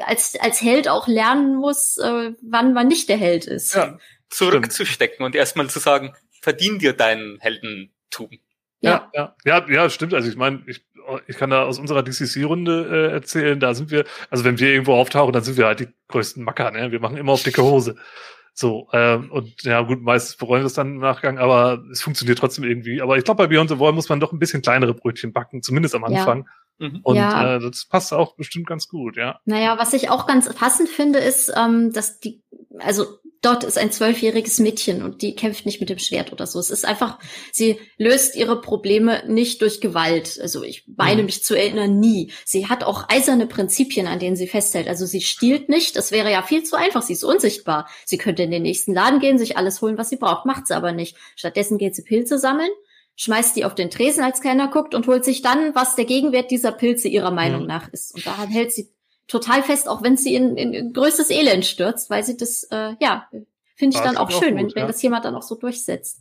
als, 0.07 0.37
als 0.41 0.63
Held 0.63 0.89
auch 0.89 1.09
lernen 1.09 1.57
muss, 1.57 1.97
äh, 1.99 2.33
wann 2.43 2.73
man 2.73 2.89
nicht 2.89 3.09
der 3.09 3.17
Held 3.17 3.47
ist. 3.47 3.75
Ja, 3.75 3.99
zurückzustecken 4.31 5.25
und 5.25 5.35
erstmal 5.35 5.69
zu 5.69 5.79
sagen, 5.79 6.15
verdien 6.41 6.79
dir 6.79 6.93
deinen 6.93 7.39
Heldentum. 7.41 8.31
Ja, 8.81 9.11
ja, 9.15 9.35
ja, 9.45 9.69
ja, 9.69 9.91
stimmt. 9.91 10.15
Also 10.15 10.29
ich 10.29 10.37
meine, 10.37 10.63
ich 10.67 10.85
ich 11.27 11.37
kann 11.37 11.51
da 11.51 11.65
aus 11.65 11.79
unserer 11.79 12.03
DCC-Runde 12.03 13.09
äh, 13.11 13.13
erzählen, 13.13 13.59
da 13.59 13.75
sind 13.75 13.91
wir, 13.91 14.05
also 14.31 14.45
wenn 14.45 14.59
wir 14.59 14.69
irgendwo 14.69 14.95
auftauchen, 14.95 15.33
dann 15.33 15.43
sind 15.43 15.57
wir 15.57 15.67
halt 15.67 15.81
die 15.81 15.89
größten 16.09 16.45
Macker, 16.45 16.71
ne? 16.71 16.93
Wir 16.93 17.01
machen 17.01 17.17
immer 17.17 17.33
auf 17.33 17.43
dicke 17.43 17.63
Hose. 17.63 17.97
So, 18.53 18.89
ähm, 18.93 19.31
und 19.31 19.63
ja 19.63 19.81
gut, 19.83 20.03
meistens 20.03 20.37
bereuen 20.37 20.63
wir 20.63 20.67
es 20.67 20.75
dann 20.75 20.95
im 20.95 20.99
Nachgang, 20.99 21.39
aber 21.39 21.83
es 21.91 22.03
funktioniert 22.03 22.39
trotzdem 22.39 22.65
irgendwie. 22.65 23.01
Aber 23.01 23.17
ich 23.17 23.25
glaube, 23.25 23.39
bei 23.39 23.47
Beyond 23.47 23.71
the 23.71 23.79
Wall 23.79 23.93
muss 23.93 24.09
man 24.09 24.21
doch 24.21 24.33
ein 24.33 24.39
bisschen 24.39 24.61
kleinere 24.61 24.93
Brötchen 24.93 25.33
backen, 25.33 25.63
zumindest 25.63 25.95
am 25.95 26.05
Anfang. 26.05 26.49
Mhm. 26.79 27.01
Und 27.03 27.17
ja. 27.17 27.57
äh, 27.57 27.61
das 27.61 27.87
passt 27.87 28.13
auch 28.13 28.37
bestimmt 28.37 28.67
ganz 28.67 28.89
gut, 28.89 29.17
ja. 29.17 29.41
Naja, 29.45 29.79
was 29.79 29.93
ich 29.93 30.11
auch 30.11 30.27
ganz 30.27 30.53
passend 30.53 30.89
finde, 30.89 31.21
ist, 31.21 31.53
ähm, 31.57 31.93
dass 31.93 32.21
die, 32.21 32.43
also 32.79 33.20
dort 33.43 33.65
ist 33.65 33.79
ein 33.79 33.91
zwölfjähriges 33.91 34.59
Mädchen 34.59 35.03
und 35.03 35.23
die 35.23 35.35
kämpft 35.35 35.65
nicht 35.65 35.81
mit 35.81 35.89
dem 35.89 35.99
Schwert 35.99 36.33
oder 36.33 36.47
so. 36.47 36.59
Es 36.59 36.71
ist 36.71 36.85
einfach, 36.85 37.19
sie 37.53 37.79
löst 37.97 38.37
ihre 38.37 38.61
Probleme 38.61 39.23
nicht 39.27 39.63
durch 39.63 39.81
Gewalt. 39.81 40.39
Also 40.41 40.63
ich 40.63 40.85
meine 40.87 41.23
mhm. 41.23 41.27
mich 41.27 41.43
zu 41.43 41.55
erinnern, 41.55 41.99
nie. 41.99 42.33
Sie 42.45 42.67
hat 42.67 42.85
auch 42.85 43.09
eiserne 43.09 43.47
Prinzipien, 43.47 44.07
an 44.07 44.19
denen 44.19 44.37
sie 44.37 44.47
festhält. 44.47 44.89
Also 44.89 45.07
sie 45.07 45.23
stiehlt 45.23 45.69
nicht. 45.69 45.97
Das 45.97 46.13
wäre 46.13 46.31
ja 46.31 46.43
viel 46.43 46.63
zu 46.65 46.77
einfach. 46.77 47.03
Sie 47.03 47.15
ist 47.15 47.25
unsichtbar. 47.25 47.89
Sie 48.05 48.19
könnte 48.19 48.43
in 48.43 48.51
den 48.51 48.63
nächsten 48.63 48.93
Laden 48.93 49.21
gehen, 49.21 49.39
sich 49.39 49.57
alles 49.57 49.81
holen, 49.81 49.99
was 49.99 50.11
sie 50.11 50.17
braucht. 50.17 50.45
Macht 50.45 50.67
sie 50.67 50.77
aber 50.77 50.93
nicht. 50.93 51.17
Stattdessen 51.37 51.79
geht 51.79 51.95
sie 51.95 52.03
Pilze 52.03 52.39
sammeln 52.39 52.71
schmeißt 53.17 53.55
die 53.55 53.67
auf 53.67 53.75
den 53.75 53.91
Tresen, 53.91 54.25
als 54.25 54.41
keiner 54.41 54.69
guckt 54.69 54.95
und 54.95 55.07
holt 55.07 55.27
sich 55.27 55.43
dann, 55.43 55.75
was 55.75 55.95
der 55.95 56.07
Gegenwert 56.07 56.51
dieser 56.51 56.73
Pilze 56.73 57.07
ihrer 57.07 57.31
Meinung 57.31 57.63
mhm. 57.63 57.67
nach 57.67 57.89
ist. 57.93 58.15
Und 58.15 58.25
daran 58.25 58.49
hält 58.49 58.73
sie 58.73 58.95
total 59.31 59.63
fest, 59.63 59.89
auch 59.89 60.03
wenn 60.03 60.17
sie 60.17 60.35
in, 60.35 60.57
in 60.57 60.93
größtes 60.93 61.31
Elend 61.31 61.65
stürzt, 61.65 62.11
weil 62.11 62.25
sie 62.25 62.37
das, 62.37 62.65
äh, 62.65 62.95
ja, 63.01 63.29
finde 63.77 63.97
ich 63.97 64.03
dann 64.03 64.17
auch 64.17 64.31
schön, 64.31 64.51
gut, 64.51 64.59
wenn, 64.59 64.69
ja. 64.69 64.75
wenn 64.77 64.87
das 64.87 65.01
jemand 65.03 65.25
dann 65.25 65.35
auch 65.35 65.43
so 65.43 65.55
durchsetzt. 65.55 66.21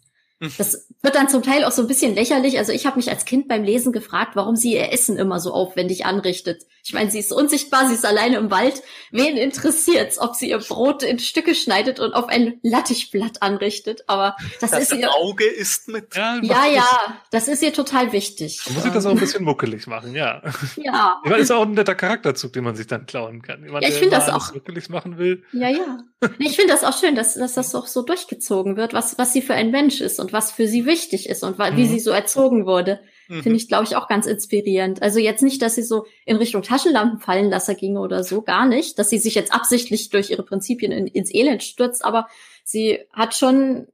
Das 0.57 0.87
wird 1.01 1.15
dann 1.15 1.27
zum 1.27 1.43
Teil 1.43 1.65
auch 1.65 1.71
so 1.71 1.81
ein 1.81 1.87
bisschen 1.87 2.15
lächerlich. 2.15 2.57
Also 2.57 2.71
ich 2.71 2.85
habe 2.85 2.95
mich 2.95 3.09
als 3.09 3.25
Kind 3.25 3.49
beim 3.49 3.63
Lesen 3.63 3.91
gefragt, 3.91 4.35
warum 4.35 4.55
sie 4.55 4.73
ihr 4.73 4.93
Essen 4.93 5.17
immer 5.17 5.41
so 5.41 5.53
aufwendig 5.53 6.05
anrichtet. 6.05 6.63
Ich 6.81 6.93
meine, 6.93 7.11
sie 7.11 7.19
ist 7.19 7.33
unsichtbar, 7.33 7.89
sie 7.89 7.95
ist 7.95 8.05
alleine 8.05 8.37
im 8.37 8.49
Wald. 8.49 8.81
Wen 9.11 9.35
interessiert's, 9.35 10.17
ob 10.17 10.35
sie 10.35 10.49
ihr 10.49 10.59
Brot 10.59 11.03
in 11.03 11.19
Stücke 11.19 11.53
schneidet 11.55 11.99
und 11.99 12.13
auf 12.13 12.29
ein 12.29 12.57
Lattichblatt 12.63 13.41
anrichtet? 13.41 14.05
Aber 14.07 14.37
das, 14.61 14.71
das 14.71 14.83
ist 14.83 14.93
ihr 14.93 15.13
Auge 15.13 15.43
ist 15.43 15.89
mit. 15.89 16.15
Ja, 16.15 16.39
ja, 16.41 16.65
ja, 16.67 17.19
das 17.31 17.49
ist 17.49 17.61
ihr 17.61 17.73
total 17.73 18.13
wichtig. 18.13 18.61
Man 18.65 18.75
muss 18.75 18.85
ich 18.85 18.93
das 18.93 19.05
auch 19.05 19.11
ein 19.11 19.19
bisschen 19.19 19.43
muckelig 19.43 19.87
machen, 19.87 20.15
ja. 20.15 20.41
Ja. 20.77 21.19
Ich 21.23 21.29
meine, 21.29 21.41
ist 21.43 21.51
auch 21.51 21.63
ein 21.63 21.73
netter 21.73 21.95
Charakterzug, 21.95 22.53
den 22.53 22.63
man 22.63 22.77
sich 22.77 22.87
dann 22.87 23.05
klauen 23.05 23.41
kann. 23.41 23.61
Jemand, 23.63 23.83
ja, 23.83 23.89
ich 23.89 23.95
finde 23.95 24.15
das 24.15 24.29
auch 24.29 24.53
muckelig 24.53 24.87
machen 24.87 25.17
will. 25.17 25.43
Ja, 25.51 25.67
ja. 25.67 25.99
Ich 26.37 26.55
finde 26.55 26.73
das 26.73 26.83
auch 26.83 26.97
schön, 26.97 27.15
dass, 27.15 27.35
dass 27.35 27.53
das 27.53 27.75
auch 27.75 27.87
so 27.87 28.01
durchgezogen 28.01 28.77
wird, 28.77 28.93
was 28.93 29.17
was 29.17 29.33
sie 29.33 29.41
für 29.41 29.53
ein 29.53 29.71
Mensch 29.71 30.01
ist 30.01 30.19
und 30.19 30.28
was 30.34 30.51
für 30.51 30.67
sie 30.67 30.86
wichtig 30.86 31.30
ist 31.30 31.43
und 31.43 31.57
wie 31.59 31.84
mhm. 31.84 31.88
sie 31.88 31.99
so 31.99 32.11
erzogen 32.11 32.65
wurde. 32.65 32.99
Mhm. 33.27 33.43
Finde 33.43 33.57
ich, 33.57 33.67
glaube 33.67 33.86
ich, 33.86 33.95
auch 33.95 34.07
ganz 34.07 34.25
inspirierend. 34.25 35.01
Also 35.01 35.19
jetzt 35.19 35.43
nicht, 35.43 35.61
dass 35.61 35.75
sie 35.75 35.84
so 35.84 36.05
in 36.25 36.38
Richtung 36.38 36.61
Taschenlampenfallenlasser 36.61 37.75
ginge 37.75 37.99
oder 37.99 38.23
so, 38.23 38.41
gar 38.41 38.65
nicht, 38.65 38.97
dass 38.99 39.09
sie 39.09 39.19
sich 39.19 39.36
jetzt 39.36 39.53
absichtlich 39.53 40.09
durch 40.09 40.30
ihre 40.30 40.43
Prinzipien 40.43 40.91
in, 40.91 41.07
ins 41.07 41.34
Elend 41.34 41.63
stürzt, 41.63 42.03
aber 42.03 42.27
sie 42.63 42.99
hat 43.13 43.36
schon 43.36 43.88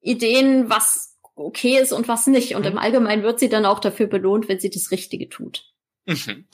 Ideen, 0.00 0.68
was 0.68 1.16
okay 1.34 1.78
ist 1.78 1.92
und 1.92 2.08
was 2.08 2.26
nicht. 2.26 2.54
Und 2.54 2.62
mhm. 2.62 2.72
im 2.72 2.78
Allgemeinen 2.78 3.22
wird 3.22 3.40
sie 3.40 3.48
dann 3.48 3.66
auch 3.66 3.80
dafür 3.80 4.06
belohnt, 4.06 4.48
wenn 4.48 4.60
sie 4.60 4.70
das 4.70 4.90
Richtige 4.90 5.28
tut. 5.28 5.72
Mhm. 6.06 6.46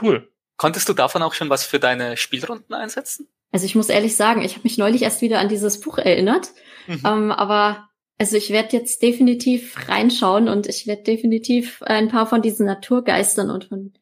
Cool. 0.00 0.30
Konntest 0.56 0.88
du 0.88 0.92
davon 0.92 1.22
auch 1.22 1.34
schon 1.34 1.50
was 1.50 1.64
für 1.64 1.80
deine 1.80 2.16
Spielrunden 2.16 2.74
einsetzen? 2.74 3.28
Also 3.52 3.66
ich 3.66 3.74
muss 3.74 3.88
ehrlich 3.88 4.14
sagen, 4.14 4.42
ich 4.42 4.52
habe 4.52 4.62
mich 4.64 4.78
neulich 4.78 5.02
erst 5.02 5.22
wieder 5.22 5.40
an 5.40 5.48
dieses 5.48 5.80
Buch 5.80 5.98
erinnert. 5.98 6.50
Mhm. 6.86 7.02
Ähm, 7.04 7.32
aber 7.32 7.89
also 8.20 8.36
ich 8.36 8.50
werde 8.50 8.76
jetzt 8.76 9.00
definitiv 9.00 9.88
reinschauen 9.88 10.50
und 10.50 10.66
ich 10.66 10.86
werde 10.86 11.04
definitiv 11.04 11.82
ein 11.82 12.08
paar 12.08 12.26
von 12.26 12.42
diesen 12.42 12.66
Naturgeistern 12.66 13.50
und 13.50 13.64
von 13.64 13.94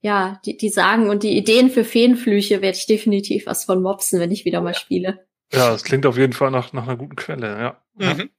ja, 0.00 0.40
die, 0.46 0.56
die 0.56 0.68
Sagen 0.68 1.10
und 1.10 1.24
die 1.24 1.36
Ideen 1.36 1.68
für 1.68 1.82
Feenflüche 1.82 2.62
werde 2.62 2.78
ich 2.78 2.86
definitiv 2.86 3.46
was 3.46 3.64
von 3.64 3.82
mopsen, 3.82 4.20
wenn 4.20 4.30
ich 4.30 4.44
wieder 4.44 4.60
mal 4.60 4.74
spiele. 4.74 5.26
Ja, 5.52 5.70
das 5.70 5.82
klingt 5.82 6.06
auf 6.06 6.16
jeden 6.16 6.34
Fall 6.34 6.52
nach, 6.52 6.72
nach 6.72 6.84
einer 6.84 6.96
guten 6.96 7.16
Quelle, 7.16 7.58
ja. 7.58 7.82
Mhm. 7.96 8.30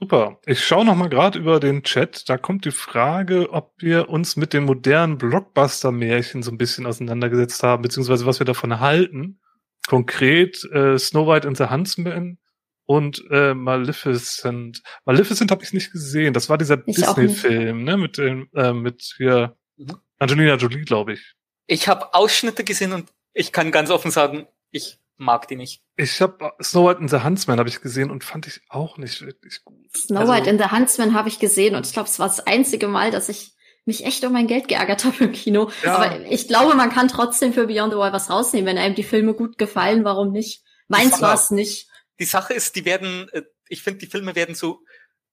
Super. 0.00 0.40
Ich 0.46 0.64
schaue 0.64 0.84
noch 0.84 0.96
mal 0.96 1.08
gerade 1.08 1.38
über 1.38 1.60
den 1.60 1.84
Chat. 1.84 2.28
Da 2.28 2.38
kommt 2.38 2.64
die 2.64 2.72
Frage, 2.72 3.52
ob 3.52 3.72
wir 3.78 4.08
uns 4.08 4.34
mit 4.34 4.52
den 4.52 4.64
modernen 4.64 5.16
Blockbuster-Märchen 5.16 6.42
so 6.42 6.50
ein 6.50 6.58
bisschen 6.58 6.86
auseinandergesetzt 6.86 7.62
haben, 7.62 7.82
beziehungsweise 7.82 8.26
was 8.26 8.40
wir 8.40 8.46
davon 8.46 8.80
halten. 8.80 9.38
Konkret 9.86 10.64
äh, 10.72 10.98
Snow 10.98 11.28
White 11.28 11.46
and 11.46 11.56
the 11.56 11.66
Huntsman 11.66 12.38
und 12.86 13.22
äh, 13.30 13.52
Maleficent. 13.52 14.82
Maleficent 15.04 15.50
habe 15.50 15.64
ich 15.64 15.72
nicht 15.72 15.92
gesehen. 15.92 16.32
Das 16.32 16.48
war 16.48 16.56
dieser 16.56 16.76
Disney-Film, 16.76 17.84
ne? 17.84 17.96
Mit 17.96 18.16
dem, 18.16 18.48
äh, 18.54 18.72
mit 18.72 19.14
hier 19.16 19.56
mhm. 19.76 19.96
Angelina 20.18 20.54
Jolie, 20.54 20.84
glaube 20.84 21.14
ich. 21.14 21.34
Ich 21.66 21.88
habe 21.88 22.14
Ausschnitte 22.14 22.64
gesehen 22.64 22.92
und 22.92 23.12
ich 23.34 23.52
kann 23.52 23.72
ganz 23.72 23.90
offen 23.90 24.10
sagen, 24.10 24.46
ich 24.70 24.98
mag 25.16 25.48
die 25.48 25.56
nicht. 25.56 25.82
Ich 25.96 26.20
habe 26.20 26.52
Snow 26.62 26.88
White 26.88 27.00
and 27.00 27.10
the 27.10 27.22
Huntsman 27.22 27.58
habe 27.58 27.68
ich 27.68 27.80
gesehen 27.80 28.10
und 28.10 28.22
fand 28.22 28.46
ich 28.46 28.60
auch 28.68 28.98
nicht 28.98 29.20
wirklich 29.22 29.64
gut. 29.64 29.96
Snow 29.96 30.20
also, 30.20 30.32
White 30.32 30.48
and 30.48 30.60
the 30.60 30.70
Huntsman 30.70 31.14
habe 31.14 31.28
ich 31.28 31.38
gesehen 31.38 31.74
und 31.74 31.86
ich 31.86 31.92
glaube, 31.92 32.08
es 32.08 32.18
war 32.18 32.28
das 32.28 32.40
einzige 32.40 32.86
Mal, 32.86 33.10
dass 33.10 33.28
ich 33.28 33.52
mich 33.84 34.04
echt 34.04 34.24
um 34.24 34.32
mein 34.32 34.46
Geld 34.46 34.68
geärgert 34.68 35.04
habe 35.04 35.24
im 35.24 35.32
Kino. 35.32 35.70
Ja. 35.82 35.96
Aber 35.96 36.20
ich 36.26 36.46
glaube, 36.46 36.74
man 36.76 36.90
kann 36.90 37.08
trotzdem 37.08 37.52
für 37.52 37.66
Beyond 37.66 37.92
the 37.92 37.98
Wall 37.98 38.12
was 38.12 38.30
rausnehmen, 38.30 38.66
wenn 38.66 38.78
einem 38.78 38.94
die 38.94 39.04
Filme 39.04 39.34
gut 39.34 39.58
gefallen. 39.58 40.04
Warum 40.04 40.30
nicht? 40.30 40.62
Meins 40.88 41.20
war 41.20 41.34
es 41.34 41.50
nicht. 41.50 41.88
Die 42.18 42.24
Sache 42.24 42.54
ist, 42.54 42.76
die 42.76 42.84
werden, 42.84 43.28
äh, 43.32 43.42
ich 43.68 43.82
finde, 43.82 44.00
die 44.00 44.06
Filme 44.06 44.34
werden 44.34 44.54
so, 44.54 44.82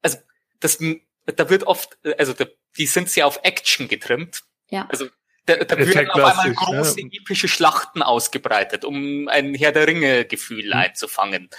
also 0.01 0.17
das, 0.59 0.79
da 1.25 1.49
wird 1.49 1.63
oft, 1.63 1.97
äh, 2.03 2.15
also 2.17 2.34
die 2.77 2.86
sind 2.86 3.09
sehr 3.09 3.27
auf 3.27 3.39
Action 3.43 3.88
getrimmt. 3.88 4.43
Ja. 4.69 4.88
Also 4.89 5.07
da, 5.45 5.57
da 5.57 5.77
werden 5.77 6.09
auf 6.09 6.23
einmal 6.23 6.53
große 6.53 7.01
ja. 7.01 7.07
epische 7.11 7.47
Schlachten 7.47 8.01
ausgebreitet, 8.01 8.86
um 8.86 9.27
ein 9.27 9.53
Herr 9.55 9.71
der 9.71 9.88
Ringe-Gefühl 9.88 10.67
mhm. 10.67 10.73
einzufangen. 10.73 11.49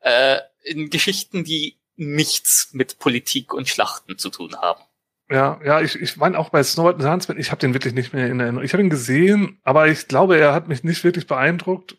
Äh, 0.00 0.38
in 0.62 0.90
Geschichten, 0.90 1.44
die 1.44 1.78
nichts 1.96 2.70
mit 2.72 2.98
Politik 2.98 3.52
und 3.52 3.68
Schlachten 3.68 4.18
zu 4.18 4.30
tun 4.30 4.56
haben. 4.56 4.82
Ja, 5.30 5.60
ja, 5.64 5.80
ich, 5.80 5.96
ich 5.96 6.16
meine 6.16 6.38
auch 6.38 6.50
bei 6.50 6.62
Snow 6.62 6.86
White 6.86 7.08
Huntsman, 7.10 7.38
ich 7.38 7.50
habe 7.50 7.60
den 7.60 7.72
wirklich 7.72 7.94
nicht 7.94 8.12
mehr 8.12 8.26
in 8.26 8.40
Erinnerung. 8.40 8.64
Ich 8.64 8.72
habe 8.72 8.82
ihn 8.82 8.90
gesehen, 8.90 9.58
aber 9.62 9.88
ich 9.88 10.08
glaube, 10.08 10.38
er 10.38 10.52
hat 10.52 10.68
mich 10.68 10.84
nicht 10.84 11.02
wirklich 11.04 11.26
beeindruckt. 11.26 11.96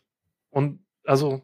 Und 0.49 0.85
also 1.03 1.41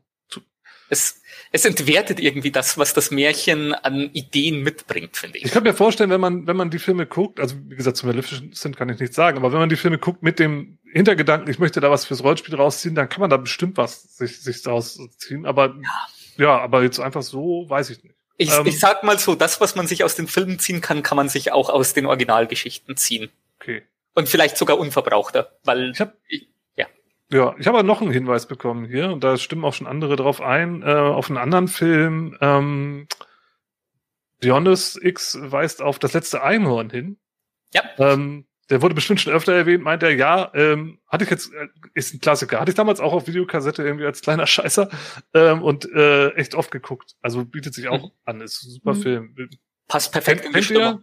es, 0.92 1.22
es 1.52 1.66
entwertet 1.66 2.20
irgendwie 2.20 2.52
das, 2.52 2.78
was 2.78 2.94
das 2.94 3.12
Märchen 3.12 3.74
an 3.74 4.10
Ideen 4.14 4.62
mitbringt, 4.62 5.16
finde 5.16 5.38
ich. 5.38 5.46
Ich 5.46 5.52
kann 5.52 5.64
mir 5.64 5.74
vorstellen, 5.74 6.10
wenn 6.10 6.22
man, 6.22 6.48
wenn 6.48 6.58
man 6.58 6.70
die 6.70 6.80
Filme 6.80 7.06
guckt, 7.06 7.40
also 7.40 7.56
wie 7.68 7.76
gesagt, 7.76 7.98
zum 7.98 8.10
Maleficent 8.10 8.76
kann 8.76 8.90
ich 8.90 9.00
nichts 9.00 9.16
sagen, 9.16 9.38
aber 9.38 9.54
wenn 9.54 9.60
man 9.60 9.70
die 9.70 9.78
Filme 9.78 9.98
guckt 9.98 10.22
mit 10.22 10.38
dem 10.38 10.78
Hintergedanken, 10.92 11.50
ich 11.50 11.60
möchte 11.60 11.80
da 11.80 11.90
was 11.90 12.06
fürs 12.06 12.24
Rollenspiel 12.24 12.56
rausziehen, 12.56 12.94
dann 12.94 13.08
kann 13.08 13.22
man 13.22 13.30
da 13.30 13.38
bestimmt 13.38 13.78
was 13.78 14.18
sich, 14.18 14.42
sich 14.42 14.62
daraus 14.64 15.00
ziehen. 15.18 15.46
Aber 15.46 15.76
ja. 16.38 16.46
ja, 16.46 16.60
aber 16.60 16.84
jetzt 16.84 17.00
einfach 17.00 17.24
so, 17.24 17.66
weiß 17.70 17.90
ich 17.90 18.04
nicht. 18.04 18.16
Ich, 18.38 18.52
ähm, 18.52 18.66
ich 18.66 18.80
sag 18.80 19.04
mal 19.04 19.18
so, 19.18 19.34
das, 19.34 19.62
was 19.62 19.76
man 19.76 19.88
sich 19.88 20.04
aus 20.04 20.16
den 20.16 20.28
Filmen 20.28 20.60
ziehen 20.60 20.82
kann, 20.82 21.04
kann 21.04 21.16
man 21.16 21.30
sich 21.30 21.54
auch 21.54 21.70
aus 21.70 21.94
den 21.94 22.06
Originalgeschichten 22.06 22.98
ziehen. 22.98 23.30
Okay. 23.62 23.84
Und 24.14 24.28
vielleicht 24.28 24.58
sogar 24.58 24.78
unverbrauchter, 24.78 25.58
weil 25.64 25.92
ich, 25.92 26.02
hab, 26.02 26.18
ich 26.28 26.50
ja, 27.32 27.56
ich 27.58 27.68
habe 27.68 27.84
noch 27.84 28.02
einen 28.02 28.12
Hinweis 28.12 28.48
bekommen 28.48 28.86
hier 28.86 29.12
und 29.12 29.24
da 29.24 29.38
stimmen 29.38 29.66
auch 29.66 29.74
schon 29.74 29.88
andere 29.88 30.16
drauf 30.16 30.42
ein, 30.42 30.84
äh, 30.84 30.86
auf 30.86 31.30
einen 31.30 31.38
anderen 31.38 31.68
Film. 31.68 32.38
Ähm, 32.42 33.08
Dionys 34.44 35.00
X 35.02 35.38
weist 35.40 35.82
auf 35.82 36.00
das 36.00 36.14
letzte 36.14 36.44
Einhorn 36.44 36.90
hin. 36.90 37.18
Ja. 37.74 37.84
Ähm, 37.98 38.46
der 38.70 38.82
wurde 38.82 38.96
bestimmt 38.96 39.20
schon 39.20 39.34
öfter 39.34 39.54
erwähnt, 39.54 39.84
meint 39.84 40.02
er, 40.02 40.16
ja, 40.16 40.50
ähm, 40.54 41.00
hatte 41.08 41.26
ich 41.26 41.30
jetzt, 41.30 41.54
äh, 41.54 41.68
ist 41.94 42.14
ein 42.14 42.22
Klassiker, 42.22 42.60
hatte 42.60 42.72
ich 42.72 42.76
damals 42.76 43.02
auch 43.02 43.12
auf 43.12 43.28
Videokassette 43.28 43.84
irgendwie 43.84 44.06
als 44.06 44.22
kleiner 44.22 44.48
Scheißer 44.48 44.90
ähm, 45.34 45.62
und 45.62 45.92
äh, 45.92 46.30
echt 46.36 46.56
oft 46.56 46.72
geguckt. 46.72 47.16
Also 47.22 47.46
bietet 47.46 47.74
sich 47.74 47.90
auch 47.90 48.04
mhm. 48.04 48.12
an, 48.26 48.42
ist 48.42 48.64
ein 48.64 48.72
super 48.72 48.94
mhm. 48.94 49.02
Film. 49.02 49.50
Passt 49.88 50.12
perfekt 50.12 50.44
Kennt, 50.44 50.56
in 50.56 50.60
die 50.60 50.66
Stimmung. 50.66 51.02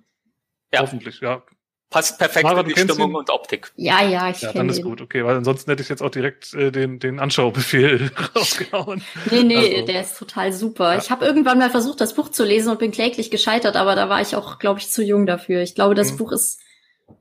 Ja. 0.72 0.80
Hoffentlich, 0.80 1.20
ja. 1.20 1.42
Passt 1.90 2.18
perfekt 2.18 2.44
Mara, 2.44 2.60
in 2.60 2.68
die 2.68 2.78
Stimmung 2.78 3.10
ihn? 3.10 3.16
und 3.16 3.30
Optik. 3.30 3.72
Ja, 3.76 4.02
ja, 4.02 4.28
ich 4.28 4.42
Ja, 4.42 4.52
dann 4.52 4.68
ist 4.68 4.78
ihn. 4.78 4.84
gut, 4.84 5.00
okay, 5.00 5.24
weil 5.24 5.36
ansonsten 5.36 5.70
hätte 5.70 5.82
ich 5.82 5.88
jetzt 5.88 6.02
auch 6.02 6.10
direkt 6.10 6.52
äh, 6.52 6.70
den, 6.70 6.98
den 6.98 7.18
Anschaubefehl 7.18 8.10
rausgehauen. 8.36 9.02
Nee, 9.30 9.42
nee, 9.42 9.74
also, 9.76 9.86
der 9.86 10.02
ist 10.02 10.18
total 10.18 10.52
super. 10.52 10.92
Ja. 10.92 10.98
Ich 10.98 11.10
habe 11.10 11.24
irgendwann 11.24 11.58
mal 11.58 11.70
versucht, 11.70 12.02
das 12.02 12.12
Buch 12.12 12.28
zu 12.28 12.44
lesen 12.44 12.70
und 12.70 12.78
bin 12.78 12.90
kläglich 12.90 13.30
gescheitert, 13.30 13.76
aber 13.76 13.94
da 13.94 14.10
war 14.10 14.20
ich 14.20 14.36
auch, 14.36 14.58
glaube 14.58 14.80
ich, 14.80 14.90
zu 14.90 15.02
jung 15.02 15.24
dafür. 15.24 15.62
Ich 15.62 15.74
glaube, 15.74 15.94
das 15.94 16.12
mhm. 16.12 16.16
Buch 16.18 16.32
ist, 16.32 16.60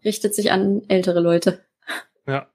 richtet 0.03 0.35
sich 0.35 0.51
an 0.51 0.81
ältere 0.89 1.21
Leute. 1.21 1.63
Ja. 2.27 2.47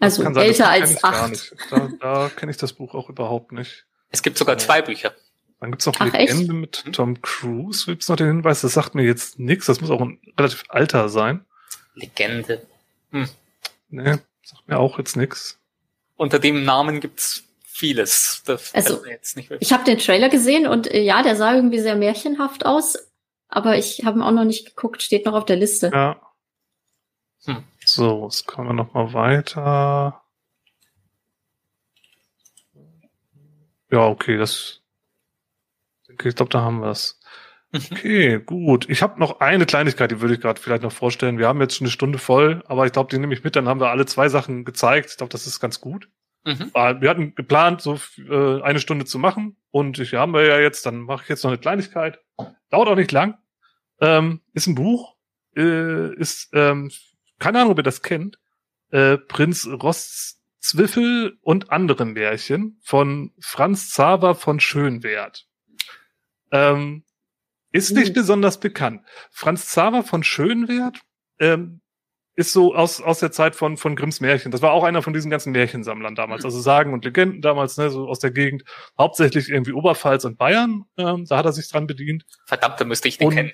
Also 0.00 0.24
sein, 0.24 0.36
älter 0.36 0.68
als 0.68 1.04
acht. 1.04 1.54
Da, 1.70 1.88
da 2.00 2.28
kenne 2.28 2.50
ich 2.50 2.58
das 2.58 2.72
Buch 2.72 2.92
auch 2.94 3.08
überhaupt 3.08 3.52
nicht. 3.52 3.86
Es 4.10 4.22
gibt 4.22 4.36
sogar 4.36 4.58
zwei 4.58 4.82
Bücher. 4.82 5.14
Dann 5.64 5.70
gibt's 5.70 5.86
noch 5.86 5.94
Ach, 5.98 6.12
Legende 6.12 6.42
echt? 6.42 6.52
mit 6.52 6.94
Tom 6.94 7.22
Cruise. 7.22 7.86
Gibt's 7.86 8.10
noch 8.10 8.16
den 8.16 8.26
Hinweis, 8.26 8.60
das 8.60 8.74
sagt 8.74 8.94
mir 8.94 9.02
jetzt 9.02 9.38
nichts. 9.38 9.64
Das 9.64 9.80
muss 9.80 9.88
auch 9.88 10.02
ein 10.02 10.20
relativ 10.38 10.64
alter 10.68 11.08
sein. 11.08 11.46
Legende. 11.94 12.66
Hm. 13.12 13.30
Nee, 13.88 14.18
sagt 14.42 14.68
mir 14.68 14.78
auch 14.78 14.98
jetzt 14.98 15.16
nichts. 15.16 15.58
Unter 16.16 16.38
dem 16.38 16.66
Namen 16.66 17.00
gibt's 17.00 17.44
vieles. 17.64 18.42
Das 18.44 18.74
also, 18.74 19.02
ich 19.58 19.72
habe 19.72 19.84
den 19.84 19.96
Trailer 19.96 20.28
gesehen 20.28 20.66
und 20.66 20.86
äh, 20.92 21.00
ja, 21.00 21.22
der 21.22 21.34
sah 21.34 21.54
irgendwie 21.54 21.80
sehr 21.80 21.96
märchenhaft 21.96 22.66
aus, 22.66 22.98
aber 23.48 23.78
ich 23.78 24.04
habe 24.04 24.18
ihn 24.18 24.22
auch 24.22 24.32
noch 24.32 24.44
nicht 24.44 24.66
geguckt, 24.66 25.02
steht 25.02 25.24
noch 25.24 25.32
auf 25.32 25.46
der 25.46 25.56
Liste. 25.56 25.90
Ja. 25.94 26.20
Hm. 27.46 27.64
So, 27.82 28.24
jetzt 28.24 28.46
kommen 28.46 28.68
wir 28.68 28.74
noch 28.74 28.92
mal 28.92 29.14
weiter. 29.14 30.20
Ja, 33.90 34.06
okay, 34.08 34.36
das 34.36 34.83
ich 36.24 36.34
glaube, 36.34 36.50
da 36.50 36.60
haben 36.60 36.80
wir 36.80 36.90
es. 36.90 37.20
Okay, 37.74 38.38
gut. 38.38 38.88
Ich 38.88 39.02
habe 39.02 39.18
noch 39.18 39.40
eine 39.40 39.66
Kleinigkeit, 39.66 40.10
die 40.10 40.20
würde 40.20 40.34
ich 40.34 40.40
gerade 40.40 40.60
vielleicht 40.60 40.84
noch 40.84 40.92
vorstellen. 40.92 41.38
Wir 41.38 41.48
haben 41.48 41.60
jetzt 41.60 41.76
schon 41.76 41.86
eine 41.86 41.92
Stunde 41.92 42.18
voll, 42.18 42.62
aber 42.66 42.86
ich 42.86 42.92
glaube, 42.92 43.10
die 43.10 43.18
nehme 43.18 43.34
ich 43.34 43.42
mit. 43.42 43.56
Dann 43.56 43.68
haben 43.68 43.80
wir 43.80 43.90
alle 43.90 44.06
zwei 44.06 44.28
Sachen 44.28 44.64
gezeigt. 44.64 45.10
Ich 45.10 45.16
glaube, 45.16 45.32
das 45.32 45.46
ist 45.46 45.58
ganz 45.58 45.80
gut. 45.80 46.08
Mhm. 46.44 46.70
Wir 46.74 47.10
hatten 47.10 47.34
geplant, 47.34 47.80
so 47.80 47.98
äh, 48.18 48.62
eine 48.62 48.78
Stunde 48.78 49.06
zu 49.06 49.18
machen 49.18 49.56
und 49.70 49.98
ich 49.98 50.14
haben 50.14 50.34
wir 50.34 50.44
ja 50.46 50.60
jetzt. 50.60 50.86
Dann 50.86 51.00
mache 51.00 51.24
ich 51.24 51.28
jetzt 51.28 51.42
noch 51.42 51.50
eine 51.50 51.58
Kleinigkeit. 51.58 52.20
Dauert 52.70 52.88
auch 52.88 52.96
nicht 52.96 53.12
lang. 53.12 53.38
Ähm, 54.00 54.40
ist 54.52 54.66
ein 54.66 54.74
Buch. 54.74 55.16
Äh, 55.56 56.14
ist 56.14 56.50
ähm, 56.52 56.90
keine 57.38 57.58
Ahnung, 57.58 57.72
ob 57.72 57.78
ihr 57.78 57.84
das 57.84 58.02
kennt. 58.02 58.38
Äh, 58.90 59.18
Prinz 59.18 59.66
Rostzwiffel 59.66 61.38
und 61.40 61.72
andere 61.72 62.04
Märchen 62.04 62.78
von 62.84 63.32
Franz 63.40 63.88
Xaver 63.88 64.34
von 64.34 64.60
Schönwert. 64.60 65.46
Ähm, 66.54 67.04
ist 67.72 67.90
nicht 67.90 68.10
mhm. 68.10 68.14
besonders 68.14 68.60
bekannt. 68.60 69.02
Franz 69.32 69.66
Xaver 69.66 70.04
von 70.04 70.22
Schönwert 70.22 71.00
ähm, 71.40 71.80
ist 72.36 72.52
so 72.52 72.74
aus, 72.74 73.00
aus 73.00 73.18
der 73.18 73.32
Zeit 73.32 73.56
von, 73.56 73.76
von 73.76 73.96
Grimms 73.96 74.20
Märchen. 74.20 74.52
Das 74.52 74.62
war 74.62 74.70
auch 74.70 74.84
einer 74.84 75.02
von 75.02 75.12
diesen 75.12 75.30
ganzen 75.30 75.50
Märchensammlern 75.52 76.14
damals. 76.14 76.44
Also 76.44 76.60
Sagen 76.60 76.92
und 76.92 77.04
Legenden 77.04 77.42
damals, 77.42 77.76
ne, 77.76 77.90
so 77.90 78.08
aus 78.08 78.20
der 78.20 78.30
Gegend. 78.30 78.62
Hauptsächlich 78.96 79.48
irgendwie 79.48 79.72
Oberpfalz 79.72 80.24
und 80.24 80.38
Bayern. 80.38 80.84
Ähm, 80.96 81.26
da 81.28 81.36
hat 81.36 81.46
er 81.46 81.52
sich 81.52 81.68
dran 81.68 81.88
bedient. 81.88 82.24
Verdammt, 82.46 82.80
da 82.80 82.84
müsste 82.84 83.08
ich 83.08 83.18
den 83.18 83.28
und, 83.28 83.34
kennen. 83.34 83.52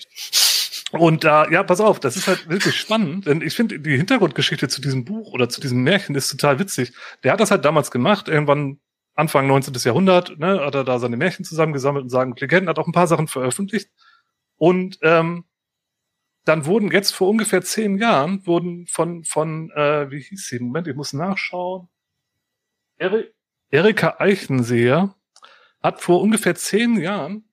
Und 0.92 1.24
da, 1.24 1.48
ja, 1.48 1.62
pass 1.62 1.80
auf, 1.80 2.00
das 2.00 2.16
ist 2.16 2.26
halt 2.26 2.48
wirklich 2.48 2.76
spannend, 2.76 3.26
denn 3.26 3.42
ich 3.42 3.54
finde, 3.54 3.78
die 3.78 3.96
Hintergrundgeschichte 3.96 4.68
zu 4.68 4.80
diesem 4.80 5.04
Buch 5.04 5.32
oder 5.32 5.48
zu 5.48 5.60
diesem 5.60 5.82
Märchen 5.82 6.14
ist 6.14 6.30
total 6.30 6.58
witzig. 6.58 6.92
Der 7.22 7.32
hat 7.32 7.40
das 7.40 7.50
halt 7.50 7.64
damals 7.64 7.90
gemacht, 7.90 8.28
irgendwann 8.28 8.80
Anfang 9.20 9.46
19. 9.46 9.74
Jahrhundert, 9.84 10.38
ne, 10.38 10.60
hat 10.64 10.74
er 10.74 10.84
da 10.84 10.98
seine 10.98 11.16
Märchen 11.16 11.44
zusammengesammelt 11.44 12.04
und 12.04 12.08
Sagen 12.08 12.34
Legenden, 12.36 12.68
hat 12.68 12.78
auch 12.78 12.86
ein 12.86 12.92
paar 12.92 13.06
Sachen 13.06 13.28
veröffentlicht. 13.28 13.90
Und 14.56 14.98
ähm, 15.02 15.44
dann 16.44 16.64
wurden 16.64 16.90
jetzt 16.90 17.14
vor 17.14 17.28
ungefähr 17.28 17.62
zehn 17.62 17.98
Jahren, 17.98 18.46
wurden 18.46 18.86
von, 18.86 19.24
von 19.24 19.70
äh, 19.72 20.10
wie 20.10 20.20
hieß 20.20 20.48
sie? 20.48 20.58
Moment, 20.58 20.88
ich 20.88 20.96
muss 20.96 21.12
nachschauen. 21.12 21.88
Eri 22.96 23.30
Erika 23.70 24.16
Eichenseher 24.18 25.14
hat 25.82 26.00
vor 26.00 26.20
ungefähr 26.20 26.54
zehn 26.54 26.98
Jahren 26.98 27.44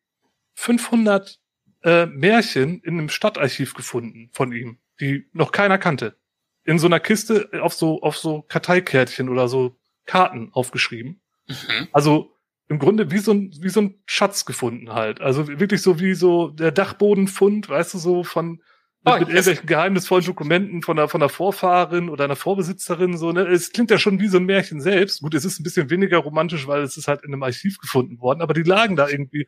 500 0.55 1.39
äh, 1.83 2.05
Märchen 2.07 2.81
in 2.81 2.97
einem 2.97 3.09
Stadtarchiv 3.09 3.73
gefunden 3.73 4.29
von 4.31 4.51
ihm, 4.51 4.79
die 4.99 5.29
noch 5.33 5.51
keiner 5.51 5.77
kannte. 5.77 6.17
In 6.63 6.79
so 6.79 6.87
einer 6.87 6.99
Kiste 6.99 7.49
auf 7.61 7.73
so, 7.73 8.01
auf 8.01 8.17
so 8.17 8.41
Karteikärtchen 8.41 9.29
oder 9.29 9.47
so 9.47 9.77
Karten 10.05 10.49
aufgeschrieben. 10.53 11.21
Mhm. 11.47 11.87
Also 11.91 12.33
im 12.69 12.79
Grunde 12.79 13.11
wie 13.11 13.19
so 13.19 13.31
ein, 13.33 13.51
wie 13.61 13.69
so 13.69 13.81
ein 13.81 13.95
Schatz 14.05 14.45
gefunden 14.45 14.93
halt. 14.93 15.21
Also 15.21 15.47
wirklich 15.47 15.81
so 15.81 15.99
wie 15.99 16.13
so 16.13 16.49
der 16.49 16.71
Dachbodenfund, 16.71 17.69
weißt 17.69 17.93
du, 17.93 17.97
so 17.97 18.23
von, 18.23 18.49
mit, 18.49 18.61
oh, 19.05 19.19
mit 19.19 19.29
irgendwelchen 19.29 19.65
geheimnisvollen 19.67 20.25
Dokumenten 20.25 20.81
von 20.81 20.99
einer, 20.99 21.07
von 21.07 21.21
einer 21.21 21.29
Vorfahrin 21.29 22.09
oder 22.09 22.25
einer 22.25 22.35
Vorbesitzerin, 22.35 23.17
so, 23.17 23.31
ne. 23.31 23.47
Es 23.47 23.71
klingt 23.71 23.89
ja 23.89 23.97
schon 23.97 24.19
wie 24.19 24.27
so 24.27 24.37
ein 24.37 24.45
Märchen 24.45 24.81
selbst. 24.81 25.21
Gut, 25.21 25.33
es 25.33 25.45
ist 25.45 25.59
ein 25.59 25.63
bisschen 25.63 25.89
weniger 25.89 26.17
romantisch, 26.17 26.67
weil 26.67 26.81
es 26.81 26.97
ist 26.97 27.07
halt 27.07 27.23
in 27.23 27.33
einem 27.33 27.43
Archiv 27.43 27.77
gefunden 27.77 28.19
worden, 28.19 28.41
aber 28.41 28.53
die 28.53 28.63
lagen 28.63 28.97
da 28.97 29.07
irgendwie 29.07 29.47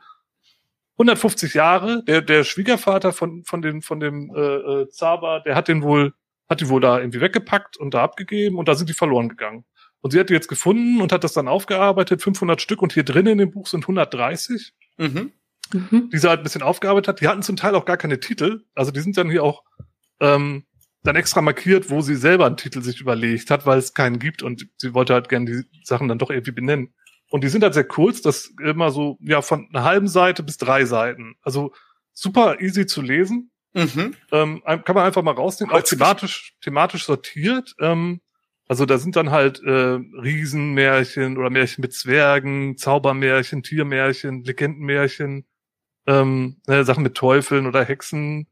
150 0.93 1.54
Jahre. 1.54 2.04
Der, 2.06 2.22
der 2.22 2.43
Schwiegervater 2.43 3.12
von, 3.12 3.43
von 3.43 3.62
dem, 3.62 3.82
von 3.82 4.00
dem, 4.00 4.34
äh, 4.34 4.39
äh, 4.39 4.89
Zaba, 4.89 5.39
der 5.39 5.56
hat 5.56 5.68
den 5.68 5.82
wohl, 5.82 6.14
hat 6.47 6.62
die 6.62 6.70
wohl 6.70 6.82
da 6.82 7.00
irgendwie 7.00 7.22
weggepackt 7.22 7.76
und 7.78 7.93
da 7.93 8.04
abgegeben 8.04 8.58
und 8.58 8.68
da 8.68 8.76
sind 8.76 8.89
die 8.89 8.93
verloren 8.93 9.30
gegangen. 9.30 9.66
Und 10.02 10.12
sie 10.12 10.20
hat 10.20 10.30
die 10.30 10.34
jetzt 10.34 10.47
gefunden 10.47 11.02
und 11.02 11.12
hat 11.12 11.24
das 11.24 11.34
dann 11.34 11.47
aufgearbeitet, 11.47 12.22
500 12.22 12.62
Stück. 12.62 12.82
Und 12.82 12.93
hier 12.93 13.04
drin 13.04 13.26
in 13.26 13.38
dem 13.38 13.52
Buch 13.52 13.68
sind 13.68 13.84
130, 13.84 14.74
mhm. 14.97 15.32
Mhm. 15.74 16.10
die 16.12 16.18
sie 16.18 16.30
halt 16.30 16.39
ein 16.39 16.43
bisschen 16.43 16.62
aufgearbeitet 16.62 17.08
hat. 17.08 17.22
Die 17.22 17.28
hatten 17.28 17.41
zum 17.41 17.58
Teil 17.58 17.76
auch 17.76 17.86
gar 17.86 17.97
keine 17.97 18.20
Titel. 18.20 18.64
Also 18.76 18.91
die 18.91 19.02
sind 19.02 19.18
dann 19.18 19.30
hier 19.30 19.43
auch 19.43 19.64
ähm, 20.20 20.64
dann 21.04 21.16
extra 21.16 21.41
markiert, 21.41 21.89
wo 21.89 22.02
sie 22.02 22.16
selber 22.16 22.45
einen 22.45 22.58
Titel 22.58 22.82
sich 22.82 23.02
überlegt 23.02 23.52
hat, 23.52 23.66
weil 23.66 23.78
es 23.78 23.93
keinen 23.93 24.20
gibt. 24.20 24.43
Und 24.43 24.68
sie 24.78 24.93
wollte 24.93 25.14
halt 25.14 25.30
gerne 25.30 25.45
die 25.45 25.64
Sachen 25.84 26.08
dann 26.08 26.20
doch 26.20 26.30
irgendwie 26.30 26.52
benennen. 26.52 26.93
Und 27.30 27.43
die 27.43 27.50
sind 27.50 27.64
halt 27.64 27.74
sehr 27.74 27.84
kurz, 27.84 28.22
das 28.22 28.54
immer 28.64 28.91
so, 28.91 29.18
ja, 29.22 29.41
von 29.41 29.70
einer 29.72 29.84
halben 29.84 30.08
Seite 30.08 30.43
bis 30.43 30.58
drei 30.58 30.86
Seiten. 30.86 31.36
Also 31.41 31.74
super 32.14 32.60
easy 32.60 32.86
zu 32.86 33.02
lesen. 33.02 33.52
Mhm. 33.74 34.16
Ähm, 34.32 34.64
kann 34.66 34.95
man 34.95 35.06
einfach 35.06 35.22
mal 35.22 35.36
rausnehmen. 35.36 35.76
Auch 35.76 35.84
thematisch, 35.84 36.56
thematisch 36.62 37.06
sortiert. 37.06 37.76
Ähm, 37.80 38.22
also 38.70 38.86
da 38.86 38.99
sind 38.99 39.15
dann 39.15 39.32
halt 39.32 39.61
äh, 39.63 39.72
Riesenmärchen 39.72 41.38
oder 41.39 41.49
Märchen 41.49 41.82
mit 41.82 41.93
Zwergen, 41.93 42.78
Zaubermärchen, 42.78 43.63
Tiermärchen, 43.63 44.43
Legendenmärchen, 44.43 45.47
ähm, 46.05 46.61
äh, 46.67 46.84
Sachen 46.84 47.01
mit 47.01 47.15
Teufeln 47.15 47.65
oder 47.65 47.84
Hexen, 47.84 48.47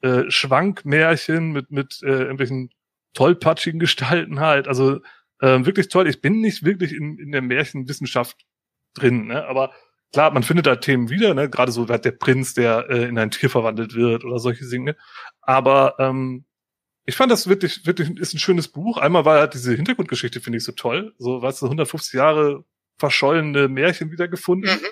äh, 0.00 0.24
Schwankmärchen 0.30 1.52
mit 1.52 1.70
mit 1.70 2.00
äh, 2.02 2.06
irgendwelchen 2.06 2.70
tollpatschigen 3.12 3.78
Gestalten 3.78 4.40
halt. 4.40 4.68
Also 4.68 5.00
äh, 5.40 5.64
wirklich 5.66 5.88
toll. 5.88 6.08
Ich 6.08 6.22
bin 6.22 6.40
nicht 6.40 6.64
wirklich 6.64 6.92
in, 6.94 7.18
in 7.18 7.30
der 7.30 7.42
Märchenwissenschaft 7.42 8.46
drin, 8.94 9.26
ne? 9.26 9.46
aber 9.46 9.72
klar, 10.14 10.30
man 10.32 10.44
findet 10.44 10.66
da 10.66 10.76
Themen 10.76 11.10
wieder, 11.10 11.34
ne? 11.34 11.50
gerade 11.50 11.72
so 11.72 11.84
der 11.84 11.98
Prinz, 12.12 12.54
der 12.54 12.86
äh, 12.88 13.04
in 13.04 13.18
ein 13.18 13.30
Tier 13.30 13.50
verwandelt 13.50 13.94
wird 13.94 14.24
oder 14.24 14.38
solche 14.38 14.66
Dinge. 14.66 14.96
Aber 15.42 15.96
ähm, 15.98 16.46
ich 17.08 17.16
fand 17.16 17.32
das 17.32 17.48
wirklich, 17.48 17.86
wirklich 17.86 18.10
ist 18.18 18.34
ein 18.34 18.38
schönes 18.38 18.68
Buch. 18.68 18.98
Einmal 18.98 19.24
war 19.24 19.40
halt 19.40 19.54
diese 19.54 19.74
Hintergrundgeschichte, 19.74 20.42
finde 20.42 20.58
ich 20.58 20.64
so 20.64 20.72
toll. 20.72 21.14
So, 21.16 21.40
weißt 21.40 21.62
du, 21.62 21.66
150 21.66 22.12
Jahre 22.12 22.64
verschollene 22.98 23.66
Märchen 23.68 24.12
wiedergefunden. 24.12 24.70
Mhm. 24.70 24.86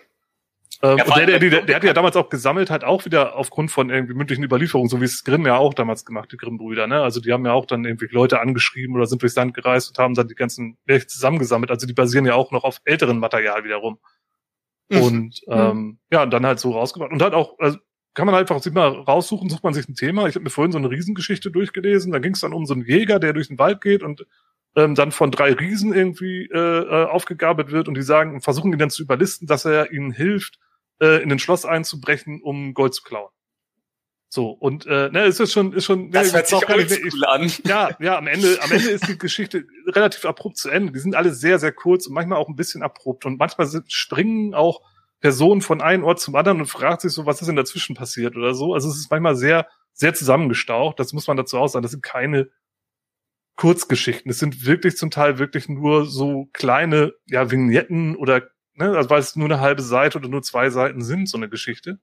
Ähm, 0.83 0.97
ja, 0.97 1.05
und 1.05 1.17
der, 1.17 1.27
der, 1.27 1.39
der, 1.39 1.63
der 1.63 1.77
hat 1.77 1.85
ja 1.85 1.93
damals 1.93 2.17
auch 2.17 2.31
gesammelt, 2.31 2.71
halt 2.71 2.85
auch 2.85 3.05
wieder 3.05 3.37
aufgrund 3.37 3.71
von 3.71 3.91
irgendwie 3.91 4.15
mündlichen 4.15 4.45
Überlieferungen, 4.45 4.89
so 4.89 4.99
wie 5.03 5.05
es 5.05 5.25
Grimm 5.25 5.45
ja 5.45 5.59
auch 5.59 5.75
damals 5.75 6.07
gemacht, 6.07 6.33
die 6.33 6.39
Grimm-Brüder, 6.39 6.87
ne? 6.87 7.03
Also 7.03 7.21
die 7.21 7.35
haben 7.35 7.45
ja 7.45 7.53
auch 7.53 7.67
dann 7.67 7.85
irgendwie 7.85 8.09
Leute 8.11 8.41
angeschrieben 8.41 8.97
oder 8.97 9.05
sind 9.05 9.21
durchs 9.21 9.37
Land 9.37 9.53
gereist 9.53 9.91
und 9.91 9.99
haben 10.03 10.15
dann 10.15 10.29
die 10.29 10.35
ganzen 10.35 10.79
Märchen 10.87 11.11
zusammengesammelt. 11.11 11.71
Also 11.71 11.87
die 11.87 11.93
basieren 11.93 12.25
ja 12.25 12.35
auch 12.35 12.51
noch 12.51 12.65
auf 12.65 12.81
älteren 12.87 13.19
Material 13.19 13.63
wiederum. 13.65 13.99
Mhm. 14.89 15.03
Und 15.03 15.41
ähm, 15.49 15.77
mhm. 15.77 15.99
ja, 16.11 16.23
und 16.23 16.31
dann 16.31 16.47
halt 16.47 16.61
so 16.61 16.73
rausgebracht. 16.73 17.13
Und 17.13 17.21
halt 17.21 17.35
auch, 17.35 17.59
also 17.59 17.77
kann 18.17 18.27
man 18.27 18.35
einfach 18.35 18.61
sich 18.63 18.73
mal 18.73 18.89
raussuchen, 18.89 19.51
sucht 19.51 19.63
man 19.63 19.75
sich 19.75 19.89
ein 19.89 19.95
Thema. 19.95 20.27
Ich 20.27 20.35
habe 20.37 20.45
mir 20.45 20.51
vorhin 20.51 20.73
so 20.73 20.79
eine 20.79 20.91
Riesengeschichte 20.91 21.51
durchgelesen. 21.51 22.13
Da 22.13 22.19
ging 22.19 22.33
es 22.33 22.41
dann 22.41 22.55
um 22.55 22.65
so 22.65 22.73
einen 22.73 22.87
Jäger, 22.87 23.19
der 23.21 23.35
durch 23.35 23.49
den 23.49 23.59
Wald 23.59 23.83
geht 23.83 24.03
und 24.03 24.27
ähm, 24.75 24.95
dann 24.95 25.13
von 25.13 25.31
drei 25.31 25.53
Riesen 25.53 25.93
irgendwie 25.93 26.49
äh, 26.51 26.59
äh, 26.59 27.05
aufgegabelt 27.05 27.73
wird 27.73 27.89
und 27.89 27.95
die 27.95 28.03
sagen, 28.03 28.41
versuchen 28.41 28.73
ihn 28.73 28.79
dann 28.79 28.89
zu 28.89 29.03
überlisten, 29.03 29.47
dass 29.47 29.67
er 29.67 29.93
ihnen 29.93 30.13
hilft, 30.13 30.59
äh, 30.99 31.23
in 31.23 31.29
den 31.29 31.39
Schloss 31.39 31.67
einzubrechen, 31.67 32.41
um 32.43 32.73
Gold 32.73 32.95
zu 32.95 33.03
klauen. 33.03 33.31
So, 34.31 34.49
und 34.49 34.87
äh, 34.87 35.11
ne, 35.11 35.25
es 35.25 35.39
ist 35.39 35.53
schon, 35.53 35.75
ist 35.75 35.85
schon. 35.85 36.11
Das 36.11 36.29
ne, 36.29 36.39
hört 36.39 36.47
sich 36.47 36.57
auch 36.57 36.77
nicht 36.77 37.15
cool 37.15 37.25
an. 37.27 37.53
Ja, 37.67 37.91
ja, 38.01 38.17
am 38.17 38.27
Ende, 38.27 38.59
am 38.63 38.73
Ende 38.73 38.89
ist 38.89 39.07
die 39.09 39.19
Geschichte 39.19 39.67
relativ 39.87 40.25
abrupt 40.25 40.57
zu 40.57 40.71
Ende. 40.71 40.91
Die 40.91 40.99
sind 41.01 41.15
alle 41.15 41.35
sehr, 41.35 41.59
sehr 41.59 41.73
kurz 41.73 42.07
und 42.07 42.15
manchmal 42.15 42.39
auch 42.39 42.49
ein 42.49 42.57
bisschen 42.57 42.83
abrupt. 42.83 43.27
Und 43.27 43.39
manchmal 43.39 43.67
sind, 43.67 43.93
springen 43.93 44.55
auch 44.55 44.81
Person 45.21 45.61
von 45.61 45.81
einem 45.81 46.05
Ort 46.05 46.21
zum 46.21 46.35
anderen 46.35 46.61
und 46.61 46.67
fragt 46.67 47.01
sich 47.01 47.13
so, 47.13 47.27
was 47.27 47.41
ist 47.41 47.49
denn 47.49 47.57
dazwischen 47.57 47.97
passiert 47.97 48.37
oder 48.37 48.55
so. 48.55 48.75
Also 48.75 48.89
es 48.89 48.97
ist 48.97 49.11
manchmal 49.11 49.37
sehr, 49.37 49.67
sehr 49.93 50.15
zusammengestaucht. 50.15 51.01
Das 51.01 51.13
muss 51.13 51.27
man 51.27 51.37
dazu 51.37 51.59
auch 51.59 51.69
sagen. 51.69 51.83
Das 51.83 51.93
sind 51.93 52.03
keine 52.03 52.51
Kurzgeschichten. 53.57 54.31
Es 54.31 54.39
sind 54.39 54.67
wirklich 54.67 54.97
zum 54.97 55.11
Teil 55.11 55.39
wirklich 55.39 55.69
nur 55.69 56.05
so 56.07 56.49
kleine, 56.53 57.15
ja, 57.25 57.51
Vignetten 57.51 58.15
oder, 58.15 58.43
ne, 58.75 58.97
also 58.97 59.09
weil 59.09 59.21
es 59.21 59.35
nur 59.37 59.47
eine 59.47 59.61
halbe 59.61 59.83
Seite 59.83 60.19
oder 60.19 60.29
nur 60.29 60.43
zwei 60.43 60.69
Seiten 60.69 61.03
sind, 61.03 61.29
so 61.29 61.39
eine 61.39 61.49
Geschichte. 61.49 61.99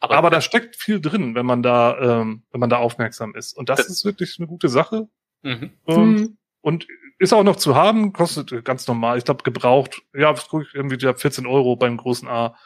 Aber, 0.00 0.16
Aber 0.16 0.30
da 0.30 0.40
steckt 0.40 0.76
viel 0.76 1.00
drin, 1.00 1.34
wenn 1.34 1.46
man 1.46 1.62
da, 1.62 2.20
ähm, 2.20 2.44
wenn 2.50 2.60
man 2.60 2.70
da 2.70 2.76
aufmerksam 2.76 3.34
ist. 3.34 3.56
Und 3.56 3.68
das, 3.68 3.78
das 3.78 3.88
ist 3.88 4.04
wirklich 4.04 4.36
eine 4.38 4.46
gute 4.46 4.68
Sache. 4.68 5.08
Mhm. 5.42 5.72
Und, 5.84 6.14
mhm. 6.14 6.38
und 6.60 6.86
ist 7.18 7.32
auch 7.32 7.42
noch 7.42 7.56
zu 7.56 7.74
haben, 7.74 8.12
kostet 8.12 8.64
ganz 8.64 8.86
normal. 8.86 9.18
Ich 9.18 9.24
glaube, 9.24 9.42
gebraucht, 9.42 10.02
ja, 10.14 10.34
irgendwie 10.72 10.98
14 10.98 11.46
Euro 11.46 11.76
beim 11.76 11.96
großen 11.96 12.28
A. 12.28 12.56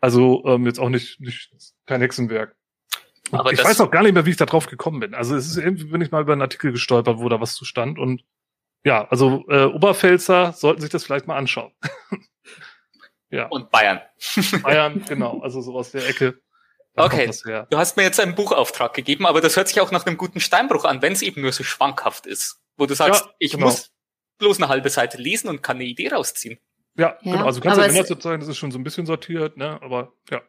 Also 0.00 0.42
ähm, 0.46 0.66
jetzt 0.66 0.80
auch 0.80 0.88
nicht, 0.88 1.20
nicht 1.20 1.52
kein 1.86 2.00
Hexenwerk. 2.00 2.56
Aber 3.32 3.52
ich 3.52 3.62
weiß 3.62 3.80
auch 3.80 3.90
gar 3.90 4.02
nicht 4.02 4.14
mehr, 4.14 4.26
wie 4.26 4.30
ich 4.30 4.36
da 4.36 4.46
drauf 4.46 4.66
gekommen 4.66 5.00
bin. 5.00 5.14
Also 5.14 5.36
es 5.36 5.46
ist 5.46 5.56
irgendwie, 5.56 5.84
bin 5.84 6.00
ich 6.00 6.10
mal 6.10 6.22
über 6.22 6.32
einen 6.32 6.42
Artikel 6.42 6.72
gestolpert, 6.72 7.18
wo 7.18 7.28
da 7.28 7.40
was 7.40 7.54
zu 7.54 7.64
stand. 7.64 7.98
Und 7.98 8.24
ja, 8.82 9.06
also 9.08 9.44
äh, 9.48 9.64
Oberpfälzer 9.64 10.52
sollten 10.52 10.80
sich 10.80 10.90
das 10.90 11.04
vielleicht 11.04 11.26
mal 11.26 11.36
anschauen. 11.36 11.72
ja. 13.30 13.46
Und 13.48 13.70
Bayern. 13.70 14.00
Bayern, 14.62 15.04
genau, 15.06 15.40
also 15.40 15.60
so 15.60 15.76
aus 15.76 15.92
der 15.92 16.08
Ecke. 16.08 16.40
Okay, 16.96 17.30
du 17.70 17.78
hast 17.78 17.96
mir 17.96 18.02
jetzt 18.02 18.18
einen 18.18 18.34
Buchauftrag 18.34 18.94
gegeben, 18.94 19.24
aber 19.24 19.40
das 19.40 19.56
hört 19.56 19.68
sich 19.68 19.80
auch 19.80 19.92
nach 19.92 20.06
einem 20.06 20.16
guten 20.16 20.40
Steinbruch 20.40 20.84
an, 20.84 21.00
wenn 21.02 21.12
es 21.12 21.22
eben 21.22 21.40
nur 21.40 21.52
so 21.52 21.62
schwankhaft 21.62 22.26
ist 22.26 22.60
wo 22.80 22.86
du 22.86 22.94
sagst, 22.94 23.26
ja, 23.26 23.30
ich 23.38 23.52
genau. 23.52 23.66
muss 23.66 23.90
bloß 24.38 24.56
eine 24.56 24.68
halbe 24.68 24.88
Seite 24.88 25.18
lesen 25.18 25.48
und 25.48 25.62
kann 25.62 25.76
eine 25.76 25.84
Idee 25.84 26.08
rausziehen. 26.08 26.58
Ja, 26.96 27.16
ja 27.22 27.32
genau. 27.32 27.46
Also 27.46 27.60
kannst 27.60 27.78
du 27.78 27.82
ja 27.82 28.20
sein, 28.20 28.40
das 28.40 28.48
ist 28.48 28.56
schon 28.56 28.72
so 28.72 28.78
ein 28.78 28.84
bisschen 28.84 29.06
sortiert, 29.06 29.56
ne? 29.56 29.80
Aber 29.82 30.14
ja. 30.30 30.40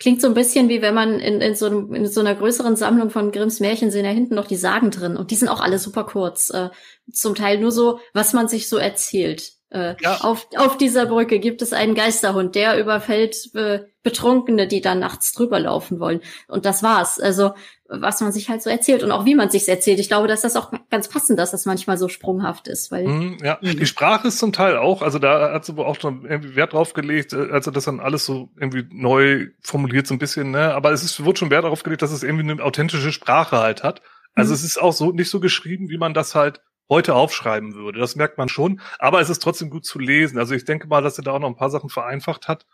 Klingt 0.00 0.20
so 0.20 0.26
ein 0.26 0.34
bisschen 0.34 0.68
wie 0.68 0.82
wenn 0.82 0.94
man 0.94 1.20
in, 1.20 1.40
in, 1.40 1.54
so, 1.54 1.66
einem, 1.66 1.94
in 1.94 2.06
so 2.08 2.20
einer 2.20 2.34
größeren 2.34 2.74
Sammlung 2.74 3.10
von 3.10 3.30
Grimms 3.30 3.60
Märchen 3.60 3.92
sind 3.92 4.04
ja 4.04 4.10
hinten 4.10 4.34
noch 4.34 4.46
die 4.46 4.56
Sagen 4.56 4.90
drin 4.90 5.16
und 5.16 5.30
die 5.30 5.36
sind 5.36 5.48
auch 5.48 5.60
alle 5.60 5.78
super 5.78 6.04
kurz. 6.04 6.50
Äh, 6.50 6.70
zum 7.12 7.36
Teil 7.36 7.60
nur 7.60 7.70
so, 7.70 8.00
was 8.12 8.32
man 8.32 8.48
sich 8.48 8.68
so 8.68 8.76
erzählt. 8.76 9.52
Äh, 9.70 9.96
ja. 10.00 10.18
auf, 10.22 10.48
auf 10.56 10.78
dieser 10.78 11.06
Brücke 11.06 11.38
gibt 11.38 11.60
es 11.60 11.72
einen 11.72 11.94
Geisterhund, 11.94 12.54
der 12.54 12.78
überfällt 12.78 13.54
äh, 13.54 13.80
Betrunkene, 14.02 14.68
die 14.68 14.80
da 14.80 14.94
nachts 14.94 15.32
drüber 15.32 15.58
laufen 15.58 16.00
wollen. 16.00 16.22
Und 16.48 16.64
das 16.64 16.82
war's. 16.82 17.20
Also, 17.20 17.54
was 17.88 18.20
man 18.20 18.32
sich 18.32 18.48
halt 18.48 18.62
so 18.62 18.70
erzählt 18.70 19.02
und 19.02 19.10
auch 19.10 19.26
wie 19.26 19.34
man 19.34 19.50
sich's 19.50 19.68
erzählt. 19.68 19.98
Ich 19.98 20.08
glaube, 20.08 20.26
dass 20.26 20.40
das 20.40 20.56
auch 20.56 20.72
ganz 20.90 21.08
passend, 21.08 21.38
dass 21.38 21.50
das 21.50 21.66
manchmal 21.66 21.98
so 21.98 22.08
sprunghaft 22.08 22.66
ist. 22.66 22.90
Weil 22.90 23.06
mm, 23.06 23.38
ja, 23.42 23.58
die 23.60 23.86
Sprache 23.86 24.28
ist 24.28 24.38
zum 24.38 24.52
Teil 24.52 24.78
auch, 24.78 25.02
also 25.02 25.18
da 25.18 25.52
hat 25.52 25.66
sie 25.66 25.76
auch 25.76 26.00
schon 26.00 26.24
irgendwie 26.24 26.56
Wert 26.56 26.72
drauf 26.72 26.94
gelegt, 26.94 27.34
äh, 27.34 27.50
also 27.50 27.70
das 27.70 27.84
dann 27.84 28.00
alles 28.00 28.24
so 28.24 28.48
irgendwie 28.58 28.86
neu 28.90 29.48
formuliert 29.60 30.06
so 30.06 30.14
ein 30.14 30.18
bisschen, 30.18 30.50
ne? 30.50 30.74
Aber 30.74 30.92
es 30.92 31.04
ist, 31.04 31.24
wird 31.24 31.38
schon 31.38 31.50
Wert 31.50 31.64
darauf 31.64 31.82
gelegt, 31.82 32.02
dass 32.02 32.12
es 32.12 32.22
irgendwie 32.22 32.50
eine 32.50 32.62
authentische 32.62 33.12
Sprache 33.12 33.58
halt 33.58 33.82
hat. 33.82 34.00
Also 34.34 34.50
mhm. 34.50 34.54
es 34.54 34.64
ist 34.64 34.80
auch 34.80 34.92
so 34.92 35.12
nicht 35.12 35.30
so 35.30 35.40
geschrieben, 35.40 35.90
wie 35.90 35.98
man 35.98 36.14
das 36.14 36.34
halt 36.34 36.62
heute 36.88 37.14
aufschreiben 37.14 37.74
würde. 37.74 37.98
Das 37.98 38.16
merkt 38.16 38.38
man 38.38 38.48
schon. 38.48 38.80
Aber 38.98 39.20
es 39.20 39.30
ist 39.30 39.42
trotzdem 39.42 39.70
gut 39.70 39.84
zu 39.84 39.98
lesen. 39.98 40.38
Also 40.38 40.54
ich 40.54 40.64
denke 40.64 40.86
mal, 40.86 41.02
dass 41.02 41.18
er 41.18 41.24
da 41.24 41.32
auch 41.32 41.38
noch 41.38 41.48
ein 41.48 41.56
paar 41.56 41.70
Sachen 41.70 41.90
vereinfacht 41.90 42.48
hat. 42.48 42.66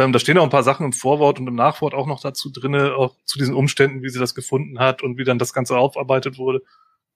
Ähm, 0.00 0.12
da 0.12 0.18
stehen 0.18 0.38
auch 0.38 0.44
ein 0.44 0.50
paar 0.50 0.62
Sachen 0.62 0.86
im 0.86 0.92
Vorwort 0.92 1.38
und 1.38 1.46
im 1.46 1.54
Nachwort 1.54 1.94
auch 1.94 2.06
noch 2.06 2.20
dazu 2.20 2.50
drinne, 2.50 2.94
auch 2.96 3.16
zu 3.24 3.38
diesen 3.38 3.54
Umständen, 3.54 4.02
wie 4.02 4.08
sie 4.08 4.18
das 4.18 4.34
gefunden 4.34 4.78
hat 4.78 5.02
und 5.02 5.18
wie 5.18 5.24
dann 5.24 5.38
das 5.38 5.52
Ganze 5.52 5.76
aufarbeitet 5.76 6.38
wurde. 6.38 6.62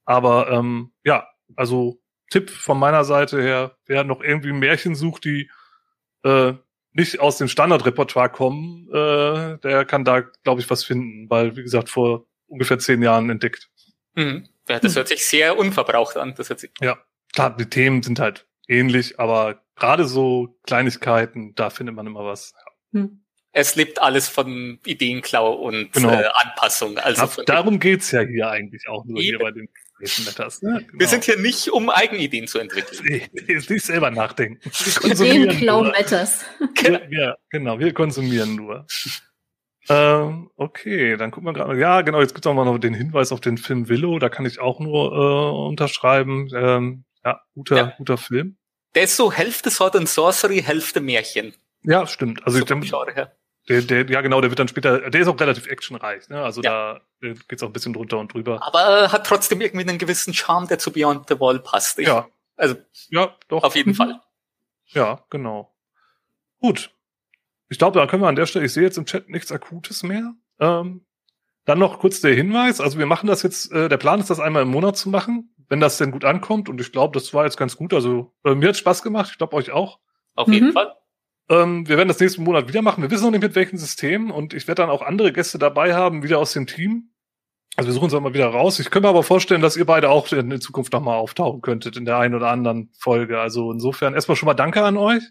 Aber 0.04 0.50
ähm, 0.50 0.92
ja, 1.04 1.26
also 1.56 2.00
Tipp 2.30 2.50
von 2.50 2.78
meiner 2.78 3.04
Seite 3.04 3.40
her, 3.40 3.76
wer 3.86 4.04
noch 4.04 4.20
irgendwie 4.20 4.52
Märchen 4.52 4.94
sucht, 4.94 5.24
die 5.24 5.50
äh, 6.24 6.54
nicht 6.92 7.20
aus 7.20 7.38
dem 7.38 7.48
Standardrepertoire 7.48 8.28
kommen, 8.28 8.88
äh, 8.90 9.58
der 9.58 9.84
kann 9.84 10.04
da, 10.04 10.20
glaube 10.20 10.60
ich, 10.60 10.70
was 10.70 10.84
finden, 10.84 11.28
weil, 11.28 11.56
wie 11.56 11.62
gesagt, 11.62 11.88
vor 11.88 12.26
ungefähr 12.46 12.78
zehn 12.78 13.02
Jahren 13.02 13.30
entdeckt. 13.30 13.68
Mhm. 14.14 14.48
Ja, 14.68 14.78
das 14.78 14.96
hört 14.96 15.08
sich 15.08 15.26
sehr 15.26 15.58
unverbraucht 15.58 16.16
an. 16.16 16.34
Das 16.36 16.48
hört 16.48 16.60
sich 16.60 16.70
ja, 16.80 16.98
klar, 17.32 17.54
die 17.56 17.68
Themen 17.68 18.02
sind 18.02 18.20
halt 18.20 18.46
ähnlich, 18.68 19.18
aber 19.18 19.62
gerade 19.76 20.04
so 20.04 20.56
Kleinigkeiten, 20.64 21.54
da 21.54 21.70
findet 21.70 21.94
man 21.94 22.06
immer 22.06 22.24
was. 22.24 22.54
Hm. 22.94 23.20
Es 23.52 23.76
lebt 23.76 24.02
alles 24.02 24.28
von 24.28 24.80
Ideenklau 24.84 25.52
und 25.52 25.92
genau. 25.92 26.10
äh, 26.10 26.24
Anpassung. 26.34 26.98
Also 26.98 27.22
Ach, 27.22 27.36
darum 27.46 27.78
geht's 27.78 28.10
ja 28.10 28.22
hier 28.22 28.50
eigentlich 28.50 28.88
auch 28.88 29.04
nur 29.04 29.22
hier 29.22 29.38
bei 29.38 29.52
den 29.52 29.68
Matters. 30.24 30.60
Ne? 30.60 30.84
Genau. 30.86 30.98
Wir 30.98 31.06
sind 31.06 31.24
hier 31.24 31.38
nicht, 31.38 31.68
um 31.68 31.88
Eigenideen 31.88 32.48
zu 32.48 32.58
entwickeln. 32.58 33.00
Nee, 33.32 33.54
nicht 33.54 33.84
selber 33.84 34.10
nachdenken. 34.10 34.60
Ideenklau 35.04 35.84
Matters. 35.84 36.44
Wir, 36.82 37.08
wir, 37.08 37.36
genau, 37.50 37.78
wir 37.78 37.92
konsumieren 37.94 38.56
nur. 38.56 38.86
Ähm, 39.88 40.50
okay, 40.56 41.16
dann 41.16 41.30
gucken 41.30 41.46
wir 41.46 41.52
gerade. 41.52 41.78
Ja, 41.78 42.02
genau, 42.02 42.20
jetzt 42.20 42.34
gibt 42.34 42.46
es 42.46 42.50
auch 42.50 42.54
mal 42.54 42.64
noch 42.64 42.78
den 42.78 42.94
Hinweis 42.94 43.32
auf 43.32 43.40
den 43.40 43.58
Film 43.58 43.88
Willow, 43.88 44.18
da 44.18 44.28
kann 44.28 44.46
ich 44.46 44.58
auch 44.58 44.80
nur 44.80 45.12
äh, 45.12 45.68
unterschreiben. 45.68 46.48
Ähm, 46.54 47.04
ja, 47.24 47.40
guter, 47.54 47.76
ja. 47.76 47.94
guter 47.98 48.16
Film. 48.16 48.56
Der 48.94 49.04
ist 49.04 49.16
so 49.16 49.32
Hälfte 49.32 49.70
Sword 49.70 49.96
and 49.96 50.08
Sorcery, 50.08 50.62
Hälfte 50.62 51.00
Märchen. 51.00 51.54
Ja, 51.84 52.06
stimmt. 52.06 52.44
Also 52.44 52.58
so 52.58 52.64
ich 52.64 52.68
denke, 52.68 53.32
der, 53.68 53.82
der, 53.82 54.10
ja 54.10 54.20
genau, 54.20 54.40
der 54.40 54.50
wird 54.50 54.58
dann 54.58 54.68
später, 54.68 55.10
der 55.10 55.20
ist 55.20 55.28
auch 55.28 55.40
relativ 55.40 55.66
actionreich, 55.66 56.28
ne? 56.28 56.42
Also 56.42 56.60
ja. 56.62 57.00
da 57.20 57.30
geht's 57.48 57.62
auch 57.62 57.68
ein 57.68 57.72
bisschen 57.72 57.94
drunter 57.94 58.18
und 58.18 58.32
drüber. 58.32 58.62
Aber 58.62 59.10
hat 59.10 59.26
trotzdem 59.26 59.60
irgendwie 59.60 59.88
einen 59.88 59.98
gewissen 59.98 60.34
Charme, 60.34 60.68
der 60.68 60.78
zu 60.78 60.92
Beyond 60.92 61.28
the 61.28 61.40
Wall 61.40 61.58
passt. 61.60 61.98
Ich, 61.98 62.08
ja. 62.08 62.28
Also 62.56 62.76
ja, 63.08 63.34
doch. 63.48 63.62
Auf 63.62 63.74
jeden 63.74 63.94
Fall. 63.94 64.20
Ja, 64.88 65.24
genau. 65.30 65.74
Gut, 66.60 66.90
ich 67.68 67.78
glaube, 67.78 67.98
da 67.98 68.06
können 68.06 68.22
wir 68.22 68.28
an 68.28 68.36
der 68.36 68.46
Stelle, 68.46 68.66
ich 68.66 68.72
sehe 68.72 68.82
jetzt 68.82 68.98
im 68.98 69.06
Chat 69.06 69.28
nichts 69.28 69.50
Akutes 69.50 70.02
mehr. 70.02 70.34
Ähm, 70.60 71.04
dann 71.64 71.78
noch 71.78 71.98
kurz 71.98 72.20
der 72.20 72.34
Hinweis, 72.34 72.80
also 72.80 72.98
wir 72.98 73.06
machen 73.06 73.26
das 73.26 73.42
jetzt, 73.42 73.72
äh, 73.72 73.88
der 73.88 73.96
Plan 73.96 74.20
ist, 74.20 74.30
das 74.30 74.38
einmal 74.38 74.62
im 74.62 74.68
Monat 74.68 74.96
zu 74.96 75.08
machen, 75.08 75.54
wenn 75.68 75.80
das 75.80 75.96
denn 75.96 76.10
gut 76.10 76.24
ankommt. 76.24 76.68
Und 76.68 76.80
ich 76.80 76.92
glaube, 76.92 77.18
das 77.18 77.32
war 77.32 77.44
jetzt 77.44 77.56
ganz 77.56 77.76
gut. 77.76 77.94
Also 77.94 78.32
äh, 78.44 78.54
mir 78.54 78.68
hat 78.68 78.76
Spaß 78.76 79.02
gemacht, 79.02 79.30
ich 79.32 79.38
glaube 79.38 79.56
euch 79.56 79.70
auch. 79.70 79.98
Auf 80.34 80.48
jeden 80.48 80.68
mhm. 80.68 80.72
Fall. 80.72 80.94
Ähm, 81.48 81.86
wir 81.88 81.96
werden 81.96 82.08
das 82.08 82.20
nächsten 82.20 82.42
Monat 82.42 82.68
wieder 82.68 82.82
machen. 82.82 83.02
Wir 83.02 83.10
wissen 83.10 83.24
noch 83.24 83.30
nicht 83.30 83.42
mit 83.42 83.54
welchem 83.54 83.76
System 83.76 84.30
und 84.30 84.54
ich 84.54 84.66
werde 84.66 84.82
dann 84.82 84.90
auch 84.90 85.02
andere 85.02 85.32
Gäste 85.32 85.58
dabei 85.58 85.94
haben, 85.94 86.22
wieder 86.22 86.38
aus 86.38 86.52
dem 86.52 86.66
Team. 86.66 87.10
Also 87.76 87.88
wir 87.88 87.94
suchen 87.94 88.04
uns 88.04 88.14
auch 88.14 88.20
mal 88.20 88.34
wieder 88.34 88.48
raus. 88.48 88.78
Ich 88.78 88.90
könnte 88.90 89.06
mir 89.06 89.10
aber 89.10 89.24
vorstellen, 89.24 89.60
dass 89.60 89.76
ihr 89.76 89.84
beide 89.84 90.08
auch 90.08 90.30
in, 90.32 90.50
in 90.50 90.60
Zukunft 90.60 90.92
nochmal 90.92 91.16
auftauchen 91.16 91.60
könntet 91.60 91.96
in 91.96 92.04
der 92.04 92.18
einen 92.18 92.34
oder 92.34 92.50
anderen 92.50 92.90
Folge. 92.98 93.40
Also 93.40 93.72
insofern 93.72 94.14
erstmal 94.14 94.36
schon 94.36 94.46
mal 94.46 94.54
Danke 94.54 94.82
an 94.82 94.96
euch. 94.96 95.22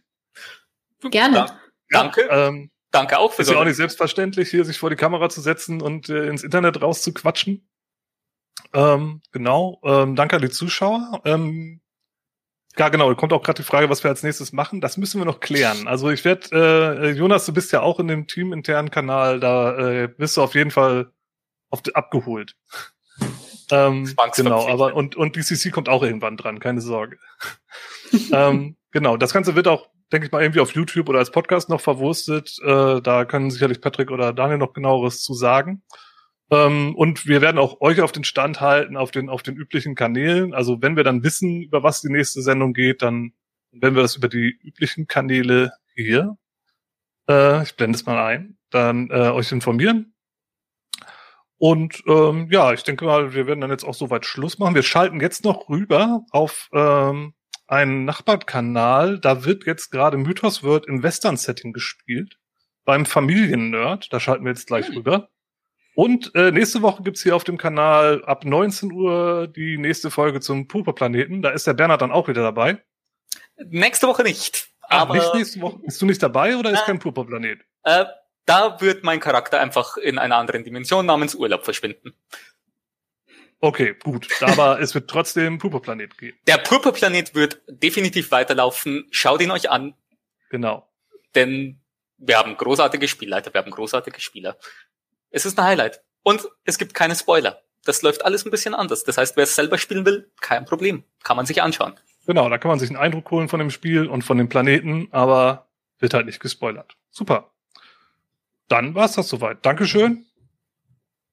Gerne. 1.09 1.37
Ja. 1.37 1.57
Danke. 1.89 2.27
Ähm, 2.29 2.69
Danke 2.91 3.17
auch 3.17 3.33
für 3.33 3.41
Ist 3.41 3.49
ja 3.49 3.57
auch 3.57 3.65
nicht 3.65 3.77
selbstverständlich, 3.77 4.51
hier 4.51 4.65
sich 4.65 4.77
vor 4.77 4.91
die 4.91 4.95
Kamera 4.95 5.27
zu 5.27 5.41
setzen 5.41 5.81
und 5.81 6.09
äh, 6.09 6.27
ins 6.27 6.43
Internet 6.43 6.79
rauszuquatschen. 6.79 7.67
Ähm, 8.71 9.21
genau. 9.31 9.79
Ähm, 9.83 10.15
danke 10.15 10.35
an 10.35 10.41
die 10.43 10.51
Zuschauer. 10.51 11.21
Ähm, 11.25 11.81
ja, 12.77 12.89
genau. 12.89 13.13
Kommt 13.15 13.33
auch 13.33 13.43
gerade 13.43 13.61
die 13.61 13.67
Frage, 13.67 13.89
was 13.89 14.03
wir 14.03 14.09
als 14.09 14.23
nächstes 14.23 14.51
machen. 14.51 14.81
Das 14.81 14.97
müssen 14.97 15.19
wir 15.19 15.25
noch 15.25 15.39
klären. 15.39 15.87
Also 15.87 16.09
ich 16.09 16.25
werde, 16.25 16.49
äh, 16.51 17.11
Jonas, 17.11 17.45
du 17.45 17.53
bist 17.53 17.71
ja 17.71 17.81
auch 17.81 17.99
in 17.99 18.07
dem 18.07 18.27
teaminternen 18.27 18.89
Kanal. 18.91 19.39
Da 19.39 19.77
äh, 19.77 20.07
bist 20.07 20.37
du 20.37 20.41
auf 20.41 20.55
jeden 20.55 20.71
Fall 20.71 21.11
auf, 21.69 21.81
abgeholt. 21.93 22.55
ähm, 23.71 24.15
genau. 24.35 24.67
Aber 24.67 24.95
und 24.95 25.15
und 25.15 25.33
BCC 25.33 25.71
kommt 25.71 25.89
auch 25.89 26.03
irgendwann 26.03 26.37
dran. 26.37 26.59
Keine 26.59 26.81
Sorge. 26.81 27.17
ähm, 28.31 28.75
genau. 28.91 29.17
Das 29.17 29.33
Ganze 29.33 29.55
wird 29.55 29.67
auch 29.67 29.89
denke 30.11 30.27
ich 30.27 30.31
mal, 30.31 30.43
irgendwie 30.43 30.59
auf 30.59 30.71
YouTube 30.75 31.09
oder 31.09 31.19
als 31.19 31.31
Podcast 31.31 31.69
noch 31.69 31.81
verwurstet. 31.81 32.59
Äh, 32.63 33.01
da 33.01 33.25
können 33.25 33.49
sicherlich 33.49 33.81
Patrick 33.81 34.11
oder 34.11 34.31
Daniel 34.31 34.59
noch 34.59 34.73
genaueres 34.73 35.23
zu 35.23 35.33
sagen. 35.33 35.81
Ähm, 36.53 36.95
und 36.95 37.25
wir 37.25 37.41
werden 37.41 37.57
auch 37.57 37.81
euch 37.81 38.01
auf 38.01 38.11
den 38.11 38.23
Stand 38.23 38.61
halten, 38.61 38.95
auf 38.95 39.09
den, 39.09 39.29
auf 39.29 39.41
den 39.41 39.55
üblichen 39.55 39.95
Kanälen. 39.95 40.53
Also 40.53 40.81
wenn 40.81 40.95
wir 40.95 41.03
dann 41.03 41.23
wissen, 41.23 41.63
über 41.63 41.81
was 41.81 42.01
die 42.01 42.11
nächste 42.11 42.43
Sendung 42.43 42.73
geht, 42.73 43.01
dann 43.01 43.33
werden 43.71 43.95
wir 43.95 44.03
das 44.03 44.15
über 44.15 44.27
die 44.27 44.59
üblichen 44.61 45.07
Kanäle 45.07 45.71
hier, 45.95 46.37
äh, 47.27 47.63
ich 47.63 47.75
blende 47.75 47.95
es 47.95 48.05
mal 48.05 48.23
ein, 48.23 48.57
dann 48.69 49.09
äh, 49.09 49.31
euch 49.31 49.51
informieren. 49.51 50.13
Und 51.57 52.03
ähm, 52.07 52.49
ja, 52.51 52.73
ich 52.73 52.83
denke 52.83 53.05
mal, 53.05 53.33
wir 53.33 53.47
werden 53.47 53.61
dann 53.61 53.71
jetzt 53.71 53.85
auch 53.85 53.93
soweit 53.93 54.25
Schluss 54.25 54.59
machen. 54.59 54.75
Wir 54.75 54.83
schalten 54.83 55.21
jetzt 55.21 55.43
noch 55.45 55.69
rüber 55.69 56.23
auf 56.29 56.69
ähm, 56.73 57.33
einen 57.67 58.05
Nachbarkanal, 58.05 59.17
da 59.19 59.45
wird 59.45 59.65
jetzt 59.65 59.89
gerade 59.89 60.17
Mythos 60.17 60.61
World 60.61 60.85
im 60.85 61.01
Western-Setting 61.01 61.73
gespielt. 61.73 62.37
Beim 62.85 63.05
Familiennerd, 63.05 64.11
da 64.11 64.19
schalten 64.19 64.43
wir 64.43 64.51
jetzt 64.51 64.67
gleich 64.67 64.87
hm. 64.89 64.97
rüber. 64.97 65.29
Und 65.95 66.33
äh, 66.35 66.51
nächste 66.51 66.81
Woche 66.81 67.03
gibt's 67.03 67.21
hier 67.21 67.35
auf 67.35 67.43
dem 67.43 67.57
Kanal 67.57 68.23
ab 68.25 68.45
19 68.45 68.91
Uhr 68.91 69.47
die 69.47 69.77
nächste 69.77 70.09
Folge 70.09 70.39
zum 70.39 70.67
Purpurplaneten. 70.67 71.41
Da 71.41 71.51
ist 71.51 71.67
der 71.67 71.73
Bernhard 71.73 72.01
dann 72.01 72.11
auch 72.11 72.27
wieder 72.27 72.41
dabei. 72.41 72.83
Nächste 73.57 74.07
Woche 74.07 74.23
nicht. 74.23 74.69
Aber 74.81 75.13
nicht 75.13 75.33
nächste 75.35 75.61
Woche. 75.61 75.79
Bist 75.79 76.01
du 76.01 76.05
nicht 76.05 76.21
dabei 76.21 76.57
oder 76.57 76.71
ist 76.71 76.81
äh, 76.81 76.85
kein 76.85 76.99
Purpurplanet? 76.99 77.61
Äh, 77.83 78.05
da 78.45 78.81
wird 78.81 79.03
mein 79.03 79.19
Charakter 79.19 79.59
einfach 79.59 79.97
in 79.97 80.17
einer 80.17 80.37
anderen 80.37 80.63
Dimension 80.63 81.05
namens 81.05 81.35
Urlaub 81.35 81.63
verschwinden. 81.63 82.13
Okay, 83.59 83.95
gut. 84.03 84.27
Aber 84.41 84.79
es 84.81 84.93
wird 84.93 85.09
trotzdem 85.09 85.57
Purpurplanet 85.57 86.17
gehen. 86.17 86.35
Der 86.47 86.57
Purpurplanet 86.57 87.33
wird 87.35 87.61
definitiv 87.67 88.31
weiterlaufen. 88.31 89.07
Schaut 89.11 89.41
ihn 89.41 89.51
euch 89.51 89.69
an. 89.69 89.93
Genau. 90.49 90.91
Denn 91.35 91.81
wir 92.17 92.37
haben 92.37 92.57
großartige 92.57 93.07
Spielleiter, 93.07 93.53
wir 93.53 93.61
haben 93.61 93.71
großartige 93.71 94.19
Spieler. 94.19 94.57
Es 95.33 95.45
ist 95.45 95.59
ein 95.59 95.65
Highlight. 95.65 96.01
Und 96.21 96.47
es 96.63 96.77
gibt 96.77 96.93
keine 96.93 97.15
Spoiler. 97.15 97.61
Das 97.83 98.01
läuft 98.03 98.23
alles 98.23 98.45
ein 98.45 98.51
bisschen 98.51 98.75
anders. 98.75 99.03
Das 99.03 99.17
heißt, 99.17 99.35
wer 99.35 99.43
es 99.43 99.55
selber 99.55 99.77
spielen 99.77 100.05
will, 100.05 100.31
kein 100.39 100.63
Problem. 100.63 101.03
Kann 101.23 101.35
man 101.35 101.45
sich 101.45 101.61
anschauen. 101.61 101.95
Genau, 102.25 102.47
da 102.49 102.57
kann 102.57 102.69
man 102.69 102.79
sich 102.79 102.89
einen 102.89 102.99
Eindruck 102.99 103.29
holen 103.31 103.49
von 103.49 103.59
dem 103.59 103.71
Spiel 103.71 104.07
und 104.07 104.21
von 104.21 104.37
dem 104.37 104.47
Planeten, 104.47 105.09
aber 105.11 105.67
wird 105.99 106.13
halt 106.13 106.27
nicht 106.27 106.39
gespoilert. 106.39 106.95
Super. 107.09 107.49
Dann 108.69 108.95
war's 108.95 109.13
das 109.13 109.27
soweit. 109.27 109.65
Dankeschön 109.65 110.25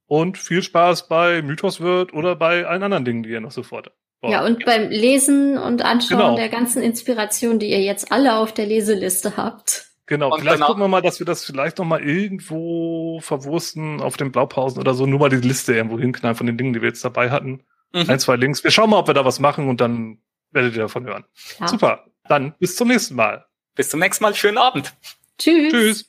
und 0.06 0.38
viel 0.38 0.62
Spaß 0.62 1.06
bei 1.06 1.42
Mythos 1.42 1.80
wird 1.80 2.12
oder 2.12 2.34
bei 2.34 2.66
allen 2.66 2.82
anderen 2.82 3.04
Dingen, 3.04 3.22
die 3.22 3.30
ihr 3.30 3.40
noch 3.40 3.52
sofort. 3.52 3.92
Boah. 4.20 4.30
Ja, 4.30 4.44
und 4.44 4.64
beim 4.64 4.88
Lesen 4.88 5.56
und 5.56 5.82
Anschauen 5.82 6.18
genau. 6.18 6.36
der 6.36 6.48
ganzen 6.48 6.82
Inspiration, 6.82 7.58
die 7.58 7.70
ihr 7.70 7.80
jetzt 7.80 8.10
alle 8.10 8.36
auf 8.36 8.52
der 8.52 8.66
Leseliste 8.66 9.36
habt. 9.36 9.89
Genau, 10.10 10.32
und 10.32 10.40
vielleicht 10.40 10.56
genau. 10.56 10.66
gucken 10.66 10.82
wir 10.82 10.88
mal, 10.88 11.02
dass 11.02 11.20
wir 11.20 11.24
das 11.24 11.44
vielleicht 11.44 11.78
noch 11.78 11.84
mal 11.84 12.02
irgendwo 12.02 13.20
verwursten 13.20 14.00
auf 14.00 14.16
den 14.16 14.32
Blaupausen 14.32 14.80
oder 14.80 14.92
so, 14.92 15.06
nur 15.06 15.20
mal 15.20 15.28
die 15.28 15.36
Liste 15.36 15.72
irgendwo 15.72 16.00
hinknallen 16.00 16.34
von 16.34 16.48
den 16.48 16.58
Dingen, 16.58 16.72
die 16.72 16.82
wir 16.82 16.88
jetzt 16.88 17.04
dabei 17.04 17.30
hatten. 17.30 17.62
Mhm. 17.92 18.10
Ein, 18.10 18.18
zwei 18.18 18.34
Links. 18.34 18.64
Wir 18.64 18.72
schauen 18.72 18.90
mal, 18.90 18.98
ob 18.98 19.06
wir 19.06 19.14
da 19.14 19.24
was 19.24 19.38
machen 19.38 19.68
und 19.68 19.80
dann 19.80 20.18
werdet 20.50 20.74
ihr 20.74 20.82
davon 20.82 21.04
hören. 21.04 21.26
Klar. 21.54 21.68
Super. 21.68 22.06
Dann 22.26 22.56
bis 22.58 22.74
zum 22.74 22.88
nächsten 22.88 23.14
Mal. 23.14 23.46
Bis 23.76 23.88
zum 23.88 24.00
nächsten 24.00 24.24
Mal. 24.24 24.34
Schönen 24.34 24.58
Abend. 24.58 24.92
Tschüss. 25.38 25.72
Tschüss. 25.72 26.06